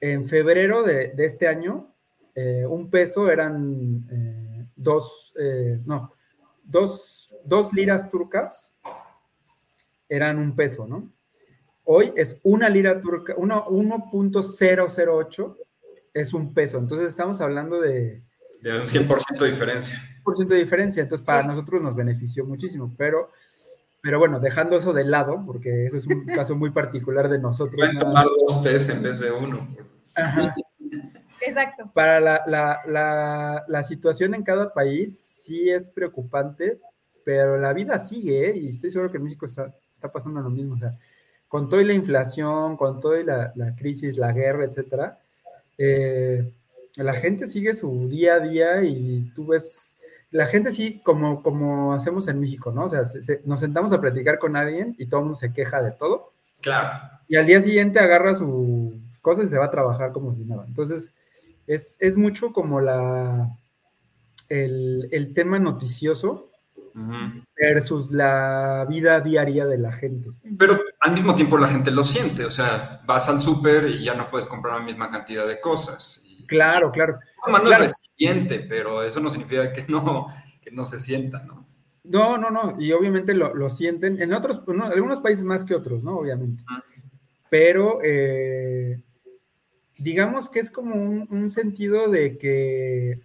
en 0.00 0.26
febrero 0.26 0.82
de, 0.82 1.08
de 1.08 1.24
este 1.24 1.48
año, 1.48 1.93
eh, 2.34 2.66
un 2.66 2.90
peso 2.90 3.30
eran 3.30 4.06
eh, 4.10 4.66
dos, 4.76 5.32
eh, 5.38 5.78
no, 5.86 6.10
dos, 6.64 7.30
dos 7.44 7.72
liras 7.72 8.10
turcas 8.10 8.74
eran 10.08 10.38
un 10.38 10.54
peso, 10.56 10.86
¿no? 10.86 11.10
Hoy 11.84 12.12
es 12.16 12.40
una 12.42 12.68
lira 12.68 13.00
turca, 13.00 13.34
uno- 13.36 13.66
1.008 13.68 15.56
es 16.14 16.32
un 16.32 16.54
peso. 16.54 16.78
Entonces 16.78 17.08
estamos 17.08 17.40
hablando 17.40 17.80
de 17.80 18.22
De 18.62 18.78
un 18.80 18.86
100% 18.86 19.44
de 19.44 19.50
diferencia. 19.50 19.98
por 20.24 20.34
ciento 20.36 20.54
de 20.54 20.60
diferencia. 20.60 21.02
Entonces 21.02 21.26
para 21.26 21.42
Sí. 21.42 21.48
nosotros 21.48 21.82
nos 21.82 21.94
benefició 21.94 22.44
muchísimo. 22.46 22.94
Pero, 22.96 23.28
pero 24.02 24.18
bueno, 24.18 24.40
dejando 24.40 24.76
eso 24.76 24.92
de 24.94 25.04
lado, 25.04 25.42
porque 25.46 25.84
eso 25.86 25.98
es 25.98 26.06
un 26.06 26.24
caso 26.46 26.56
muy 26.56 26.70
particular 26.70 27.28
de 27.28 27.38
nosotros. 27.38 27.76
Pueden 27.76 27.98
tomar 27.98 28.26
dos 28.46 28.62
test 28.62 28.88
en 28.90 29.02
vez 29.02 29.20
de 29.20 29.30
uno. 29.30 29.68
Ajá. 30.14 30.54
Exacto. 31.46 31.90
Para 31.94 32.20
la, 32.20 32.42
la- 32.46 32.80
la- 32.86 33.64
la 33.66 33.82
situación 33.82 34.34
en 34.34 34.42
cada 34.42 34.72
país 34.72 35.18
sí 35.18 35.68
es 35.70 35.88
preocupante, 35.90 36.80
pero 37.24 37.58
la 37.58 37.72
vida 37.72 37.98
sigue, 37.98 38.50
¿eh? 38.50 38.56
y 38.56 38.68
estoy 38.68 38.90
seguro 38.90 39.10
que 39.10 39.16
en 39.18 39.24
México 39.24 39.46
está, 39.46 39.72
está 39.92 40.10
pasando 40.12 40.40
lo 40.40 40.50
mismo. 40.50 40.74
O 40.74 40.78
sea, 40.78 40.94
con 41.48 41.68
toda 41.68 41.82
la 41.82 41.92
inflación, 41.94 42.76
con 42.76 43.00
toda 43.00 43.22
la, 43.22 43.52
la 43.54 43.74
crisis, 43.74 44.16
la 44.16 44.32
guerra, 44.32 44.64
etcétera, 44.64 45.18
eh, 45.78 46.50
la 46.96 47.14
gente 47.14 47.46
sigue 47.46 47.74
su 47.74 48.08
día 48.08 48.34
a 48.34 48.40
día 48.40 48.82
y 48.82 49.32
tú 49.34 49.46
ves, 49.48 49.94
la 50.30 50.46
gente 50.46 50.70
sí, 50.72 51.00
como, 51.04 51.42
como 51.42 51.92
hacemos 51.94 52.28
en 52.28 52.40
México, 52.40 52.70
¿no? 52.72 52.84
O 52.84 52.88
sea, 52.88 53.04
se- 53.04 53.22
se- 53.22 53.40
nos 53.44 53.60
sentamos 53.60 53.92
a 53.92 54.00
platicar 54.00 54.38
con 54.38 54.56
alguien 54.56 54.94
y 54.98 55.06
todo 55.06 55.20
el 55.20 55.24
mundo 55.26 55.38
se 55.38 55.52
queja 55.52 55.82
de 55.82 55.92
todo. 55.92 56.32
Claro. 56.60 57.08
Y 57.28 57.36
al 57.36 57.46
día 57.46 57.60
siguiente 57.60 57.98
agarra 58.00 58.34
sus 58.34 58.94
cosas 59.22 59.46
y 59.46 59.48
se 59.48 59.58
va 59.58 59.66
a 59.66 59.70
trabajar 59.70 60.12
como 60.12 60.32
si 60.34 60.44
nada. 60.44 60.64
Entonces, 60.66 61.14
es, 61.66 61.96
es 62.00 62.16
mucho 62.16 62.52
como 62.52 62.80
la 62.80 63.56
el, 64.48 65.08
el 65.10 65.32
tema 65.34 65.58
noticioso 65.58 66.50
Ujú. 66.94 67.42
versus 67.56 68.12
la 68.12 68.86
vida 68.88 69.20
diaria 69.20 69.66
de 69.66 69.78
la 69.78 69.90
gente. 69.92 70.28
Pero 70.58 70.78
al 71.00 71.12
mismo 71.12 71.34
tiempo 71.34 71.58
la 71.58 71.66
gente 71.68 71.90
lo 71.90 72.04
siente. 72.04 72.44
O 72.44 72.50
sea, 72.50 73.00
vas 73.06 73.28
al 73.28 73.40
súper 73.42 73.88
y 73.88 74.04
ya 74.04 74.14
no 74.14 74.30
puedes 74.30 74.46
comprar 74.46 74.78
la 74.78 74.84
misma 74.84 75.10
cantidad 75.10 75.46
de 75.46 75.60
cosas. 75.60 76.20
Y, 76.24 76.46
Claro, 76.46 76.92
claro. 76.92 77.18
Mano 77.50 77.64
Claro. 77.64 77.84
es 77.84 77.92
resiliente, 78.16 78.60
pero 78.60 79.02
eso 79.02 79.18
no 79.20 79.28
significa 79.30 79.72
que 79.72 79.84
no, 79.88 80.28
que 80.60 80.70
no 80.70 80.84
se 80.84 81.00
sienta, 81.00 81.42
¿no? 81.42 81.66
No, 82.04 82.36
no, 82.38 82.50
no. 82.50 82.76
Y 82.78 82.92
obviamente 82.92 83.32
lo, 83.34 83.54
lo 83.54 83.70
sienten 83.70 84.20
en 84.20 84.32
otros, 84.34 84.60
en 84.68 84.82
algunos 84.82 85.20
países 85.20 85.42
más 85.42 85.64
que 85.64 85.74
otros, 85.74 86.02
¿no? 86.04 86.18
Obviamente. 86.18 86.62
Pero 87.48 88.00
eh, 88.04 89.00
digamos 89.98 90.48
que 90.48 90.60
es 90.60 90.70
como 90.70 90.94
un, 90.96 91.26
un 91.30 91.50
sentido 91.50 92.08
de 92.08 92.36
que, 92.38 93.18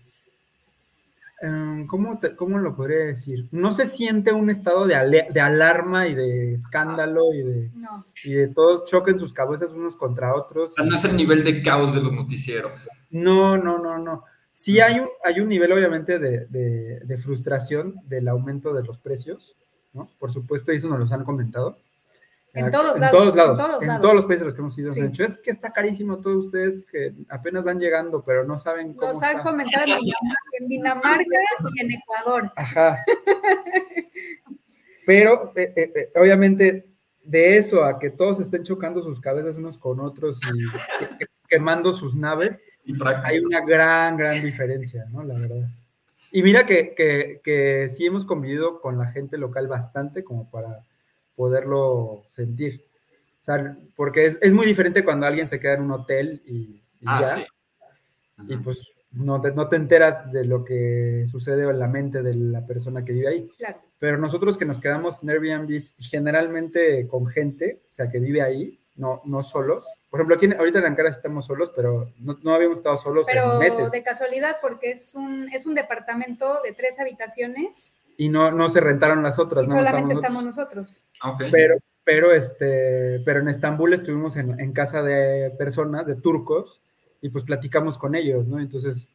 em, 1.41 1.87
¿cómo, 1.87 2.19
te- 2.19 2.35
cómo 2.35 2.57
lo 2.59 2.75
podría 2.75 3.05
decir? 3.05 3.47
No 3.51 3.71
se 3.73 3.85
siente 3.87 4.33
un 4.33 4.49
estado 4.49 4.85
de, 4.85 4.95
ale- 4.95 5.27
de 5.31 5.39
alarma 5.41 6.07
y 6.07 6.15
de 6.15 6.53
escándalo 6.53 7.33
y 7.33 7.43
de, 7.43 7.71
No. 7.75 8.05
y 8.23 8.33
de 8.33 8.47
todos 8.49 8.85
choquen 8.85 9.17
sus 9.17 9.33
cabezas 9.33 9.71
unos 9.71 9.95
contra 9.95 10.35
otros. 10.35 10.71
O 10.71 10.75
sea, 10.75 10.85
no 10.85 10.95
es 10.95 11.05
el 11.05 11.15
nivel 11.15 11.43
de 11.43 11.61
caos 11.63 11.93
de 11.95 12.01
los 12.01 12.11
noticieros. 12.11 12.73
No, 13.09 13.57
no, 13.57 13.79
no, 13.79 13.97
no. 13.97 14.23
Sí 14.51 14.79
hay 14.81 14.99
un, 14.99 15.07
hay 15.23 15.39
un 15.39 15.47
nivel, 15.47 15.71
obviamente, 15.71 16.19
de, 16.19 16.45
de- 16.47 16.99
de 17.05 17.17
frustración 17.17 17.95
del 18.07 18.27
aumento 18.27 18.73
de 18.73 18.83
los 18.83 18.97
precios, 18.97 19.55
¿no? 19.93 20.09
Por 20.19 20.33
supuesto, 20.33 20.71
eso 20.71 20.89
nos 20.89 20.99
los 20.99 21.11
han 21.13 21.23
comentado. 21.23 21.77
En 22.53 22.71
todos 22.71 22.95
en 22.95 23.01
lados, 23.01 23.17
todos 23.19 23.35
lados, 23.35 23.59
en 23.59 23.65
todos 23.65 23.81
en 23.83 23.87
lados. 23.87 24.01
todos 24.01 24.15
los 24.15 24.25
países 24.25 24.41
a 24.41 24.45
los 24.45 24.53
que 24.55 24.61
hemos 24.61 24.77
ido. 24.77 24.91
Sí. 24.91 24.99
han 25.01 25.11
dicho, 25.11 25.23
es 25.23 25.37
que 25.39 25.51
está 25.51 25.71
carísimo 25.71 26.17
todos 26.17 26.45
ustedes 26.45 26.85
que 26.85 27.13
apenas 27.29 27.63
van 27.63 27.79
llegando, 27.79 28.23
pero 28.23 28.43
no 28.43 28.57
saben 28.57 28.93
cómo 28.93 29.11
Nos 29.13 29.21
han 29.21 29.37
está". 29.37 29.43
comentado 29.43 29.85
en 29.85 29.99
Dinamarca, 29.99 30.49
en 30.59 30.67
Dinamarca 30.67 31.39
y 31.75 31.81
en 31.81 31.91
Ecuador. 31.91 32.51
Ajá. 32.55 32.99
Pero, 35.05 35.51
eh, 35.55 35.73
eh, 35.75 35.91
eh, 35.95 36.11
obviamente, 36.19 36.85
de 37.23 37.57
eso 37.57 37.83
a 37.83 37.97
que 37.99 38.09
todos 38.09 38.39
estén 38.39 38.63
chocando 38.63 39.01
sus 39.01 39.19
cabezas 39.19 39.55
unos 39.57 39.77
con 39.77 39.99
otros 39.99 40.39
y 40.53 40.57
que- 40.99 41.17
que- 41.17 41.25
quemando 41.47 41.93
sus 41.93 42.15
naves, 42.15 42.61
Y 42.83 42.93
hay 43.23 43.39
una 43.39 43.61
gran, 43.61 44.17
gran 44.17 44.41
diferencia, 44.43 45.05
¿no? 45.11 45.23
La 45.23 45.35
verdad. 45.35 45.67
Y 46.31 46.41
mira 46.43 46.65
que, 46.65 46.93
que, 46.95 47.39
que 47.43 47.89
sí 47.89 48.05
hemos 48.05 48.25
convivido 48.25 48.81
con 48.81 48.97
la 48.97 49.07
gente 49.11 49.37
local 49.37 49.67
bastante 49.67 50.23
como 50.23 50.49
para 50.49 50.79
poderlo 51.43 52.23
sentir. 52.27 52.83
O 53.39 53.43
sea, 53.43 53.77
porque 53.95 54.25
es, 54.25 54.37
es 54.41 54.51
muy 54.51 54.65
diferente 54.65 55.05
cuando 55.05 55.25
alguien 55.25 55.47
se 55.47 55.57
queda 55.57 55.75
en 55.75 55.83
un 55.83 55.91
hotel 55.91 56.41
y, 56.45 56.51
y 56.99 57.05
Ah, 57.05 57.21
ya, 57.21 57.35
sí. 57.37 57.45
y 58.49 58.57
pues 58.57 58.91
no 59.13 59.39
te, 59.41 59.53
no 59.53 59.69
te 59.69 59.77
enteras 59.77 60.33
de 60.33 60.43
lo 60.43 60.65
que 60.65 61.23
sucede 61.31 61.63
en 61.63 61.79
la 61.79 61.87
mente 61.87 62.21
de 62.21 62.35
la 62.35 62.65
persona 62.67 63.05
que 63.05 63.13
vive 63.13 63.29
ahí. 63.29 63.49
Claro. 63.57 63.79
Pero 63.99 64.17
nosotros 64.17 64.57
que 64.57 64.65
nos 64.65 64.81
quedamos 64.81 65.23
en 65.23 65.29
Airbnb 65.29 65.79
generalmente 65.99 67.07
con 67.07 67.25
gente, 67.27 67.81
o 67.89 67.93
sea, 67.93 68.09
que 68.09 68.19
vive 68.19 68.41
ahí, 68.41 68.77
no, 68.97 69.21
no 69.23 69.41
solos. 69.41 69.85
Por 70.09 70.19
ejemplo, 70.19 70.35
aquí 70.35 70.45
en- 70.47 70.57
ahorita 70.59 70.79
en 70.79 70.85
Ankara 70.87 71.07
estamos 71.09 71.45
solos, 71.45 71.71
pero 71.73 72.11
no, 72.19 72.37
no 72.43 72.53
habíamos 72.53 72.77
estado 72.79 72.97
solos 72.97 73.25
Pero 73.31 73.53
en 73.53 73.59
meses. 73.59 73.91
de 73.91 74.03
casualidad, 74.03 74.57
porque 74.61 74.91
es 74.91 75.15
un, 75.15 75.47
es 75.53 75.65
un 75.65 75.73
departamento 75.73 76.61
de 76.63 76.73
tres 76.73 76.99
habitaciones 76.99 77.93
Y 78.19 78.27
no, 78.27 78.51
no 78.51 78.69
se 78.69 78.81
rentaron 78.81 79.23
las 79.23 79.39
otras. 79.39 79.65
y 79.65 79.69
no 79.69 79.75
solamente 79.77 80.13
estamos 80.13 80.41
estamos 80.41 80.43
nosotros. 80.43 81.01
Ah. 81.21 81.37
Pero, 81.51 81.77
pero, 82.03 82.33
este, 82.33 83.21
pero 83.23 83.39
en 83.39 83.47
Estambul 83.47 83.93
estuvimos 83.93 84.35
en, 84.35 84.59
en 84.59 84.73
casa 84.73 85.01
de 85.01 85.51
personas, 85.57 86.05
de 86.05 86.15
turcos, 86.15 86.81
y 87.21 87.29
pues 87.29 87.45
platicamos 87.45 87.97
con 87.97 88.15
ellos, 88.15 88.49
¿no? 88.49 88.59
Entonces, 88.59 89.07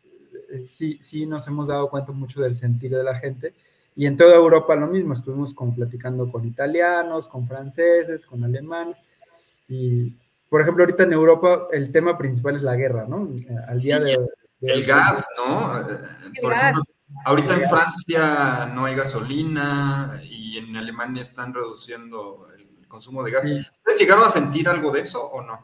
eh, 0.51 0.64
sí, 0.64 0.98
sí 1.02 1.26
nos 1.26 1.47
hemos 1.48 1.68
dado 1.68 1.90
cuenta 1.90 2.12
mucho 2.12 2.40
del 2.40 2.56
sentir 2.56 2.97
de 2.97 3.05
la 3.05 3.14
gente. 3.16 3.52
Y 3.94 4.06
en 4.06 4.16
toda 4.16 4.36
Europa 4.36 4.74
lo 4.74 4.86
mismo, 4.86 5.12
estuvimos 5.12 5.52
como 5.52 5.74
platicando 5.74 6.32
con 6.32 6.47
italianos, 6.47 7.28
con 7.28 7.47
franceses, 7.47 8.24
con 8.24 8.43
alemanes. 8.43 8.97
Y, 9.68 10.16
por 10.48 10.62
ejemplo, 10.62 10.82
ahorita 10.85 11.02
en 11.02 11.12
Europa 11.12 11.66
el 11.72 11.93
tema 11.93 12.16
principal 12.16 12.56
es 12.56 12.62
la 12.62 12.74
guerra, 12.74 13.05
¿no? 13.06 13.28
Al 13.68 13.78
día 13.78 13.98
Sí, 13.98 14.05
de, 14.05 14.18
de 14.60 14.72
El 14.72 14.85
gas, 14.86 15.26
¿no? 15.36 15.86
Por 16.40 16.51
gas. 16.52 16.62
ejemplo, 16.62 16.82
ahorita 17.24 17.55
en 17.55 17.68
Francia 17.68 18.66
no 18.74 18.85
hay 18.86 18.94
gasolina 18.94 20.20
y 20.24 20.59
en 20.59 20.76
Alemania 20.76 21.22
están 21.22 21.52
reduciendo 21.55 22.48
el 22.56 22.86
consumo 22.89 23.22
de 23.22 23.31
gas. 23.32 23.47
¿Ustedes 23.47 23.98
llegaron 23.98 24.24
a 24.24 24.31
sentir 24.31 24.68
algo 24.68 24.90
de 24.93 25.01
eso 25.01 25.24
o 25.31 25.43
no? 25.43 25.59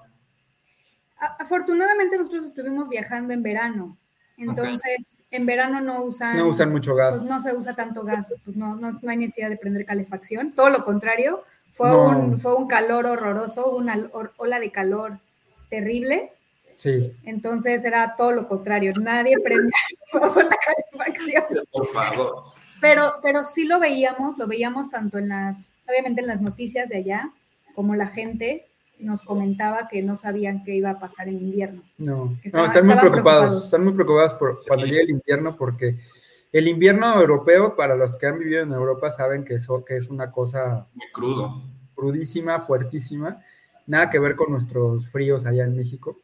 Afortunadamente 1.39 2.17
nosotros 2.17 2.47
estuvimos 2.47 2.89
viajando 2.89 3.35
en 3.35 3.43
verano, 3.43 3.97
Entonces, 4.39 5.25
en 5.31 5.45
verano 5.45 5.81
no 5.83 6.03
usan, 6.05 6.39
No 6.39 6.49
usan 6.49 6.73
mucho 6.73 6.95
gas. 6.95 7.19
pues 7.19 7.29
no 7.31 7.41
se 7.43 7.55
usa 7.55 7.75
tanto 7.77 8.05
gas, 8.05 8.41
pues 8.45 8.57
no, 8.57 8.75
no, 8.77 8.93
no 8.93 9.11
hay 9.11 9.19
necesidad 9.19 9.51
de 9.51 9.59
prender 9.59 9.85
calefacción. 9.85 10.53
Todo 10.53 10.71
lo 10.71 10.83
contrario, 10.85 11.45
fue, 11.75 11.91
No. 11.91 12.09
un, 12.09 12.41
fue 12.41 12.55
un 12.55 12.67
calor 12.67 13.05
horroroso, 13.05 13.71
una 13.77 13.99
ola 14.39 14.59
de 14.61 14.73
calor 14.73 15.19
terrible. 15.69 16.33
Sí. 16.81 17.13
Entonces 17.25 17.85
era 17.85 18.15
todo 18.17 18.33
lo 18.33 18.49
contrario, 18.49 18.93
nadie 19.01 19.35
prendía 19.45 19.71
la 20.15 20.57
calefacción. 20.57 21.45
Por 21.71 21.87
favor. 21.89 22.45
Pero, 22.81 23.17
pero 23.23 23.45
sí 23.45 23.65
lo 23.67 23.79
veíamos, 23.79 24.39
lo 24.39 24.47
veíamos 24.47 24.91
tanto 24.91 25.19
en 25.19 25.29
las, 25.29 25.75
obviamente 25.87 26.23
en 26.23 26.27
las 26.27 26.41
noticias 26.41 26.89
de 26.89 26.97
allá, 26.97 27.31
como 27.75 27.95
la 27.95 28.07
gente 28.07 28.67
nos 28.99 29.23
comentaba 29.23 29.89
que 29.89 30.03
no 30.03 30.17
sabían 30.17 30.65
qué 30.65 30.75
iba 30.75 30.91
a 30.91 30.99
pasar 30.99 31.29
en 31.29 31.37
invierno. 31.37 31.83
No, 31.99 32.35
Estaba- 32.43 32.65
no, 32.65 32.69
están 32.73 32.87
muy 32.87 32.97
preocupados. 32.97 33.65
están 33.67 33.85
muy 33.85 33.93
preocupados 33.93 34.33
por 34.35 34.63
cuando 34.67 34.87
llegue 34.87 35.03
el 35.03 35.11
invierno 35.11 35.57
porque 35.59 35.99
el 36.53 36.67
invierno 36.69 37.21
europeo, 37.21 37.77
para 37.77 37.95
los 37.95 38.17
que 38.17 38.27
han 38.27 38.39
vivido 38.39 38.63
en 38.63 38.73
Europa, 38.73 39.11
saben 39.11 39.45
que, 39.45 39.55
eso, 39.57 39.85
que 39.85 39.99
es 39.99 40.09
una 40.09 40.31
cosa 40.31 40.87
Muy 40.95 41.07
crudo. 41.13 41.63
crudísima, 41.95 42.61
fuertísima, 42.61 43.39
nada 43.87 44.09
que 44.09 44.19
ver 44.19 44.37
con 44.37 44.51
nuestros 44.53 45.07
fríos 45.09 45.45
allá 45.45 45.65
en 45.65 45.77
México, 45.77 46.19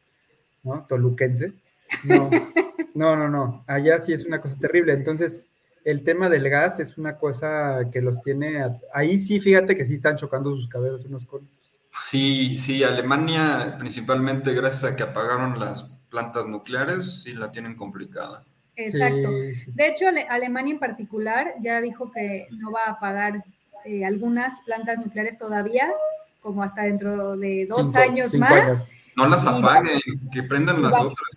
¿no? 0.67 0.85
Toluquense. 0.87 1.53
No, 2.03 2.29
no, 2.93 3.15
no, 3.15 3.29
no, 3.29 3.63
allá 3.67 3.99
sí 3.99 4.13
es 4.13 4.25
una 4.25 4.41
cosa 4.41 4.57
terrible. 4.59 4.93
Entonces, 4.93 5.47
el 5.85 6.03
tema 6.03 6.29
del 6.29 6.49
gas 6.49 6.79
es 6.79 6.97
una 6.97 7.17
cosa 7.17 7.79
que 7.91 8.01
los 8.01 8.21
tiene, 8.21 8.59
a- 8.61 8.75
ahí 8.93 9.17
sí, 9.19 9.39
fíjate 9.39 9.75
que 9.75 9.85
sí 9.85 9.93
están 9.95 10.17
chocando 10.17 10.53
sus 10.55 10.67
cabezas 10.67 11.05
unos 11.05 11.25
con 11.25 11.39
otros. 11.45 11.51
Sí, 12.09 12.57
sí, 12.57 12.83
Alemania, 12.83 13.75
principalmente 13.79 14.53
gracias 14.53 14.91
a 14.91 14.95
que 14.95 15.03
apagaron 15.03 15.59
las 15.59 15.83
plantas 16.09 16.45
nucleares, 16.45 17.23
sí 17.23 17.33
la 17.33 17.51
tienen 17.51 17.75
complicada. 17.75 18.43
Exacto. 18.75 19.31
Sí, 19.45 19.55
sí. 19.55 19.71
De 19.73 19.87
hecho, 19.87 20.07
Ale- 20.07 20.27
Alemania 20.29 20.73
en 20.73 20.79
particular 20.79 21.53
ya 21.61 21.81
dijo 21.81 22.11
que 22.11 22.47
no 22.51 22.71
va 22.71 22.83
a 22.87 22.99
pagar 22.99 23.43
eh, 23.85 24.05
algunas 24.05 24.61
plantas 24.61 24.99
nucleares 24.99 25.37
todavía, 25.39 25.89
como 26.41 26.61
hasta 26.61 26.83
dentro 26.83 27.35
de 27.37 27.65
dos 27.67 27.87
Cinco- 27.87 27.99
años 27.99 28.31
cinco 28.31 28.41
más. 28.45 28.53
años. 28.63 28.87
No 29.17 29.27
las 29.27 29.43
Y- 29.43 29.47
apaguen, 29.47 29.99
que 30.31 30.43
prendan 30.43 30.81
las 30.81 30.93
Va- 30.93 31.01
otras. 31.01 31.29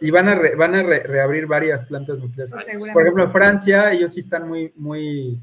Y 0.00 0.10
van 0.10 0.28
a, 0.28 0.34
re- 0.34 0.54
van 0.56 0.74
a 0.74 0.82
re- 0.82 1.02
reabrir 1.04 1.46
varias 1.46 1.84
plantas 1.84 2.18
nucleares. 2.18 2.54
Pues. 2.78 2.92
Por 2.92 3.02
ejemplo, 3.02 3.24
en 3.24 3.30
Francia, 3.32 3.90
ellos 3.92 4.12
sí 4.12 4.20
están 4.20 4.46
muy, 4.46 4.72
muy, 4.76 5.40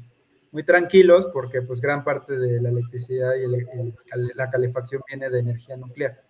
muy 0.52 0.62
tranquilos 0.64 1.28
porque 1.32 1.62
pues 1.62 1.80
gran 1.80 2.04
parte 2.04 2.38
de 2.38 2.60
la 2.62 2.68
electricidad 2.68 3.32
y 3.34 3.44
el- 3.44 3.54
el 3.54 3.94
cal- 4.08 4.32
la 4.34 4.48
calefacción 4.50 5.02
viene 5.08 5.28
de 5.28 5.40
energía 5.40 5.76
nuclear. 5.76 6.22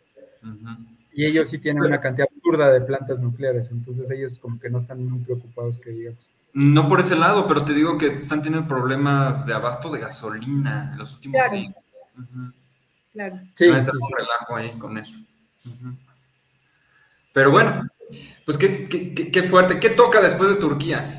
Y 1.12 1.26
ellos 1.26 1.50
sí 1.50 1.58
tienen 1.58 1.82
una 1.84 2.00
cantidad 2.00 2.26
absurda 2.34 2.72
de 2.72 2.80
plantas 2.80 3.18
nucleares, 3.20 3.70
entonces 3.70 4.10
ellos 4.10 4.38
como 4.38 4.58
que 4.58 4.70
no 4.70 4.78
están 4.78 5.04
muy 5.04 5.22
preocupados 5.22 5.78
que 5.78 5.90
digamos. 5.90 6.18
No 6.54 6.88
por 6.88 7.00
ese 7.00 7.16
lado, 7.16 7.46
pero 7.46 7.64
te 7.64 7.74
digo 7.74 7.98
que 7.98 8.06
están 8.06 8.42
teniendo 8.42 8.66
problemas 8.66 9.44
de 9.46 9.52
abasto 9.54 9.90
de 9.90 10.00
gasolina 10.00 10.90
en 10.92 10.98
los 10.98 11.14
últimos 11.14 11.38
Claro. 11.38 11.52
días. 11.54 11.74
Ujú. 12.16 12.52
Claro. 13.12 13.40
Sí, 13.56 13.68
Van 13.68 13.74
a 13.74 13.74
sí, 13.74 13.78
entrar 13.80 13.94
sí. 13.96 13.98
un 14.00 14.18
relajo 14.18 14.56
ahí 14.56 14.78
con 14.78 14.96
eso. 14.98 15.14
Pero 17.32 17.50
bueno, 17.50 17.88
pues 18.44 18.58
qué, 18.58 18.88
qué- 18.88 19.14
qué- 19.14 19.30
qué 19.30 19.42
fuerte. 19.42 19.80
¿Qué 19.80 19.90
toca 19.90 20.20
después 20.20 20.50
de 20.50 20.56
Turquía? 20.56 21.18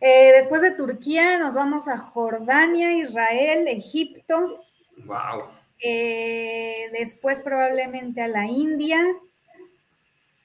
Eh, 0.00 0.32
después 0.34 0.60
de 0.62 0.72
Turquía 0.72 1.38
nos 1.38 1.54
vamos 1.54 1.88
a 1.88 1.96
Jordania, 1.98 2.92
Israel, 2.98 3.66
Egipto, 3.68 4.60
Wow. 5.04 5.44
eh, 5.82 6.88
después 6.92 7.40
probablemente 7.40 8.20
a 8.20 8.28
la 8.28 8.46
India, 8.46 9.00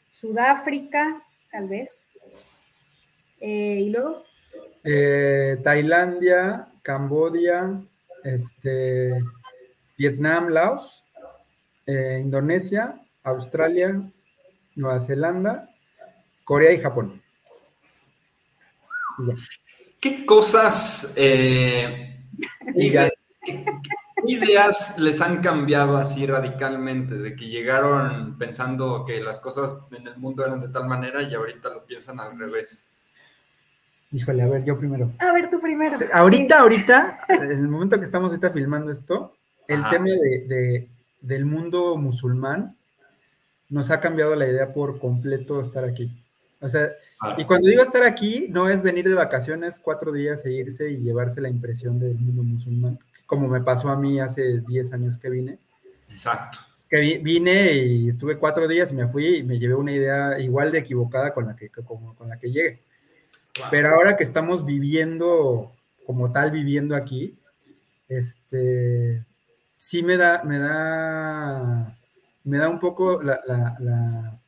Sudáfrica, 0.08 1.22
tal 1.52 1.68
vez. 1.68 2.06
Eh, 3.40 3.80
y 3.88 3.90
luego, 3.92 4.24
Eh, 4.84 5.58
Tailandia, 5.64 6.68
Cambodia, 6.82 7.80
este, 8.24 9.14
Vietnam, 9.98 10.50
Laos, 10.50 11.04
eh, 11.92 12.20
Indonesia, 12.22 12.96
Australia, 13.24 14.02
Nueva 14.76 15.00
Zelanda, 15.00 15.70
Corea 16.44 16.72
y 16.72 16.82
Japón. 16.82 17.22
Y 19.20 19.28
ya. 19.28 19.34
¿Qué 20.00 20.26
cosas, 20.26 21.14
eh, 21.18 22.24
Y 22.76 22.92
ya. 22.92 23.06
ide- 23.06 23.12
qué- 23.44 23.66
qué 23.66 24.34
ideas 24.34 24.98
les 25.00 25.22
han 25.22 25.42
cambiado 25.42 25.98
así 25.98 26.26
radicalmente? 26.26 27.16
De 27.16 27.36
que 27.36 27.48
llegaron 27.48 28.38
pensando 28.38 29.04
que 29.06 29.20
las 29.22 29.40
cosas 29.40 29.86
en 29.92 30.08
el 30.08 30.18
mundo 30.18 30.46
eran 30.46 30.62
de 30.62 30.70
tal 30.70 30.88
manera 30.88 31.22
y 31.22 31.34
ahorita 31.34 31.70
lo 31.70 31.86
piensan 31.86 32.20
al 32.20 32.38
revés. 32.38 32.86
Híjole, 34.14 34.44
a 34.44 34.48
ver, 34.48 34.64
yo 34.66 34.78
primero. 34.78 35.12
a 35.20 35.32
ver 35.32 35.50
tú 35.50 35.60
primero. 35.62 35.98
Ahorita, 36.14 36.60
ahorita, 36.60 37.20
en 37.30 37.52
el 37.52 37.68
momento 37.68 37.98
que 37.98 38.04
estamos 38.06 38.30
ahorita 38.30 38.50
filmando 38.52 38.92
esto, 38.92 39.34
el 39.68 39.80
Ajá. 39.80 39.90
tema 39.92 40.06
de, 40.06 40.46
de- 40.48 40.88
del 41.22 41.46
mundo 41.46 41.96
musulmán 41.98 42.76
nos 43.70 43.90
ha 43.92 44.02
cambiado 44.02 44.36
la 44.36 44.48
idea 44.48 44.74
por 44.74 45.00
completo 45.00 45.62
estar 45.62 45.86
aquí. 45.86 46.12
O 46.60 46.68
sea, 46.70 46.90
y 47.38 47.46
cuando 47.46 47.68
digo 47.70 47.82
estar 47.82 48.04
aquí, 48.04 48.48
no 48.50 48.70
es 48.70 48.82
venir 48.84 49.08
de 49.08 49.16
vacaciones 49.16 49.80
cuatro 49.80 50.12
días 50.12 50.46
e 50.46 50.52
irse 50.52 50.92
y 50.92 50.98
llevarse 50.98 51.42
la 51.42 51.50
impresión 51.50 52.00
del 52.00 52.16
mundo 52.16 52.44
musulmán, 52.44 53.00
como 53.26 53.48
me 53.48 53.62
pasó 53.62 53.90
a 53.90 53.98
mí 53.98 54.20
hace 54.20 54.60
10 54.68 54.94
años 54.94 55.18
que 55.18 55.30
vine. 55.30 55.58
Exacto. 56.10 56.60
Que 56.90 57.00
vi- 57.00 57.18
vine 57.20 57.72
y 57.74 58.10
estuve 58.10 58.38
cuatro 58.38 58.68
días 58.68 58.92
y 58.92 58.96
me 58.96 59.08
fui 59.08 59.38
y 59.38 59.44
me 59.44 59.58
llevé 59.58 59.76
una 59.76 59.94
idea 59.94 60.38
igual 60.40 60.72
de 60.72 60.80
equivocada 60.80 61.34
con 61.34 61.48
la 61.48 61.56
que, 61.56 61.70
como, 61.70 62.14
con 62.16 62.28
la 62.30 62.38
que 62.38 62.52
llegué. 62.52 62.80
Pero 63.72 63.90
ahora 63.96 64.16
que 64.18 64.24
estamos 64.24 64.66
viviendo 64.66 65.72
como 66.06 66.32
tal, 66.32 66.52
viviendo 66.52 66.96
aquí, 66.96 67.38
este, 68.10 69.24
sí 69.84 70.04
me 70.04 70.16
da, 70.16 70.44
me 70.44 70.60
da, 70.60 71.98
me 72.44 72.58
da 72.60 72.70
un 72.70 72.80
poco 72.80 73.20
la, 73.24 73.42
la- 73.48 73.76
la- 73.80 74.40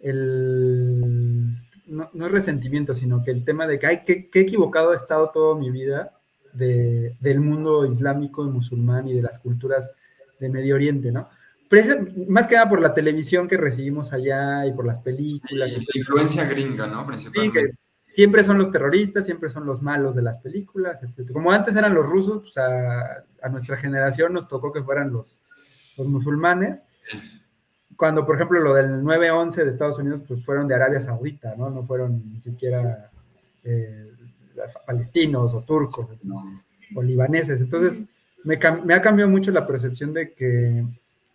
el, 0.00 1.48
no, 1.88 2.08
no 2.12 2.26
es 2.26 2.32
resentimiento, 2.32 2.94
sino 2.94 3.24
que 3.24 3.32
el 3.32 3.44
tema 3.44 3.66
de 3.66 3.78
que, 3.80 3.86
ay, 3.88 4.00
qué, 4.06 4.30
qué 4.30 4.40
equivocado 4.40 4.92
he 4.92 4.96
estado 4.96 5.30
toda 5.34 5.56
mi 5.58 5.70
vida 5.70 6.12
de- 6.52 7.16
del 7.20 7.40
mundo 7.40 7.84
islámico 7.84 8.44
y 8.46 8.50
musulmán 8.50 9.08
y 9.08 9.14
de 9.14 9.22
las 9.22 9.40
culturas 9.40 9.90
de 10.38 10.48
Medio 10.48 10.76
Oriente, 10.76 11.10
¿no? 11.10 11.28
Pero 11.68 11.82
es 11.82 12.28
más 12.28 12.46
que 12.46 12.54
nada 12.54 12.68
por 12.68 12.80
la 12.80 12.94
televisión 12.94 13.48
que 13.48 13.56
recibimos 13.56 14.12
allá 14.12 14.66
y 14.66 14.72
por 14.72 14.86
las 14.86 15.00
películas. 15.00 15.72
Y 15.72 15.76
etcétera. 15.76 15.90
la 15.94 15.98
influencia 16.00 16.44
gringa, 16.44 16.86
¿no? 16.86 17.00
Sí, 17.00 17.06
Principalmente. 17.06 17.74
Siempre 18.14 18.44
son 18.44 18.58
los 18.58 18.70
terroristas, 18.70 19.24
siempre 19.24 19.48
son 19.48 19.66
los 19.66 19.82
malos 19.82 20.14
de 20.14 20.22
las 20.22 20.38
películas, 20.38 21.02
etc. 21.02 21.32
Como 21.32 21.50
antes 21.50 21.74
eran 21.74 21.94
los 21.94 22.06
rusos, 22.06 22.42
pues 22.42 22.56
a, 22.58 23.24
a 23.42 23.48
nuestra 23.48 23.76
generación 23.76 24.32
nos 24.32 24.46
tocó 24.46 24.72
que 24.72 24.84
fueran 24.84 25.10
los, 25.12 25.40
los 25.98 26.06
musulmanes. 26.06 26.84
Cuando, 27.96 28.24
por 28.24 28.36
ejemplo, 28.36 28.60
lo 28.60 28.72
del 28.72 29.02
9-11 29.02 29.64
de 29.64 29.70
Estados 29.70 29.98
Unidos, 29.98 30.22
pues 30.28 30.44
fueron 30.44 30.68
de 30.68 30.76
Arabia 30.76 31.00
Saudita, 31.00 31.56
¿no? 31.56 31.70
No 31.70 31.82
fueron 31.82 32.30
ni 32.30 32.40
siquiera 32.40 33.10
eh, 33.64 34.12
palestinos 34.86 35.52
o 35.52 35.62
turcos. 35.62 36.24
No. 36.24 36.62
o 36.94 37.02
libaneses. 37.02 37.62
Entonces, 37.62 38.04
me, 38.44 38.60
me 38.84 38.94
ha 38.94 39.02
cambiado 39.02 39.28
mucho 39.28 39.50
la 39.50 39.66
percepción 39.66 40.12
de 40.12 40.34
que 40.34 40.84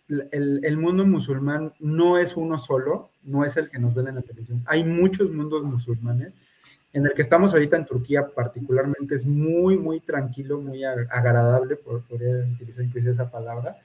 el, 0.08 0.60
el 0.64 0.76
mundo 0.78 1.04
musulmán 1.04 1.74
no 1.78 2.16
es 2.16 2.38
uno 2.38 2.58
solo, 2.58 3.10
no 3.22 3.44
es 3.44 3.58
el 3.58 3.68
que 3.68 3.78
nos 3.78 3.94
ven 3.94 4.08
en 4.08 4.14
la 4.14 4.22
televisión. 4.22 4.62
Hay 4.64 4.82
muchos 4.82 5.30
mundos 5.30 5.62
musulmanes. 5.62 6.49
En 6.92 7.06
el 7.06 7.12
que 7.12 7.22
estamos 7.22 7.52
ahorita 7.52 7.76
en 7.76 7.86
Turquía 7.86 8.26
particularmente 8.26 9.14
es 9.14 9.24
muy, 9.24 9.76
muy 9.76 10.00
tranquilo, 10.00 10.60
muy 10.60 10.80
ag- 10.80 11.06
agradable, 11.10 11.76
por, 11.76 12.02
podría 12.02 12.44
utilizar 12.52 12.84
incluso 12.84 13.10
esa 13.10 13.30
palabra, 13.30 13.76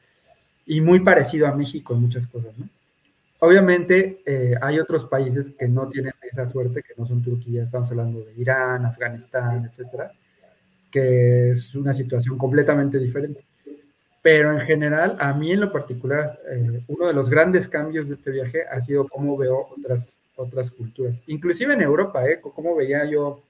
y 0.65 0.81
muy 0.81 0.99
parecido 1.01 1.45
a 1.47 1.55
México 1.55 1.93
en 1.93 2.01
muchas 2.01 2.25
cosas, 2.25 2.57
¿no? 2.57 2.67
Obviamente 3.39 4.21
eh, 4.25 4.55
hay 4.59 4.79
otros 4.79 5.05
países 5.05 5.51
que 5.51 5.67
no 5.67 5.87
tienen 5.87 6.13
esa 6.21 6.47
suerte, 6.47 6.81
que 6.81 6.93
no 6.97 7.05
son 7.05 7.21
Turquía, 7.21 7.61
estamos 7.61 7.91
hablando 7.91 8.21
de 8.21 8.33
Irán, 8.37 8.85
Afganistán, 8.85 9.69
etcétera, 9.69 10.11
que 10.89 11.51
es 11.51 11.75
una 11.75 11.93
situación 11.93 12.37
completamente 12.37 12.97
diferente. 12.97 13.43
Pero 14.23 14.51
en 14.51 14.61
general, 14.61 15.17
a 15.19 15.33
mí 15.33 15.51
en 15.51 15.59
lo 15.59 15.71
particular, 15.71 16.39
eh, 16.49 16.81
uno 16.87 17.07
de 17.07 17.13
los 17.13 17.29
grandes 17.29 17.67
cambios 17.67 18.07
de 18.07 18.15
este 18.15 18.31
viaje 18.31 18.63
ha 18.63 18.81
sido 18.81 19.07
cómo 19.07 19.37
veo 19.37 19.67
otras, 19.77 20.17
otras 20.35 20.71
culturas, 20.71 21.21
inclusive 21.27 21.73
en 21.73 21.81
Europa, 21.81 22.27
¿eh? 22.27 22.39
cómo 22.41 22.75
veía 22.75 23.05
yo 23.05 23.41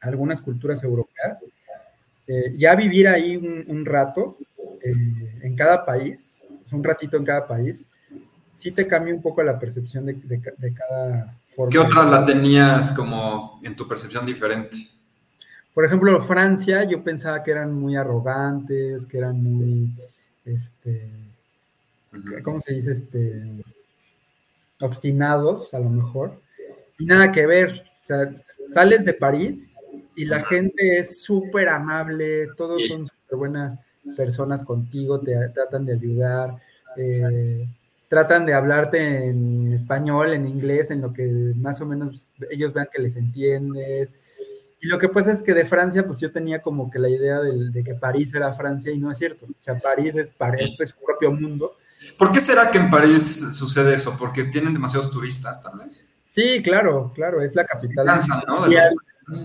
algunas 0.00 0.40
culturas 0.40 0.82
europeas. 0.82 1.42
Eh, 2.26 2.54
ya 2.58 2.74
vivir 2.76 3.08
ahí 3.08 3.36
un, 3.36 3.64
un 3.68 3.84
rato 3.86 4.36
eh, 4.84 5.38
en 5.42 5.56
cada 5.56 5.84
país, 5.84 6.44
un 6.70 6.84
ratito 6.84 7.16
en 7.16 7.24
cada 7.24 7.46
país, 7.46 7.88
sí 8.52 8.70
te 8.70 8.86
cambia 8.86 9.14
un 9.14 9.22
poco 9.22 9.42
la 9.42 9.58
percepción 9.58 10.04
de, 10.04 10.12
de 10.14 10.40
ca- 10.40 10.52
de 10.58 10.74
cada 10.74 11.38
forma. 11.46 11.70
¿Qué 11.72 11.78
otra 11.78 12.04
la 12.04 12.26
tenías 12.26 12.92
como 12.92 13.58
en 13.62 13.74
tu 13.74 13.88
percepción 13.88 14.26
diferente? 14.26 14.76
Por 15.72 15.84
ejemplo, 15.84 16.20
Francia, 16.22 16.84
yo 16.84 17.02
pensaba 17.02 17.42
que 17.42 17.52
eran 17.52 17.72
muy 17.72 17.96
arrogantes, 17.96 19.06
que 19.06 19.18
eran 19.18 19.42
muy, 19.42 19.94
este. 20.44 21.08
¿cómo 22.42 22.60
se 22.60 22.74
dice? 22.74 22.92
Este, 22.92 23.42
obstinados, 24.80 25.72
a 25.74 25.78
lo 25.78 25.90
mejor, 25.90 26.40
y 26.98 27.06
nada 27.06 27.32
que 27.32 27.46
ver. 27.46 27.84
O 28.02 28.04
sea, 28.04 28.30
sales 28.68 29.04
de 29.04 29.14
París 29.14 29.76
y 30.16 30.24
la 30.24 30.40
gente 30.40 30.98
es 30.98 31.22
súper 31.22 31.68
amable, 31.68 32.48
todos 32.56 32.86
son 32.86 33.06
súper 33.06 33.38
buenas 33.38 33.78
personas 34.16 34.62
contigo, 34.62 35.20
te 35.20 35.34
tratan 35.50 35.84
de 35.84 35.94
ayudar, 35.94 36.56
eh, 36.96 37.66
tratan 38.08 38.46
de 38.46 38.54
hablarte 38.54 39.26
en 39.26 39.72
español, 39.72 40.32
en 40.32 40.46
inglés, 40.46 40.90
en 40.90 41.02
lo 41.02 41.12
que 41.12 41.52
más 41.56 41.80
o 41.80 41.86
menos 41.86 42.26
ellos 42.50 42.72
vean 42.72 42.88
que 42.92 43.02
les 43.02 43.16
entiendes. 43.16 44.14
Y 44.80 44.86
lo 44.86 44.98
que 44.98 45.08
pasa 45.08 45.32
es 45.32 45.42
que 45.42 45.54
de 45.54 45.64
Francia, 45.64 46.06
pues 46.06 46.20
yo 46.20 46.30
tenía 46.30 46.62
como 46.62 46.90
que 46.90 46.98
la 46.98 47.08
idea 47.08 47.40
de, 47.40 47.70
de 47.70 47.84
que 47.84 47.94
París 47.94 48.32
era 48.34 48.52
Francia 48.52 48.92
y 48.92 48.98
no 48.98 49.10
es 49.10 49.18
cierto. 49.18 49.46
O 49.46 49.54
sea, 49.62 49.78
París 49.78 50.14
es, 50.14 50.32
París, 50.32 50.74
es 50.78 50.90
su 50.90 50.96
propio 51.04 51.32
mundo. 51.32 51.76
¿Por 52.16 52.32
qué 52.32 52.40
será 52.40 52.70
que 52.70 52.78
en 52.78 52.90
París 52.90 53.54
sucede 53.54 53.94
eso? 53.94 54.16
¿Porque 54.18 54.44
tienen 54.44 54.72
demasiados 54.72 55.10
turistas, 55.10 55.60
tal 55.60 55.78
vez? 55.78 56.04
Sí, 56.22 56.62
claro, 56.62 57.12
claro, 57.14 57.40
es 57.42 57.54
la 57.54 57.64
capital. 57.64 58.06
Cansan, 58.06 58.42
¿no? 58.46 58.66
De 58.68 58.76
los- 58.76 59.42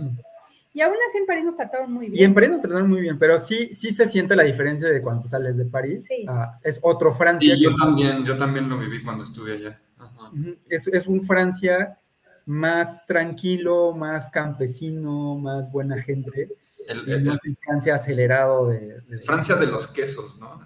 Y 0.75 0.81
aún 0.81 0.95
así 1.07 1.19
en 1.19 1.25
París 1.27 1.45
nos 1.45 1.55
trataron 1.55 1.91
muy 1.91 2.07
bien. 2.07 2.19
Y 2.19 2.23
en 2.23 2.33
París 2.33 2.49
nos 2.49 2.61
trataron 2.61 2.89
muy 2.89 2.99
bien, 3.01 3.19
pero 3.19 3.37
sí, 3.37 3.73
sí 3.73 3.93
se 3.93 4.07
siente 4.07 4.35
la 4.35 4.43
diferencia 4.43 4.89
de 4.89 5.01
cuando 5.01 5.27
sales 5.27 5.55
de 5.55 5.65
París. 5.65 6.05
Sí. 6.07 6.25
es 6.63 6.79
otro 6.81 7.13
Francia. 7.13 7.53
Sí, 7.55 7.61
yo 7.63 7.75
también, 7.75 8.25
yo 8.25 8.35
también 8.37 8.67
lo 8.69 8.77
viví 8.79 9.03
cuando 9.03 9.23
estuve 9.23 9.53
allá. 9.53 9.79
Ajá. 9.97 10.31
Es, 10.69 10.87
es 10.87 11.05
un 11.07 11.21
Francia 11.23 11.99
más 12.45 13.05
tranquilo, 13.05 13.93
más 13.93 14.29
campesino, 14.31 15.35
más 15.35 15.71
buena 15.71 16.01
gente. 16.01 16.49
El- 16.87 17.07
Y 17.07 17.11
el- 17.11 17.39
Francia 17.63 17.95
acelerado 17.95 18.67
de, 18.67 18.99
de- 19.07 19.19
Francia 19.21 19.55
de 19.55 19.67
los 19.67 19.87
quesos, 19.87 20.37
¿no? 20.39 20.59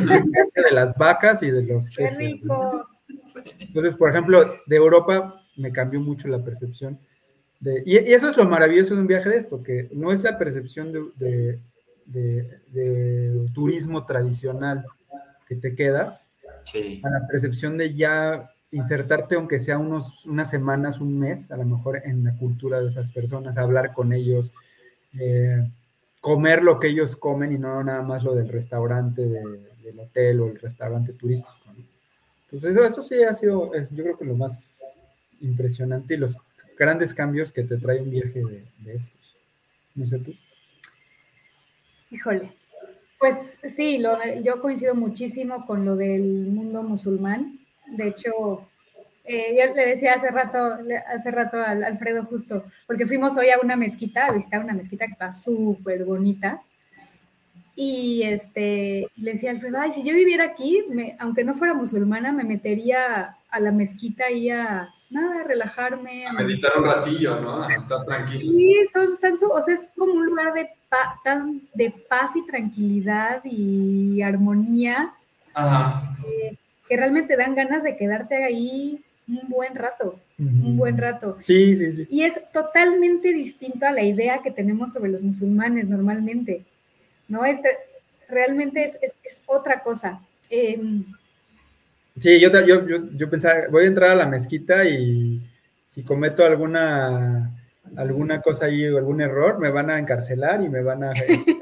De 0.00 0.70
las 0.72 0.96
vacas 0.96 1.42
y 1.42 1.50
de 1.50 1.62
los 1.62 1.88
Qué 1.90 2.04
quesos. 2.04 2.18
¿no? 2.18 2.24
rico. 2.24 2.88
Entonces, 3.58 3.94
por 3.94 4.10
ejemplo, 4.10 4.54
de 4.66 4.76
Europa 4.76 5.34
me 5.56 5.72
cambió 5.72 6.00
mucho 6.00 6.28
la 6.28 6.42
percepción. 6.42 6.98
De, 7.60 7.82
y, 7.86 7.92
y 7.98 8.12
eso 8.14 8.28
es 8.28 8.36
lo 8.36 8.44
maravilloso 8.46 8.94
de 8.94 9.00
un 9.00 9.06
viaje 9.06 9.30
de 9.30 9.36
esto, 9.36 9.62
que 9.62 9.88
no 9.92 10.12
es 10.12 10.22
la 10.22 10.36
percepción 10.38 10.92
de, 10.92 11.04
de- 11.16 11.58
de- 12.06 12.58
de 12.72 13.48
turismo 13.54 14.04
tradicional 14.04 14.84
que 15.48 15.56
te 15.56 15.74
quedas, 15.74 16.30
Sí. 16.64 17.00
a 17.04 17.10
la 17.10 17.26
percepción 17.26 17.76
de 17.78 17.94
ya 17.94 18.50
insertarte, 18.70 19.34
aunque 19.36 19.60
sea 19.60 19.78
unos, 19.78 20.24
unas 20.26 20.50
semanas, 20.50 21.00
un 21.00 21.18
mes, 21.18 21.50
a 21.50 21.56
lo 21.56 21.64
mejor 21.64 22.02
en 22.04 22.24
la 22.24 22.36
cultura 22.36 22.80
de 22.80 22.88
esas 22.88 23.10
personas, 23.12 23.56
hablar 23.56 23.92
con 23.92 24.12
ellos, 24.12 24.52
eh, 25.18 25.70
comer 26.24 26.62
lo 26.62 26.80
que 26.80 26.88
ellos 26.88 27.16
comen 27.16 27.52
y 27.52 27.58
no 27.58 27.84
nada 27.84 28.00
más 28.00 28.24
lo 28.24 28.34
del 28.34 28.48
restaurante 28.48 29.20
de- 29.26 29.60
del 29.82 30.00
hotel 30.00 30.40
o 30.40 30.46
el 30.46 30.58
restaurante 30.58 31.12
turístico. 31.12 31.52
¿no? 31.66 31.74
Entonces, 32.46 32.70
eso, 32.72 32.82
eso 32.86 33.02
sí 33.02 33.22
ha 33.22 33.34
sido, 33.34 33.70
yo 33.90 34.02
creo 34.04 34.16
que 34.16 34.24
lo 34.24 34.34
más 34.34 34.78
impresionante 35.42 36.14
y 36.14 36.16
los 36.16 36.38
grandes 36.78 37.12
cambios 37.12 37.52
que 37.52 37.62
te 37.64 37.76
trae 37.76 38.00
un 38.00 38.10
viaje 38.10 38.42
de, 38.42 38.64
de 38.78 38.94
estos. 38.96 39.36
No 39.94 40.06
sé 40.06 40.18
tú. 40.18 40.32
Híjole. 42.10 42.52
Pues 43.18 43.58
sí, 43.68 43.98
lo 43.98 44.16
yo 44.42 44.62
coincido 44.62 44.94
muchísimo 44.94 45.66
con 45.66 45.84
lo 45.84 45.94
del 45.94 46.22
mundo 46.46 46.82
musulmán. 46.84 47.58
De 47.98 48.08
hecho, 48.08 48.66
eh, 49.24 49.56
yo 49.58 49.74
le 49.74 49.86
decía 49.86 50.14
hace 50.14 50.28
rato, 50.30 50.76
hace 51.12 51.30
rato 51.30 51.58
al 51.58 51.82
Alfredo 51.84 52.24
justo, 52.24 52.64
porque 52.86 53.06
fuimos 53.06 53.36
hoy 53.36 53.48
a 53.50 53.58
una 53.62 53.76
mezquita, 53.76 54.26
a 54.26 54.32
visitar 54.32 54.62
una 54.62 54.74
mezquita 54.74 55.06
que 55.06 55.12
está 55.12 55.32
súper 55.32 56.04
bonita. 56.04 56.60
Y 57.76 58.22
este, 58.22 59.08
le 59.16 59.32
decía 59.32 59.50
a 59.50 59.54
Alfredo, 59.54 59.78
ay, 59.80 59.90
si 59.90 60.06
yo 60.06 60.14
viviera 60.14 60.44
aquí, 60.44 60.84
me- 60.90 61.16
aunque 61.18 61.42
no 61.42 61.54
fuera 61.54 61.74
musulmana, 61.74 62.30
me 62.32 62.44
metería 62.44 63.36
a 63.50 63.60
la 63.60 63.72
mezquita 63.72 64.30
y 64.30 64.50
a 64.50 64.86
nada, 65.10 65.40
a 65.40 65.42
relajarme. 65.44 66.24
A 66.26 66.32
meditar 66.32 66.70
un 66.78 66.84
ratillo, 66.84 67.40
¿no? 67.40 67.64
A 67.64 67.74
estar 67.74 68.04
tranquilo. 68.04 68.52
Sí, 68.52 68.76
son 68.92 69.16
tan, 69.18 69.36
su- 69.36 69.50
o 69.50 69.60
sea, 69.60 69.74
es 69.74 69.90
como 69.96 70.12
un 70.12 70.26
lugar 70.26 70.52
de, 70.52 70.68
pa- 70.88 71.18
tan, 71.24 71.62
de 71.74 71.90
paz 72.08 72.36
y 72.36 72.46
tranquilidad 72.46 73.40
y 73.44 74.22
armonía 74.22 75.12
Ajá. 75.52 76.16
que 76.88 76.96
realmente 76.96 77.36
dan 77.36 77.56
ganas 77.56 77.82
de 77.82 77.96
quedarte 77.96 78.44
ahí 78.44 79.02
un 79.26 79.48
buen 79.48 79.74
rato, 79.74 80.20
un 80.38 80.76
buen 80.76 80.98
rato. 80.98 81.38
Sí, 81.42 81.76
sí, 81.76 81.92
sí. 81.92 82.06
Y 82.10 82.22
es 82.22 82.40
totalmente 82.52 83.32
distinto 83.32 83.86
a 83.86 83.92
la 83.92 84.02
idea 84.02 84.40
que 84.42 84.50
tenemos 84.50 84.92
sobre 84.92 85.10
los 85.10 85.22
musulmanes 85.22 85.88
normalmente, 85.88 86.64
¿no? 87.28 87.44
Este, 87.44 87.68
realmente 88.28 88.84
es, 88.84 88.98
es- 89.02 89.16
es 89.22 89.42
otra 89.46 89.82
cosa. 89.82 90.20
Em, 90.50 91.04
Sí, 92.20 92.38
yo, 92.40 92.48
yo, 92.64 92.86
yo, 92.86 92.98
yo 93.12 93.28
pensaba, 93.28 93.54
voy 93.70 93.84
a 93.84 93.88
entrar 93.88 94.10
a 94.10 94.14
la 94.14 94.26
mezquita 94.26 94.84
y 94.84 95.40
si 95.86 96.04
cometo 96.04 96.44
alguna, 96.44 97.50
alguna 97.96 98.40
cosa 98.40 98.66
ahí 98.66 98.86
o 98.88 98.98
algún 98.98 99.20
error, 99.20 99.58
me 99.58 99.70
van 99.70 99.90
a 99.90 99.98
encarcelar 99.98 100.62
y 100.62 100.68
me 100.68 100.80
van 100.82 101.02
a, 101.02 101.12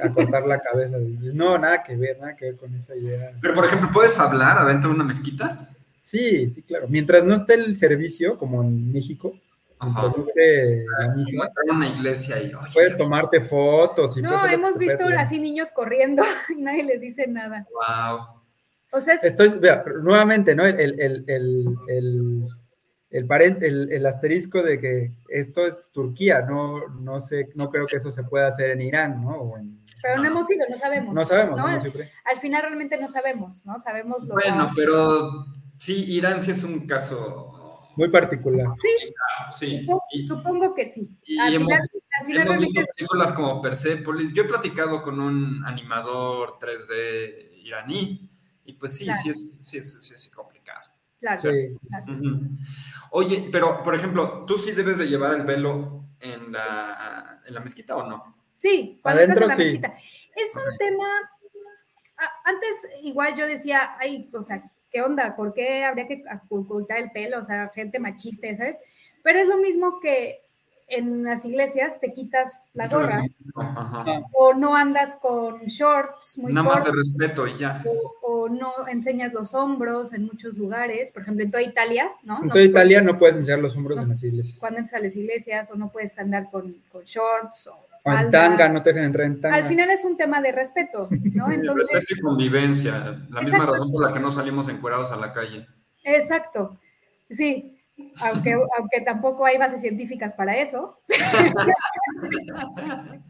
a 0.02 0.10
cortar 0.10 0.46
la 0.46 0.60
cabeza. 0.60 0.98
No, 1.32 1.56
nada 1.56 1.82
que 1.82 1.96
ver, 1.96 2.18
nada 2.20 2.36
que 2.36 2.46
ver 2.46 2.56
con 2.56 2.74
esa 2.74 2.94
idea. 2.94 3.32
Pero, 3.40 3.54
por 3.54 3.64
ejemplo, 3.64 3.88
¿puedes 3.92 4.18
hablar 4.18 4.58
adentro 4.58 4.90
de 4.90 4.96
una 4.96 5.04
mezquita? 5.04 5.68
Sí, 6.02 6.50
sí, 6.50 6.62
claro. 6.62 6.86
Mientras 6.88 7.24
no 7.24 7.34
esté 7.36 7.54
el 7.54 7.76
servicio, 7.76 8.36
como 8.36 8.62
en 8.62 8.92
México, 8.92 9.32
Ajá. 9.78 10.12
la 10.98 11.08
misa, 11.14 11.50
una 11.72 11.88
iglesia 11.88 12.38
y, 12.42 12.46
oye, 12.52 12.68
puedes 12.74 12.96
tomarte 12.96 13.40
fotos 13.40 14.16
y 14.16 14.22
no, 14.22 14.44
hemos 14.46 14.76
visto 14.78 15.04
así 15.16 15.38
niños 15.38 15.70
corriendo 15.72 16.22
y 16.56 16.60
nadie 16.60 16.82
les 16.84 17.00
dice 17.00 17.26
nada. 17.28 17.66
wow. 17.72 18.18
O 18.94 19.00
sea, 19.00 19.14
es- 19.14 19.24
Estoy, 19.24 19.48
vea, 19.60 19.82
nuevamente, 20.02 20.54
¿no? 20.54 20.66
El, 20.66 20.78
el, 20.78 21.00
el, 21.00 21.24
el, 21.28 21.66
el, 21.88 22.48
el, 23.10 23.26
paren- 23.28 23.62
el- 23.62 23.90
el 23.92 24.04
asterisco 24.06 24.60
de 24.62 24.78
que 24.80 25.12
esto 25.28 25.64
es 25.66 25.90
Turquía, 25.92 26.42
no, 26.42 26.88
no 27.00 27.20
sé, 27.20 27.48
no 27.54 27.70
creo 27.70 27.86
que 27.86 27.96
eso 27.96 28.10
se 28.10 28.22
pueda 28.24 28.48
hacer 28.48 28.70
en 28.70 28.82
Irán, 28.82 29.22
¿no? 29.22 29.30
O 29.36 29.56
en- 29.56 29.80
pero 30.02 30.20
no 30.20 30.28
hemos 30.28 30.50
ido, 30.50 30.66
no 30.68 30.76
sabemos. 30.76 31.14
no 31.14 31.24
sabemos, 31.24 31.56
¿no? 31.56 31.66
Al 31.66 32.38
final 32.40 32.62
realmente 32.62 32.98
no 33.00 33.06
sabemos, 33.08 33.64
¿no? 33.64 33.78
Sabemos 33.78 34.24
lo 34.24 34.34
Bueno, 34.34 34.70
pero 34.76 35.46
sí, 35.84 36.04
Irán 36.14 36.40
sí 36.42 36.50
es 36.52 36.64
un 36.64 36.86
caso. 36.86 37.58
Muy 37.96 38.08
particular. 38.08 38.68
Sí, 38.74 38.88
Sí. 39.58 39.80
supongo, 39.80 40.04
Y- 40.12 40.22
supongo 40.22 40.74
que 40.74 40.86
sí. 40.86 41.10
y 41.24 41.38
Al 41.38 41.54
hemos- 41.54 41.68
final, 41.68 41.90
al 42.20 42.26
final 42.26 42.46
Hemos 42.46 42.58
visto 42.58 42.82
películas 42.96 43.32
como 43.32 43.60
Persepolis. 43.60 44.32
Yo 44.32 44.42
he 44.44 44.46
platicado 44.46 45.02
con 45.02 45.20
un 45.20 45.62
animador 45.66 46.58
3D 46.58 47.52
iraní 47.64 48.30
y 48.64 48.72
pues 48.74 48.96
sí, 48.96 49.04
Claro. 49.04 49.20
sí, 49.22 49.30
es, 49.30 49.58
sí, 49.60 49.76
es, 49.78 50.02
sí 50.04 50.14
es 50.14 50.28
complicado. 50.34 50.80
claro, 51.20 51.40
Sí. 51.40 51.48
claro. 51.86 52.06
Oye, 53.10 53.48
pero 53.52 53.82
por 53.82 53.94
ejemplo, 53.94 54.44
¿tú 54.46 54.56
sí 54.58 54.72
debes 54.72 54.96
de 54.98 55.06
llevar 55.08 55.34
el 55.34 55.42
velo 55.42 56.06
en 56.18 56.50
la, 56.50 57.42
en 57.46 57.54
la 57.54 57.60
mezquita 57.60 57.94
o 57.96 58.08
no? 58.08 58.36
Sí, 58.58 58.98
cuando 59.02 59.20
Adentro, 59.22 59.44
estás 59.44 59.58
en 59.58 59.64
la 59.66 59.70
sí. 59.72 59.78
mezquita. 59.78 60.02
Es 60.34 60.56
un 60.56 60.78
tema. 60.78 61.06
Antes, 62.44 62.86
igual 63.02 63.34
yo 63.36 63.46
decía, 63.46 63.96
ay, 63.98 64.30
o 64.32 64.42
sea, 64.42 64.71
¿qué 64.92 65.02
onda? 65.02 65.34
¿Por 65.36 65.54
qué 65.54 65.84
habría 65.84 66.06
que 66.06 66.22
ocultar 66.48 66.98
el 66.98 67.10
pelo? 67.10 67.38
O 67.38 67.44
sea, 67.44 67.70
gente 67.74 67.98
machista, 67.98 68.54
¿sabes? 68.56 68.78
Pero 69.22 69.38
es 69.38 69.46
lo 69.48 69.56
mismo 69.56 70.00
que 70.00 70.38
en 70.88 71.24
las 71.24 71.44
iglesias 71.46 71.98
te 72.00 72.12
quitas 72.12 72.64
la 72.74 72.86
gorra 72.88 73.24
Ajá. 73.54 74.04
o 74.34 74.52
no 74.52 74.76
andas 74.76 75.16
con 75.16 75.60
shorts 75.64 76.36
muy 76.36 76.52
Nada 76.52 76.68
más 76.68 76.84
de 76.84 76.90
cortos 76.90 77.06
respeto 77.16 77.46
y 77.46 77.56
ya. 77.58 77.82
o, 77.86 78.12
o 78.20 78.48
no 78.50 78.72
enseñas 78.88 79.32
los 79.32 79.54
hombros 79.54 80.12
en 80.12 80.26
muchos 80.26 80.54
lugares. 80.58 81.10
Por 81.12 81.22
ejemplo, 81.22 81.44
en 81.44 81.50
toda 81.50 81.62
Italia, 81.62 82.10
¿no? 82.24 82.40
En 82.42 82.48
No 82.48 82.52
toda 82.52 82.64
Italia 82.64 83.00
no 83.00 83.18
puedes 83.18 83.36
enseñar 83.38 83.60
los 83.60 83.74
hombros 83.74 83.96
No. 83.96 84.02
en 84.02 84.08
las 84.10 84.22
iglesias. 84.22 84.58
cuando 84.58 84.80
entras 84.80 85.00
a 85.00 85.02
las 85.04 85.16
iglesias 85.16 85.70
o 85.70 85.76
no 85.76 85.88
puedes 85.90 86.18
andar 86.18 86.50
con, 86.50 86.76
con 86.90 87.04
shorts 87.04 87.68
o 87.68 87.81
O 88.04 88.12
en 88.12 88.30
tanga, 88.30 88.68
no 88.68 88.82
te 88.82 88.90
dejan 88.90 89.06
entrar 89.06 89.26
en 89.26 89.40
tanga. 89.40 89.56
Al 89.56 89.64
final 89.64 89.90
es 89.90 90.04
un 90.04 90.16
tema 90.16 90.40
de 90.40 90.52
respeto, 90.52 91.08
¿no? 91.36 91.50
Entonces, 91.50 91.88
respeto 91.92 92.14
y 92.16 92.20
convivencia. 92.20 92.92
La 93.30 93.42
misma 93.42 93.58
Exacto. 93.58 93.72
razón 93.72 93.92
por 93.92 94.02
la 94.02 94.12
que 94.12 94.20
no 94.20 94.30
salimos 94.30 94.68
encuerados 94.68 95.12
a 95.12 95.16
la 95.16 95.32
calle. 95.32 95.66
exacto, 96.04 96.78
sí, 97.30 97.78
aunque, 98.20 98.52
aunque 98.52 99.00
tampoco 99.02 99.44
hay 99.44 99.58
bases 99.58 99.80
científicas 99.80 100.34
para 100.34 100.56
eso. 100.56 101.00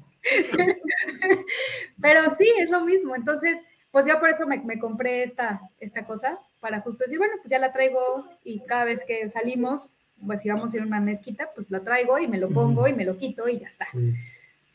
Pero 2.01 2.31
sí, 2.31 2.51
es 2.59 2.71
lo 2.71 2.85
mismo. 2.85 3.15
Entonces, 3.15 3.61
pues 3.91 4.07
yo 4.07 4.19
por 4.21 4.31
eso 4.31 4.47
me, 4.47 4.59
me 4.61 4.79
compré 4.79 5.23
esta, 5.23 5.61
esta 5.81 6.07
cosa, 6.07 6.39
para 6.61 6.81
justo 6.81 7.05
decir, 7.05 7.19
bueno, 7.19 7.35
pues 7.43 7.51
ya 7.51 7.59
la 7.59 7.73
traigo 7.73 8.25
y 8.45 8.61
cada 8.65 8.85
vez 8.85 9.05
que 9.05 9.29
salimos, 9.29 9.95
pues 10.25 10.43
si 10.43 10.49
vamos 10.49 10.73
a 10.73 10.77
ir 10.77 10.83
a 10.83 10.87
una 10.87 11.01
mezquita, 11.01 11.49
pues 11.55 11.71
la 11.71 11.81
traigo 11.81 12.19
y 12.19 12.29
me 12.29 12.39
lo 12.39 12.49
pongo 12.49 12.87
y 12.87 12.95
me 12.95 13.05
lo 13.05 13.17
quito 13.17 13.49
y 13.49 13.59
ya 13.59 13.67
está. 13.67 13.85
Sí. 13.87 14.15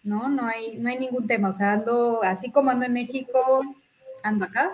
¿No? 0.08 0.30
No 0.30 0.48
hay, 0.48 0.78
no 0.78 0.90
hay 0.90 0.98
ningún 0.98 1.28
tema. 1.28 1.50
O 1.50 1.54
sea, 1.54 1.74
ando, 1.74 2.22
así 2.24 2.52
como 2.52 2.72
ando 2.72 2.86
en 2.86 2.94
México, 2.94 3.62
ando 4.24 4.46
acá. 4.46 4.72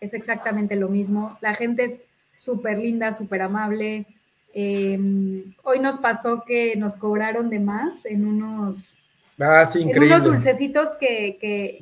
Es 0.00 0.14
exactamente 0.14 0.76
lo 0.76 0.88
mismo. 0.88 1.36
La 1.40 1.54
gente 1.54 1.84
es 1.84 1.98
súper 2.36 2.78
linda, 2.78 3.12
súper 3.12 3.42
amable. 3.42 4.06
Eh, 4.52 4.98
hoy 5.64 5.80
nos 5.80 5.98
pasó 5.98 6.44
que 6.46 6.76
nos 6.76 6.96
cobraron 6.96 7.50
de 7.50 7.60
más 7.60 8.06
en 8.06 8.26
unos, 8.26 8.96
Ah, 9.38 9.66
sí, 9.66 9.82
en 9.82 10.02
unos 10.02 10.24
dulcecitos 10.24 10.94
que, 10.94 11.36
que, 11.40 11.78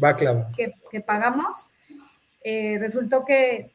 que 0.90 1.00
pagamos. 1.00 1.68
Eh, 2.42 2.76
resultó 2.80 3.24
que 3.24 3.70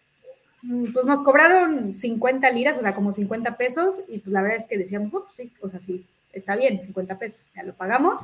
mm, 0.62 0.92
pues 0.94 1.06
nos 1.06 1.24
cobraron 1.24 1.96
50 1.96 2.52
liras, 2.52 2.78
o 2.78 2.82
sea, 2.82 2.94
como 2.94 3.14
50 3.14 3.58
pesos, 3.58 4.02
y 4.10 4.20
pues 4.20 4.34
la 4.34 4.42
verdad 4.42 4.58
es 4.58 4.68
que 4.68 4.78
decíamos, 4.78 5.14
oh, 5.14 5.24
pues 5.24 5.36
sí, 5.36 5.52
o 5.62 5.70
sea, 5.70 5.80
sí, 5.80 6.06
está 6.34 6.56
bien, 6.56 6.84
50 6.84 7.18
pesos, 7.18 7.50
ya 7.56 7.64
lo 7.64 7.74
pagamos. 7.74 8.22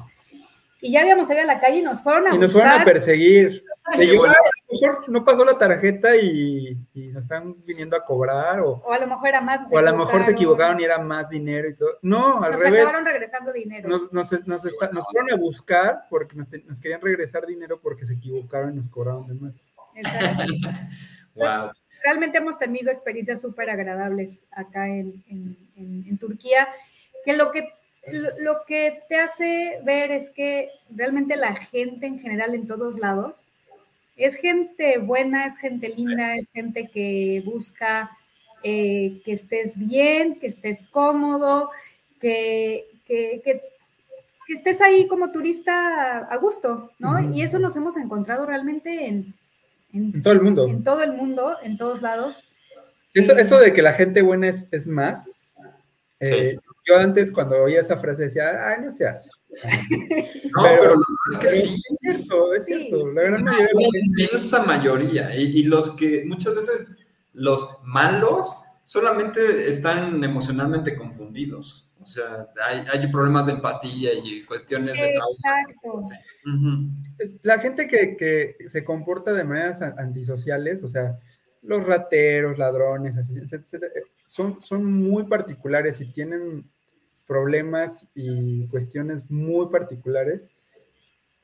Y 0.81 0.91
ya 0.91 1.01
habíamos 1.01 1.27
salido 1.27 1.43
a 1.49 1.53
la 1.53 1.59
calle 1.59 1.77
y 1.77 1.81
nos 1.81 2.01
fueron 2.01 2.27
a 2.27 2.35
Y 2.35 2.37
nos 2.37 2.51
fueron 2.51 2.69
a 2.69 2.73
buscar. 2.75 2.93
perseguir. 2.93 3.63
Ay, 3.87 3.99
Le 3.99 4.05
qué 4.05 4.11
digo, 4.11 4.23
bueno. 4.23 4.35
"Ah, 4.35 4.41
a 4.47 4.73
lo 4.73 4.79
mejor 4.91 5.09
no 5.09 5.25
pasó 5.25 5.45
la 5.45 5.57
tarjeta 5.57 6.15
y, 6.15 6.77
y 6.93 7.07
nos 7.09 7.23
están 7.23 7.55
viniendo 7.65 7.95
a 7.95 8.03
cobrar, 8.03 8.59
o, 8.59 8.81
O 8.83 8.91
a 8.91 8.97
lo 8.99 9.07
mejor 9.07 9.27
era 9.29 9.41
más. 9.41 9.71
o 9.71 9.77
a 9.77 9.81
lo 9.81 9.95
mejor 9.95 10.23
se 10.23 10.31
equivocaron 10.31 10.79
y 10.79 10.83
era 10.83 10.97
más 10.97 11.29
dinero 11.29 11.69
y 11.69 11.75
todo. 11.75 11.91
No, 12.01 12.43
al 12.43 12.51
Nos 12.51 12.61
revés. 12.61 12.81
acabaron 12.81 13.05
regresando 13.05 13.53
dinero. 13.53 13.87
Nos, 13.87 14.11
nos, 14.11 14.47
nos, 14.47 14.65
está- 14.65 14.89
nos 14.89 15.05
fueron 15.05 15.31
a 15.31 15.35
buscar 15.35 16.03
porque 16.09 16.35
nos, 16.35 16.47
nos 16.65 16.79
querían 16.79 17.01
regresar 17.01 17.45
dinero 17.45 17.79
porque 17.81 18.05
se 18.05 18.13
equivocaron 18.13 18.73
y 18.73 18.77
nos 18.77 18.89
cobraron 18.89 19.27
de 19.27 19.33
más. 19.35 19.71
Exacto. 19.95 20.43
Wow. 21.35 21.71
realmente 22.01 22.37
hemos 22.37 22.57
tenido 22.57 22.89
experiencias 22.91 23.41
súper 23.41 23.69
agradables 23.69 24.45
acá 24.51 24.87
en, 24.87 25.21
en- 25.27 25.57
en- 25.75 26.05
en 26.07 26.17
Turquía, 26.17 26.67
que 27.25 27.35
lo 27.35 27.51
que 27.51 27.67
lo, 28.39 28.63
que 28.67 28.99
te 29.09 29.17
hace 29.17 29.79
ver 29.83 30.11
es 30.11 30.29
que 30.29 30.69
realmente 30.95 31.35
la 31.35 31.55
gente 31.55 32.05
en 32.05 32.19
general 32.19 32.53
en 32.55 32.67
todos 32.67 32.99
lados 32.99 33.45
es 34.17 34.35
gente 34.35 34.97
buena, 34.99 35.45
es 35.45 35.57
gente 35.57 35.89
linda, 35.89 36.35
es 36.35 36.47
gente 36.53 36.87
que 36.87 37.41
busca 37.45 38.09
eh, 38.63 39.21
que 39.25 39.33
estés 39.33 39.77
bien, 39.77 40.39
que 40.39 40.47
estés 40.47 40.83
cómodo, 40.91 41.69
que, 42.19 42.85
que, 43.07 43.41
que- 43.43 43.61
que 44.47 44.53
estés 44.53 44.79
ahí 44.79 45.07
como 45.07 45.31
turista 45.31 46.19
a 46.19 46.37
gusto, 46.37 46.91
¿no? 46.99 47.33
Y 47.33 47.41
eso 47.41 47.57
nos 47.57 47.75
hemos 47.77 47.97
encontrado 47.97 48.45
realmente 48.45 49.07
en, 49.07 49.33
en 49.91 50.11
En 50.13 50.21
todo 50.21 50.33
el 50.33 50.41
mundo. 50.41 50.67
en 50.67 50.83
todo 50.83 51.01
el 51.01 51.13
mundo, 51.13 51.55
en 51.63 51.77
todos 51.79 52.03
lados. 52.03 52.45
Eso, 53.15 53.35
eso 53.35 53.57
de 53.57 53.73
que 53.73 53.81
la 53.81 53.93
gente 53.93 54.21
buena 54.21 54.47
es, 54.49 54.67
es 54.71 54.85
más. 54.87 55.44
Eh, 56.19 56.57
Yo 56.87 56.97
antes 56.97 57.31
cuando 57.31 57.57
oía 57.63 57.81
esa 57.81 57.97
frase 57.97 58.23
decía, 58.23 58.67
ay, 58.67 58.77
no 58.83 58.91
seas. 58.91 59.31
No, 60.55 60.61
Pero- 60.63 60.79
pero, 60.79 60.93
la 60.93 60.95
verdad 60.95 61.01
es 61.31 61.37
que 61.37 61.49
sí. 61.49 61.75
Es 61.75 61.97
cierto, 61.99 62.53
es 62.53 62.65
Sí, 62.65 62.73
cierto. 62.73 63.09
sí. 63.09 63.15
La 63.15 63.21
gran 63.23 63.43
mayoría 63.43 63.87
inmensa 64.05 64.63
mayoría. 64.63 65.35
Y, 65.35 65.41
y 65.59 65.63
los 65.63 65.91
que 65.97 66.23
muchas 66.25 66.55
veces, 66.55 66.87
los 67.33 67.79
malos, 67.83 68.55
solamente 68.83 69.67
están 69.67 70.23
emocionalmente 70.23 70.95
confundidos. 70.95 71.89
O 72.01 72.05
sea, 72.05 72.45
hay, 72.63 72.85
hay 72.89 73.07
problemas 73.11 73.47
de 73.47 73.53
empatía 73.53 74.11
y 74.13 74.45
cuestiones 74.45 74.93
de 74.93 75.13
trauma. 75.13 75.61
Exacto. 75.67 76.01
Ujú. 76.45 76.93
es- 77.19 77.35
la 77.41 77.59
gente 77.59 77.87
que, 77.87 78.15
que 78.15 78.55
se 78.69 78.85
comporta 78.85 79.33
de 79.33 79.43
maneras 79.43 79.81
antisociales, 79.81 80.83
o 80.83 80.87
sea, 80.87 81.17
los 81.65 81.85
rateros, 81.85 82.57
ladrones, 82.57 83.17
etcétera, 83.17 83.87
eh, 83.95 84.03
son, 84.25 84.61
son 84.63 84.85
muy 84.85 85.23
particulares 85.27 85.99
y 86.01 86.05
tienen 86.11 86.63
problemas 87.27 88.07
y 88.15 88.67
cuestiones 88.67 89.29
muy 89.31 89.67
particulares 89.69 90.49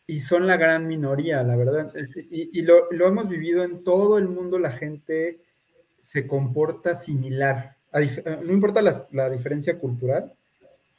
y 0.08 0.20
son 0.20 0.46
la 0.48 0.58
gran 0.58 0.88
minoría, 0.88 1.42
la 1.44 1.56
verdad. 1.56 1.94
Y, 2.30 2.60
y 2.60 2.62
lo, 2.64 2.92
lo 2.92 3.08
hemos 3.08 3.30
vivido 3.30 3.64
en 3.64 3.84
todo 3.84 4.18
el 4.18 4.28
mundo, 4.28 4.60
la 4.60 4.72
gente 4.72 5.40
se 6.00 6.28
comporta 6.28 6.96
similar. 6.96 7.78
Eh, 7.94 8.38
no 8.44 8.52
importa 8.54 8.82
la 9.12 9.30
diferencia 9.30 9.78
cultural, 9.80 10.34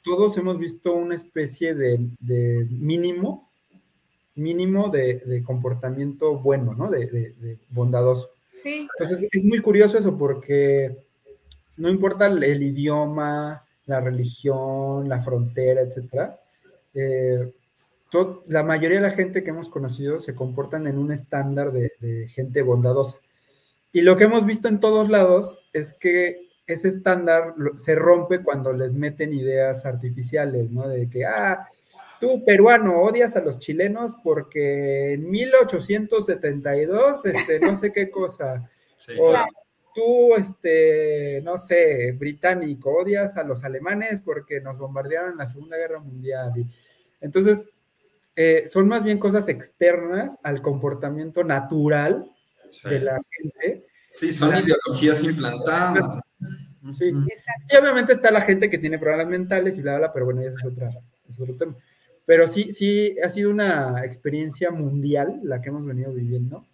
todos 0.03 0.37
hemos 0.37 0.59
visto 0.59 0.95
una 0.95 1.15
especie 1.15 1.75
de, 1.75 2.09
de 2.21 2.67
mínimo, 2.71 3.49
mínimo 4.35 4.89
de, 4.89 5.21
de 5.21 5.43
comportamiento 5.43 6.39
bueno, 6.39 6.75
¿no? 6.75 6.91
De, 6.91 7.07
de- 7.07 7.33
de 7.41 7.59
bondadoso. 7.71 8.31
Entonces 8.65 9.29
es 9.31 9.45
muy 9.45 9.61
curioso 9.61 9.99
eso 9.99 10.17
porque 10.17 10.97
no 11.77 11.89
importa 11.89 12.27
el, 12.27 12.63
idioma, 12.63 13.63
la 13.87 14.01
religión, 14.01 15.09
la 15.09 15.21
frontera, 15.21 15.81
etcétera, 15.81 16.39
eh, 16.95 17.53
la 18.47 18.63
mayoría 18.63 18.99
de 18.99 19.09
la 19.09 19.15
gente 19.15 19.43
que 19.43 19.51
hemos 19.51 19.69
conocido 19.69 20.21
se 20.21 20.35
comportan 20.35 20.87
en 20.87 20.99
un 20.99 21.13
estándar 21.13 21.73
de, 21.73 21.93
de 22.01 22.29
gente 22.29 22.63
bondadosa. 22.63 23.17
Y 23.93 24.03
lo 24.03 24.17
que 24.17 24.25
hemos 24.25 24.45
visto 24.45 24.69
en 24.69 24.81
todos 24.81 25.09
lados 25.09 25.67
es 25.73 25.95
que 25.95 26.47
ese 26.67 26.89
estándar 26.89 27.55
se 27.77 27.95
rompe 27.95 28.43
cuando 28.43 28.73
les 28.73 28.95
meten 28.95 29.33
ideas 29.33 29.85
artificiales, 29.85 30.71
¿no? 30.71 30.89
De 30.89 31.09
que, 31.09 31.25
ah, 31.25 31.69
tú 32.23 32.45
peruano 32.45 33.03
odias 33.03 33.35
a 33.35 33.41
los 33.41 33.59
chilenos 33.59 34.15
porque 34.23 35.15
en 35.15 35.29
1872, 35.29 37.25
este, 37.25 37.59
no 37.59 37.75
sé 37.75 37.93
qué 37.93 38.13
cosa. 38.13 38.71
Sí, 38.97 39.15
O 39.19 39.31
claro. 39.31 39.49
tú, 39.93 40.37
este, 40.37 41.41
no 41.43 41.59
sé, 41.59 42.13
británico, 42.13 42.91
odias 42.95 43.37
a 43.37 43.43
los 43.43 43.65
alemanes 43.65 44.21
porque 44.25 44.61
nos 44.61 44.79
bombardearon 44.79 45.33
en 45.33 45.39
la 45.39 45.49
Segunda 45.49 45.77
Guerra 45.77 45.99
Mundial. 45.99 46.53
Y, 46.57 46.65
entonces, 47.21 47.71
eh, 48.37 48.69
son 48.69 48.87
más 48.87 49.03
bien 49.03 49.19
cosas 49.19 49.49
externas 49.49 50.39
al 50.45 50.63
comportamiento 50.63 51.43
natural 51.43 52.25
Sí. 52.71 52.89
de 52.89 53.01
la 53.01 53.19
gente. 53.37 53.87
Sí, 54.07 54.31
son 54.33 54.51
ideologías 54.51 55.25
implantadas. 55.25 56.21
Sí. 56.93 57.13
Y 57.69 57.77
obviamente 57.77 58.13
está 58.13 58.31
la 58.31 58.41
gente 58.43 58.71
que 58.71 58.79
tiene 58.79 58.99
problemas 58.99 59.27
mentales 59.27 59.77
y 59.77 59.83
bla, 59.83 59.93
bla, 59.93 59.99
bla, 60.07 60.13
pero 60.13 60.27
bueno, 60.27 60.41
ese 60.43 60.57
es, 60.59 60.65
otra, 60.65 60.89
es 61.29 61.41
otro 61.41 61.57
tema. 61.57 61.77
Pero 62.33 62.49
sí, 62.49 62.73
sí, 62.73 63.15
ha 63.23 63.29
sido 63.29 63.51
una 63.51 64.07
experiencia 64.07 64.71
mundial 64.71 65.41
la 65.43 65.61
que 65.61 65.69
hemos 65.69 65.85
venido 65.85 66.15
viviendo 66.15 66.65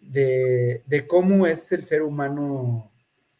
de, 0.00 0.82
de 0.86 1.08
cómo 1.08 1.48
es 1.48 1.72
el 1.72 1.82
ser 1.82 2.02
humano 2.02 2.88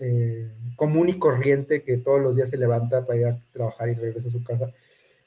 eh, 0.01 0.51
común 0.75 1.09
y 1.09 1.21
corriente 1.21 1.81
que 1.81 1.99
todos 1.99 2.21
los 2.21 2.35
días 2.35 2.51
se 2.51 2.57
levanta 2.57 3.07
para 3.07 3.17
ir 3.21 3.27
a 3.27 3.41
trabajar 3.53 3.91
y 3.91 3.95
regresa 3.95 4.27
a 4.27 4.33
su 4.33 4.43
casa. 4.43 4.65
O 4.65 4.73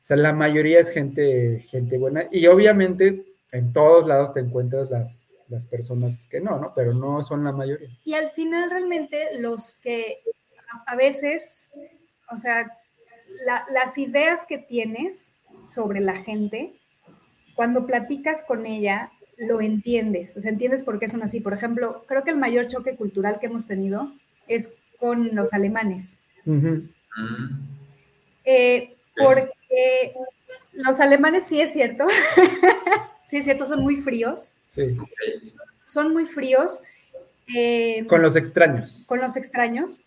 sea, 0.01 0.17
la 0.17 0.33
mayoría 0.33 0.81
es 0.81 0.89
gente, 0.89 1.61
gente 1.69 1.97
buena 1.97 2.27
y 2.29 2.47
obviamente 2.47 3.23
en 3.53 3.71
todos 3.71 4.05
lados 4.05 4.33
te 4.33 4.41
encuentras 4.41 4.89
las, 4.89 5.41
las 5.47 5.63
personas 5.63 6.27
que 6.27 6.41
no, 6.41 6.59
¿no? 6.59 6.73
Pero 6.75 6.93
no 6.93 7.23
son 7.23 7.45
la 7.45 7.53
mayoría. 7.53 7.87
Y 8.03 8.13
al 8.13 8.29
final 8.31 8.69
realmente 8.69 9.39
los 9.39 9.75
que 9.75 10.17
a, 10.85 10.97
veces, 10.97 11.71
o 12.29 12.37
sea, 12.37 12.77
la- 13.45 13.65
las 13.71 13.97
ideas 13.97 14.45
que 14.45 14.57
tienes 14.57 15.34
sobre 15.69 15.99
la 16.01 16.15
gente, 16.15 16.73
cuando 17.55 17.85
platicas 17.85 18.43
con 18.47 18.65
ella, 18.65 19.11
lo 19.37 19.61
entiendes, 19.61 20.37
o 20.37 20.41
sea, 20.41 20.51
entiendes 20.51 20.81
por 20.83 20.97
qué 20.99 21.09
son 21.09 21.23
así. 21.23 21.39
Por 21.41 21.53
ejemplo, 21.53 22.05
creo 22.07 22.23
que 22.23 22.31
el 22.31 22.37
mayor 22.37 22.67
choque 22.67 22.95
cultural 22.95 23.39
que 23.39 23.47
hemos 23.47 23.67
tenido 23.67 24.11
es 24.47 24.73
con 24.99 25.35
los 25.35 25.53
alemanes. 25.53 26.17
Eh, 28.45 28.95
porque 29.17 30.13
los 30.73 30.99
alemanes 30.99 31.45
sí 31.45 31.59
es 31.61 31.73
cierto, 31.73 32.05
sí 33.25 33.37
es 33.37 33.45
cierto, 33.45 33.65
son 33.65 33.81
muy 33.81 33.97
fríos, 33.97 34.53
Sí, 34.67 34.97
son 35.85 36.11
muy 36.13 36.25
fríos 36.25 36.81
eh, 37.55 38.05
con 38.07 38.21
los 38.21 38.35
extraños. 38.35 39.05
con 39.07 39.19
los 39.19 39.37
extraños. 39.37 40.01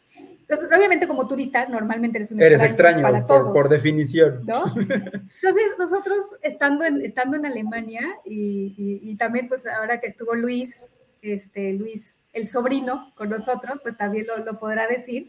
Entonces, 0.48 0.68
obviamente 0.74 1.06
como 1.06 1.28
turista, 1.28 1.66
normalmente 1.68 2.16
eres 2.18 2.30
un 2.32 2.40
Eres 2.40 2.62
extraño, 2.62 3.02
para 3.02 3.18
por, 3.20 3.26
todos, 3.26 3.52
por 3.52 3.68
definición. 3.68 4.46
¿no? 4.46 4.64
Entonces, 4.76 5.64
nosotros 5.78 6.24
estando 6.42 6.84
en, 6.86 7.02
estando 7.02 7.36
en 7.36 7.44
Alemania 7.44 8.16
y, 8.24 8.74
y- 8.78 9.10
y 9.10 9.16
también 9.16 9.46
pues 9.48 9.66
ahora 9.66 10.00
que 10.00 10.06
estuvo 10.06 10.34
Luis, 10.34 10.90
este, 11.20 11.74
Luis, 11.74 12.16
el 12.32 12.46
sobrino 12.46 13.12
con 13.14 13.28
nosotros, 13.28 13.80
pues 13.82 13.96
también 13.98 14.26
lo, 14.26 14.38
lo 14.44 14.58
podrá 14.58 14.86
decir. 14.86 15.28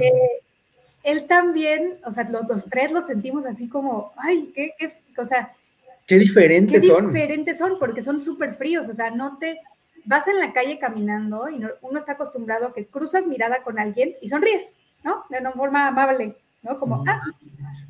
Eh, 0.00 0.10
él 1.04 1.26
también, 1.26 1.98
o 2.04 2.10
sea, 2.12 2.28
los, 2.28 2.48
los 2.48 2.64
tres 2.64 2.90
lo 2.90 3.02
sentimos 3.02 3.46
así 3.46 3.68
como, 3.68 4.12
ay, 4.16 4.50
qué, 4.54 4.72
qué, 4.78 4.92
o 5.16 5.24
sea, 5.24 5.52
Qué 6.06 6.16
qué 6.16 6.18
diferentes 6.18 6.86
son. 6.86 7.12
diferentes 7.12 7.56
son, 7.58 7.78
porque 7.78 8.02
son 8.02 8.20
súper 8.20 8.54
fríos, 8.54 8.88
o 8.88 8.94
sea, 8.94 9.10
no 9.10 9.38
te, 9.38 9.58
vas 10.04 10.28
en 10.28 10.38
la 10.38 10.52
calle 10.52 10.78
caminando 10.78 11.48
y 11.48 11.58
no- 11.58 11.70
uno 11.82 11.98
está 11.98 12.12
acostumbrado 12.12 12.68
a 12.68 12.74
que 12.74 12.86
cruzas 12.86 13.26
mirada 13.26 13.62
con 13.62 13.78
alguien 13.78 14.12
y 14.20 14.28
sonríes, 14.28 14.74
¿no? 15.02 15.24
De 15.30 15.38
una 15.38 15.52
forma 15.52 15.86
amable, 15.88 16.36
¿no? 16.62 16.78
Como, 16.78 17.04
ah, 17.06 17.20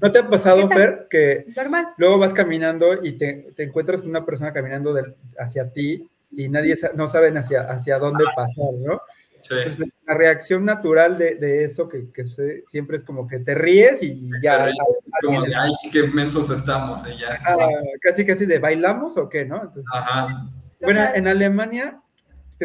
¿No 0.00 0.12
te 0.12 0.18
ha 0.18 0.28
pasado. 0.28 0.68
Fer, 0.68 1.06
que 1.10 1.46
normal. 1.56 1.88
luego 1.96 2.18
vas 2.18 2.34
caminando 2.34 3.02
y 3.02 3.12
te, 3.12 3.46
te 3.56 3.62
encuentras 3.64 4.00
con 4.00 4.10
una 4.10 4.24
persona 4.24 4.52
caminando 4.52 4.92
del- 4.92 5.14
hacia 5.38 5.70
ti 5.70 6.08
y 6.32 6.48
nadie 6.48 6.76
sa- 6.76 6.90
no 6.94 7.06
saben 7.08 7.36
hacia, 7.38 7.62
hacia 7.62 7.98
dónde 7.98 8.24
pasar, 8.34 8.72
¿no? 8.80 9.00
Sí. 9.40 9.54
Entonces, 9.56 9.86
la 10.06 10.14
reacción 10.14 10.64
natural 10.64 11.18
de, 11.18 11.34
de 11.34 11.64
eso 11.64 11.86
que, 11.88 12.10
que 12.12 12.24
siempre 12.66 12.96
es 12.96 13.04
como 13.04 13.28
que 13.28 13.38
te 13.40 13.54
ríes 13.54 14.02
y 14.02 14.30
ya. 14.42 14.64
Ríes, 14.64 14.76
Como 15.22 15.42
de, 15.42 15.54
ay, 15.54 15.70
qué 15.92 16.04
mensos 16.04 16.48
estamos. 16.50 17.06
eh, 17.06 17.14
ya. 17.20 17.38
ah, 17.46 17.68
casi, 18.00 18.24
casi 18.24 18.46
de 18.46 18.58
bailamos 18.58 19.16
o 19.18 19.28
qué, 19.28 19.44
¿no? 19.44 19.56
Entonces, 19.56 19.84
Ajá. 19.92 20.48
O 20.80 20.86
Bueno, 20.86 21.00
sea, 21.00 21.14
en 21.14 21.28
Alemania 21.28 22.00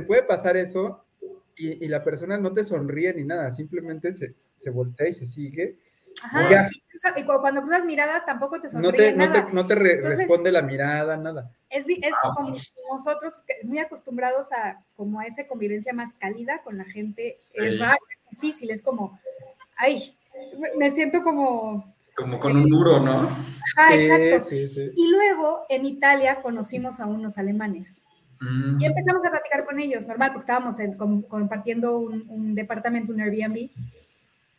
te 0.01 0.03
puede 0.07 0.23
pasar 0.23 0.55
eso 0.55 1.03
y, 1.55 1.83
y 1.83 1.87
la 1.89 2.01
persona 2.03 2.37
no 2.37 2.53
te 2.53 2.63
sonríe 2.63 3.13
ni 3.13 3.23
nada, 3.25 3.53
simplemente 3.53 4.13
se, 4.13 4.33
se 4.57 4.69
voltea 4.69 5.09
y 5.09 5.13
se 5.13 5.25
sigue. 5.25 5.77
ajá, 6.23 6.49
ya. 6.49 6.69
y 7.17 7.23
cu- 7.25 7.41
cuando 7.41 7.61
cruzas 7.61 7.83
miradas 7.83 8.25
tampoco 8.25 8.61
te 8.61 8.69
sonríe 8.69 8.91
No 8.91 8.97
te, 8.97 9.11
no 9.11 9.25
nada. 9.27 9.45
te, 9.47 9.53
no 9.53 9.67
te 9.67 9.75
re- 9.75 9.93
Entonces- 9.95 10.19
responde 10.19 10.51
la 10.53 10.61
mirada, 10.61 11.17
nada. 11.17 11.51
Es, 11.69 11.85
es 11.89 12.15
como 12.35 12.55
nosotros 12.91 13.43
muy 13.63 13.79
acostumbrados 13.79 14.51
a 14.53 14.83
como 14.95 15.19
a 15.19 15.25
esa 15.25 15.45
convivencia 15.47 15.91
más 15.93 16.13
cálida 16.13 16.61
con 16.63 16.77
la 16.77 16.85
gente. 16.85 17.37
Es 17.53 17.73
Sí. 17.73 17.79
raro, 17.79 17.97
es 18.09 18.29
difícil, 18.39 18.71
es 18.71 18.81
como, 18.81 19.19
ay, 19.77 20.15
me- 20.77 20.89
siento 20.91 21.21
como, 21.23 21.93
Como 22.15 22.39
con 22.39 22.55
un 22.55 22.63
muro, 22.69 22.99
¿no? 23.01 23.29
ah, 23.77 23.89
sí, 23.91 23.95
exacto. 24.05 24.49
sí, 24.49 24.67
sí. 24.67 24.91
Y 24.95 25.07
luego 25.11 25.65
en 25.69 25.85
Italia 25.85 26.41
conocimos 26.41 26.99
a 27.01 27.05
unos 27.05 27.37
alemanes. 27.37 28.05
Y 28.79 28.85
empezamos 28.85 29.25
a 29.25 29.31
platicar 29.31 29.65
con 29.65 29.79
ellos, 29.79 30.07
normal, 30.07 30.29
porque 30.31 30.41
estábamos 30.43 30.79
en- 30.79 30.93
com- 30.95 31.21
compartiendo 31.23 31.97
un, 31.97 32.25
un 32.29 32.55
departamento, 32.55 33.11
un 33.11 33.19
Airbnb, 33.21 33.69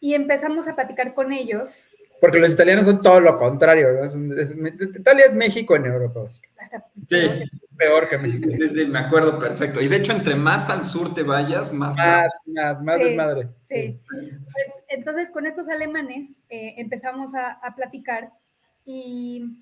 y 0.01 0.15
empezamos 0.15 0.69
a 0.69 0.75
platicar 0.75 1.15
con 1.15 1.33
ellos. 1.33 1.87
Porque 2.21 2.39
los 2.39 2.53
italianos 2.53 2.85
son 2.85 3.01
todo 3.01 3.19
lo 3.21 3.39
contrario, 3.39 3.89
¿no? 3.95 4.05
Es 4.05 4.51
es- 4.51 4.57
Italia 4.99 5.25
es 5.27 5.35
México 5.35 5.75
en 5.77 5.87
Europa. 5.87 6.21
Hasta, 6.59 6.85
Sí, 7.09 7.45
peor 7.79 8.07
que 8.11 8.19
México. 8.19 8.51
sí, 8.51 8.69
sí, 8.69 8.85
me 8.87 8.99
acuerdo 8.99 9.39
perfecto. 9.39 9.81
Y 9.81 9.89
de 9.89 9.97
hecho, 9.97 10.13
entre 10.13 10.37
más 10.37 10.69
al 10.69 10.85
sur 10.85 11.15
te 11.15 11.23
vayas, 11.23 11.73
más... 11.73 11.97
Más, 11.97 12.29
más, 12.45 12.85
más 12.85 12.97
Sí, 12.99 13.05
desmadre. 13.05 13.49
Sí. 13.59 13.99
Pues 14.11 14.85
entonces 14.89 15.31
con 15.31 15.47
estos 15.47 15.71
alemanes 15.71 16.41
eh, 16.51 16.75
empezamos 16.77 17.35
a, 17.35 17.53
a 17.53 17.75
platicar 17.75 18.31
y, 18.85 19.57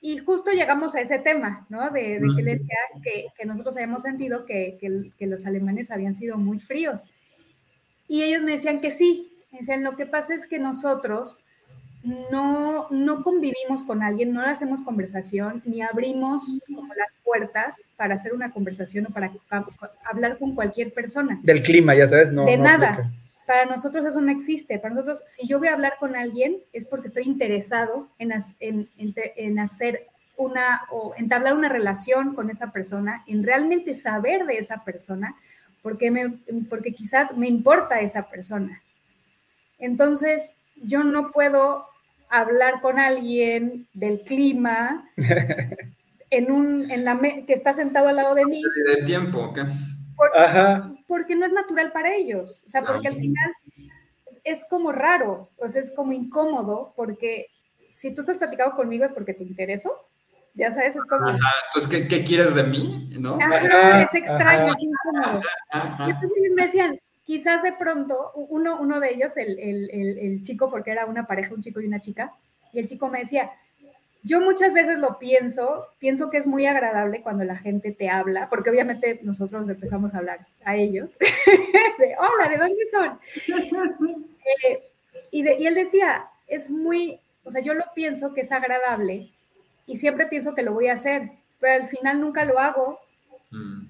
y 0.00 0.18
justo 0.18 0.50
llegamos 0.52 0.94
a 0.94 1.00
ese 1.00 1.18
tema, 1.18 1.66
¿no? 1.68 1.90
De, 1.90 2.20
de 2.20 2.26
que 2.36 2.42
les 2.42 2.58
decía 2.60 2.76
que, 3.02 3.26
que 3.36 3.44
nosotros 3.46 3.76
habíamos 3.76 4.02
sentido 4.02 4.44
que, 4.44 4.76
que- 4.80 5.10
que 5.18 5.26
los 5.26 5.46
alemanes 5.46 5.90
habían 5.90 6.14
sido 6.14 6.36
muy 6.38 6.58
fríos. 6.60 7.04
Y 8.08 8.22
ellos 8.22 8.42
me 8.42 8.52
decían 8.52 8.80
que 8.80 8.90
sí. 8.90 9.32
Me 9.52 9.58
decían, 9.60 9.82
lo 9.82 9.96
que 9.96 10.06
pasa 10.06 10.34
es 10.34 10.46
que 10.46 10.58
nosotros 10.58 11.38
no, 12.30 12.86
no 12.90 13.22
convivimos 13.24 13.82
con 13.84 14.02
alguien, 14.02 14.32
no 14.32 14.42
le 14.42 14.48
hacemos 14.50 14.82
conversación, 14.82 15.62
ni 15.64 15.82
abrimos 15.82 16.60
como 16.66 16.94
las 16.94 17.16
puertas 17.24 17.74
para 17.96 18.14
hacer 18.14 18.32
una 18.32 18.52
conversación 18.52 19.06
o 19.06 19.10
para 19.12 19.32
hablar 20.04 20.38
con 20.38 20.54
cualquier 20.54 20.92
persona. 20.92 21.40
Del 21.42 21.62
clima, 21.62 21.94
ya 21.96 22.06
sabes, 22.06 22.30
no. 22.32 22.44
De 22.44 22.56
no 22.56 22.62
nada. 22.64 22.90
aplica. 22.92 23.10
Para 23.46 23.64
nosotros 23.66 24.04
eso 24.04 24.20
no 24.20 24.30
existe. 24.32 24.78
Para 24.78 24.94
nosotros, 24.94 25.22
si 25.26 25.46
yo 25.46 25.58
voy 25.58 25.68
a 25.68 25.74
hablar 25.74 25.94
con 26.00 26.16
alguien, 26.16 26.56
es 26.72 26.86
porque 26.86 27.08
estoy 27.08 27.24
interesado 27.24 28.08
en, 28.18 28.32
has- 28.32 28.56
en- 28.60 28.88
en 28.98 29.12
te- 29.14 29.44
en 29.46 29.58
hacer 29.58 30.06
una 30.36 30.82
o 30.90 31.14
entablar 31.16 31.54
una 31.54 31.68
relación 31.68 32.34
con 32.34 32.50
esa 32.50 32.70
persona, 32.72 33.22
en 33.26 33.42
realmente 33.44 33.94
saber 33.94 34.44
de 34.46 34.58
esa 34.58 34.84
persona, 34.84 35.34
porque, 35.82 36.10
me, 36.10 36.30
porque 36.68 36.92
quizás 36.92 37.36
me 37.36 37.46
importa 37.48 38.00
esa 38.00 38.28
persona. 38.28 38.82
Entonces, 39.78 40.54
yo 40.82 41.04
no 41.04 41.30
puedo 41.32 41.86
hablar 42.28 42.80
con 42.80 42.98
alguien 42.98 43.86
del 43.94 44.20
clima 44.22 45.08
en 46.30 46.50
un, 46.50 46.90
en 46.90 47.04
la 47.04 47.14
me- 47.14 47.44
que 47.46 47.52
está 47.52 47.72
sentado 47.72 48.08
al 48.08 48.16
lado 48.16 48.34
de 48.34 48.44
mí, 48.46 48.60
De 48.96 49.02
tiempo, 49.04 49.38
¿ok? 49.40 49.60
Ajá. 50.34 50.92
porque 51.06 51.36
no 51.36 51.46
es 51.46 51.52
natural 51.52 51.92
para 51.92 52.14
ellos. 52.14 52.64
O 52.66 52.70
sea, 52.70 52.82
porque 52.82 53.08
al 53.08 53.16
final 53.16 53.52
es, 54.44 54.64
como 54.68 54.92
raro, 54.92 55.50
o 55.58 55.68
sea, 55.68 55.80
es 55.82 55.92
como 55.94 56.12
incómodo, 56.12 56.92
porque 56.96 57.46
si 57.90 58.14
tú 58.14 58.20
estás 58.22 58.36
platicando 58.38 58.74
conmigo 58.76 59.04
es 59.04 59.12
porque 59.12 59.34
te 59.34 59.44
intereso, 59.44 59.92
ya 60.54 60.72
sabes, 60.72 60.96
es 60.96 61.04
como, 61.06 61.28
Ajá, 61.28 61.38
entonces, 61.68 61.90
¿qué, 61.90 62.08
qué 62.08 62.24
quieres 62.24 62.54
de 62.54 62.62
mí? 62.62 63.08
¿No? 63.20 63.38
ajá, 63.40 64.02
es 64.02 64.14
extraño, 64.14 64.64
ajá. 64.64 64.72
es 64.72 64.82
incómodo. 64.82 65.42
Y 66.06 66.10
entonces 66.10 66.32
ellos 66.38 66.54
me 66.56 66.62
decían, 66.62 67.00
quizás 67.24 67.62
de 67.62 67.72
pronto, 67.72 68.32
uno, 68.34 68.78
uno 68.80 69.00
de 69.00 69.10
ellos, 69.14 69.36
el, 69.36 69.58
el- 69.58 69.90
el- 69.90 70.18
el 70.18 70.42
chico, 70.42 70.70
porque 70.70 70.92
era 70.92 71.06
una 71.06 71.26
pareja, 71.26 71.52
un 71.54 71.62
chico 71.62 71.80
y 71.80 71.86
una 71.86 72.00
chica, 72.00 72.32
y 72.72 72.78
el 72.78 72.86
chico 72.86 73.08
me 73.08 73.18
decía, 73.20 73.50
yo 74.26 74.40
muchas 74.40 74.74
veces 74.74 74.98
lo 74.98 75.18
pienso, 75.18 75.86
pienso 75.98 76.30
que 76.30 76.38
es 76.38 76.46
muy 76.46 76.66
agradable 76.66 77.22
cuando 77.22 77.44
la 77.44 77.56
gente 77.56 77.92
te 77.92 78.08
habla, 78.08 78.48
porque 78.50 78.70
obviamente 78.70 79.20
nosotros 79.22 79.68
empezamos 79.68 80.14
a 80.14 80.18
hablar 80.18 80.46
a 80.64 80.74
ellos, 80.76 81.16
de, 81.98 82.14
hola, 82.18 82.48
¿de 82.50 82.56
dónde 82.56 82.84
son? 82.90 83.18
Eh, 84.68 84.82
y, 85.30 85.42
de- 85.42 85.56
y 85.58 85.66
él 85.66 85.74
decía, 85.74 86.26
es 86.46 86.70
muy, 86.70 87.20
o 87.44 87.50
sea, 87.50 87.60
yo 87.62 87.74
lo 87.74 87.84
pienso 87.94 88.34
que 88.34 88.40
es 88.42 88.52
agradable 88.52 89.28
y 89.86 89.96
siempre 89.96 90.26
pienso 90.26 90.54
que 90.54 90.62
lo 90.62 90.72
voy 90.72 90.88
a 90.88 90.94
hacer, 90.94 91.30
pero 91.60 91.82
al 91.82 91.88
final 91.88 92.20
nunca 92.20 92.44
lo 92.44 92.58
hago 92.58 92.98
Mm. 93.52 93.86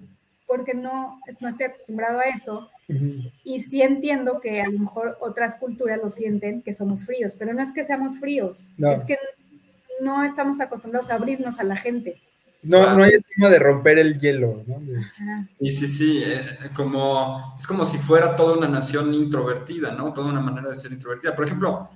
porque 0.46 0.74
no, 0.74 1.18
no 1.40 1.48
estoy 1.48 1.64
acostumbrado 1.66 2.18
a 2.18 2.24
eso. 2.24 2.70
Y 3.42 3.60
sí 3.60 3.80
entiendo 3.80 4.38
que 4.40 4.60
a 4.60 4.66
lo 4.68 4.78
mejor 4.80 5.16
otras 5.20 5.54
culturas 5.56 5.98
lo 6.00 6.10
sienten, 6.10 6.60
que 6.62 6.74
somos 6.74 7.04
fríos, 7.06 7.34
pero 7.38 7.54
no 7.54 7.62
es 7.62 7.72
que 7.72 7.82
seamos 7.82 8.18
fríos, 8.18 8.68
No. 8.76 8.92
es 8.92 9.02
que 9.04 9.18
no 10.00 10.24
estamos 10.24 10.60
acostumbrados 10.60 11.10
a 11.10 11.14
abrirnos 11.14 11.58
a 11.58 11.64
la 11.64 11.76
gente. 11.76 12.20
No, 12.62 12.94
no 12.94 13.04
hay 13.04 13.12
el 13.12 13.24
tema 13.24 13.48
de 13.48 13.58
romper 13.58 13.98
el 13.98 14.18
hielo, 14.18 14.62
¿no? 14.66 14.82
Y 15.60 15.70
sí, 15.70 15.86
sí, 15.86 16.22
eh, 16.24 16.58
como, 16.74 17.54
es 17.58 17.66
como 17.66 17.84
si 17.84 17.96
fuera 17.98 18.34
toda 18.34 18.56
una 18.56 18.66
nación 18.66 19.14
introvertida, 19.14 19.92
¿no? 19.92 20.12
Toda 20.12 20.30
una 20.30 20.40
manera 20.40 20.68
de 20.68 20.76
ser 20.76 20.90
introvertida. 20.90 21.36
Por 21.36 21.44
ejemplo, 21.44 21.88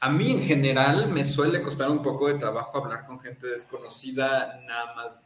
a 0.00 0.10
mí 0.10 0.32
en 0.32 0.42
general 0.42 1.08
me 1.12 1.24
suele 1.24 1.62
costar 1.62 1.90
un 1.90 2.02
poco 2.02 2.26
de 2.28 2.34
trabajo 2.34 2.78
hablar 2.78 3.06
con 3.06 3.20
gente 3.20 3.46
desconocida 3.46 4.60
nada 4.66 4.94
más 4.96 5.20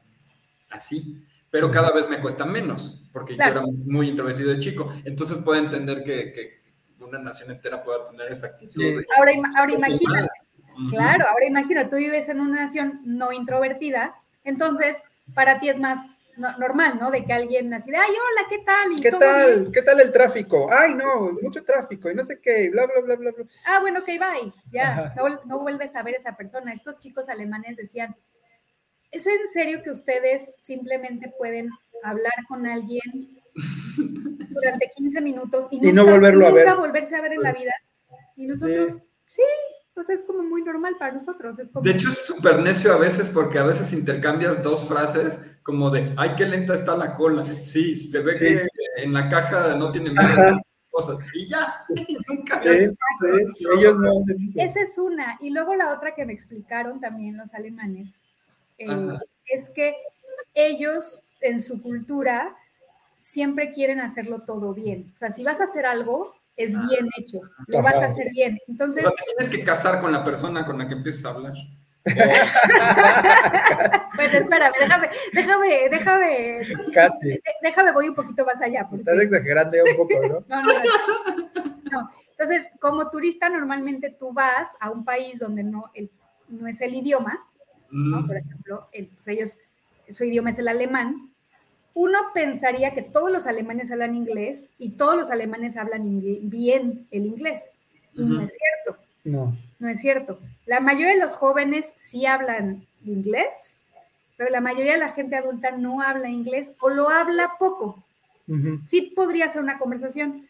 así, 0.71 1.25
pero 1.51 1.71
cada 1.71 1.93
vez 1.93 2.09
me 2.11 2.21
cuesta 2.21 2.45
menos, 2.45 3.05
porque 3.13 3.35
Claro. 3.35 3.63
yo 3.63 3.69
era 3.69 3.77
muy 3.87 4.09
introvertido 4.09 4.51
de 4.51 4.59
chico. 4.59 4.91
Entonces 5.05 5.39
puedo 5.39 5.59
entender 5.59 6.03
que, 6.05 6.33
que 6.33 6.63
una 6.99 7.19
nación 7.19 7.51
entera 7.51 7.83
pueda 7.83 8.05
tener 8.05 8.31
esa 8.31 8.47
actitud. 8.49 8.83
Sí. 8.83 8.95
Ahora, 9.17 9.33
ahora 9.57 9.73
imagínate. 9.73 10.29
Claro, 10.91 11.27
ahora 11.29 11.47
imagina, 11.47 11.89
tú 11.89 11.97
vives 11.97 12.29
en 12.29 12.41
una 12.41 12.63
nación 12.63 13.01
no 13.05 13.33
introvertida, 13.33 14.15
entonces 14.45 15.03
para 15.35 15.61
ti 15.61 15.69
es 15.69 15.79
más 15.79 16.19
no- 16.37 16.57
normal, 16.59 16.99
¿no? 16.99 17.11
De 17.11 17.25
que 17.25 17.33
alguien 17.33 17.73
así 17.75 17.91
de, 17.91 17.97
ay, 17.99 18.11
hola, 18.11 18.49
¿qué 18.49 18.59
tal? 18.65 18.93
Y 18.93 18.97
¿Qué 19.03 19.09
bien. 19.11 19.19
tal? 19.21 19.71
¿Qué 19.73 19.83
tal 19.83 20.01
el 20.01 20.11
tráfico? 20.11 20.69
Ay, 20.73 20.95
no, 20.95 21.33
mucho 21.43 21.63
tráfico 21.63 22.11
y 22.11 22.15
no 22.15 22.25
sé 22.25 22.41
qué, 22.41 22.71
bla, 22.71 22.87
bla, 22.87 23.01
bla, 23.03 23.17
bla, 23.17 23.31
bla. 23.33 23.45
Ah, 23.67 23.81
bueno, 23.81 24.01
ok, 24.01 24.07
bye. 24.07 24.53
Ya, 24.73 25.13
no, 25.17 25.41
no 25.45 25.59
vuelves 25.61 25.95
a 25.95 26.03
ver 26.03 26.15
a 26.15 26.19
esa 26.19 26.37
persona. 26.37 26.73
Estos 26.73 26.99
chicos 26.99 27.29
alemanes 27.29 27.77
decían, 27.77 28.17
¿es 29.11 29.27
en 29.27 29.47
serio 29.53 29.83
que 29.83 29.91
ustedes 29.91 30.55
simplemente 30.57 31.33
pueden 31.37 31.69
hablar 32.03 32.33
con 32.49 32.67
alguien 32.67 33.03
durante 34.49 34.91
15 34.97 35.21
minutos 35.21 35.69
y, 35.71 35.87
Y 35.87 35.93
no 35.93 36.03
nunca- 36.03 36.15
volverlo 36.15 36.45
y 36.45 36.49
a 36.49 36.51
ver? 36.53 36.67
nunca 36.67 36.81
volverse 36.81 37.17
a 37.17 37.21
ver 37.21 37.33
en 37.35 37.43
la 37.43 37.53
vida? 37.53 37.73
Y 38.37 38.47
nosotros, 38.47 38.93
Sí. 38.93 38.97
sí, 39.27 39.43
pues 39.95 40.09
es 40.11 40.23
como 40.23 40.43
muy 40.43 40.63
normal 40.63 40.97
para 40.99 41.13
nosotros. 41.13 41.59
Es 41.59 41.71
como, 41.71 41.85
De 41.85 41.91
hecho, 41.93 42.09
es 42.09 42.19
súper 42.25 42.61
necio 42.61 42.93
a 42.93 42.97
veces 42.99 43.31
porque 43.31 43.59
a 43.59 43.65
veces 43.65 43.93
intercambias 43.93 44.63
dos 44.63 44.87
frases 44.89 45.39
como 45.63 45.91
de, 45.91 46.15
ay, 46.17 46.31
qué 46.37 46.47
lenta 46.47 46.75
está 46.75 46.97
la 46.97 47.15
cola. 47.15 47.45
Sí, 47.63 47.95
se 47.95 48.21
ve 48.21 48.33
Sí. 48.33 48.39
que 48.39 48.67
en 49.05 49.13
la 49.13 49.29
caja 49.29 49.77
no 49.77 49.93
tienen 49.93 50.15
cosas. 50.91 51.19
Y 51.35 51.49
ya, 51.49 51.85
nunca 52.29 52.63
sí, 52.63 52.69
sí, 53.59 53.65
ellos 53.77 53.99
no 53.99 54.21
hacen 54.21 54.37
eso. 54.43 54.59
esa 54.59 54.81
es 54.81 54.99
una. 54.99 55.39
Y 55.41 55.51
luego 55.51 55.75
la 55.75 55.93
otra 55.95 56.15
que 56.15 56.25
me 56.27 56.33
explicaron 56.33 57.01
también 57.01 57.37
los 57.37 57.55
alemanes 57.55 58.17
eh, 58.79 58.87
es 59.47 59.71
que 59.71 59.95
ellos 60.55 61.23
en 61.41 61.61
su 61.61 61.83
cultura 61.83 62.57
siempre 63.19 63.73
quieren 63.73 64.01
hacerlo 64.01 64.43
todo 64.43 64.75
bien. 64.75 65.13
O 65.15 65.19
sea, 65.19 65.31
si 65.31 65.45
vas 65.45 65.61
a 65.61 65.65
hacer 65.65 65.87
algo, 65.87 66.35
es 66.57 66.73
bien 66.89 67.09
hecho, 67.19 67.41
lo 67.69 67.83
vas 67.83 67.97
a 67.97 68.07
hacer 68.07 68.31
bien. 68.31 68.59
O 68.69 68.71
Entonces, 68.73 69.03
sea, 69.03 69.13
te 69.13 69.25
tienes 69.37 69.49
que 69.57 69.65
casar 69.65 70.01
con 70.01 70.13
la 70.13 70.23
persona 70.25 70.65
con 70.67 70.79
la 70.79 70.87
que 70.89 70.95
empiezas 70.95 71.25
a 71.27 71.31
hablar. 71.31 71.53
bueno, 74.17 74.39
espérame, 74.39 74.73
déjame, 74.81 75.09
déjame, 75.33 75.89
déjame, 75.89 76.61
Casi. 76.93 77.41
déjame, 77.63 77.93
voy 77.93 78.09
un 78.09 78.15
poquito 78.15 78.45
más 78.45 78.61
allá. 78.61 78.87
porque- 78.89 79.03
Estás 79.03 79.21
exagerando 79.21 79.77
ya 79.77 79.83
un 79.91 79.97
poco, 79.97 80.15
¿no? 80.27 80.45
No, 80.49 80.63
no, 80.63 80.73
no. 80.73 81.73
No. 81.91 82.11
Entonces, 82.31 82.67
como 82.81 83.11
turista, 83.11 83.49
normalmente 83.49 84.11
tú 84.11 84.33
vas 84.33 84.77
a 84.81 84.91
un 84.91 85.05
país 85.05 85.39
donde 85.39 85.63
no, 85.63 85.91
el- 85.95 86.11
no 86.49 86.67
es 86.67 86.81
el 86.81 86.95
idioma, 86.95 87.39
¿no? 87.91 88.21
Mm. 88.23 88.27
Por 88.27 88.37
ejemplo, 88.37 88.89
el- 88.93 89.09
pues 89.09 89.29
ellos, 89.29 89.57
su 90.11 90.25
idioma 90.25 90.51
es 90.51 90.59
el 90.59 90.69
alemán. 90.69 91.32
Uno 91.95 92.19
pensaría 92.33 92.93
que 92.93 93.03
todos 93.03 93.31
los 93.31 93.47
alemanes 93.47 93.91
hablan 93.91 94.15
inglés 94.15 94.71
y 94.79 94.91
todos 94.93 95.17
los 95.17 95.31
alemanes 95.31 95.77
hablan 95.77 96.21
bien 96.49 97.07
el 97.11 97.27
inglés. 97.27 97.71
Y 98.15 98.23
no 98.23 98.41
es 98.41 98.57
cierto, 98.57 99.03
No. 99.25 99.57
no 99.79 99.89
es 99.89 100.01
cierto. 100.01 100.39
La 100.67 100.81
mayoría 100.81 101.15
de 101.15 101.21
los 101.21 101.33
jóvenes 101.33 101.93
sí 101.97 102.25
hablan 102.27 102.87
inglés, 103.05 103.77
pero 104.37 104.51
la 104.51 104.61
mayoría 104.61 104.93
de 104.93 104.99
la 104.99 105.13
gente 105.13 105.37
adulta 105.37 105.71
no 105.73 106.01
habla 106.03 106.29
inglés 106.29 106.75
o 106.81 106.89
lo 106.91 107.09
habla 107.11 107.53
poco 107.59 108.03
sí 108.85 109.13
podría 109.17 109.49
ser 109.49 109.63
una 109.63 109.79
conversación, 109.79 110.47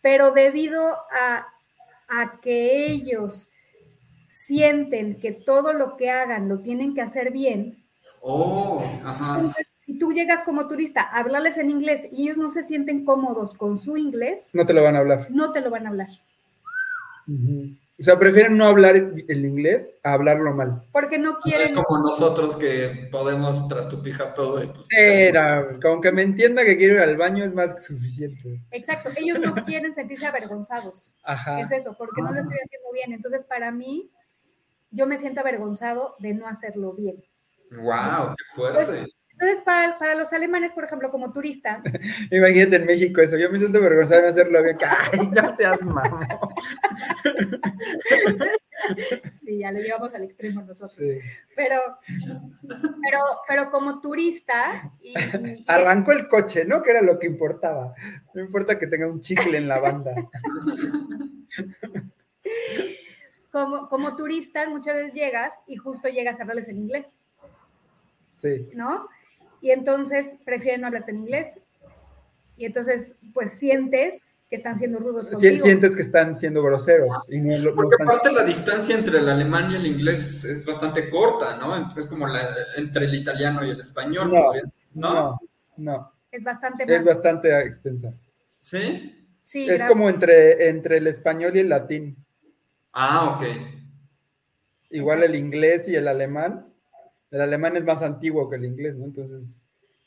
pero 0.00 0.30
debido 0.30 0.96
a, 1.12 1.46
a 2.08 2.40
que 2.40 2.86
ellos 2.86 3.50
sienten 4.28 5.20
que 5.20 5.32
todo 5.32 5.72
lo 5.72 5.96
que 5.98 6.10
hagan 6.10 6.48
lo 6.48 6.60
tienen 6.60 6.94
que 6.94 7.02
hacer 7.02 7.30
bien, 7.30 7.76
Oh, 8.22 8.82
ajá. 9.04 9.34
entonces 9.36 9.69
si 9.84 9.98
tú 9.98 10.12
llegas 10.12 10.42
como 10.42 10.68
turista 10.68 11.02
a 11.02 11.18
hablarles 11.20 11.56
en 11.58 11.70
inglés 11.70 12.06
y 12.12 12.24
ellos 12.24 12.38
no 12.38 12.50
se 12.50 12.62
sienten 12.62 13.04
cómodos 13.04 13.54
con 13.54 13.76
su 13.78 13.96
inglés, 13.96 14.50
No 14.52 14.64
te 14.66 14.72
lo 14.74 14.82
van 14.82 14.96
a 14.96 15.00
hablar. 15.00 15.26
no 15.30 15.52
te 15.52 15.60
lo 15.60 15.70
van 15.70 15.86
a 15.86 15.90
hablar. 15.90 16.08
O 17.28 18.02
sea, 18.02 18.18
prefieren 18.18 18.56
no 18.56 18.64
hablar 18.64 18.96
el 18.96 19.44
inglés 19.44 19.92
a 20.02 20.14
hablarlo 20.14 20.54
mal. 20.54 20.82
Porque 20.90 21.18
no 21.18 21.30
Es 21.32 21.36
quieren. 21.44 21.74
como 21.74 21.98
nosotros 22.08 22.56
que 22.56 23.08
podemos 23.12 23.68
trastupijar 23.68 24.32
todo. 24.32 24.62
Y 24.64 24.68
pues, 24.68 24.86
Era, 24.96 25.78
con 25.82 26.00
que 26.00 26.10
me 26.10 26.22
entienda 26.22 26.64
que 26.64 26.78
quiero 26.78 26.94
ir 26.94 27.00
al 27.02 27.16
baño 27.18 27.44
es 27.44 27.52
más 27.52 27.74
que 27.74 27.82
suficiente. 27.82 28.60
Exacto, 28.70 29.10
ellos 29.16 29.38
no 29.40 29.54
quieren 29.66 29.92
sentirse 29.94 30.24
avergonzados. 30.26 31.12
Ajá. 31.24 31.60
Es 31.60 31.70
eso, 31.72 31.94
porque 31.98 32.22
no 32.22 32.32
lo 32.32 32.40
estoy 32.40 32.56
haciendo 32.64 32.90
bien. 32.92 33.12
Entonces, 33.12 33.44
para 33.44 33.70
mí, 33.70 34.10
yo 34.90 35.06
me 35.06 35.18
siento 35.18 35.40
avergonzado 35.40 36.14
de 36.20 36.32
no 36.32 36.46
hacerlo 36.48 36.94
bien. 36.94 37.16
wow, 37.72 38.34
qué 38.36 38.44
fuerte. 38.54 38.84
Pues, 38.86 39.06
entonces, 39.40 39.62
para, 39.64 39.98
para 39.98 40.14
los 40.14 40.32
alemanes, 40.34 40.72
por 40.72 40.84
ejemplo, 40.84 41.10
como 41.10 41.32
turista, 41.32 41.82
Imagínate 42.30 42.76
en 42.76 42.86
México 42.86 43.22
eso. 43.22 43.38
Yo 43.38 43.50
me 43.50 43.58
siento 43.58 43.78
avergonzado 43.78 44.20
de 44.20 44.26
no 44.26 44.32
hacerlo 44.32 44.62
bien. 44.62 44.76
Ay, 45.12 45.26
no 45.28 45.56
seas 45.56 45.82
mamón. 45.82 46.20
sí, 49.32 49.58
ya 49.58 49.72
lo 49.72 49.80
llevamos 49.80 50.14
al 50.14 50.22
extremo 50.24 50.62
nosotros. 50.62 50.92
Sí. 50.94 51.18
Pero, 51.56 51.80
pero, 53.02 53.18
pero 53.48 53.70
como 53.70 54.00
turista, 54.00 54.92
y, 55.00 55.14
y- 55.18 55.64
Arrancó 55.68 56.12
el 56.12 56.28
coche, 56.28 56.64
¿no? 56.64 56.82
Que 56.82 56.90
era 56.90 57.02
lo 57.02 57.18
que 57.18 57.26
importaba. 57.26 57.94
No 58.34 58.42
importa 58.42 58.78
que 58.78 58.86
tenga 58.86 59.06
un 59.08 59.20
chicle 59.20 59.56
en 59.58 59.68
la 59.68 59.78
banda. 59.78 60.14
como, 63.50 63.88
como 63.88 64.16
turista, 64.16 64.68
muchas 64.68 64.96
veces 64.96 65.14
llegas 65.14 65.62
y 65.66 65.76
justo 65.76 66.08
llegas 66.08 66.38
a 66.38 66.42
hablarles 66.42 66.68
en 66.68 66.78
inglés, 66.78 67.16
Sí. 68.32 68.68
¿no? 68.74 69.06
Y 69.60 69.70
entonces 69.70 70.36
prefieren 70.44 70.82
no 70.82 70.86
hablarte 70.86 71.10
en 71.10 71.18
inglés. 71.18 71.60
Y 72.56 72.66
entonces, 72.66 73.16
pues 73.32 73.52
sientes 73.52 74.22
que 74.50 74.56
están 74.56 74.76
siendo 74.76 74.98
rudos 74.98 75.30
contigo. 75.30 75.64
sientes 75.64 75.94
que 75.94 76.02
están 76.02 76.34
siendo 76.34 76.60
groseros 76.60 77.16
y 77.28 77.40
no, 77.40 77.56
no 77.56 77.74
Porque 77.74 78.02
aparte 78.02 78.32
la 78.32 78.42
distancia 78.42 78.98
entre 78.98 79.18
el 79.18 79.28
alemán 79.28 79.70
y 79.70 79.76
el 79.76 79.86
inglés 79.86 80.44
es 80.44 80.66
bastante 80.66 81.08
corta, 81.08 81.56
¿no? 81.56 81.94
Es 81.96 82.08
como 82.08 82.26
la, 82.26 82.42
entre 82.76 83.04
el 83.04 83.14
italiano 83.14 83.64
y 83.64 83.70
el 83.70 83.80
español. 83.80 84.28
No, 84.28 84.52
¿no? 84.94 85.10
no, 85.12 85.40
no. 85.76 86.12
Es 86.32 86.42
bastante 86.42 86.84
más. 86.84 86.96
Es 86.96 87.04
bastante 87.04 87.60
extensa. 87.60 88.12
¿Sí? 88.58 89.16
Sí, 89.42 89.68
Es 89.68 89.84
como 89.84 90.08
entre, 90.08 90.68
entre 90.68 90.98
el 90.98 91.06
español 91.06 91.56
y 91.56 91.60
el 91.60 91.68
latín. 91.68 92.16
Ah, 92.92 93.36
ok. 93.36 93.44
Igual 94.90 95.22
el 95.22 95.36
inglés 95.36 95.86
y 95.86 95.94
el 95.94 96.08
alemán. 96.08 96.69
El 97.30 97.40
alemán 97.40 97.76
es 97.76 97.84
más 97.84 98.02
antiguo 98.02 98.48
que 98.50 98.56
el 98.56 98.64
inglés, 98.64 98.96
¿no? 98.96 99.04
Entonces, 99.04 99.60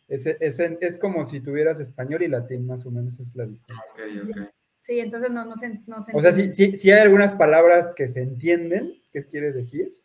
ese, 0.07 0.37
ese- 0.39 0.77
es 0.81 0.97
como 0.97 1.23
si 1.25 1.39
tuvieras 1.39 1.79
español 1.79 2.21
y 2.23 2.27
latín, 2.27 2.67
más 2.67 2.85
o 2.85 2.91
menos, 2.91 3.13
esa 3.15 3.23
es 3.23 3.35
la 3.35 3.45
distancia. 3.45 3.91
Ok, 3.93 4.29
ok. 4.41 4.47
Sí, 4.81 4.99
entonces 4.99 5.31
no, 5.31 5.45
no 5.45 5.55
se, 5.55 5.79
no 5.87 6.03
se 6.03 6.13
O 6.13 6.19
sea, 6.21 6.33
sí, 6.33 6.51
sí, 6.51 6.75
sí 6.75 6.91
hay 6.91 6.99
algunas 6.99 7.31
palabras 7.33 7.93
que 7.95 8.09
se 8.09 8.21
entienden, 8.21 8.93
qué 9.13 9.25
quiere 9.25 9.53
decir, 9.53 9.95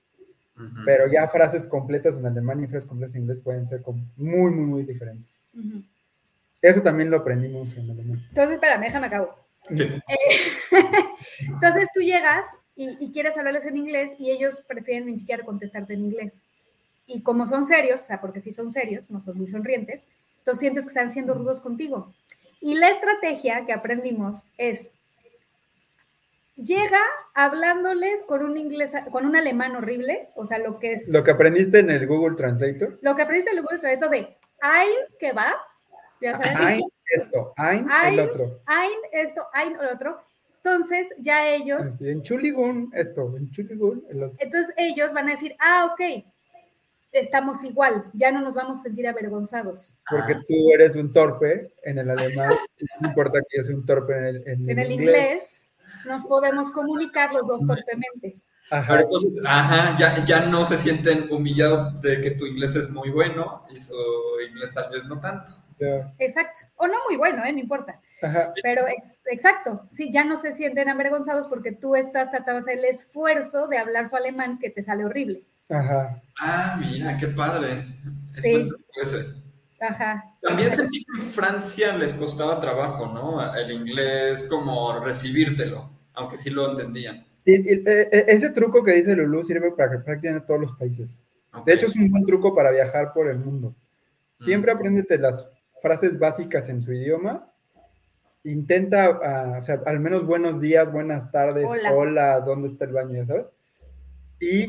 pero 0.85 1.07
ya 1.11 1.27
frases 1.29 1.67
completas 1.67 2.17
en 2.17 2.27
alemán 2.27 2.63
y 2.63 2.69
frases 2.69 2.89
completas 2.89 3.17
en 3.17 3.23
inglés 3.23 3.39
pueden 3.43 3.67
ser 3.67 3.83
como 3.83 4.01
muy, 4.17 4.53
muy, 4.53 4.67
muy 4.67 4.83
diferentes. 4.85 5.39
Eso 6.63 6.81
también 6.83 7.11
lo 7.11 7.19
aprendimos 7.19 7.77
en 7.77 7.91
alemán. 7.91 8.25
Entonces, 8.29 8.55
espérame, 8.55 8.81
déjame 8.83 9.07
acabo. 9.09 9.35
Sí. 9.77 9.85
Entonces 11.49 11.89
tú 11.95 12.01
llegas 12.01 12.47
y, 12.77 12.97
y 13.05 13.13
quieres 13.13 13.37
hablarles 13.37 13.67
en 13.67 13.77
inglés 13.77 14.15
y 14.19 14.31
ellos 14.31 14.63
prefieren 14.67 15.07
ni 15.07 15.19
siquiera 15.19 15.45
contestarte 15.45 15.95
en 15.95 16.01
inglés. 16.01 16.43
Y 17.09 17.23
como 17.23 17.47
son 17.47 17.65
serios, 17.65 18.03
o 18.03 18.07
sea, 18.07 18.21
porque 18.21 18.41
sí 18.41 18.53
son 18.53 18.71
serios, 18.71 19.11
no 19.11 19.21
son 19.21 19.37
muy 19.39 19.49
sonrientes, 19.49 20.05
entonces 20.39 20.61
sientes 20.61 20.85
que 20.85 20.89
están 20.89 21.11
siendo 21.11 21.35
rudos 21.35 21.61
contigo. 21.61 22.13
Y 22.61 22.75
la 22.75 22.91
estrategia 22.91 23.65
que 23.67 23.73
aprendimos 23.73 24.47
es, 24.59 24.93
llega 26.57 27.01
hablándoles 27.35 28.23
con 28.25 28.43
un 28.43 28.57
inglés, 28.57 28.93
con 29.11 29.25
un 29.27 29.37
alemán 29.37 29.75
horrible, 29.77 30.29
o 30.37 30.45
sea, 30.47 30.59
lo 30.59 30.79
que 30.79 30.93
es, 30.93 31.09
Lo 31.09 31.25
que 31.25 31.31
aprendiste 31.31 31.79
en 31.81 31.91
el 31.91 32.07
Google 32.07 32.37
Translator. 32.37 32.99
lo 33.01 33.17
que 33.17 33.23
aprendiste 33.23 33.53
en 33.53 33.59
el 33.59 33.65
Google 33.65 33.79
Traductor 33.79 34.11
de 34.11 34.37
ein 34.61 34.89
kebab, 35.19 35.57
ya 36.21 36.33
sabes, 36.33 36.57
Ein, 36.61 36.83
esto, 37.15 37.55
ein, 37.57 37.87
Ein, 37.91 38.15
el 38.15 38.21
otro. 38.21 38.61
ein 38.67 38.91
esto, 39.13 39.47
ein 39.55 39.73
el 39.81 39.89
otro. 39.89 40.21
Entonces 40.65 41.15
ya 41.19 41.49
ellos 41.49 41.81
Así, 41.81 42.11
en 42.11 42.23
Chuligun, 42.23 42.91
esto, 42.93 43.35
en 43.37 43.49
Chuligun, 43.51 44.05
el 44.11 44.25
otro. 44.25 44.37
Entonces 44.41 44.75
ellos 44.77 45.15
van 45.15 45.29
a 45.29 45.31
decir, 45.31 45.55
ah, 45.61 45.91
ok, 45.95 46.25
estamos 47.13 47.65
igual, 47.65 48.05
ya 48.13 48.31
no 48.33 48.41
nos 48.41 48.55
vamos 48.55 48.81
a 48.81 48.83
sentir 48.83 49.07
avergonzados. 49.09 49.97
Porque 50.11 50.35
tú 50.47 50.73
eres 50.73 50.95
un 50.97 51.13
torpe 51.13 51.73
en 51.83 51.99
el 51.99 52.11
alemán, 52.11 52.51
no 53.01 53.09
importa 53.09 53.41
que 53.49 53.59
yo 53.59 53.65
sea 53.65 53.75
un 53.75 53.87
torpe 53.87 54.17
en 54.17 54.25
el, 54.25 54.49
en 54.49 54.71
En 54.71 54.79
el 54.79 54.93
inglés 54.93 55.63
nos 56.07 56.25
podemos 56.25 56.71
comunicar 56.71 57.33
los 57.33 57.47
dos 57.47 57.67
torpemente. 57.67 58.39
Ajá. 58.71 58.93
Pero 58.93 59.05
entonces, 59.05 59.31
ajá, 59.47 59.97
ya, 59.99 60.25
ya 60.25 60.41
no 60.47 60.65
se 60.65 60.77
sienten 60.77 61.33
humillados 61.33 62.01
de 62.03 62.21
que 62.21 62.33
tu 62.33 62.45
inglés 62.45 62.77
es 62.77 62.91
muy 62.91 63.11
bueno 63.11 63.65
y 63.71 63.81
su 63.81 63.95
inglés 64.47 64.73
tal 64.75 64.91
vez 64.91 65.07
no 65.07 65.19
tanto. 65.21 65.53
ya, 65.81 66.13
Exacto. 66.19 66.61
O 66.77 66.87
no 66.87 66.97
muy 67.07 67.17
bueno, 67.17 67.43
¿eh? 67.47 67.53
no 67.53 67.59
importa. 67.61 67.99
Ajá. 68.21 68.53
Pero 68.63 68.87
ex- 68.87 69.23
exacto, 69.25 69.87
sí, 69.91 70.11
ya 70.13 70.25
no 70.25 70.37
se 70.37 70.53
sienten 70.53 70.91
avergonzados 70.91 71.49
porque 71.49 71.73
tú 71.73 71.97
estás 71.97 72.31
tratando 72.31 72.55
de 72.55 72.59
hacer 72.73 72.79
el 72.79 72.85
esfuerzo 72.85 73.69
de 73.69 73.79
hablar 73.79 74.07
su 74.07 74.17
alemán 74.17 74.59
que 74.59 74.69
te 74.69 74.83
sale 74.83 75.07
horrible. 75.07 75.45
Ajá. 75.69 76.23
Ah, 76.41 76.79
mira, 76.81 77.17
qué 77.17 77.29
padre. 77.29 77.85
Sí. 78.31 78.67
truco 78.69 78.85
ese. 79.03 79.27
Ajá. 79.81 80.25
También 80.43 80.71
sentí 80.73 81.05
que 81.05 81.21
en 81.21 81.23
Francia 81.31 81.97
les 81.97 82.13
costaba 82.13 82.59
trabajo, 82.61 83.07
¿no? 83.07 83.55
El 83.55 83.71
inglés, 83.71 84.47
como 84.51 84.99
recibírtelo, 85.01 85.91
aunque 86.15 86.37
sí 86.37 86.51
lo 86.51 86.71
entendían. 86.71 87.25
Sí, 87.45 87.55
el- 87.55 87.87
e- 87.87 88.09
e- 88.13 88.25
ese 88.29 88.51
truco 88.51 88.83
que 88.83 88.93
dice 88.95 89.15
Lulu 89.15 89.43
sirve 89.45 89.73
para 89.73 89.93
que 89.93 89.99
prácticamente 89.99 90.47
todos 90.47 90.61
los 90.61 90.73
países. 90.75 91.23
De 91.65 91.73
hecho, 91.73 91.87
es 91.87 91.97
un 91.97 92.11
buen 92.11 92.25
truco 92.25 92.55
para 92.55 92.71
viajar 92.71 93.13
por 93.13 93.29
el 93.29 93.39
mundo. 93.39 93.75
Siempre 94.41 94.73
Mm. 94.73 94.77
apréndete 94.77 95.19
las 95.19 95.49
frases 95.81 96.19
básicas 96.19 96.69
en 96.69 96.83
su 96.83 96.93
idioma. 96.93 97.51
Intenta, 98.45 99.07
ah, 99.23 99.57
o 99.59 99.63
sea, 99.63 99.81
al 99.87 100.01
menos 100.01 100.27
buenos 100.27 100.61
días, 100.61 100.93
buenas 100.93 101.31
tardes, 101.33 101.67
Hola. 101.69 101.93
hola, 101.95 102.41
¿dónde 102.41 102.69
está 102.69 102.85
el 102.85 102.93
baño? 102.93 103.15
Ya 103.15 103.27
sabes. 103.27 103.47
Y 104.41 104.67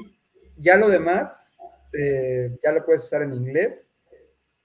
ya 0.59 0.77
lo 0.77 0.89
demás, 0.89 1.57
eh, 1.93 2.57
ya 2.63 2.71
lo 2.71 2.85
puedes 2.85 3.03
usar 3.05 3.23
en 3.23 3.33
inglés. 3.33 3.89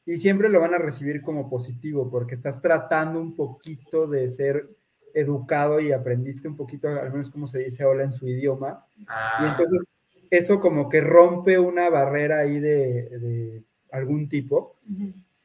Y 0.07 0.19
siempre 0.19 0.51
lo 0.51 0.61
van 0.61 0.75
a 0.75 0.79
recibir 0.79 1.23
como 1.23 1.49
positivo, 1.49 2.11
porque 2.11 2.35
estás 2.35 2.61
tratando 2.61 3.21
un 3.21 3.37
poquito 3.37 4.07
de 4.07 4.29
ser 4.29 4.69
educado 5.15 5.81
y 5.81 5.93
aprendiste 5.93 6.49
un 6.49 6.57
poquito, 6.57 6.89
al 6.89 7.11
menos 7.13 7.31
como 7.31 7.49
se 7.49 7.61
dice 7.61 7.85
hola 7.85 8.05
en 8.05 8.13
su 8.13 8.29
idioma. 8.29 8.85
Y 8.99 9.05
Ah, 9.09 9.49
entonces 9.51 9.85
eso 10.31 10.61
como 10.61 10.89
que 10.89 11.01
rompe 11.01 11.59
una 11.59 11.89
barrera 11.89 12.41
ahí 12.41 12.61
de, 12.61 13.09
de 13.19 13.63
algún 13.93 14.29
tipo. 14.29 14.77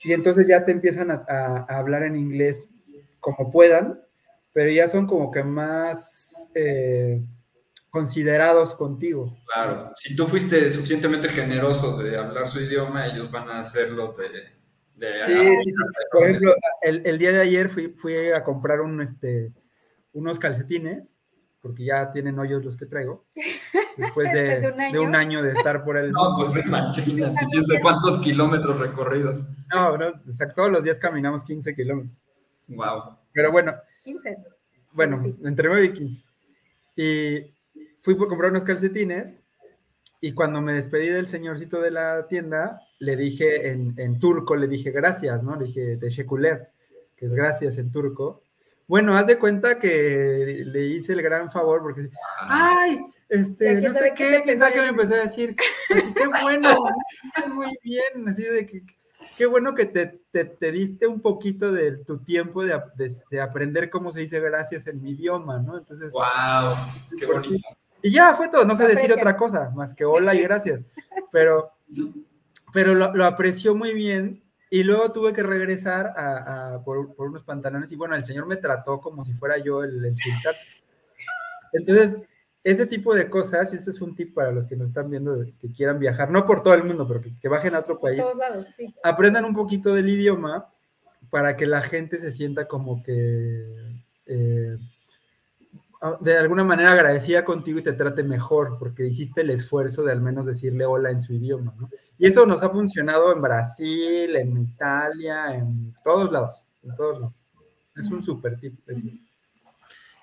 Y 0.03 0.13
entonces 0.13 0.47
ya 0.47 0.65
te 0.65 0.71
empiezan 0.71 1.11
a, 1.11 1.26
a- 1.27 1.65
a 1.69 1.77
hablar 1.77 2.03
en 2.03 2.15
inglés 2.15 2.67
como 3.19 3.51
puedan, 3.51 3.99
pero 4.53 4.71
ya 4.71 4.88
son 4.88 5.05
como 5.05 5.31
que 5.31 5.43
más 5.43 6.49
eh, 6.55 7.21
considerados 7.90 8.74
contigo. 8.76 9.36
claro. 9.53 9.91
Si 9.95 10.16
tú 10.16 10.28
fuiste 10.28 10.72
suficientemente 10.72 11.30
generoso 11.30 11.98
de 11.98 12.18
hablar 12.18 12.48
su 12.48 12.60
idioma, 12.61 13.07
ellos 13.07 13.32
van 13.32 13.49
a 13.49 13.60
hacerlo 13.60 14.14
de... 14.14 14.28
de 14.95 15.14
Sí, 15.26 15.34
sí, 15.64 15.72
sí. 15.72 15.78
Por 16.11 16.24
ejemplo, 16.24 16.56
el, 16.82 17.02
el 17.06 17.18
día 17.18 17.32
de 17.32 17.41
ayer 17.41 17.70
fui, 17.70 17.90
fui 17.90 18.16
a 18.30 18.44
comprar 18.44 18.82
un, 18.82 19.02
este, 19.02 19.52
unos 20.14 20.38
calcetines, 20.40 21.16
porque 21.61 21.84
ya 21.86 22.11
tienen 22.11 22.38
hoyos 22.40 22.64
los 22.64 22.78
que 22.78 22.86
traigo, 22.86 23.26
después 23.98 24.32
de, 24.34 24.41
Después 24.44 24.61
de 24.78 24.86
un 24.88 24.91
de 24.94 24.99
un 24.99 25.16
año. 25.16 25.40
año 25.40 25.44
de 25.44 25.52
estar 25.53 25.84
por 25.84 25.98
el... 25.98 26.11
No, 26.11 26.36
pues 26.38 26.56
imagínate, 26.66 27.45
quién 27.52 27.66
sabe 27.66 27.82
cuántos 27.82 28.20
kilómetros 28.20 28.80
recorridos. 28.80 29.44
No, 29.74 29.98
no, 29.98 30.07
o 30.28 30.32
sea, 30.32 30.48
todos 30.49 30.72
los 30.72 30.84
días 30.84 30.99
caminamos 30.99 31.44
15 31.44 31.76
kilómetros. 31.76 32.16
Wow. 32.68 33.18
Pero 33.34 33.52
bueno, 33.52 33.74
15. 34.03 34.38
bueno, 34.91 35.18
Sí. 35.18 35.36
entre 35.44 35.68
9 35.70 35.86
y 35.86 35.94
15. 35.94 36.24
Y 36.98 37.59
fui 38.01 38.15
por 38.15 38.27
comprar 38.27 38.51
unos 38.51 38.63
calcetines 38.63 39.41
y 40.21 40.34
cuando 40.34 40.61
me 40.61 40.73
despedí 40.73 41.07
del 41.09 41.27
señorcito 41.27 41.80
de 41.81 41.91
la 41.91 42.27
tienda, 42.27 42.81
le 42.99 43.15
dije 43.15 43.69
en, 43.69 43.93
en 43.97 44.19
turco, 44.19 44.55
le 44.55 44.67
dije 44.67 44.91
gracias, 44.91 45.43
¿no? 45.43 45.55
Le 45.55 45.65
dije 45.65 45.97
teşekkürler, 45.97 46.69
que 47.15 47.26
es 47.26 47.34
gracias 47.34 47.77
en 47.77 47.91
turco. 47.91 48.43
Bueno, 48.88 49.15
haz 49.15 49.27
de 49.27 49.38
cuenta 49.38 49.77
que 49.80 50.63
le 50.65 50.88
hice 50.88 51.13
el 51.13 51.21
gran 51.21 51.51
favor 51.51 51.81
porque, 51.84 52.09
ay, 52.41 52.99
este, 53.30 53.65
¿quién 53.80 53.84
no 53.84 53.93
sé 53.93 54.13
qué 54.15 54.27
qué, 54.38 54.41
quién 54.43 54.59
sabe 54.59 54.73
qué 54.73 54.81
me 54.81 54.88
empezó 54.88 55.13
a 55.13 55.17
decir. 55.19 55.55
Así 55.95 56.13
que 56.13 56.27
bueno, 56.41 56.69
muy 57.53 57.77
bien, 57.84 58.27
así 58.27 58.41
de 58.43 58.65
que 58.65 58.81
qué 59.38 59.45
bueno 59.45 59.73
que 59.76 59.85
te, 59.85 60.19
te, 60.31 60.43
te 60.43 60.71
diste 60.71 61.05
un 61.07 61.21
poquito 61.21 61.71
de 61.71 61.97
tu 62.03 62.17
tiempo 62.23 62.63
de, 62.65 62.81
de- 62.95 63.15
de 63.30 63.39
aprender 63.41 63.89
cómo 63.91 64.11
se 64.11 64.21
dice 64.21 64.39
gracias 64.39 64.88
en 64.88 65.01
mi 65.03 65.11
idioma, 65.11 65.59
¿no? 65.59 65.77
Entonces, 65.77 66.11
Wow, 66.11 66.76
qué 67.17 67.26
bonito. 67.27 67.63
Y 68.01 68.11
ya 68.11 68.34
fue 68.34 68.47
todo, 68.49 68.65
no 68.65 68.76
sé 68.76 68.88
decir 68.88 69.11
otra 69.11 69.35
cosa 69.38 69.69
más 69.76 69.93
que 69.93 70.05
hola 70.05 70.34
y 70.35 70.41
gracias, 70.41 70.81
pero, 71.31 71.71
pero 72.73 72.95
lo, 72.95 73.13
lo 73.15 73.26
apreció 73.26 73.76
muy 73.76 73.93
bien 73.93 74.41
y 74.69 74.84
luego 74.84 75.11
tuve 75.11 75.34
que 75.34 75.43
regresar 75.43 76.13
a, 76.15 76.76
a- 76.76 76.84
por, 76.84 77.15
por 77.15 77.27
unos 77.30 77.43
pantalones 77.43 77.91
y 77.91 77.95
bueno, 77.95 78.15
el 78.15 78.23
señor 78.23 78.45
me 78.45 78.55
trató 78.57 79.01
como 79.01 79.23
si 79.23 79.34
fuera 79.34 79.57
yo 79.57 79.84
el, 79.84 80.03
el 80.05 80.17
sultán. 80.17 80.53
Entonces, 81.73 82.17
ese 82.63 82.85
tipo 82.85 83.13
de 83.15 83.30
cosas, 83.30 83.71
y 83.73 83.77
ese 83.77 83.89
es 83.91 84.01
un 84.01 84.15
tip 84.15 84.34
para 84.34 84.51
los 84.51 84.67
que 84.67 84.76
nos 84.76 84.89
están 84.89 85.09
viendo 85.09 85.43
que 85.59 85.71
quieran 85.71 85.97
viajar, 85.99 86.30
no 86.30 86.45
por 86.45 86.61
todo 86.61 86.73
el 86.73 86.84
mundo, 86.84 87.07
pero 87.07 87.21
que, 87.21 87.31
que 87.39 87.47
bajen 87.47 87.73
a 87.76 87.80
otro 87.80 87.99
país, 87.99 88.21
todos 88.21 88.35
lados, 88.38 88.67
sí. 88.76 88.93
aprendan 89.03 89.45
un 89.45 89.53
poquito 89.53 89.93
del 89.93 90.09
idioma 90.09 90.67
para 91.30 91.55
que 91.55 91.65
la 91.65 91.81
gente 91.81 92.17
se 92.17 92.31
sienta 92.31 92.67
como 92.67 93.01
que 93.03 93.65
eh, 94.26 94.77
de 96.21 96.38
alguna 96.38 96.63
manera 96.63 96.93
agradecida 96.93 97.43
contigo 97.43 97.80
y 97.80 97.84
te 97.84 97.93
trate 97.93 98.23
mejor, 98.23 98.77
porque 98.80 99.05
hiciste 99.05 99.41
el 99.41 99.49
esfuerzo 99.49 100.03
de 100.03 100.13
al 100.13 100.21
menos 100.21 100.45
decirle 100.45 100.85
hola 100.85 101.11
en 101.11 101.19
su 101.19 101.34
idioma, 101.34 101.73
¿no? 101.77 101.89
Y 102.17 102.27
eso 102.27 102.45
nos 102.45 102.63
ha 102.63 102.69
funcionado 102.69 103.31
en 103.34 103.41
Brasil, 103.41 104.35
en 104.35 104.57
Italia, 104.57 105.55
en 105.55 105.93
todos 106.03 106.31
lados, 106.31 106.55
en 106.84 106.95
todos 106.95 107.19
lados. 107.21 107.34
Es 107.95 108.05
un 108.07 108.23
super 108.23 108.57
tip. 108.59 108.80
ese. 108.88 109.19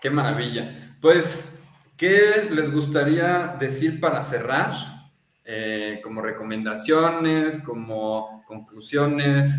Qué 0.01 0.11
maravilla. 0.11 0.97
Pues, 1.01 1.59
¿qué 1.97 2.49
les 2.51 2.71
gustaría 2.71 3.57
decir 3.59 4.01
para 4.01 4.23
cerrar? 4.23 4.75
Eh, 5.45 6.01
como 6.03 6.23
recomendaciones, 6.23 7.61
como 7.61 8.45
conclusiones, 8.47 9.57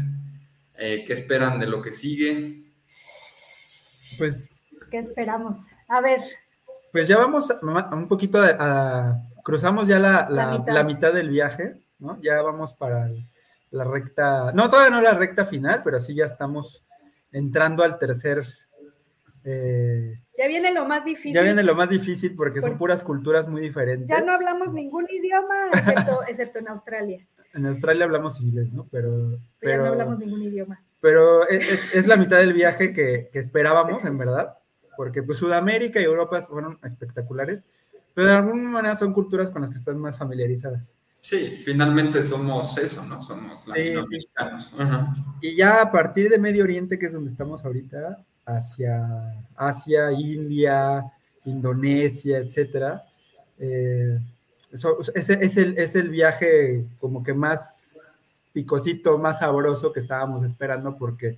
eh, 0.76 1.04
¿qué 1.08 1.14
esperan 1.14 1.60
de 1.60 1.68
lo 1.68 1.82
que 1.82 1.92
sigue? 1.92 2.74
Pues, 4.18 4.57
¿Qué 4.92 5.00
esperamos? 5.00 5.58
A 5.88 6.02
ver, 6.02 6.22
pues 6.92 7.08
ya 7.08 7.18
vamos 7.18 7.52
a, 7.52 7.56
a 7.80 7.96
un 7.96 8.08
poquito 8.08 8.40
a, 8.42 8.56
a- 8.60 9.22
cruzamos 9.44 9.88
ya 9.88 10.00
la, 10.00 10.28
la- 10.30 10.46
La 10.46 10.58
mitad. 10.58 10.74
la 10.74 10.84
mitad 10.84 11.14
del 11.14 11.30
viaje, 11.30 11.76
¿no? 12.00 12.20
Ya 12.22 12.42
vamos 12.42 12.74
para 12.74 13.10
la 13.72 13.84
recta, 13.84 14.52
no, 14.54 14.70
todavía 14.70 14.92
no 14.96 15.02
la 15.02 15.14
recta 15.14 15.46
final, 15.46 15.82
pero 15.84 16.00
sí 16.00 16.16
ya 16.16 16.26
estamos 16.26 16.84
entrando 17.32 17.84
al 17.84 17.98
tercer. 18.00 18.46
eh, 19.44 20.20
ya 20.38 20.48
viene 20.48 20.74
lo 20.74 20.86
más 20.86 21.04
difícil. 21.06 21.34
ya 21.34 21.42
viene 21.42 21.64
lo 21.64 21.76
más 21.76 21.90
difícil 21.90 22.36
porque 22.36 22.62
son 22.62 22.78
puras 22.78 23.04
culturas 23.04 23.48
muy 23.48 23.62
diferentes. 23.62 24.08
Ya 24.10 24.22
no 24.22 24.32
hablamos 24.32 24.72
ningún 24.74 25.06
idioma, 25.10 25.68
excepto, 25.74 26.20
excepto 26.28 26.60
en 26.60 26.68
Australia. 26.70 27.28
En 27.54 27.66
Australia 27.66 28.06
hablamos 28.06 28.40
inglés, 28.42 28.72
¿no? 28.72 28.88
Pero, 28.92 29.40
Pero 29.60 29.72
ya 29.72 29.78
no 29.80 29.86
hablamos 29.88 30.20
ningún 30.20 30.44
idioma. 30.44 30.82
pero 31.02 31.48
es, 31.48 31.68
es- 31.72 31.96
es 31.96 32.08
la 32.08 32.18
mitad 32.18 32.38
del 32.38 32.54
viaje 32.54 32.94
que, 32.94 33.30
que 33.32 33.40
esperábamos, 33.40 34.04
en 34.06 34.18
verdad, 34.18 34.58
porque 34.98 35.24
pues 35.24 35.38
Sudamérica 35.38 36.02
y 36.02 36.04
Europa 36.04 36.42
fueron 36.42 36.78
espectaculares, 36.84 37.64
pero 38.14 38.28
de 38.28 38.34
alguna 38.34 38.70
manera 38.70 38.96
son 38.96 39.14
culturas 39.14 39.50
con 39.52 39.62
las 39.62 39.70
que 39.70 39.78
estás 39.78 39.96
más 39.96 40.18
familiarizadas. 40.18 40.94
Sí, 41.22 41.50
finalmente 41.50 42.22
somos 42.24 42.78
eso, 42.78 43.06
¿no? 43.06 43.22
Somos 43.22 43.64
Sí, 43.64 43.70
latinoamericanos. 43.70 44.74
Ajá. 44.78 45.16
Y 45.42 45.56
ya 45.56 45.82
a 45.82 45.92
partir 45.92 46.30
de 46.30 46.38
Medio 46.40 46.64
Oriente, 46.64 46.98
que 46.98 47.06
es 47.06 47.14
donde 47.14 47.30
estamos 47.30 47.64
ahorita, 47.64 48.24
hacia 48.46 49.34
Asia, 49.56 50.12
India, 50.14 51.04
Indonesia, 51.46 52.38
etcétera, 52.40 53.02
eh, 53.60 54.20
eso- 54.72 54.98
es 55.16 55.58
el, 55.58 55.78
es 55.78 55.96
el 55.96 56.10
viaje 56.10 56.86
como 57.00 57.24
que 57.24 57.34
más 57.34 58.42
picosito, 58.54 59.18
más 59.18 59.40
sabroso 59.40 59.92
que 59.94 60.00
estábamos 60.00 60.44
esperando 60.44 60.96
porque 60.98 61.38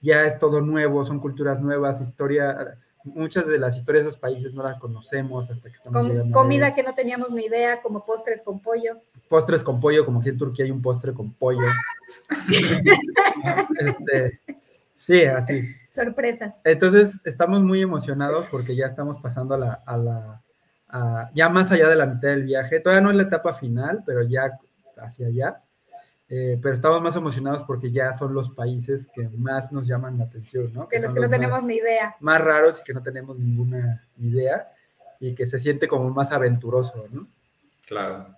ya 0.00 0.24
es 0.24 0.38
todo 0.38 0.60
nuevo, 0.60 1.04
son 1.04 1.20
culturas 1.20 1.60
nuevas, 1.60 2.00
historia, 2.00 2.76
muchas 3.04 3.46
de 3.46 3.58
las 3.58 3.76
historias 3.76 4.04
de 4.04 4.10
esos 4.10 4.20
países 4.20 4.52
no 4.54 4.62
las 4.62 4.78
conocemos 4.78 5.50
hasta 5.50 5.68
que 5.68 5.76
estamos 5.76 6.02
Com- 6.02 6.10
llegando 6.12 6.32
comida 6.36 6.74
que 6.74 6.82
no 6.82 6.94
teníamos 6.94 7.30
ni 7.30 7.44
idea, 7.46 7.80
como 7.82 8.04
postres 8.04 8.42
con 8.42 8.60
pollo. 8.60 8.98
Postres 9.28 9.62
con 9.64 9.80
pollo, 9.80 10.04
como 10.04 10.20
aquí 10.20 10.28
en 10.30 10.38
Turquía 10.38 10.64
hay 10.64 10.70
un 10.70 10.82
postre 10.82 11.12
con 11.12 11.32
pollo. 11.32 11.66
Este, 13.78 14.40
sí, 14.96 15.24
así. 15.24 15.62
Sorpresas. 15.90 16.60
Entonces, 16.64 17.20
estamos 17.24 17.60
muy 17.62 17.80
emocionados 17.82 18.46
porque 18.50 18.74
ya 18.76 18.86
estamos 18.86 19.20
pasando 19.22 19.54
a 19.54 19.58
la, 19.58 19.72
a 19.86 19.96
la 19.96 20.42
a- 20.88 21.30
ya 21.34 21.48
más 21.48 21.70
allá 21.70 21.88
de 21.88 21.96
la 21.96 22.06
mitad 22.06 22.28
del 22.28 22.44
viaje. 22.44 22.80
Todavía 22.80 23.02
no 23.02 23.10
es 23.10 23.16
la 23.16 23.24
etapa 23.24 23.52
final, 23.54 24.02
pero 24.06 24.22
ya 24.22 24.50
hacia 24.98 25.26
allá. 25.28 25.62
Eh, 26.30 26.58
pero 26.60 26.74
estamos 26.74 27.00
más 27.00 27.16
emocionados 27.16 27.62
porque 27.62 27.90
ya 27.90 28.12
son 28.12 28.34
los 28.34 28.50
países 28.50 29.08
que 29.08 29.28
más 29.30 29.72
nos 29.72 29.86
llaman 29.86 30.18
la 30.18 30.24
atención, 30.24 30.70
¿no? 30.74 30.86
De 30.86 31.00
los 31.00 31.10
son 31.10 31.14
que 31.14 31.20
no 31.20 31.30
tenemos 31.30 31.60
más, 31.60 31.64
ni 31.64 31.76
idea. 31.76 32.16
Más 32.20 32.40
raros 32.40 32.80
y 32.80 32.84
que 32.84 32.92
no 32.92 33.02
tenemos 33.02 33.38
ninguna 33.38 34.06
idea 34.18 34.70
y 35.20 35.34
que 35.34 35.46
se 35.46 35.58
siente 35.58 35.88
como 35.88 36.10
más 36.10 36.30
aventuroso, 36.32 37.06
¿no? 37.10 37.26
Claro. 37.86 38.36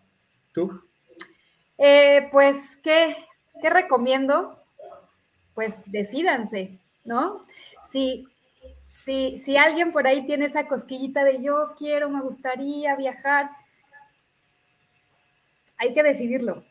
¿Tú? 0.53 0.81
Eh, 1.79 2.29
pues, 2.31 2.77
¿qué, 2.77 3.17
¿qué 3.61 3.71
recomiendo? 3.71 4.57
Pues 5.55 5.77
decídanse, 5.87 6.79
¿no? 7.05 7.45
Si, 7.83 8.29
si, 8.87 9.37
si 9.37 9.57
alguien 9.57 9.91
por 9.91 10.07
ahí 10.07 10.25
tiene 10.27 10.45
esa 10.45 10.69
cosquillita 10.69 11.25
de 11.25 11.43
yo 11.43 11.75
quiero, 11.77 12.09
me 12.09 12.21
gustaría 12.21 12.95
viajar, 12.95 13.51
hay 15.77 15.93
que 15.93 16.05
decidirlo. 16.05 16.63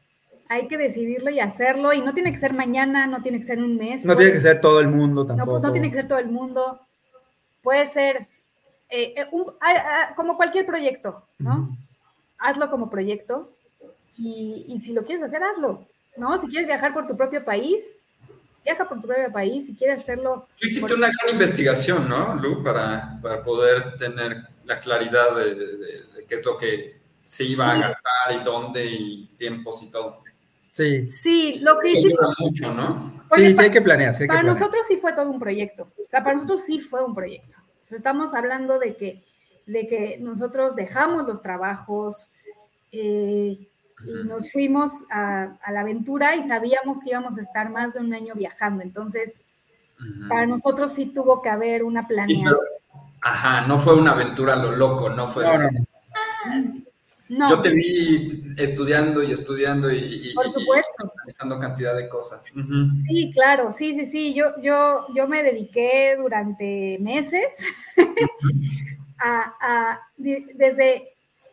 Hay 0.50 0.68
que 0.68 0.78
decidirlo 0.78 1.30
y 1.30 1.40
hacerlo. 1.40 1.94
Y 1.94 2.02
no 2.02 2.14
tiene 2.14 2.32
que 2.32 2.38
ser 2.38 2.54
mañana, 2.54 3.08
no 3.08 3.22
tiene 3.22 3.38
que 3.38 3.46
ser 3.46 3.60
un 3.60 3.78
mes. 3.78 4.04
No 4.04 4.14
puede- 4.16 4.28
tiene 4.28 4.42
que 4.42 4.48
ser 4.48 4.60
todo 4.62 4.80
el 4.82 4.88
mundo 4.90 5.24
no, 5.24 5.28
tampoco. 5.36 5.60
no 5.60 5.72
tiene 5.72 5.90
que 5.90 5.96
ser 5.96 6.08
todo 6.08 6.18
el 6.20 6.28
mundo. 6.30 6.82
Puede 7.62 7.86
ser 7.88 8.28
eh, 8.90 9.14
eh, 9.16 9.28
un- 9.32 9.54
como 10.16 10.36
cualquier 10.36 10.66
proyecto, 10.66 11.24
¿no? 11.38 11.70
Hazlo 12.40 12.70
como 12.72 12.90
proyecto 12.90 13.52
y, 14.18 14.66
y 14.68 14.80
si 14.80 14.94
lo 14.94 15.04
quieres 15.06 15.24
hacer, 15.24 15.44
hazlo, 15.44 15.86
¿no? 16.18 16.38
Si 16.40 16.48
quieres 16.48 16.66
viajar 16.68 16.94
por 16.94 17.06
tu 17.08 17.16
propio 17.16 17.46
país, 17.46 17.98
viaja 18.66 18.90
por 18.90 19.00
tu 19.02 19.08
propio 19.08 19.32
país, 19.32 19.68
si 19.68 19.76
quieres 19.78 20.00
hacerlo... 20.00 20.48
Tú 20.60 20.66
hiciste 20.66 20.88
por- 20.90 20.98
una 20.98 21.08
gran 21.10 21.34
investigación, 21.34 22.10
¿no, 22.10 22.36
Lu? 22.38 22.64
Para, 22.64 23.20
para 23.22 23.44
poder 23.44 23.96
tener 23.98 24.38
la 24.66 24.80
claridad 24.80 25.36
de, 25.36 25.54
de- 25.54 25.78
de- 25.78 26.04
de 26.16 26.26
qué 26.28 26.36
es 26.36 26.46
lo 26.46 26.58
que 26.58 27.00
se 27.22 27.44
iba 27.44 27.72
a 27.72 27.78
gastar 27.78 28.32
y 28.42 28.44
dónde 28.44 28.86
y 28.86 29.28
tiempos 29.38 29.84
y 29.84 29.92
todo. 29.92 30.24
Sí, 30.80 31.10
Sí, 31.10 31.60
lo 31.62 31.78
que 31.80 31.90
Eso 31.90 32.08
hicimos... 32.08 32.36
mucho, 32.40 32.74
¿no? 32.74 33.14
porque 33.28 33.48
sí, 33.50 33.54
sí 33.56 33.62
hay 33.62 33.70
que 33.72 33.82
planear. 33.82 34.16
sí 34.16 34.24
hay 34.24 34.28
que 34.28 34.28
para 34.28 34.40
planear. 34.42 34.60
nosotros 34.60 34.88
sí 34.88 34.98
fue 34.98 35.14
todo 35.14 35.30
un 35.30 35.40
proyecto. 35.40 35.84
O 35.84 36.10
sea, 36.10 36.24
para 36.24 36.36
nosotros 36.36 36.64
sí 36.66 36.80
fue 36.80 37.04
un 37.04 37.14
proyecto. 37.14 37.58
O 37.84 37.86
sea, 37.86 37.98
estamos 37.98 38.34
hablando 38.34 38.80
de 38.80 38.96
que, 38.96 39.24
de 39.68 39.88
que 39.88 40.18
nosotros 40.20 40.76
dejamos 40.76 41.28
los 41.28 41.42
trabajos 41.42 42.32
eh, 42.92 43.58
y 44.06 44.24
nos 44.28 44.52
fuimos 44.52 45.04
a, 45.12 45.58
a 45.62 45.72
la 45.72 45.82
aventura 45.82 46.36
y 46.38 46.44
sabíamos 46.44 47.02
que 47.02 47.10
íbamos 47.10 47.38
a 47.38 47.42
estar 47.42 47.70
más 47.70 47.94
de 47.96 48.00
un 48.00 48.14
año 48.14 48.34
viajando. 48.36 48.82
Entonces, 48.82 49.36
para 50.30 50.46
nosotros 50.46 50.94
sí 50.94 51.08
tuvo 51.08 51.42
que 51.42 51.50
haber 51.50 51.84
una 51.84 52.02
Sí, 52.04 52.08
planeación. 52.14 52.46
pero- 52.46 53.04
ajá, 53.22 53.68
no 53.68 53.78
fue 53.78 53.96
una 53.96 54.12
aventura 54.12 54.54
a 54.54 54.56
lo 54.56 54.72
loco, 54.72 55.10
no 55.10 55.28
fue 55.28 55.44
No, 55.44 55.58
no, 55.58 55.70
no. 57.30 57.50
Yo 57.50 57.62
te 57.62 57.70
vi 57.72 58.42
estudiando 58.58 59.24
y 59.24 59.32
estudiando 59.32 59.92
y, 59.92 59.98
y- 60.30 60.34
por 60.34 60.48
y 60.48 60.50
supuesto. 60.50 60.92
analizando 61.16 61.60
cantidad 61.60 61.96
de 61.96 62.10
cosas. 62.10 62.44
Sí, 63.08 63.32
claro, 63.34 63.72
sí, 63.72 63.94
sí, 63.94 64.06
sí. 64.06 64.34
Yo, 64.34 64.48
yo, 64.62 65.06
yo 65.16 65.28
me 65.28 65.44
dediqué 65.44 66.16
durante 66.18 66.98
meses 67.00 67.64
a, 69.20 69.54
a- 69.62 70.00
desde, 70.18 71.10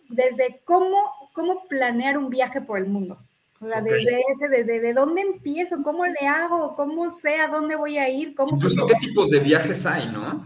desde 0.09 0.61
cómo, 0.65 0.97
cómo 1.33 1.67
planear 1.69 2.19
un 2.19 2.31
viaje 2.31 2.61
por 2.61 2.79
el 2.79 2.87
mundo. 2.87 3.19
O 3.61 3.67
sea, 3.69 3.81
desde 3.81 4.21
ese, 4.31 4.49
desde 4.49 4.81
de 4.81 4.93
dónde 4.93 5.23
empiezo, 5.23 5.83
cómo 5.83 6.05
le 6.05 6.27
hago, 6.29 6.77
cómo 6.77 7.09
sé 7.09 7.37
a 7.37 7.49
dónde 7.49 7.75
voy 7.75 7.97
a 7.97 8.07
ir, 8.09 8.35
cómo 8.35 8.57
Incluso 8.57 8.87
qué 8.87 8.95
tipos 9.01 9.31
de 9.31 9.39
viajes 9.41 9.87
hay, 9.87 10.09
¿no? 10.09 10.45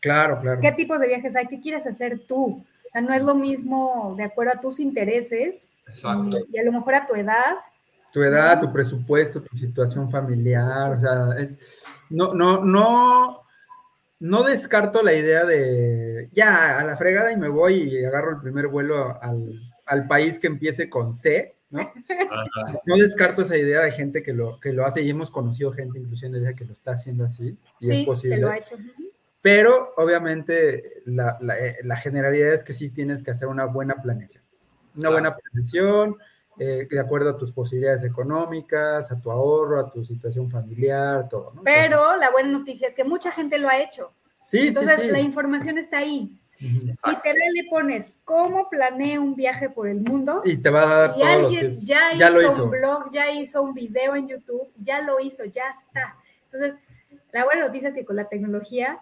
Claro, 0.00 0.38
claro. 0.40 0.60
qué 0.60 0.70
tipos 0.70 1.00
de 1.00 1.08
viajes 1.08 1.34
hay, 1.34 1.46
qué 1.48 1.60
quieres 1.60 1.84
hacer 1.86 2.20
tú. 2.28 2.62
O 2.94 2.98
sea, 2.98 3.00
no 3.00 3.12
es 3.12 3.22
lo 3.22 3.34
mismo 3.34 4.14
de 4.16 4.22
acuerdo 4.24 4.52
a 4.54 4.60
tus 4.60 4.78
intereses 4.78 5.68
Exacto. 5.88 6.38
y, 6.50 6.56
y 6.56 6.58
a 6.60 6.64
lo 6.64 6.70
mejor 6.72 6.94
a 6.94 7.06
tu 7.06 7.14
edad. 7.16 7.56
tu 8.12 8.22
edad, 8.22 8.60
tu 8.60 8.72
presupuesto, 8.72 9.42
tu 9.42 9.56
situación 9.56 10.08
familiar, 10.10 10.92
o 10.92 10.96
sea, 11.00 11.34
es, 11.36 11.58
no, 12.10 12.32
no, 12.34 12.64
no, 12.64 13.38
no 14.20 14.42
descarto 14.44 15.02
la 15.02 15.12
idea 15.14 15.44
de, 15.44 16.28
ya, 16.32 16.78
a 16.78 16.84
la 16.84 16.96
fregada 16.96 17.32
y 17.32 17.36
me 17.36 17.48
voy 17.48 17.82
y 17.82 18.04
agarro 18.04 18.30
el 18.30 18.40
primer 18.40 18.68
vuelo 18.68 19.20
al, 19.20 19.52
al 19.86 20.06
país 20.06 20.38
que 20.38 20.46
empiece 20.46 20.88
con 20.88 21.12
C, 21.14 21.56
¿no? 21.70 21.80
Ajá. 21.80 22.80
No 22.86 22.96
descarto 22.96 23.42
esa 23.42 23.56
idea 23.56 23.80
de 23.80 23.90
gente 23.90 24.22
que 24.22 24.32
lo, 24.32 24.60
que 24.60 24.72
lo 24.72 24.86
hace 24.86 25.02
y 25.02 25.10
hemos 25.10 25.32
conocido 25.32 25.72
gente 25.72 25.98
inclusive 25.98 26.54
que 26.54 26.64
lo 26.64 26.72
está 26.72 26.92
haciendo 26.92 27.24
así 27.24 27.58
y 27.80 27.90
es 27.90 27.96
Sí, 27.98 28.04
posible. 28.04 28.36
que 28.36 28.42
lo 28.42 28.48
ha 28.50 28.58
hecho. 28.58 28.76
Pero 29.44 29.92
obviamente 29.98 31.02
la, 31.04 31.36
la, 31.42 31.58
eh, 31.58 31.76
la 31.84 31.96
generalidad 31.96 32.54
es 32.54 32.64
que 32.64 32.72
sí 32.72 32.88
tienes 32.94 33.22
que 33.22 33.30
hacer 33.30 33.46
una 33.46 33.66
buena 33.66 33.96
planeación. 34.00 34.42
Una 34.94 35.00
Claro. 35.00 35.12
buena 35.12 35.36
planeación, 35.36 36.16
eh, 36.58 36.88
de 36.90 36.98
acuerdo 36.98 37.28
a 37.28 37.36
tus 37.36 37.52
posibilidades 37.52 38.04
económicas, 38.04 39.12
a 39.12 39.20
tu 39.20 39.30
ahorro, 39.30 39.80
a 39.80 39.92
tu 39.92 40.02
situación 40.02 40.50
familiar, 40.50 41.28
todo. 41.28 41.52
¿no? 41.54 41.62
Pero 41.62 42.16
la 42.16 42.30
buena 42.30 42.48
noticia 42.48 42.88
es 42.88 42.94
que 42.94 43.04
mucha 43.04 43.30
gente 43.30 43.58
lo 43.58 43.68
ha 43.68 43.78
hecho. 43.78 44.14
Entonces, 44.14 44.48
sí, 44.50 44.68
Entonces, 44.68 44.94
sí, 44.96 45.02
sí. 45.02 45.08
la 45.08 45.20
información 45.20 45.76
está 45.76 45.98
ahí. 45.98 46.40
Exacto. 46.60 47.10
Literal 47.10 47.52
le 47.52 47.64
pones 47.68 48.14
cómo 48.24 48.70
planeé 48.70 49.18
un 49.18 49.36
viaje 49.36 49.68
por 49.68 49.88
el 49.88 50.00
mundo. 50.00 50.40
Y 50.46 50.56
te 50.56 50.70
va 50.70 50.84
a 50.84 50.86
dar 51.08 51.10
Y 51.18 51.20
todos 51.20 51.42
los 51.42 51.44
alguien 51.52 51.74
tips. 51.74 51.86
ya, 51.86 52.14
Ya 52.16 52.30
lo 52.30 52.40
hizo, 52.40 52.52
hizo. 52.52 52.64
un 52.64 52.70
blog, 52.70 53.12
ya 53.12 53.30
hizo 53.30 53.60
un 53.60 53.74
video 53.74 54.16
en 54.16 54.26
YouTube, 54.26 54.72
ya 54.78 55.02
lo 55.02 55.20
hizo, 55.20 55.44
ya 55.44 55.64
está. 55.68 56.16
Entonces, 56.50 56.80
la 57.30 57.44
buena 57.44 57.66
noticia 57.66 57.90
es 57.90 57.94
que 57.94 58.06
con 58.06 58.16
la 58.16 58.26
tecnología 58.28 59.00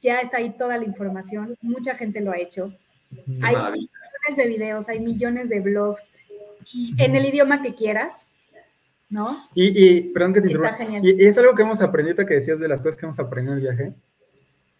ya 0.00 0.20
está 0.20 0.38
ahí 0.38 0.50
toda 0.56 0.76
la 0.78 0.84
información, 0.84 1.56
mucha 1.62 1.94
gente 1.94 2.20
lo 2.20 2.32
ha 2.32 2.38
hecho. 2.38 2.72
Hay 3.42 3.54
maravilla. 3.54 3.88
millones 3.88 4.36
de 4.36 4.46
videos, 4.46 4.88
hay 4.88 5.00
millones 5.00 5.48
de 5.48 5.60
blogs, 5.60 6.12
y 6.72 6.94
en 7.02 7.16
el 7.16 7.26
idioma 7.26 7.62
que 7.62 7.74
quieras, 7.74 8.28
¿no? 9.08 9.36
Y, 9.54 9.84
y 9.84 10.00
perdón 10.12 10.34
que 10.34 10.40
te 10.40 10.52
interrumpa. 10.52 10.84
Y, 11.02 11.22
y 11.22 11.26
es 11.26 11.36
algo 11.38 11.54
que 11.54 11.62
hemos 11.62 11.80
aprendido, 11.80 12.24
que 12.26 12.34
decías 12.34 12.60
de 12.60 12.68
las 12.68 12.80
cosas 12.80 12.96
que 12.96 13.06
hemos 13.06 13.18
aprendido 13.18 13.56
en 13.56 13.58
el 13.58 13.64
viaje, 13.64 13.92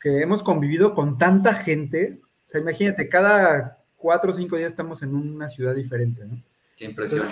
que 0.00 0.20
hemos 0.22 0.42
convivido 0.42 0.94
con 0.94 1.18
tanta 1.18 1.54
gente. 1.54 2.20
O 2.46 2.50
sea, 2.50 2.60
imagínate, 2.60 3.08
cada 3.08 3.78
cuatro 3.96 4.30
o 4.30 4.34
cinco 4.34 4.56
días 4.56 4.70
estamos 4.70 5.02
en 5.02 5.14
una 5.14 5.48
ciudad 5.48 5.74
diferente, 5.74 6.24
¿no? 6.24 6.42
Qué 6.76 6.86
impresión. 6.86 7.26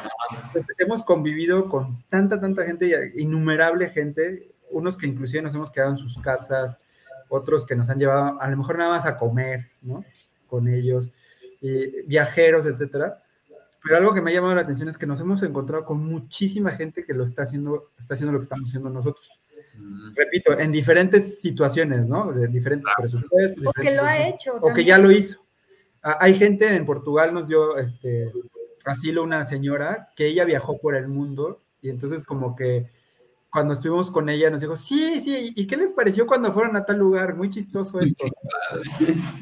Pues 0.53 0.67
hemos 0.77 1.03
convivido 1.03 1.69
con 1.71 2.05
tanta, 2.11 2.39
tanta 2.41 2.65
gente, 2.65 3.13
innumerable 3.17 3.89
gente, 3.89 4.51
unos 4.71 4.99
que 4.99 5.07
inclusive 5.07 5.43
nos 5.43 5.55
hemos 5.55 5.71
quedado 5.71 5.93
en 5.93 5.99
sus 5.99 6.19
casas, 6.19 6.79
otros 7.29 7.67
que 7.67 7.77
nos 7.77 7.91
han 7.91 7.99
llevado 7.99 8.41
a 8.41 8.49
lo 8.49 8.57
mejor 8.57 8.79
nada 8.79 8.91
más 8.91 9.07
a 9.07 9.17
comer, 9.17 9.71
¿no? 9.83 10.05
Con 10.47 10.69
ellos, 10.69 11.11
eh, 11.63 12.05
viajeros, 12.07 12.67
etcétera. 12.67 13.23
Pero 13.83 13.97
algo 13.97 14.13
que 14.13 14.21
me 14.21 14.31
ha 14.31 14.35
llamado 14.35 14.55
la 14.55 14.63
atención 14.63 14.89
es 14.89 14.99
que 14.99 15.07
nos 15.07 15.21
hemos 15.21 15.43
encontrado 15.43 15.85
con 15.85 16.05
muchísima 16.05 16.73
gente 16.73 17.05
que 17.05 17.15
lo 17.15 17.25
está 17.25 17.43
haciendo, 17.43 17.91
está 17.99 18.15
haciendo 18.15 18.33
lo 18.33 18.39
que 18.39 18.45
estamos 18.45 18.69
haciendo 18.69 18.91
nosotros. 18.91 19.31
Mm. 19.77 20.15
Repito, 20.15 20.59
en 20.59 20.73
diferentes 20.73 21.41
situaciones, 21.41 22.07
¿no? 22.07 22.33
De 22.33 22.49
diferentes 22.49 22.91
presupuestos. 22.97 23.67
O 23.67 23.73
que 23.73 23.83
diferentes 23.83 23.97
lo 23.97 24.03
ha 24.05 24.29
hecho. 24.29 24.57
O 24.57 24.61
que 24.61 24.67
también. 24.67 24.87
ya 24.87 24.99
lo 24.99 25.11
hizo. 25.11 25.45
Ah, 26.03 26.19
Hay 26.21 26.35
gente 26.35 26.75
en 26.75 26.85
Portugal, 26.85 27.33
nos 27.33 27.47
dio 27.47 27.77
este 27.79 28.33
asilo 28.85 29.23
una 29.23 29.45
señora 29.45 30.09
que 30.17 30.27
ella 30.27 30.45
viajó 30.45 30.79
por 30.79 30.95
el 30.95 31.09
mundo 31.09 31.63
y 31.83 31.91
entonces 31.91 32.25
como 32.25 32.57
que 32.57 32.91
cuando 33.51 33.75
estuvimos 33.75 34.11
con 34.11 34.29
ella 34.29 34.51
nos 34.51 34.61
dijo, 34.61 34.77
sí, 34.77 35.21
sí, 35.21 35.53
¿y 35.57 35.67
qué 35.67 35.77
les 35.77 35.93
pareció 35.93 36.27
cuando 36.27 36.53
fueron 36.53 36.77
a 36.77 36.85
tal 36.85 36.99
lugar? 36.99 37.35
Muy 37.35 37.49
chistoso 37.51 38.01
esto. 38.01 38.25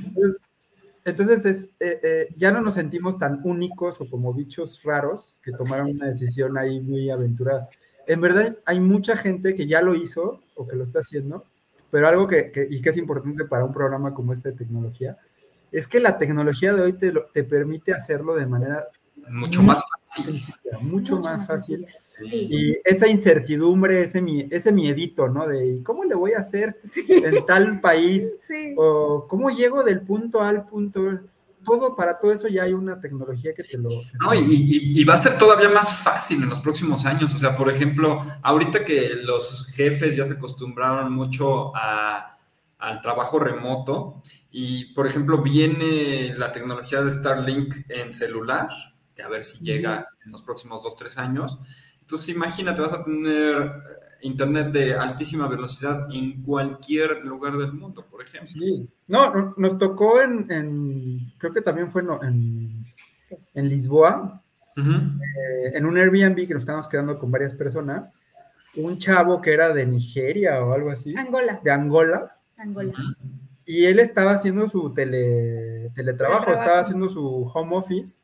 Entonces, 0.04 0.40
entonces 1.04 1.44
es, 1.46 1.70
eh, 1.80 2.00
eh, 2.02 2.26
ya 2.36 2.50
no 2.50 2.60
nos 2.60 2.74
sentimos 2.74 3.18
tan 3.18 3.40
únicos 3.44 4.00
o 4.00 4.08
como 4.08 4.32
bichos 4.34 4.82
raros 4.82 5.40
que 5.42 5.52
tomaron 5.52 5.90
una 5.90 6.06
decisión 6.06 6.58
ahí 6.58 6.80
muy 6.80 7.10
aventurada. 7.10 7.68
En 8.06 8.20
verdad 8.20 8.56
hay 8.64 8.80
mucha 8.80 9.16
gente 9.16 9.54
que 9.54 9.66
ya 9.66 9.82
lo 9.82 9.94
hizo 9.94 10.40
o 10.56 10.66
que 10.66 10.76
lo 10.76 10.82
está 10.84 11.00
haciendo, 11.00 11.44
pero 11.90 12.08
algo 12.08 12.26
que, 12.26 12.50
que- 12.50 12.66
y 12.68 12.80
que 12.80 12.90
es 12.90 12.96
importante 12.96 13.44
para 13.44 13.64
un 13.64 13.72
programa 13.72 14.14
como 14.14 14.32
este 14.32 14.50
de 14.50 14.56
tecnología, 14.58 15.16
es 15.72 15.86
que 15.88 16.00
la 16.00 16.18
tecnología 16.18 16.72
de 16.74 16.82
hoy 16.82 16.92
te, 16.92 17.12
lo- 17.12 17.26
te 17.26 17.44
permite 17.44 17.92
hacerlo 17.92 18.34
de 18.34 18.46
manera 18.46 18.86
Mucho 19.30 19.62
más 19.62 19.82
fácil. 19.88 20.40
mucho, 20.80 21.18
más 21.18 21.46
fácil. 21.46 21.86
Sí. 22.22 22.48
Y 22.50 22.76
esa 22.84 23.08
incertidumbre, 23.08 24.00
ese, 24.02 24.22
ese 24.50 24.72
miedito, 24.72 25.28
¿no? 25.28 25.46
De 25.46 25.82
¿cómo 25.84 26.04
le 26.04 26.14
voy 26.14 26.32
a 26.32 26.38
hacer 26.38 26.80
Sí. 26.84 27.04
en 27.08 27.44
tal 27.46 27.80
país? 27.80 28.38
Sí. 28.46 28.74
o 28.76 29.26
cómo 29.28 29.50
llego 29.50 29.82
del 29.82 30.00
punto 30.00 30.40
A 30.42 30.48
al 30.48 30.66
punto 30.66 31.02
B. 31.02 31.18
Todo, 31.64 31.96
para 31.96 32.16
todo 32.20 32.32
eso 32.32 32.46
ya 32.46 32.62
hay 32.62 32.72
una 32.72 33.00
tecnología 33.00 33.52
que 33.52 33.64
te 33.64 33.76
lo... 33.76 33.88
No, 34.20 34.32
y, 34.34 34.38
y- 34.38 35.00
y 35.00 35.04
va 35.04 35.14
a 35.14 35.18
ser 35.18 35.36
todavía 35.36 35.68
más 35.68 35.98
fácil 35.98 36.40
en 36.42 36.48
los 36.48 36.60
próximos 36.60 37.04
años. 37.06 37.34
O 37.34 37.36
sea, 37.36 37.56
por 37.56 37.68
ejemplo, 37.68 38.24
ahorita 38.42 38.84
que 38.84 39.10
los 39.24 39.66
jefes 39.74 40.16
ya 40.16 40.24
se 40.26 40.34
acostumbraron 40.34 41.12
mucho 41.12 41.74
a- 41.74 42.38
al 42.78 43.02
trabajo 43.02 43.40
remoto 43.40 44.22
y, 44.52 44.94
por 44.94 45.08
ejemplo, 45.08 45.42
viene 45.42 46.32
la 46.38 46.52
tecnología 46.52 47.02
de 47.02 47.10
Starlink 47.10 47.74
en 47.88 48.12
celular, 48.12 48.68
que 49.16 49.22
a 49.22 49.28
ver 49.28 49.42
si 49.42 49.64
llega 49.64 50.06
en 50.24 50.30
los 50.30 50.42
próximos 50.42 50.82
dos, 50.82 50.94
tres 50.94 51.18
años. 51.18 51.58
Entonces, 52.02 52.28
imagínate, 52.28 52.82
vas 52.82 52.92
a 52.92 53.02
tener 53.02 53.56
eh, 53.56 53.70
internet 54.22 54.68
de 54.72 54.94
altísima 54.94 55.48
velocidad 55.48 56.06
en 56.12 56.42
cualquier 56.42 57.24
lugar 57.24 57.56
del 57.56 57.72
mundo, 57.72 58.06
por 58.08 58.22
ejemplo. 58.22 58.46
Sí. 58.48 58.88
No, 59.08 59.32
no, 59.34 59.54
nos 59.56 59.78
tocó 59.78 60.20
en, 60.20 60.48
en- 60.52 61.32
creo 61.38 61.52
que 61.52 61.62
también 61.62 61.90
fue 61.90 62.02
en, 62.22 62.84
en 63.54 63.68
Lisboa, 63.68 64.42
eh, 64.76 65.72
en 65.74 65.86
un 65.86 65.96
Airbnb 65.96 66.46
que 66.46 66.52
nos 66.54 66.62
estábamos 66.62 66.86
quedando 66.86 67.18
con 67.18 67.30
varias 67.32 67.54
personas, 67.54 68.14
un 68.76 68.98
chavo 68.98 69.40
que 69.40 69.54
era 69.54 69.72
de 69.72 69.86
Nigeria 69.86 70.62
o 70.62 70.74
algo 70.74 70.90
así, 70.90 71.16
Angola. 71.16 71.60
de 71.64 71.70
Angola, 71.70 72.30
Angola. 72.58 72.92
y 73.64 73.86
él 73.86 73.98
estaba 73.98 74.32
haciendo 74.32 74.68
su 74.68 74.92
tele, 74.92 75.90
teletrabajo, 75.94 76.44
Teletrabajo. 76.44 76.52
estaba 76.52 76.80
haciendo 76.80 77.08
su 77.08 77.50
home 77.54 77.74
office, 77.76 78.20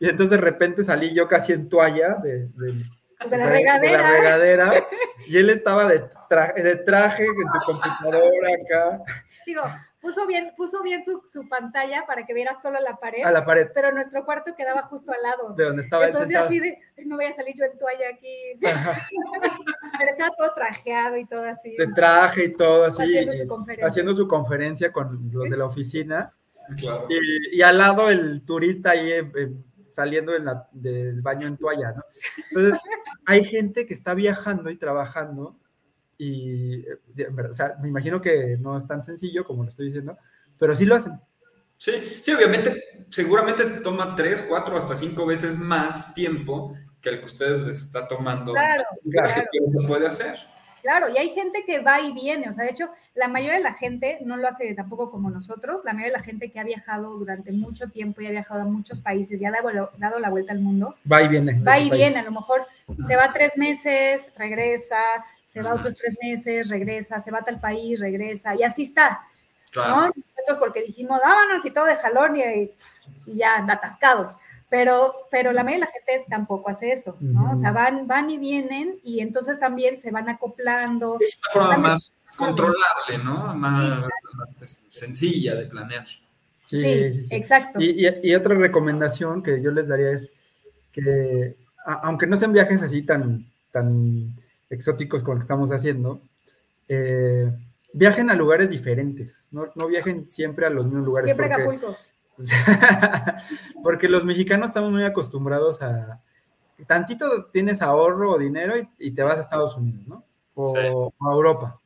y 0.00 0.08
entonces 0.08 0.30
de 0.30 0.44
repente 0.44 0.82
salí 0.82 1.14
yo 1.14 1.28
casi 1.28 1.52
en 1.52 1.68
toalla 1.68 2.14
de, 2.16 2.48
de- 2.48 2.84
Pues 3.18 3.30
de 3.30 3.36
la 3.36 3.44
de- 3.46 3.52
regadera. 3.52 3.92
de 3.92 3.96
la 4.02 4.10
regadera, 4.10 4.86
y 5.28 5.36
él 5.36 5.50
estaba 5.50 5.86
de, 5.86 6.02
tra- 6.28 6.54
de 6.54 6.74
traje 6.76 7.24
en 7.26 7.34
su 7.60 7.66
computadora 7.66 8.48
acá, 8.64 9.02
Digo, 9.46 9.62
puso 10.00 10.26
bien, 10.26 10.52
puso 10.56 10.82
bien 10.82 11.02
su, 11.04 11.22
su 11.26 11.48
pantalla 11.48 12.04
para 12.06 12.24
que 12.24 12.32
viera 12.34 12.52
solo 12.60 12.78
la 12.80 12.96
pared, 12.96 13.22
a 13.24 13.30
la 13.32 13.44
pared, 13.44 13.68
pero 13.74 13.90
nuestro 13.90 14.24
cuarto 14.24 14.54
quedaba 14.56 14.82
justo 14.82 15.12
al 15.12 15.22
lado. 15.22 15.54
de 15.54 15.64
donde 15.64 15.82
estaba 15.82 16.04
él 16.04 16.10
Entonces 16.10 16.30
yo 16.32 16.38
sentado. 16.46 16.46
así 16.48 16.60
de, 16.60 16.78
"Ay, 16.98 17.06
no 17.06 17.16
voy 17.16 17.24
a 17.26 17.32
salir 17.32 17.54
yo 17.56 17.64
en 17.64 17.78
toalla 17.78 18.08
aquí. 18.14 18.36
Pero 19.98 20.10
estaba 20.10 20.30
todo 20.36 20.54
trajeado 20.54 21.16
y 21.16 21.24
todo 21.26 21.44
así. 21.44 21.74
de 21.76 21.86
traje 21.88 22.44
y 22.44 22.52
todo 22.54 22.84
así, 22.84 23.02
Haciendo 23.02 23.32
su 23.32 23.46
conferencia. 23.48 23.86
haciendo 23.86 24.16
su 24.16 24.28
conferencia 24.28 24.92
con 24.92 25.18
los 25.32 25.50
de 25.50 25.56
la 25.56 25.64
oficina, 25.66 26.32
Claro. 26.78 27.06
y, 27.08 27.56
y 27.58 27.62
al 27.62 27.78
lado 27.78 28.08
el 28.10 28.42
turista 28.44 28.90
ahí 28.92 29.10
eh, 29.10 29.50
saliendo 29.92 30.34
en 30.34 30.44
la- 30.44 30.68
del 30.72 31.20
baño 31.22 31.46
en 31.46 31.56
toalla, 31.56 31.92
¿no? 31.92 32.02
Entonces, 32.50 32.80
hay 33.26 33.44
gente 33.44 33.86
que 33.86 33.94
está 33.94 34.14
viajando 34.14 34.70
y 34.70 34.76
trabajando 34.76 35.56
y, 36.18 36.80
eh, 36.80 37.28
o 37.50 37.54
sea, 37.54 37.76
me 37.80 37.88
imagino 37.88 38.20
que 38.20 38.56
no 38.58 38.76
es 38.76 38.86
tan 38.86 39.02
sencillo 39.02 39.44
como 39.44 39.64
lo 39.64 39.70
estoy 39.70 39.86
diciendo, 39.86 40.18
pero 40.58 40.76
sí 40.76 40.84
lo 40.84 40.96
hacen. 40.96 41.18
Sí, 41.76 41.92
sí, 42.20 42.32
obviamente, 42.32 43.06
seguramente 43.08 43.64
toma 43.82 44.14
tres, 44.14 44.44
cuatro, 44.46 44.76
hasta 44.76 44.94
cinco 44.94 45.24
veces 45.24 45.58
más 45.58 46.12
tiempo 46.14 46.76
que 47.00 47.08
el 47.08 47.20
que 47.20 47.26
ustedes 47.26 47.62
les 47.62 47.80
está 47.80 48.06
tomando. 48.06 48.52
Claro, 48.52 48.82
un 49.02 49.10
viaje, 49.10 49.32
claro. 49.32 49.48
pero 49.52 49.80
se 49.80 49.88
puede 49.88 50.06
hacer. 50.06 50.36
Claro, 50.82 51.08
y 51.14 51.18
hay 51.18 51.30
gente 51.30 51.64
que 51.64 51.80
va 51.80 52.00
y 52.00 52.12
viene, 52.12 52.48
o 52.48 52.52
sea, 52.52 52.64
de 52.64 52.70
hecho, 52.70 52.88
la 53.14 53.28
mayoría 53.28 53.58
de 53.58 53.62
la 53.64 53.74
gente 53.74 54.18
no 54.22 54.36
lo 54.36 54.48
hace 54.48 54.74
tampoco 54.74 55.10
como 55.10 55.30
nosotros, 55.30 55.82
la 55.84 55.92
mayoría 55.92 56.12
de 56.14 56.18
la 56.18 56.24
gente 56.24 56.50
que 56.50 56.58
ha 56.58 56.64
viajado 56.64 57.16
durante 57.18 57.52
mucho 57.52 57.88
tiempo 57.90 58.20
y 58.20 58.26
ha 58.26 58.30
viajado 58.30 58.62
a 58.62 58.64
muchos 58.64 59.00
países 59.00 59.40
y 59.40 59.44
ha 59.44 59.50
dado, 59.50 59.90
dado 59.98 60.18
la 60.18 60.30
vuelta 60.30 60.52
al 60.52 60.60
mundo, 60.60 60.94
Va 61.10 61.22
y 61.22 61.28
viene. 61.28 61.52
va 61.60 61.78
y 61.78 61.88
país. 61.88 62.00
viene, 62.00 62.18
a 62.18 62.22
lo 62.22 62.30
mejor 62.32 62.62
se 63.06 63.16
va 63.16 63.32
tres 63.32 63.56
meses, 63.58 64.32
regresa, 64.36 64.98
se 65.46 65.62
va 65.62 65.74
otros 65.74 65.96
tres 65.96 66.16
meses, 66.22 66.68
regresa, 66.70 67.20
se 67.20 67.30
va 67.30 67.38
a 67.38 67.44
tal 67.44 67.60
país, 67.60 68.00
regresa, 68.00 68.54
y 68.54 68.62
así 68.62 68.82
está, 68.84 69.20
Claro. 69.70 69.90
¿no? 69.96 70.02
Nosotros 70.16 70.58
porque 70.58 70.82
dijimos, 70.82 71.20
vámonos 71.22 71.64
y 71.64 71.70
todo 71.70 71.84
de 71.84 71.94
jalón 71.94 72.36
y, 72.36 72.42
y 73.26 73.36
ya 73.36 73.56
atascados. 73.68 74.36
Pero, 74.70 75.12
pero 75.32 75.52
la 75.52 75.64
mayoría 75.64 75.86
de 75.86 75.90
la 75.92 76.14
gente 76.14 76.30
tampoco 76.30 76.70
hace 76.70 76.92
eso, 76.92 77.16
¿no? 77.20 77.52
O 77.52 77.56
sea, 77.56 77.72
van, 77.72 78.06
van 78.06 78.30
y 78.30 78.38
vienen 78.38 79.00
y 79.02 79.18
entonces 79.20 79.58
también 79.58 79.96
se 79.98 80.12
van 80.12 80.28
acoplando. 80.28 81.16
Es 81.20 81.36
una 81.42 81.52
forma 81.52 81.68
También- 81.74 81.92
más 81.92 82.12
controlable, 82.38 83.18
¿no? 83.24 83.56
Más, 83.56 83.98
más 84.34 84.78
sencilla 84.88 85.56
de 85.56 85.66
planear. 85.66 86.06
Sí, 86.66 86.76
Sí, 86.78 87.12
sí, 87.12 87.24
sí. 87.24 87.34
exacto. 87.34 87.80
Y, 87.80 88.06
y- 88.06 88.20
y 88.30 88.34
otra 88.36 88.54
recomendación 88.54 89.42
que 89.42 89.60
yo 89.60 89.72
les 89.72 89.88
daría 89.88 90.12
es 90.12 90.32
que, 90.92 91.56
a- 91.84 92.00
aunque 92.04 92.28
no 92.28 92.36
sean 92.36 92.52
viajes 92.52 92.80
así 92.82 93.02
tan, 93.02 93.44
tan 93.72 94.32
exóticos 94.70 95.24
como 95.24 95.32
el 95.34 95.38
que 95.40 95.44
estamos 95.44 95.72
haciendo, 95.72 96.20
eh, 96.88 97.50
viajen 97.92 98.30
a 98.30 98.34
lugares 98.36 98.70
diferentes, 98.70 99.46
no, 99.50 99.66
no 99.74 99.88
viajen 99.88 100.30
siempre 100.30 100.66
a 100.66 100.70
los 100.70 100.86
mismos 100.86 101.04
lugares. 101.06 101.26
Siempre 101.26 101.48
porque, 101.48 101.62
Acapulco. 101.62 101.96
porque 103.82 104.08
los 104.08 104.24
mexicanos 104.24 104.68
estamos 104.68 104.90
muy 104.92 105.04
acostumbrados 105.04 105.80
a... 105.82 106.20
Tantito 106.86 107.46
tienes 107.52 107.82
ahorro 107.82 108.32
o 108.32 108.38
dinero 108.38 108.78
y, 108.78 108.88
y 108.98 109.10
te 109.12 109.22
vas 109.22 109.36
a 109.36 109.40
Estados 109.42 109.76
Unidos, 109.76 110.06
¿no? 110.06 110.24
O, 110.54 110.74
Sí. 110.74 110.80
o 110.90 111.12
a 111.28 111.32
Europa. 111.34 111.78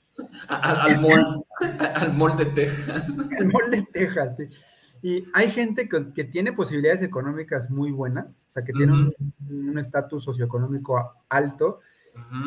Al, 0.48 0.80
al 0.94 1.00
mall, 1.00 1.44
al 1.96 2.12
mall 2.14 2.36
de 2.36 2.44
Texas. 2.46 3.16
El 3.38 3.50
mall 3.52 3.70
de 3.70 3.82
Texas, 3.82 4.36
sí. 4.36 4.44
Y 5.02 5.24
hay 5.34 5.50
gente 5.50 5.88
que, 5.88 6.12
que 6.12 6.24
tiene 6.24 6.52
posibilidades 6.52 7.02
económicas 7.02 7.68
muy 7.70 7.90
buenas, 7.90 8.46
o 8.48 8.52
sea, 8.52 8.64
que 8.64 8.72
tiene 8.72 8.92
un- 8.92 9.14
un 9.50 9.78
estatus 9.78 10.22
socioeconómico 10.24 10.96
a- 10.96 11.12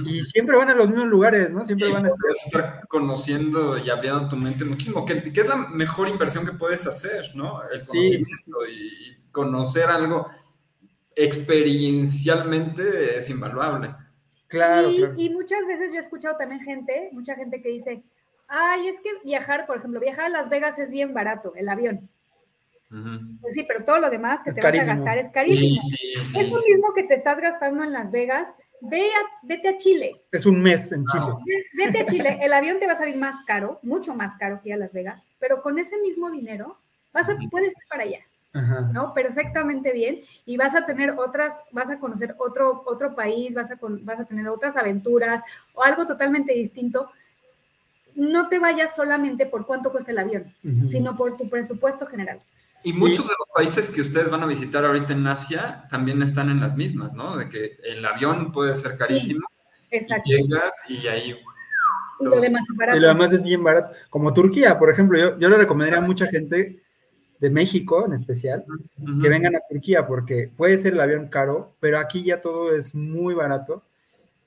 y 0.06 0.24
siempre 0.26 0.58
van 0.58 0.70
a 0.70 0.76
los 0.76 0.88
mismos 0.88 1.08
lugares, 1.08 1.54
¿no? 1.54 1.66
Siempre 1.66 1.88
Y 1.88 1.92
van 1.92 2.06
a 2.06 2.10
estar... 2.10 2.32
estar 2.32 2.88
conociendo 2.88 3.78
y 3.78 3.90
abriendo 3.90 4.28
tu 4.30 4.36
mente 4.36 4.66
muchísimo, 4.66 5.06
que, 5.06 5.32
que 5.32 5.42
es 5.42 5.48
la 5.48 5.56
mejor 5.56 6.08
inversión 6.10 6.46
que 6.46 6.52
puedes 6.54 6.86
hacer, 6.88 7.36
¿no? 7.36 7.62
El 7.70 7.82
Sí, 7.82 7.88
conocimiento 7.88 8.68
y 8.70 9.18
conocer 9.32 9.86
algo 9.88 10.28
experiencialmente 11.16 13.18
es 13.20 13.30
invaluable. 13.30 13.96
Claro, 14.48 14.90
y, 14.90 14.98
claro. 14.98 15.14
y 15.18 15.30
muchas 15.30 15.66
veces 15.68 15.92
yo 15.92 15.98
he 15.98 16.02
escuchado 16.02 16.38
también 16.38 16.62
gente, 16.62 17.10
mucha 17.12 17.36
gente 17.36 17.62
que 17.62 17.70
dice, 17.70 18.04
ay, 18.48 18.88
es 18.88 19.00
que 19.02 19.10
viajar, 19.26 19.66
por 19.66 19.78
ejemplo, 19.78 20.00
viajar 20.00 20.26
a 20.26 20.30
Las 20.30 20.50
Vegas 20.50 20.80
es 20.80 20.92
bien 20.92 21.14
barato, 21.14 21.54
el 21.56 21.68
avión. 21.70 22.10
Pues 23.42 23.54
sí, 23.54 23.66
pero 23.68 23.84
todo 23.84 23.98
lo 24.00 24.10
demás 24.10 24.42
que 24.44 24.52
Es 24.52 24.56
te 24.56 24.62
vas 24.62 24.74
a 24.80 24.84
gastar 24.86 25.18
es 25.18 25.30
carísimo. 25.30 25.82
Sí, 25.82 25.98
sí, 25.98 26.26
sí, 26.26 26.40
Eso 26.40 26.58
sí. 26.58 26.72
mismo 26.72 26.94
que 26.94 27.04
te 27.04 27.16
estás 27.16 27.40
gastando 27.40 27.84
en 27.84 27.92
Las 27.92 28.12
Vegas, 28.12 28.54
ve 28.82 29.08
a- 29.10 29.46
vete 29.48 29.68
a 29.68 29.78
Chile. 29.78 30.22
Es 30.32 30.46
un 30.46 30.62
mes 30.62 30.92
en 30.92 31.06
Chile. 31.06 31.26
Ve- 31.46 31.86
Vete 31.86 32.00
a 32.00 32.06
Chile, 32.06 32.40
el 32.42 32.54
avión 32.54 32.80
te 32.80 32.88
va 32.88 32.94
a 32.94 32.98
salir 32.98 33.18
más 33.18 33.44
caro, 33.46 33.80
mucho 33.84 34.14
más 34.16 34.36
caro 34.38 34.62
que 34.62 34.70
ir 34.70 34.76
a 34.76 34.78
Las 34.78 34.94
Vegas, 34.94 35.36
pero 35.40 35.62
con 35.62 35.78
ese 35.80 35.98
mismo 36.00 36.32
dinero 36.32 36.78
vas 37.12 37.28
a, 37.30 37.38
puedes 37.52 37.70
ir 37.70 37.84
para 37.90 38.04
allá. 38.04 38.20
Ajá. 38.54 38.82
¿no? 38.94 39.14
Perfectamente 39.14 39.92
bien. 39.92 40.20
Y 40.46 40.56
vas 40.58 40.74
a 40.74 40.86
tener 40.86 41.12
otras, 41.12 41.64
vas 41.72 41.92
a 41.92 42.00
conocer 42.00 42.34
otro, 42.40 42.84
otro 42.88 43.14
país, 43.14 43.54
vas 43.54 43.70
a, 43.70 43.76
con- 43.78 44.04
vas 44.06 44.20
a 44.20 44.26
tener 44.26 44.48
otras 44.48 44.78
aventuras 44.78 45.44
o 45.76 45.84
algo 45.84 46.08
totalmente 46.08 46.54
distinto. 46.54 47.12
No 48.16 48.48
te 48.50 48.58
vayas 48.58 48.96
solamente 48.96 49.46
por 49.46 49.68
cuánto 49.68 49.92
cuesta 49.92 50.12
el 50.12 50.18
avión, 50.20 50.46
sino 50.90 51.16
por 51.18 51.38
tu 51.38 51.50
presupuesto 51.50 52.08
general. 52.08 52.42
Y 52.84 52.94
muchos 52.94 53.28
de 53.28 53.34
los 53.38 53.48
países 53.54 53.90
que 53.90 54.02
ustedes 54.02 54.30
van 54.30 54.44
a 54.44 54.46
visitar 54.46 54.86
ahorita 54.86 55.14
en 55.14 55.28
Asia 55.28 55.88
también 55.90 56.22
están 56.22 56.50
en 56.50 56.60
las 56.60 56.76
mismas, 56.76 57.14
¿no? 57.14 57.36
De 57.38 57.50
que 57.50 57.78
el 57.84 58.06
avión 58.06 58.52
puede 58.52 58.76
ser 58.76 58.98
carísimo. 58.98 59.46
Exacto. 59.92 60.30
Y 60.30 60.44
llegas 60.44 60.74
y 60.88 61.08
ahí. 61.08 61.36
Y 62.20 62.24
lo 62.24 62.40
demás 62.40 62.66
es 62.70 62.78
barato. 62.78 62.98
Y 62.98 63.02
lo 63.02 63.08
demás 63.08 63.34
es 63.34 63.44
bien 63.44 63.64
barato. 63.64 63.90
Como 64.10 64.34
Turquía, 64.34 64.78
por 64.80 64.90
ejemplo, 64.90 65.18
yo, 65.20 65.38
yo 65.38 65.50
le 65.50 65.58
recomendaría 65.58 66.00
a 66.00 66.08
mucha 66.08 66.28
gente 66.28 66.82
de 67.40 67.50
México 67.50 68.06
en 68.06 68.14
especial 68.14 68.66
que 69.22 69.30
vengan 69.30 69.56
a 69.56 69.62
Turquía 69.70 70.08
porque 70.08 70.52
puede 70.56 70.78
ser 70.78 70.94
el 70.94 71.02
avión 71.02 71.28
caro, 71.28 71.76
pero 71.80 72.00
aquí 72.00 72.24
ya 72.24 72.42
todo 72.42 72.76
es 72.76 72.96
muy 72.96 73.34
barato 73.34 73.84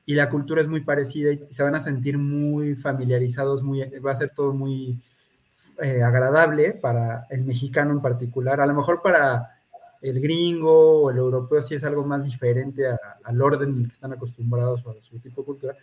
y 0.07 0.15
la 0.15 0.29
cultura 0.29 0.61
es 0.61 0.67
muy 0.67 0.81
parecida 0.81 1.33
y 1.33 1.47
se 1.51 1.63
van 1.63 1.77
a 1.77 1.81
sentir 1.81 2.19
muy 2.19 2.75
familiarizados, 2.75 3.63
muy, 3.63 3.85
va 4.01 4.13
a 4.13 4.17
ser 4.17 4.31
todo 4.31 4.53
muy 4.53 4.99
eh, 5.83 6.03
agradable 6.03 6.73
para 6.73 7.27
el 7.31 7.45
mexicano 7.45 7.93
en 7.93 8.01
particular. 8.03 8.61
A 8.61 8.67
lo 8.67 8.75
mejor 8.75 9.03
para 9.03 9.51
el 10.03 10.21
gringo 10.21 11.03
o 11.05 11.11
el 11.11 11.19
europeo 11.19 11.61
sí 11.63 11.75
es 11.75 11.85
algo 11.85 12.05
más 12.05 12.25
diferente 12.25 12.89
a- 12.89 12.99
al 13.25 13.41
orden 13.43 13.71
en 13.71 13.79
el 13.83 13.87
que 13.89 13.93
están 13.95 14.13
acostumbrados 14.13 14.85
o 14.87 14.91
a 14.91 14.95
su 15.03 15.19
tipo 15.19 15.43
de 15.43 15.47
cultura, 15.47 15.77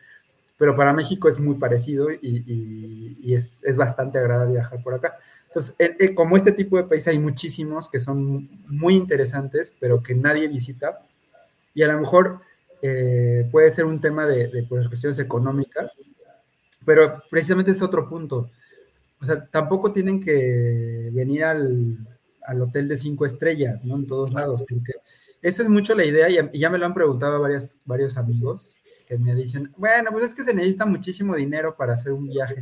pero 0.57 0.75
para 0.75 0.93
México 0.93 1.29
es 1.29 1.39
muy 1.39 1.55
parecido 1.55 2.11
y, 2.11 2.17
y- 2.21 3.17
y 3.23 3.35
es, 3.35 3.63
es 3.63 3.77
bastante 3.77 4.17
agradable 4.19 4.53
viajar 4.53 4.81
por 4.83 4.95
acá. 4.95 5.15
Entonces, 5.47 5.75
eh, 5.79 5.95
eh, 5.99 6.15
como 6.15 6.37
este 6.37 6.51
tipo 6.51 6.77
de 6.77 6.83
países 6.85 7.09
hay 7.09 7.19
muchísimos 7.19 7.89
que 7.89 7.99
son 7.99 8.49
muy 8.67 8.95
interesantes, 8.95 9.73
pero 9.79 10.01
que 10.03 10.15
nadie 10.15 10.47
visita, 10.47 10.99
y 11.73 11.83
a 11.83 11.87
lo 11.87 11.99
mejor 11.99 12.41
eh, 12.81 13.47
puede 13.51 13.71
ser 13.71 13.85
un 13.85 14.01
tema 14.01 14.25
de, 14.27 14.47
de, 14.49 14.63
pues, 14.63 14.87
cuestiones 14.87 15.19
económicas, 15.19 15.97
pero 16.85 17.21
precisamente 17.29 17.71
es 17.71 17.81
otro 17.81 18.07
punto. 18.09 18.49
O 19.19 19.25
sea, 19.25 19.45
tampoco 19.47 19.91
tienen 19.91 20.21
que 20.21 21.09
venir 21.13 21.43
al, 21.43 21.97
al 22.45 22.61
hotel 22.61 22.87
de 22.87 22.97
cinco 22.97 23.25
estrellas, 23.25 23.83
¿no? 23.85 23.95
En 23.95 24.07
todos 24.07 24.33
lados, 24.33 24.61
porque 24.67 24.93
esa 25.41 25.63
es 25.63 25.69
mucho 25.69 25.95
la 25.95 26.05
idea 26.05 26.29
y, 26.29 26.37
y 26.53 26.59
ya 26.59 26.69
me 26.69 26.77
lo 26.77 26.85
han 26.85 26.93
preguntado 26.93 27.41
varias, 27.41 27.77
varios 27.85 28.17
amigos 28.17 28.75
que 29.07 29.17
me 29.17 29.33
dicen, 29.35 29.71
bueno, 29.77 30.11
pues 30.11 30.25
es 30.25 30.35
que 30.35 30.43
se 30.43 30.53
necesita 30.53 30.85
muchísimo 30.85 31.35
dinero 31.35 31.75
para 31.75 31.93
hacer 31.93 32.11
un 32.11 32.27
viaje. 32.27 32.61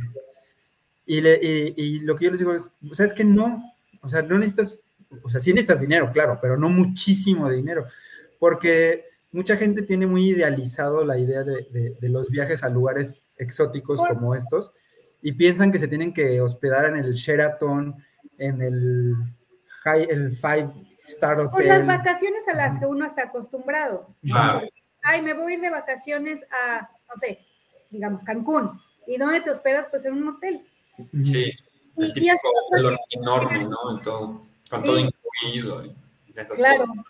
Y, 1.04 1.20
le, 1.20 1.38
y, 1.42 1.74
y 1.76 1.98
lo 2.00 2.16
que 2.16 2.26
yo 2.26 2.30
les 2.30 2.40
digo 2.40 2.52
es, 2.52 2.72
o 2.90 2.94
sea, 2.94 3.06
es 3.06 3.12
que 3.14 3.24
no, 3.24 3.62
o 4.02 4.08
sea, 4.08 4.22
no 4.22 4.38
necesitas, 4.38 4.78
o 5.22 5.28
sea, 5.28 5.40
sí 5.40 5.52
necesitas 5.52 5.80
dinero, 5.80 6.10
claro, 6.12 6.38
pero 6.40 6.56
no 6.56 6.68
muchísimo 6.68 7.50
dinero, 7.50 7.86
porque 8.38 9.04
mucha 9.32 9.56
gente 9.56 9.82
tiene 9.82 10.06
muy 10.06 10.30
idealizado 10.30 11.04
la 11.04 11.18
idea 11.18 11.42
de, 11.42 11.66
de, 11.70 11.96
de 12.00 12.08
los 12.08 12.30
viajes 12.30 12.62
a 12.62 12.68
lugares 12.68 13.24
exóticos 13.38 14.00
como 14.08 14.34
estos 14.34 14.72
y 15.22 15.32
piensan 15.32 15.72
que 15.72 15.78
se 15.78 15.88
tienen 15.88 16.12
que 16.12 16.40
hospedar 16.40 16.86
en 16.86 16.96
el 16.96 17.14
Sheraton, 17.14 17.94
en 18.38 18.62
el, 18.62 19.14
high, 19.82 20.06
el 20.10 20.32
Five 20.32 20.68
Star 21.08 21.38
Hotel. 21.40 21.50
Por 21.50 21.64
las 21.64 21.86
vacaciones 21.86 22.46
a 22.48 22.54
las 22.54 22.78
que 22.78 22.86
uno 22.86 23.06
está 23.06 23.24
acostumbrado. 23.24 24.08
Claro. 24.22 24.68
Ay, 25.02 25.22
me 25.22 25.34
voy 25.34 25.52
a 25.52 25.54
ir 25.56 25.60
de 25.62 25.70
vacaciones 25.70 26.44
a, 26.50 26.88
no 27.08 27.16
sé, 27.16 27.38
digamos, 27.90 28.22
Cancún. 28.24 28.78
¿Y 29.06 29.16
dónde 29.18 29.40
te 29.40 29.50
hospedas? 29.50 29.86
Pues 29.90 30.04
en 30.04 30.14
un 30.14 30.28
hotel. 30.28 30.60
Sí. 31.24 31.52
Y- 31.96 32.02
El 32.02 32.08
y 32.10 32.12
típico 32.12 32.34
así- 32.34 32.82
hotel 32.84 32.98
enorme, 33.10 33.64
¿no? 33.64 33.98
Y 33.98 34.02
todo, 34.02 34.42
con 34.68 34.80
Sí. 34.82 34.86
todo 34.86 34.98
incluido. 34.98 35.84
y 35.86 35.94
esas 36.32 36.50
Claro, 36.58 36.86
cosas. 36.86 37.04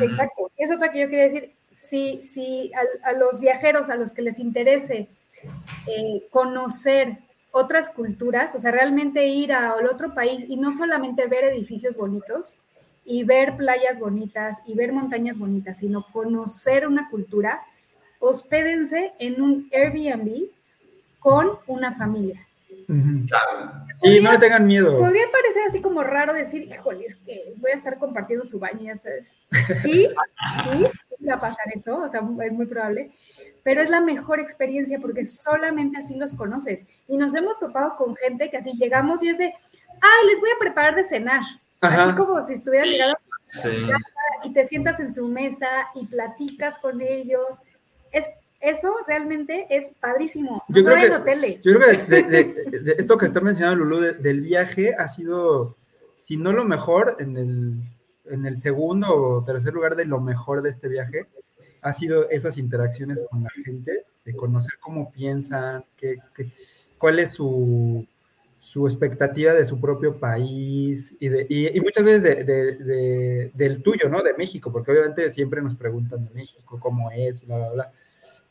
Exacto. 0.00 0.50
Es 0.56 0.70
otra 0.74 0.90
que 0.90 1.00
yo 1.00 1.08
quería 1.08 1.24
decir. 1.24 1.52
Si, 1.70 2.20
si 2.22 2.70
a, 2.74 3.08
a 3.10 3.12
los 3.12 3.40
viajeros, 3.40 3.88
a 3.88 3.96
los 3.96 4.12
que 4.12 4.20
les 4.22 4.38
interese 4.38 5.08
eh, 5.86 6.22
conocer 6.30 7.18
otras 7.52 7.90
culturas, 7.90 8.54
o 8.54 8.58
sea, 8.58 8.72
realmente 8.72 9.26
ir 9.26 9.52
al 9.52 9.86
otro 9.86 10.14
país 10.14 10.46
y 10.48 10.56
no 10.56 10.72
solamente 10.72 11.28
ver 11.28 11.44
edificios 11.44 11.96
bonitos 11.96 12.58
y 13.04 13.24
ver 13.24 13.56
playas 13.56 14.00
bonitas 14.00 14.62
y 14.66 14.74
ver 14.74 14.92
montañas 14.92 15.38
bonitas, 15.38 15.78
sino 15.78 16.04
conocer 16.12 16.86
una 16.86 17.08
cultura, 17.10 17.62
hospédense 18.20 19.12
en 19.18 19.42
un 19.42 19.68
Airbnb 19.72 20.48
con 21.20 21.50
una 21.66 21.94
familia. 21.94 22.46
Claro. 22.86 23.72
Y 24.02 24.20
no 24.20 24.32
le 24.32 24.38
tengan 24.38 24.66
miedo. 24.66 24.98
Podría 24.98 25.24
parecer 25.30 25.62
así 25.68 25.80
como 25.80 26.02
raro 26.02 26.32
decir, 26.32 26.62
híjole, 26.62 27.04
es 27.06 27.16
que 27.16 27.54
voy 27.56 27.70
a 27.70 27.74
estar 27.74 27.98
compartiendo 27.98 28.44
su 28.44 28.58
baño, 28.58 28.80
ya 28.82 28.96
sabes. 28.96 29.34
Sí, 29.82 30.08
sí, 30.72 30.84
va 31.28 31.34
a 31.34 31.40
pasar 31.40 31.66
eso, 31.74 31.98
o 31.98 32.08
sea, 32.08 32.22
es 32.44 32.52
muy 32.52 32.66
probable, 32.66 33.12
pero 33.62 33.80
es 33.80 33.90
la 33.90 34.00
mejor 34.00 34.40
experiencia 34.40 34.98
porque 35.00 35.24
solamente 35.24 35.98
así 35.98 36.16
los 36.16 36.34
conoces. 36.34 36.86
Y 37.08 37.16
nos 37.16 37.34
hemos 37.34 37.58
topado 37.58 37.96
con 37.96 38.16
gente 38.16 38.50
que 38.50 38.56
así 38.56 38.72
llegamos 38.72 39.22
y 39.22 39.28
es 39.28 39.38
de, 39.38 39.46
ay, 39.46 40.26
les 40.30 40.40
voy 40.40 40.50
a 40.50 40.58
preparar 40.58 40.94
de 40.96 41.04
cenar. 41.04 41.42
Ajá. 41.80 42.04
Así 42.04 42.14
como 42.16 42.42
si 42.42 42.54
estuvieras 42.54 42.88
llegando 42.88 43.16
Sí. 43.44 43.68
y 44.44 44.52
te 44.52 44.66
sientas 44.66 45.00
en 45.00 45.12
su 45.12 45.26
mesa 45.28 45.68
y 45.94 46.06
platicas 46.06 46.78
con 46.78 47.00
ellos. 47.00 47.62
Es, 48.10 48.26
eso 48.62 48.94
realmente 49.06 49.66
es 49.70 49.90
padrísimo. 50.00 50.62
No 50.68 50.76
Yo 50.76 50.84
creo 50.84 50.96
que- 50.96 51.16
hoteles. 51.16 51.64
Yo 51.64 51.74
creo 51.74 52.06
que 52.06 52.10
de, 52.10 52.22
de- 52.22 52.80
de 52.80 52.92
esto 52.98 53.18
que 53.18 53.26
está 53.26 53.40
mencionando 53.40 53.84
Lulú 53.84 54.00
de- 54.00 54.12
del 54.14 54.40
viaje 54.40 54.94
ha 54.96 55.08
sido, 55.08 55.76
si 56.14 56.36
no 56.36 56.52
lo 56.52 56.64
mejor, 56.64 57.16
en 57.18 57.36
el, 57.36 57.74
en 58.26 58.46
el 58.46 58.56
segundo 58.58 59.14
o 59.14 59.44
tercer 59.44 59.74
lugar 59.74 59.96
de 59.96 60.04
lo 60.04 60.20
mejor 60.20 60.62
de 60.62 60.70
este 60.70 60.88
viaje, 60.88 61.26
ha 61.82 61.92
sido 61.92 62.30
esas 62.30 62.56
interacciones 62.58 63.24
con 63.28 63.42
la 63.42 63.50
gente, 63.64 64.04
de 64.24 64.36
conocer 64.36 64.74
cómo 64.80 65.10
piensan, 65.10 65.84
qué, 65.96 66.18
qué- 66.36 66.46
cuál 66.96 67.18
es 67.18 67.32
su, 67.32 68.06
su 68.60 68.86
expectativa 68.86 69.52
de 69.52 69.66
su 69.66 69.80
propio 69.80 70.20
país 70.20 71.16
y, 71.18 71.28
de, 71.28 71.44
y, 71.48 71.76
y 71.76 71.80
muchas 71.80 72.04
veces 72.04 72.22
de, 72.22 72.44
de- 72.44 72.76
de- 72.76 73.50
del 73.54 73.82
tuyo, 73.82 74.08
¿no? 74.08 74.22
De 74.22 74.34
México, 74.34 74.70
porque 74.70 74.92
obviamente 74.92 75.28
siempre 75.30 75.60
nos 75.60 75.74
preguntan 75.74 76.24
de 76.24 76.30
México, 76.32 76.78
cómo 76.80 77.10
es, 77.10 77.44
bla, 77.44 77.56
bla, 77.58 77.72
bla. 77.72 77.92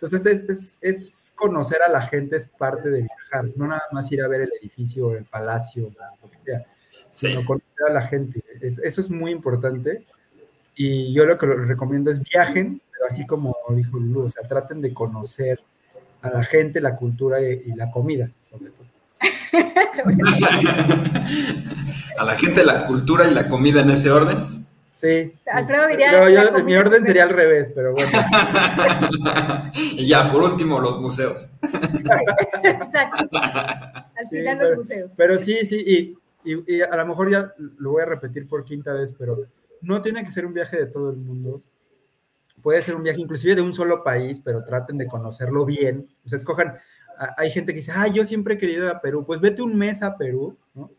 Entonces 0.02 0.26
es, 0.26 0.50
es, 0.50 0.78
es 0.82 1.34
conocer 1.36 1.84
a 1.84 1.90
la 1.92 2.02
gente, 2.02 2.36
es 2.36 2.48
parte 2.48 2.90
de 2.90 3.02
viajar, 3.04 3.46
no 3.56 3.68
nada 3.68 3.84
más 3.92 4.12
ir 4.12 4.24
a 4.24 4.28
ver 4.28 4.42
el 4.42 4.50
edificio, 4.60 5.16
el 5.16 5.26
palacio, 5.26 5.90
lo 6.24 6.32
que 6.32 6.38
sea, 6.44 6.66
Sí. 7.12 7.28
sino 7.28 7.46
conocer 7.46 7.68
a 7.90 7.94
la 7.94 8.02
gente. 8.02 8.44
Es- 8.62 8.80
eso 8.80 9.02
es 9.02 9.10
muy 9.12 9.30
importante 9.32 10.06
y 10.76 11.14
yo 11.14 11.26
lo 11.26 11.38
que 11.38 11.46
les 11.46 11.68
recomiendo 11.68 12.10
es 12.10 12.20
viajen, 12.22 12.82
pero 12.92 13.06
así 13.08 13.28
como 13.28 13.56
dijo 13.70 13.98
Lulu, 13.98 14.24
o 14.24 14.30
sea, 14.30 14.42
traten 14.48 14.82
de 14.82 14.92
conocer 14.94 15.60
a 16.24 16.30
la 16.30 16.44
gente, 16.44 16.82
la 16.82 16.96
cultura 16.96 17.40
y, 17.42 17.64
y 17.68 17.74
la 17.76 17.92
comida, 17.92 18.32
sobre 18.50 18.72
todo. 18.72 18.88
A 22.18 22.24
la 22.26 22.38
gente, 22.38 22.64
la 22.66 22.84
cultura 22.86 23.28
y 23.28 23.34
la 23.34 23.48
comida 23.48 23.82
en 23.82 23.92
ese 23.92 24.12
orden. 24.12 24.61
Sí. 25.02 25.30
sí. 25.30 25.40
Alfredo 25.52 25.88
diría 25.88 26.30
yo- 26.30 26.64
mi 26.64 26.76
orden 26.76 27.04
sería 27.04 27.24
al 27.24 27.30
revés, 27.30 27.72
pero 27.74 27.94
bueno. 27.94 28.10
y 29.74 30.08
ya, 30.08 30.32
por 30.32 30.44
último, 30.44 30.80
los 30.80 31.00
museos. 31.00 31.50
Exacto. 32.64 33.28
Al 33.34 34.06
Sí, 34.30 34.38
final 34.38 34.58
pero- 34.58 34.70
los 34.70 34.78
museos. 34.78 35.12
Pero 35.18 35.38
sí, 35.40 35.66
sí, 35.66 35.84
y, 36.44 36.52
y- 36.52 36.76
y 36.78 36.82
a 36.82 36.96
lo 36.96 37.06
mejor 37.08 37.32
ya 37.32 37.54
lo 37.80 37.92
voy 37.92 38.04
a 38.04 38.06
repetir 38.06 38.48
por 38.48 38.64
quinta 38.64 38.94
vez, 38.94 39.14
pero 39.18 39.38
no 39.82 40.02
tiene 40.02 40.24
que 40.24 40.32
ser 40.32 40.46
un 40.46 40.54
viaje 40.54 40.78
de 40.78 40.86
todo 40.86 41.10
el 41.10 41.18
mundo. 41.18 41.62
Puede 42.62 42.82
ser 42.84 42.96
un 42.96 43.04
viaje 43.04 43.20
inclusive 43.20 43.56
de 43.56 43.62
un 43.62 43.74
solo 43.74 44.04
país, 44.04 44.40
pero 44.44 44.64
traten 44.64 44.98
de 44.98 45.08
conocerlo 45.08 45.66
bien. 45.66 46.08
O 46.26 46.30
sea, 46.30 46.38
escojan, 46.38 46.78
a- 47.18 47.34
hay 47.38 47.50
gente 47.50 47.72
que 47.74 47.78
dice, 47.78 47.92
ah, 47.96 48.08
yo 48.08 48.24
siempre 48.26 48.54
he 48.54 48.58
querido 48.58 48.86
ir 48.86 48.92
a 48.92 49.02
Perú, 49.02 49.26
pues 49.26 49.40
vete 49.40 49.62
un 49.64 49.76
mes 49.76 50.04
a 50.04 50.16
Perú, 50.18 50.56
¿no? 50.76 50.92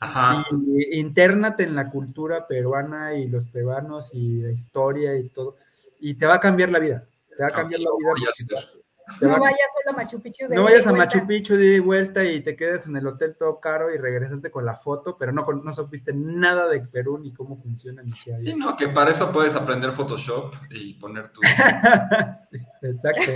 Ajá. 0.00 0.44
Y 0.66 0.98
internate 0.98 1.62
en 1.62 1.74
la 1.74 1.90
cultura 1.90 2.46
peruana 2.46 3.14
y 3.14 3.28
los 3.28 3.46
peruanos 3.46 4.10
y 4.14 4.40
la 4.42 4.50
historia 4.50 5.14
y 5.16 5.28
todo, 5.28 5.56
y 6.00 6.14
te 6.14 6.26
va 6.26 6.34
a 6.36 6.40
cambiar 6.40 6.70
la 6.70 6.78
vida. 6.78 7.04
Te 7.36 7.42
va 7.42 7.48
a 7.48 7.50
cambiar 7.52 7.80
la 7.80 7.90
vida. 7.98 8.32
Te 9.18 9.26
No 9.26 9.40
vayas 9.40 9.58
solo 9.72 9.90
a 9.90 10.02
Machu 10.02 10.20
Picchu. 10.22 10.46
de 10.46 10.54
no 10.54 10.62
vayas 10.62 10.86
a 10.86 10.90
vuelta. 10.90 11.16
Machu 11.16 11.26
Picchu 11.26 11.56
de 11.56 11.80
vuelta 11.80 12.24
y 12.24 12.40
te 12.42 12.54
quedes 12.54 12.86
en 12.86 12.96
el 12.96 13.06
hotel 13.08 13.34
todo 13.36 13.58
caro 13.58 13.92
y 13.92 13.98
regresaste 13.98 14.50
con 14.52 14.64
la 14.64 14.76
foto, 14.76 15.16
pero 15.18 15.32
no, 15.32 15.44
con- 15.44 15.64
no 15.64 15.74
supiste 15.74 16.12
nada 16.14 16.68
de 16.68 16.80
Perú 16.82 17.18
ni 17.18 17.32
cómo 17.32 17.60
funciona 17.60 18.02
ni 18.04 18.12
qué 18.12 18.34
hay. 18.34 18.38
Sí, 18.38 18.54
no, 18.54 18.76
que 18.76 18.86
para 18.88 19.10
eso 19.10 19.32
puedes 19.32 19.54
aprender 19.56 19.90
Photoshop 19.92 20.54
y 20.70 20.94
poner 20.94 21.28
tu. 21.32 21.40
Sí. 22.50 22.58
Exacto. 22.82 23.32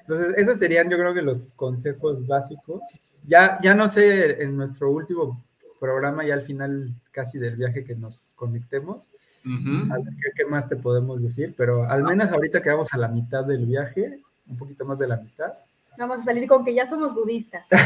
Entonces, 0.00 0.34
esos 0.36 0.58
serían 0.58 0.90
yo 0.90 0.98
creo 0.98 1.14
que 1.14 1.22
los 1.22 1.52
consejos 1.54 2.26
básicos. 2.26 2.80
Ya, 3.26 3.58
ya 3.62 3.74
no 3.74 3.88
sé, 3.88 4.42
en 4.42 4.56
nuestro 4.56 4.90
último 4.90 5.42
programa, 5.80 6.24
ya 6.24 6.34
al 6.34 6.42
final 6.42 6.94
casi 7.10 7.38
del 7.38 7.56
viaje 7.56 7.84
que 7.84 7.94
nos 7.94 8.32
conectemos, 8.34 9.10
a 9.44 9.96
ver 9.96 10.14
qué, 10.22 10.30
qué 10.36 10.46
más 10.46 10.68
te 10.68 10.76
podemos 10.76 11.22
decir, 11.22 11.54
pero 11.56 11.84
al 11.84 12.02
menos 12.02 12.30
ahorita 12.30 12.62
quedamos 12.62 12.92
a 12.94 12.98
la 12.98 13.08
mitad 13.08 13.44
del 13.44 13.66
viaje, 13.66 14.20
un 14.48 14.56
poquito 14.56 14.84
más 14.86 14.98
de 14.98 15.08
la 15.08 15.16
mitad. 15.16 15.52
Vamos 15.98 16.20
a 16.20 16.24
salir 16.24 16.48
con 16.48 16.64
que 16.64 16.74
ya 16.74 16.86
somos 16.86 17.14
budistas. 17.14 17.68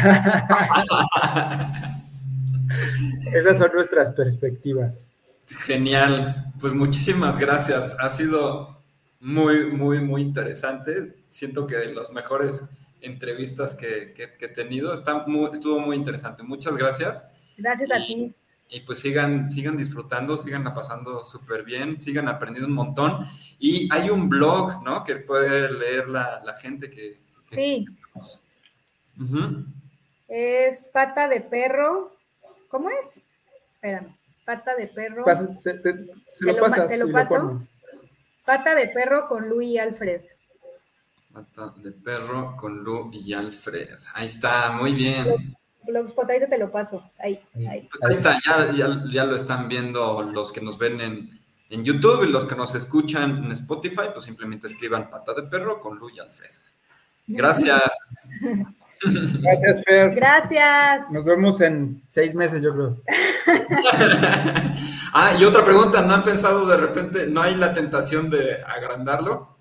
Esas 3.33 3.59
son 3.59 3.71
nuestras 3.75 4.13
perspectivas. 4.13 5.05
Genial, 5.47 6.53
pues 6.61 6.75
muchísimas 6.75 7.39
gracias. 7.39 7.97
Ha 7.99 8.11
sido 8.11 8.79
muy, 9.21 9.71
muy, 9.71 10.01
muy 10.01 10.23
interesante. 10.23 11.17
Siento 11.29 11.67
que 11.67 11.77
de 11.77 11.95
las 11.95 12.11
mejores 12.13 12.65
entrevistas 13.01 13.75
que, 13.75 14.13
que- 14.15 14.35
que 14.37 14.45
he 14.47 14.49
tenido 14.49 14.93
está 14.95 15.25
muy- 15.27 15.51
estuvo 15.53 15.79
muy 15.81 15.97
interesante. 15.97 16.43
Muchas 16.43 16.77
gracias. 16.77 17.23
Gracias 17.57 17.91
a 17.91 17.97
ti. 17.97 18.35
Y 18.71 18.81
pues 18.81 18.99
sigan, 18.99 19.51
sigan 19.51 19.77
disfrutando, 19.77 20.37
sigan 20.37 20.63
la 20.65 20.75
pasando 20.75 21.25
súper 21.25 21.63
bien, 21.65 21.99
sigan 21.99 22.29
aprendiendo 22.29 22.69
un 22.69 22.75
montón. 22.75 23.27
Y 23.59 23.89
hay 23.93 24.11
un 24.11 24.29
blog, 24.29 24.83
¿no? 24.85 25.05
Que 25.05 25.17
puede 25.17 25.73
leer 25.73 26.09
la, 26.09 26.41
la 26.45 26.55
gente 26.55 26.91
que... 26.91 27.13
que- 27.13 27.21
Sí, 27.45 27.87
es 30.29 30.87
pata 30.93 31.29
de 31.29 31.41
perro. 31.41 32.15
¿Cómo 32.69 32.91
es? 32.91 33.23
Espérame. 33.75 34.15
Pata 34.45 34.75
de 34.77 34.87
perro. 34.87 35.25
Pasa- 35.25 35.55
se, 35.57 35.75
te- 35.75 36.07
se 36.35 36.45
¿Te 36.47 36.53
lo 36.53 36.59
pasas 36.61 36.89
te 36.89 36.99
lo 36.99 37.09
y 37.09 37.13
paso? 37.13 37.39
lo. 37.39 37.59
Pata 38.45 38.75
de 38.75 38.89
perro 38.89 39.27
con 39.29 39.49
Luis 39.49 39.71
y 39.71 39.79
Alfred. 39.79 40.23
Pata 41.45 41.73
de 41.77 41.93
perro 41.93 42.57
con 42.57 42.79
Lu 42.83 43.11
y 43.13 43.33
Alfred. 43.33 43.97
Ahí 44.15 44.27
está, 44.27 44.73
muy 44.73 44.93
bien. 44.93 45.57
Blogspot, 45.87 46.29
ahorita 46.29 46.49
te 46.49 46.59
lo 46.59 46.71
paso. 46.71 47.03
Ahí, 47.21 47.41
ahí. 47.69 47.89
Pues 47.89 48.05
ahí 48.05 48.13
está, 48.13 48.39
ya, 48.45 48.73
ya, 48.73 49.05
ya 49.13 49.25
lo 49.25 49.37
están 49.37 49.69
viendo 49.69 50.23
los 50.23 50.53
que 50.53 50.61
nos 50.61 50.79
ven 50.79 51.01
en, 51.01 51.41
en 51.71 51.85
YouTube 51.85 52.25
y 52.25 52.29
los 52.29 52.45
que 52.45 52.57
nos 52.57 52.75
escuchan 52.75 53.45
en 53.45 53.53
Spotify, 53.53 54.09
pues 54.13 54.25
simplemente 54.25 54.67
escriban 54.67 55.11
pata 55.11 55.33
de 55.35 55.45
perro 55.45 55.81
con 55.81 55.97
Lu 55.99 56.11
y 56.11 56.19
Alfred. 56.19 56.51
Gracias. 57.29 57.83
Gracias, 59.41 59.85
Fer. 59.85 60.15
Gracias. 60.15 61.13
Nos 61.13 61.25
vemos 61.25 61.61
en 61.61 62.03
seis 62.09 62.35
meses, 62.35 62.63
yo 62.63 62.73
creo. 62.73 62.97
ah, 65.13 65.37
y 65.39 65.45
otra 65.45 65.65
pregunta, 65.65 66.03
¿no 66.03 66.15
han 66.15 66.25
pensado 66.25 66.67
de 66.67 66.77
repente, 66.77 67.27
no 67.27 67.43
hay 67.43 67.55
la 67.55 67.73
tentación 67.73 68.29
de 68.29 68.63
agrandarlo? 68.65 69.58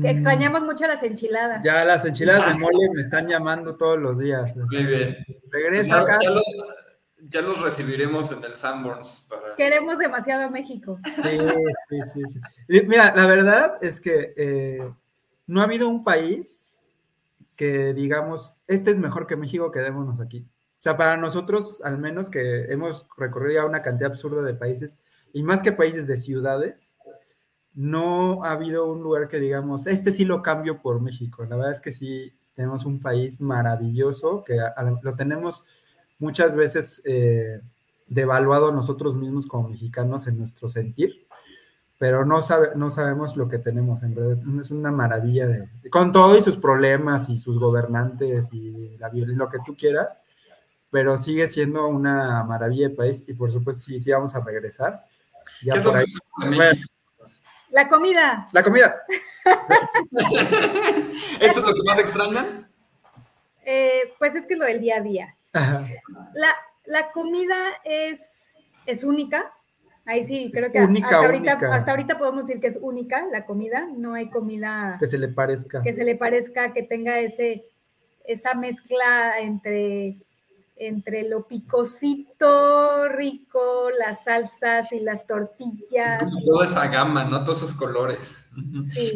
Que 0.00 0.10
extrañamos 0.10 0.62
mucho 0.62 0.86
las 0.86 1.02
enchiladas. 1.02 1.60
Mm, 1.60 1.64
Ya 1.64 1.84
las 1.84 2.04
enchiladas 2.04 2.46
de 2.52 2.58
mole 2.58 2.88
me 2.94 3.00
están 3.02 3.26
llamando 3.26 3.76
todos 3.76 3.98
los 3.98 4.18
días. 4.18 4.54
Muy 4.56 4.84
bien. 4.84 5.16
Regresa 5.50 5.88
Ya, 5.96 6.00
acá. 6.02 6.18
ya 6.22 6.30
lo- 6.30 6.42
ya 7.28 7.42
los 7.42 7.60
recibiremos 7.60 8.32
en 8.32 8.42
el 8.44 8.54
Sanborns 8.54 9.26
para... 9.28 9.54
Queremos 9.56 9.98
demasiado 9.98 10.44
a 10.44 10.48
México. 10.50 10.98
Sí, 11.04 11.38
sí, 12.12 12.22
sí, 12.32 12.40
Mira, 12.86 13.14
la 13.14 13.26
verdad 13.26 13.74
es 13.82 14.00
que 14.00 14.32
eh, 14.36 14.90
no 15.46 15.60
ha 15.60 15.64
habido 15.64 15.88
un 15.88 16.02
país 16.02 16.80
que 17.56 17.92
digamos, 17.92 18.62
este 18.68 18.90
es 18.90 18.98
mejor 18.98 19.26
que 19.26 19.36
México, 19.36 19.70
quedémonos 19.70 20.18
aquí. 20.20 20.46
O 20.78 20.82
sea, 20.82 20.96
para 20.96 21.18
nosotros, 21.18 21.82
al 21.84 21.98
menos 21.98 22.30
que 22.30 22.72
hemos 22.72 23.06
recorrido 23.18 23.60
ya 23.60 23.66
una 23.66 23.82
cantidad 23.82 24.12
absurda 24.12 24.40
de 24.42 24.54
países, 24.54 24.98
y 25.34 25.42
más 25.42 25.60
que 25.60 25.72
países 25.72 26.06
de 26.06 26.16
ciudades, 26.16 26.96
no 27.74 28.44
ha 28.44 28.52
habido 28.52 28.90
un 28.92 29.02
lugar 29.02 29.28
que 29.28 29.38
digamos, 29.40 29.86
este 29.86 30.12
sí 30.12 30.24
lo 30.24 30.42
cambio 30.42 30.80
por 30.82 31.00
México. 31.00 31.44
La 31.44 31.56
verdad 31.56 31.72
es 31.72 31.80
que 31.80 31.92
sí, 31.92 32.32
tenemos 32.54 32.84
un 32.84 33.00
país 33.00 33.40
maravilloso, 33.40 34.42
que 34.44 34.60
a- 34.60 34.68
a- 34.76 34.98
lo 35.02 35.14
tenemos 35.14 35.64
muchas 36.18 36.56
veces 36.56 37.00
eh, 37.04 37.60
devaluado 38.06 38.72
nosotros 38.72 39.16
mismos 39.16 39.46
como 39.46 39.68
mexicanos 39.68 40.26
en 40.26 40.38
nuestro 40.38 40.68
sentir, 40.68 41.26
pero 41.98 42.24
no, 42.24 42.42
sabe, 42.42 42.70
no 42.76 42.90
sabemos 42.90 43.36
lo 43.36 43.48
que 43.48 43.58
tenemos, 43.58 44.02
en 44.02 44.14
verdad. 44.14 44.38
Es 44.60 44.70
una 44.70 44.90
maravilla, 44.90 45.46
de, 45.46 45.68
con 45.90 46.12
todo 46.12 46.36
y 46.36 46.42
sus 46.42 46.56
problemas 46.56 47.28
y 47.28 47.38
sus 47.38 47.58
gobernantes 47.58 48.48
y 48.52 48.96
la 48.98 49.08
violencia, 49.10 49.44
lo 49.44 49.50
que 49.50 49.58
tú 49.64 49.76
quieras, 49.76 50.20
pero 50.90 51.16
sigue 51.16 51.46
siendo 51.46 51.86
una 51.88 52.42
maravilla 52.44 52.88
de 52.88 52.94
país 52.96 53.22
y 53.28 53.34
por 53.34 53.52
supuesto 53.52 53.82
sí, 53.84 54.00
sí 54.00 54.10
vamos 54.10 54.34
a 54.34 54.40
regresar. 54.40 55.04
Ya 55.62 55.74
¿Qué 55.74 55.78
es 55.78 55.84
lo 55.84 55.90
por 55.92 55.98
ahí. 56.00 56.06
mejor 56.06 56.50
de 56.50 56.56
Bueno, 56.56 56.74
México? 56.74 56.94
La 57.70 57.88
comida. 57.88 58.48
la 58.52 58.62
comida. 58.62 59.02
¿Eso 61.40 61.60
es 61.60 61.66
lo 61.66 61.74
que 61.74 61.82
más 61.84 61.98
extrañan? 61.98 62.68
eh, 63.64 64.12
pues 64.18 64.34
es 64.34 64.46
que 64.46 64.54
es 64.54 64.58
lo 64.60 64.66
del 64.66 64.80
día 64.80 64.96
a 64.96 65.00
día. 65.00 65.34
Ajá. 65.52 65.86
La, 66.34 66.54
la 66.86 67.10
comida 67.12 67.56
es, 67.84 68.50
es 68.86 69.04
única. 69.04 69.52
Ahí 70.06 70.24
sí, 70.24 70.50
Es 70.52 70.60
creo 70.60 70.72
que 70.72 70.80
única, 70.80 71.06
hasta, 71.08 71.16
ahorita, 71.26 71.52
única. 71.54 71.74
hasta 71.74 71.90
ahorita 71.92 72.18
podemos 72.18 72.46
decir 72.46 72.60
que 72.60 72.66
es 72.68 72.78
única 72.82 73.26
la 73.30 73.44
comida. 73.46 73.86
No 73.96 74.14
hay 74.14 74.28
comida 74.30 74.96
Que 74.98 75.06
se 75.06 75.18
le 75.18 75.28
parezca. 75.28 75.82
que 75.82 75.92
se 75.92 76.04
le 76.04 76.16
parezca, 76.16 76.72
que 76.72 76.82
tenga 76.82 77.20
ese, 77.20 77.66
esa 78.24 78.54
mezcla 78.54 79.38
entre, 79.40 80.16
entre 80.80 81.28
lo 81.28 81.46
picosito 81.46 83.06
rico, 83.08 83.90
las 83.98 84.24
salsas 84.24 84.90
y 84.92 85.00
las 85.00 85.20
Es 85.20 85.26
tortillas. 85.26 86.18
como 86.18 86.42
toda 86.44 86.64
esa 86.64 86.88
gama, 86.88 87.24
¿no? 87.24 87.44
Todos 87.44 87.58
esos 87.58 87.74
colores. 87.74 88.46
Sí, 88.82 89.12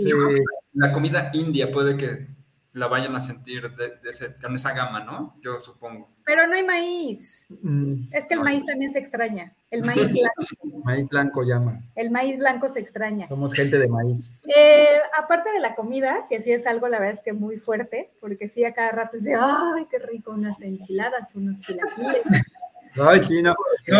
La 0.74 0.92
comida 0.92 1.30
india 1.32 1.72
puede 1.72 1.96
que 1.96 2.28
la 2.72 2.86
vayan 2.88 3.16
a 3.16 3.20
sentir 3.20 3.74
de, 3.76 3.96
de 4.02 4.10
ese- 4.10 4.36
con 4.36 4.54
esa 4.56 4.72
gama, 4.72 5.00
¿no? 5.04 5.36
Yo 5.40 5.60
supongo. 5.62 6.13
Pero 6.26 6.46
no 6.46 6.54
hay 6.54 6.64
maíz. 6.64 7.46
mm, 7.60 8.14
Es 8.14 8.26
que 8.26 8.34
el 8.34 8.40
maíz 8.40 8.64
también 8.64 8.90
se 8.92 8.98
extraña. 8.98 9.52
El 9.70 9.84
maíz 9.84 10.10
blanco, 10.10 10.78
maíz 10.84 11.08
blanco 11.08 11.42
llama. 11.42 11.80
el 11.96 12.10
maíz 12.10 12.38
blanco 12.38 12.68
se 12.68 12.80
extraña. 12.80 13.26
Somos 13.28 13.52
gente 13.52 13.78
de 13.78 13.88
maíz. 13.88 14.42
Eh, 14.56 14.86
aparte 15.18 15.50
de 15.52 15.60
la 15.60 15.74
comida, 15.74 16.24
que 16.28 16.40
sí 16.40 16.50
es 16.52 16.66
algo, 16.66 16.88
la 16.88 16.98
verdad 16.98 17.12
es 17.14 17.20
que 17.20 17.32
muy 17.34 17.58
fuerte, 17.58 18.12
porque 18.20 18.48
sí 18.48 18.64
a 18.64 18.72
cada 18.72 18.90
rato 18.92 19.16
es 19.18 19.24
de, 19.24 19.34
ay, 19.34 19.86
qué 19.90 19.98
rico, 19.98 20.30
unas 20.30 20.60
enchiladas, 20.62 21.34
unos 21.34 21.58
chilaquiles. 21.60 22.22
Ay, 23.00 23.20
sí, 23.20 23.42
no. 23.42 23.54
No, 23.88 23.98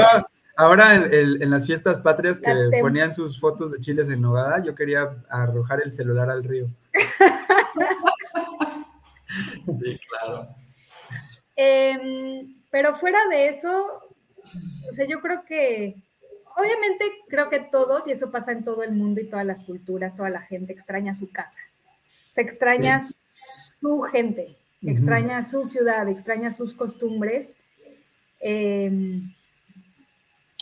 ahora 0.57 0.95
en, 0.95 1.13
en- 1.13 1.43
en 1.43 1.51
las 1.51 1.67
fiestas 1.67 1.99
patrias 1.99 2.41
que 2.41 2.55
La 2.55 2.81
ponían 2.81 3.13
sus 3.13 3.39
fotos 3.41 3.73
de 3.73 3.81
chiles 3.81 4.09
en 4.09 4.21
nogada, 4.23 4.63
yo 4.63 4.75
quería 4.75 5.17
arrojar 5.29 5.83
el 5.83 5.93
celular 5.93 6.31
al 6.31 6.43
río. 6.45 6.69
Sí, 9.65 9.99
claro. 10.09 10.49
Em, 11.57 12.55
pero 12.71 12.95
fuera 12.95 13.19
de 13.29 13.49
eso, 13.49 14.01
o 14.89 14.93
sea, 14.93 15.07
yo 15.07 15.21
creo 15.21 15.45
que, 15.45 15.97
obviamente 16.57 17.05
creo 17.29 17.49
que 17.49 17.61
todos, 17.61 18.07
y 18.07 18.13
eso 18.13 18.31
pasa 18.31 18.53
en 18.53 18.65
todo 18.65 18.83
el 18.83 18.93
mundo 18.93 19.21
y 19.21 19.29
todas 19.29 19.47
las 19.47 19.63
culturas, 19.63 20.17
toda 20.17 20.31
la 20.31 20.43
gente 20.43 20.73
extraña 20.73 21.15
su 21.15 21.31
casa. 21.31 21.61
Se 22.31 22.41
extraña 22.41 23.01
su 23.01 24.01
gente, 24.03 24.57
extraña 24.83 25.43
su 25.43 25.65
ciudad, 25.65 26.09
extraña 26.09 26.51
sus 26.51 26.75
costumbres. 26.75 27.57
Em, 28.41 29.23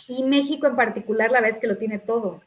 y 0.06 0.22
México 0.24 0.66
en 0.66 0.76
particular, 0.76 1.30
la 1.30 1.40
es 1.40 1.58
que 1.58 1.66
lo 1.66 1.78
tiene 1.78 1.98
todo. 1.98 2.42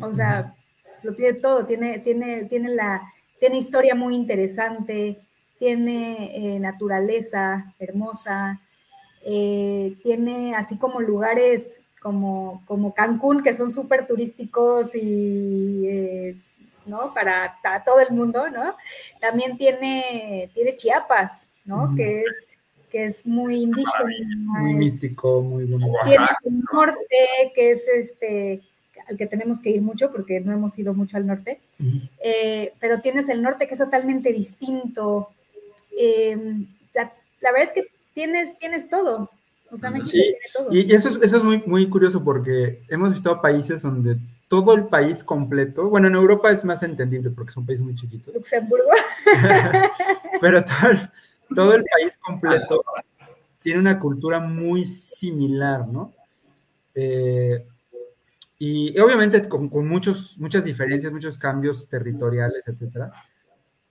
O 0.00 0.14
sea, 0.14 0.54
lo 1.02 1.14
tiene 1.14 1.34
todo, 1.34 1.66
tiene, 1.66 1.98
tiene, 1.98 2.44
tiene, 2.44 2.68
la, 2.70 3.02
tiene 3.40 3.58
historia 3.58 3.94
muy 3.94 4.14
interesante, 4.14 5.20
tiene 5.58 6.30
eh, 6.34 6.58
naturaleza 6.58 7.74
hermosa, 7.78 8.60
eh, 9.24 9.94
tiene 10.02 10.54
así 10.54 10.78
como 10.78 11.00
lugares 11.00 11.82
como, 12.00 12.62
como 12.66 12.94
Cancún, 12.94 13.42
que 13.42 13.54
son 13.54 13.70
súper 13.70 14.06
turísticos 14.06 14.94
y, 14.94 15.86
eh, 15.86 16.36
¿no? 16.86 17.12
Para, 17.12 17.54
todo 17.84 18.00
el 18.00 18.14
mundo, 18.14 18.48
¿no? 18.48 18.74
También 19.20 19.56
tiene, 19.56 20.50
tiene 20.54 20.76
Chiapas, 20.76 21.50
¿no? 21.64 21.94
Que 21.96 22.20
es, 22.20 22.48
que 22.90 23.04
es 23.04 23.26
muy 23.26 23.56
indígena. 23.56 24.60
muy 24.60 24.74
místico, 24.74 25.42
muy 25.42 25.64
bonito. 25.64 25.92
Tienes 26.04 26.30
el 26.44 26.60
norte, 26.72 27.52
que 27.54 27.70
es 27.72 27.88
este, 27.88 28.62
al 29.08 29.16
que 29.16 29.26
tenemos 29.26 29.60
que 29.60 29.70
ir 29.70 29.82
mucho 29.82 30.10
porque 30.12 30.40
no 30.40 30.52
hemos 30.52 30.78
ido 30.78 30.94
mucho 30.94 31.16
al 31.16 31.26
norte, 31.26 31.60
eh, 32.22 32.72
pero 32.80 33.00
tienes 33.00 33.28
el 33.28 33.42
norte 33.42 33.66
que 33.66 33.74
es 33.74 33.80
totalmente 33.80 34.32
distinto. 34.32 35.30
Eh, 36.00 36.36
la, 36.94 37.12
la 37.40 37.52
verdad 37.52 37.68
es 37.68 37.72
que 37.72 37.88
tienes, 38.14 38.56
tienes 38.58 38.88
todo. 38.88 39.30
O 39.70 39.76
sea, 39.76 39.90
México 39.90 40.10
Sí, 40.10 40.18
tiene 40.22 40.38
todo. 40.54 40.72
Y 40.72 40.94
eso 40.94 41.08
es, 41.08 41.16
eso 41.22 41.36
es 41.38 41.42
muy, 41.44 41.62
muy 41.66 41.88
curioso 41.88 42.22
porque 42.24 42.82
hemos 42.88 43.12
visto 43.12 43.40
países 43.42 43.82
donde 43.82 44.16
todo 44.48 44.74
el 44.74 44.86
país 44.86 45.22
completo, 45.22 45.90
bueno, 45.90 46.08
en 46.08 46.14
Europa 46.14 46.50
es 46.50 46.64
más 46.64 46.82
entendible 46.82 47.30
porque 47.30 47.52
son 47.52 47.66
países 47.66 47.84
muy 47.84 47.94
chiquitos, 47.94 48.34
Luxemburgo. 48.34 48.88
pero 50.40 50.64
todo 50.64 50.90
el, 50.90 51.10
todo 51.54 51.74
el 51.74 51.84
país 51.84 52.16
completo 52.18 52.82
tiene 53.62 53.80
una 53.80 53.98
cultura 54.00 54.40
muy 54.40 54.86
similar, 54.86 55.86
¿no? 55.86 56.14
Eh, 56.94 57.64
y, 58.58 58.96
y 58.96 59.00
obviamente 59.00 59.46
con, 59.48 59.68
con 59.68 59.86
muchos, 59.86 60.38
muchas 60.38 60.64
diferencias, 60.64 61.12
muchos 61.12 61.36
cambios 61.36 61.86
territoriales, 61.88 62.66
etcétera. 62.66 63.12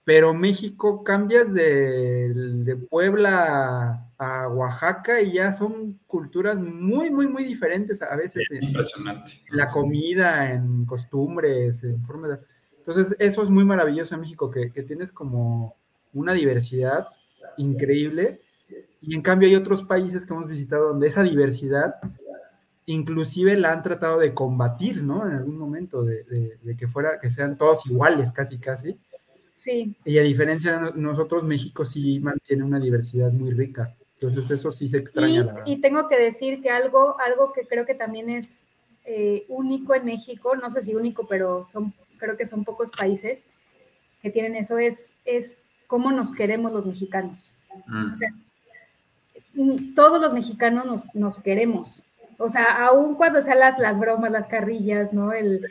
Pero 0.08 0.34
México 0.34 1.04
cambias 1.04 1.54
de, 1.54 2.32
de 2.34 2.78
Puebla 2.78 4.08
a, 4.18 4.48
Oaxaca 4.48 5.20
y 5.22 5.34
ya 5.34 5.52
son 5.52 6.00
culturas 6.08 6.62
muy, 6.62 7.12
muy, 7.12 7.28
muy 7.28 7.44
diferentes 7.44 8.02
a 8.02 8.16
veces 8.16 8.50
en 8.52 8.64
Impresionante. 8.64 9.44
la 9.50 9.68
comida, 9.68 10.54
en 10.54 10.86
costumbres, 10.86 11.84
en 11.84 12.02
forma 12.06 12.30
de... 12.30 12.38
Entonces, 12.78 13.18
eso 13.20 13.44
es 13.44 13.50
muy 13.50 13.66
maravilloso 13.66 14.16
en 14.16 14.22
México, 14.22 14.50
que, 14.50 14.72
que 14.72 14.84
tienes 14.84 15.12
como 15.12 15.76
una 16.14 16.32
diversidad 16.32 17.10
increíble 17.58 18.40
Y 19.02 19.14
en 19.14 19.22
cambio 19.22 19.50
hay 19.50 19.56
otros 19.56 19.84
países 19.84 20.26
que 20.26 20.34
hemos 20.34 20.48
visitado 20.48 20.88
donde 20.88 21.08
esa 21.08 21.24
diversidad 21.24 21.96
inclusive 22.86 23.58
la 23.58 23.74
han 23.74 23.84
tratado 23.84 24.18
de 24.18 24.34
combatir, 24.34 25.04
¿no? 25.04 25.28
En 25.28 25.34
algún 25.34 25.58
momento, 25.58 26.04
de, 26.04 26.58
que 26.78 26.88
fuera, 26.88 27.20
que 27.20 27.30
sean 27.30 27.58
todos 27.58 27.86
iguales, 27.86 28.32
casi, 28.32 28.58
casi. 28.58 28.98
Sí. 29.58 29.96
Y 30.06 30.20
a 30.20 30.22
diferencia 30.22 30.78
de 30.78 30.92
nosotros, 31.02 31.44
México 31.44 31.84
sí 31.84 32.20
mantiene 32.20 32.64
una 32.64 32.80
diversidad 32.80 33.32
muy 33.32 33.50
rica. 33.50 33.96
Entonces 34.14 34.52
eso 34.52 34.72
sí 34.72 34.88
se 34.88 34.98
extraña. 34.98 35.64
Y, 35.66 35.74
y 35.74 35.82
tengo 35.82 36.08
que 36.08 36.20
decir 36.20 36.62
que 36.62 36.70
algo, 36.70 37.20
algo 37.20 37.54
que 37.54 37.66
creo 37.66 37.84
que 37.84 37.96
también 37.96 38.30
es 38.30 38.66
eh, 39.04 39.46
único 39.48 39.96
en 39.96 40.06
México, 40.06 40.56
no 40.56 40.70
sé 40.70 40.84
si 40.84 40.94
único, 40.94 41.26
pero 41.28 41.66
son, 41.72 41.92
creo 42.20 42.38
que 42.38 42.46
son 42.46 42.64
pocos 42.64 42.92
países 42.92 43.46
que 44.22 44.30
tienen 44.30 44.56
eso, 44.56 44.78
es, 44.78 45.14
es 45.26 45.64
cómo 45.88 46.12
nos 46.12 46.34
queremos 46.34 46.72
los 46.72 46.86
mexicanos. 46.86 47.56
Mm. 47.88 48.12
O 48.12 48.16
sea, 48.16 48.30
mm, 49.56 49.96
todos 49.96 50.22
los 50.22 50.34
mexicanos 50.34 50.86
nos, 50.86 51.16
nos 51.16 51.40
queremos. 51.40 52.04
O 52.38 52.48
sea, 52.48 52.86
aún 52.86 53.16
cuando 53.16 53.42
sean 53.42 53.58
las, 53.58 53.80
las 53.80 54.00
bromas, 54.00 54.30
las 54.30 54.46
carrillas, 54.46 55.14
¿no? 55.14 55.34
El, 55.34 55.66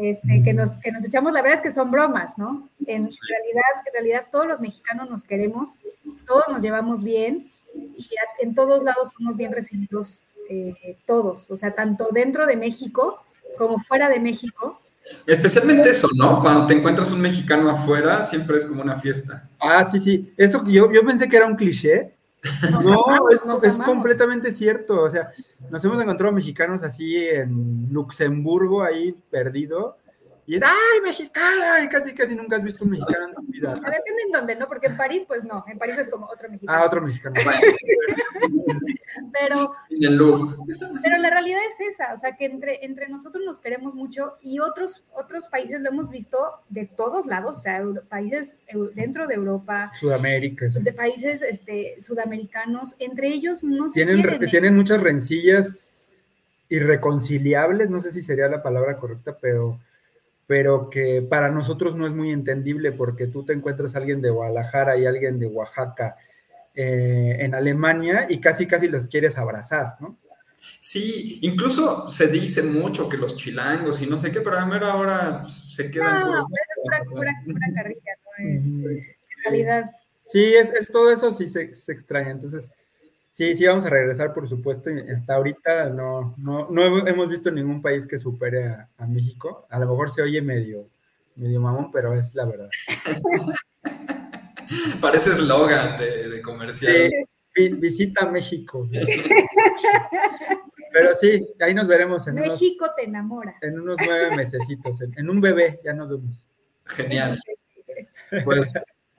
este, 0.00 0.42
que, 0.42 0.52
nos, 0.52 0.78
que 0.78 0.92
nos 0.92 1.04
echamos, 1.04 1.32
la 1.32 1.42
verdad 1.42 1.58
es 1.58 1.62
que 1.62 1.72
son 1.72 1.90
bromas, 1.90 2.38
¿no? 2.38 2.68
En 2.86 3.02
realidad, 3.02 3.62
en 3.86 3.92
realidad 3.92 4.26
todos 4.30 4.46
los 4.46 4.60
mexicanos 4.60 5.10
nos 5.10 5.24
queremos, 5.24 5.76
todos 6.26 6.44
nos 6.48 6.60
llevamos 6.60 7.02
bien 7.02 7.50
y 7.74 8.08
en 8.40 8.54
todos 8.54 8.82
lados 8.82 9.12
somos 9.16 9.36
bien 9.36 9.52
recibidos 9.52 10.22
eh, 10.48 10.96
todos, 11.06 11.50
o 11.50 11.56
sea, 11.56 11.74
tanto 11.74 12.08
dentro 12.12 12.46
de 12.46 12.56
México 12.56 13.16
como 13.56 13.78
fuera 13.78 14.08
de 14.08 14.20
México. 14.20 14.80
Especialmente 15.26 15.90
eso, 15.90 16.08
¿no? 16.16 16.40
Cuando 16.40 16.66
te 16.66 16.74
encuentras 16.74 17.10
un 17.10 17.20
mexicano 17.20 17.70
afuera, 17.70 18.22
siempre 18.22 18.56
es 18.56 18.64
como 18.64 18.82
una 18.82 18.96
fiesta. 18.96 19.48
Ah, 19.60 19.84
sí, 19.84 19.98
sí. 19.98 20.32
Eso 20.36 20.64
yo, 20.66 20.92
yo 20.92 21.04
pensé 21.04 21.28
que 21.28 21.36
era 21.36 21.46
un 21.46 21.56
cliché, 21.56 22.12
no, 22.70 23.28
es, 23.28 23.78
completamente 23.78 24.52
cierto. 24.52 25.02
O 25.02 25.10
sea, 25.10 25.30
nos 25.70 25.84
hemos 25.84 26.02
encontrado 26.02 26.32
mexicanos 26.32 26.82
así 26.82 27.16
en 27.16 27.88
Luxemburgo, 27.90 28.82
ahí 28.82 29.14
perdido, 29.30 29.96
y 30.52 30.56
es, 30.56 30.62
¡ay, 30.62 31.00
mexicana! 31.02 31.82
Y 31.82 31.88
casi, 31.88 32.12
casi 32.12 32.34
nunca 32.34 32.56
has 32.56 32.62
visto 32.62 32.84
un 32.84 32.90
mexicano 32.90 33.28
en 33.28 33.34
tu 33.34 33.40
vida. 33.50 33.72
Depende 33.72 34.22
en 34.26 34.32
dónde, 34.32 34.54
¿no? 34.54 34.68
Porque 34.68 34.88
en 34.88 34.98
París, 34.98 35.24
pues 35.26 35.44
no. 35.44 35.64
En 35.66 35.78
París 35.78 35.96
es 35.96 36.10
como 36.10 36.26
otro 36.26 36.50
mexicano. 36.50 36.78
Ah, 36.78 36.84
otro 36.84 37.00
mexicano. 37.00 37.34
pero, 39.32 39.72
pero 41.02 41.16
la 41.16 41.30
realidad 41.30 41.60
es 41.70 41.94
esa, 41.94 42.12
o 42.12 42.18
sea, 42.18 42.36
que 42.36 42.44
entre, 42.44 42.84
entre 42.84 43.08
nosotros 43.08 43.42
nos 43.46 43.60
queremos 43.60 43.94
mucho 43.94 44.36
y 44.42 44.58
otros, 44.58 45.02
otros 45.14 45.48
países 45.48 45.80
lo 45.80 45.88
hemos 45.88 46.10
visto 46.10 46.36
de 46.68 46.84
todos 46.84 47.24
lados, 47.24 47.56
o 47.56 47.58
sea, 47.58 47.82
países 48.10 48.58
dentro 48.94 49.26
de 49.26 49.36
Europa. 49.36 49.90
Sudamérica. 49.94 50.66
De 50.66 50.92
países 50.92 51.40
este, 51.40 51.98
sudamericanos, 52.02 52.94
entre 52.98 53.28
ellos 53.28 53.64
no 53.64 53.88
se 53.88 53.94
tienen, 53.94 54.20
quieren, 54.20 54.42
¿eh? 54.42 54.48
Tienen 54.48 54.76
muchas 54.76 55.00
rencillas 55.00 56.12
irreconciliables, 56.68 57.88
no 57.88 58.02
sé 58.02 58.12
si 58.12 58.22
sería 58.22 58.48
la 58.48 58.62
palabra 58.62 58.98
correcta, 58.98 59.38
pero 59.40 59.80
pero 60.46 60.90
que 60.90 61.22
para 61.22 61.50
nosotros 61.50 61.94
no 61.96 62.06
es 62.06 62.12
muy 62.12 62.30
entendible 62.30 62.92
porque 62.92 63.26
tú 63.26 63.44
te 63.44 63.52
encuentras 63.52 63.94
a 63.94 63.98
alguien 63.98 64.20
de 64.20 64.30
Guadalajara 64.30 64.96
y 64.96 65.06
alguien 65.06 65.38
de 65.38 65.46
Oaxaca 65.46 66.16
eh, 66.74 67.36
en 67.40 67.54
Alemania 67.54 68.26
y 68.28 68.40
casi 68.40 68.66
casi 68.66 68.88
los 68.88 69.08
quieres 69.08 69.38
abrazar, 69.38 69.96
¿no? 70.00 70.18
Sí, 70.78 71.38
incluso 71.42 72.08
se 72.08 72.28
dice 72.28 72.62
mucho 72.62 73.08
que 73.08 73.16
los 73.16 73.36
chilangos 73.36 74.00
y 74.00 74.06
no 74.06 74.18
sé 74.18 74.30
qué, 74.30 74.40
pero 74.40 74.58
a 74.58 74.66
mera 74.66 74.94
hora 74.94 75.42
se 75.44 75.90
quedan... 75.90 76.20
No, 76.20 76.30
no, 76.30 76.46
es 76.46 77.08
pura, 77.08 77.32
carrilla, 77.74 78.12
¿no? 78.38 78.48
en 78.48 79.14
realidad. 79.44 79.90
Sí, 80.24 80.54
es, 80.54 80.72
es, 80.72 80.90
todo 80.90 81.10
eso 81.10 81.32
sí 81.32 81.48
se, 81.48 81.74
se 81.74 81.92
extraña, 81.92 82.30
entonces 82.30 82.70
Sí, 83.42 83.56
sí, 83.56 83.66
vamos 83.66 83.84
a 83.86 83.90
regresar, 83.90 84.32
por 84.32 84.48
supuesto. 84.48 84.88
Hasta 85.12 85.34
ahorita 85.34 85.90
no, 85.90 86.32
no, 86.38 86.70
no 86.70 87.08
hemos 87.08 87.28
visto 87.28 87.50
ningún 87.50 87.82
país 87.82 88.06
que 88.06 88.16
supere 88.16 88.68
a, 88.96 89.06
México. 89.08 89.66
A 89.68 89.80
lo 89.80 89.88
mejor 89.88 90.12
se 90.12 90.22
oye 90.22 90.40
medio, 90.40 90.88
medio 91.34 91.60
mamón, 91.60 91.90
pero 91.90 92.16
es 92.16 92.32
la 92.36 92.44
verdad. 92.44 92.68
Parece 95.00 95.30
eslogan 95.30 95.98
de, 95.98 96.40
comercial. 96.40 97.10
visita 97.80 98.30
México. 98.30 98.86
pero 100.92 101.12
sí, 101.16 101.44
ahí 101.58 101.74
nos 101.74 101.88
veremos 101.88 102.24
en 102.28 102.36
México 102.36 102.92
te 102.96 103.06
enamora. 103.06 103.56
En 103.60 103.80
unos 103.80 103.96
nueve 104.06 104.36
mesecitos, 104.36 105.00
en, 105.00 105.18
en 105.18 105.28
un 105.28 105.40
bebé, 105.40 105.80
ya 105.84 105.94
nos 105.94 106.10
vemos. 106.10 106.46
Genial. 106.84 107.40
Pues 108.44 108.72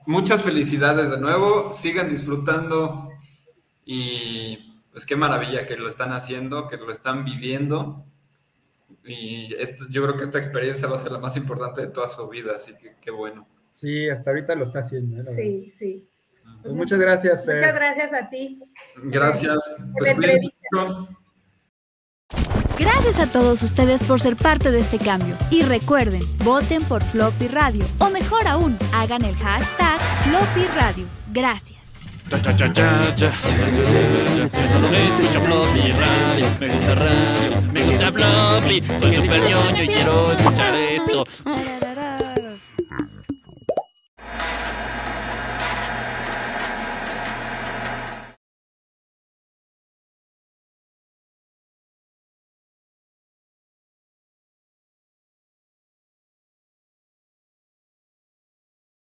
muchas 0.06 0.42
felicidades 0.42 1.08
de 1.08 1.20
nuevo. 1.20 1.72
Sigan 1.72 2.08
disfrutando 2.08 3.13
y 3.84 4.80
pues 4.90 5.06
qué 5.06 5.16
maravilla 5.16 5.66
que 5.66 5.76
lo 5.76 5.88
están 5.88 6.12
haciendo, 6.12 6.68
que 6.68 6.76
lo 6.76 6.90
están 6.90 7.24
viviendo. 7.24 8.04
Y 9.04 9.54
esto, 9.54 9.84
yo 9.90 10.02
creo 10.04 10.16
que 10.16 10.24
esta 10.24 10.38
experiencia 10.38 10.88
va 10.88 10.96
a 10.96 10.98
ser 10.98 11.12
la 11.12 11.18
más 11.18 11.36
importante 11.36 11.82
de 11.82 11.88
toda 11.88 12.08
su 12.08 12.28
vida, 12.28 12.52
así 12.56 12.72
que 12.76 12.94
qué 13.00 13.10
bueno. 13.10 13.46
Sí, 13.70 14.08
hasta 14.08 14.30
ahorita 14.30 14.54
lo 14.54 14.64
está 14.64 14.78
haciendo. 14.78 15.20
¿eh? 15.20 15.34
Sí, 15.34 15.72
sí. 15.76 16.08
Pues 16.62 16.74
muchas 16.74 16.98
gracias, 16.98 17.44
Fer. 17.44 17.56
Muchas 17.56 17.74
gracias 17.74 18.12
a 18.12 18.30
ti. 18.30 18.60
Gracias. 18.96 19.70
Pues 19.98 20.16
Gracias 22.78 23.18
a 23.18 23.30
todos 23.30 23.62
ustedes 23.62 24.02
por 24.02 24.20
ser 24.20 24.36
parte 24.36 24.70
de 24.70 24.80
este 24.80 24.98
cambio. 24.98 25.36
Y 25.50 25.62
recuerden, 25.62 26.22
voten 26.44 26.82
por 26.84 27.02
Floppy 27.02 27.48
Radio. 27.48 27.84
O 27.98 28.10
mejor 28.10 28.46
aún, 28.46 28.78
hagan 28.92 29.24
el 29.24 29.34
hashtag 29.36 30.00
Floppy 30.24 30.66
Radio. 30.74 31.06
Gracias. 31.32 31.83
Cha 32.34 32.52
cha 32.52 32.52
cha 32.52 32.68
cha 32.74 33.14
cha. 33.14 33.28
Escucho 34.92 35.40
Floppy 35.40 35.92
radio, 35.92 36.46
me 36.58 36.68
gusta 36.68 36.94
radio, 36.94 37.62
me 37.72 37.82
gusta 37.84 38.12
Floppy. 38.12 38.82
Soy 38.98 39.14
super 39.16 39.40
ñoño 39.40 39.82
y 39.84 39.86
quiero 39.86 40.32
escuchar 40.32 40.74
esto. 40.74 41.24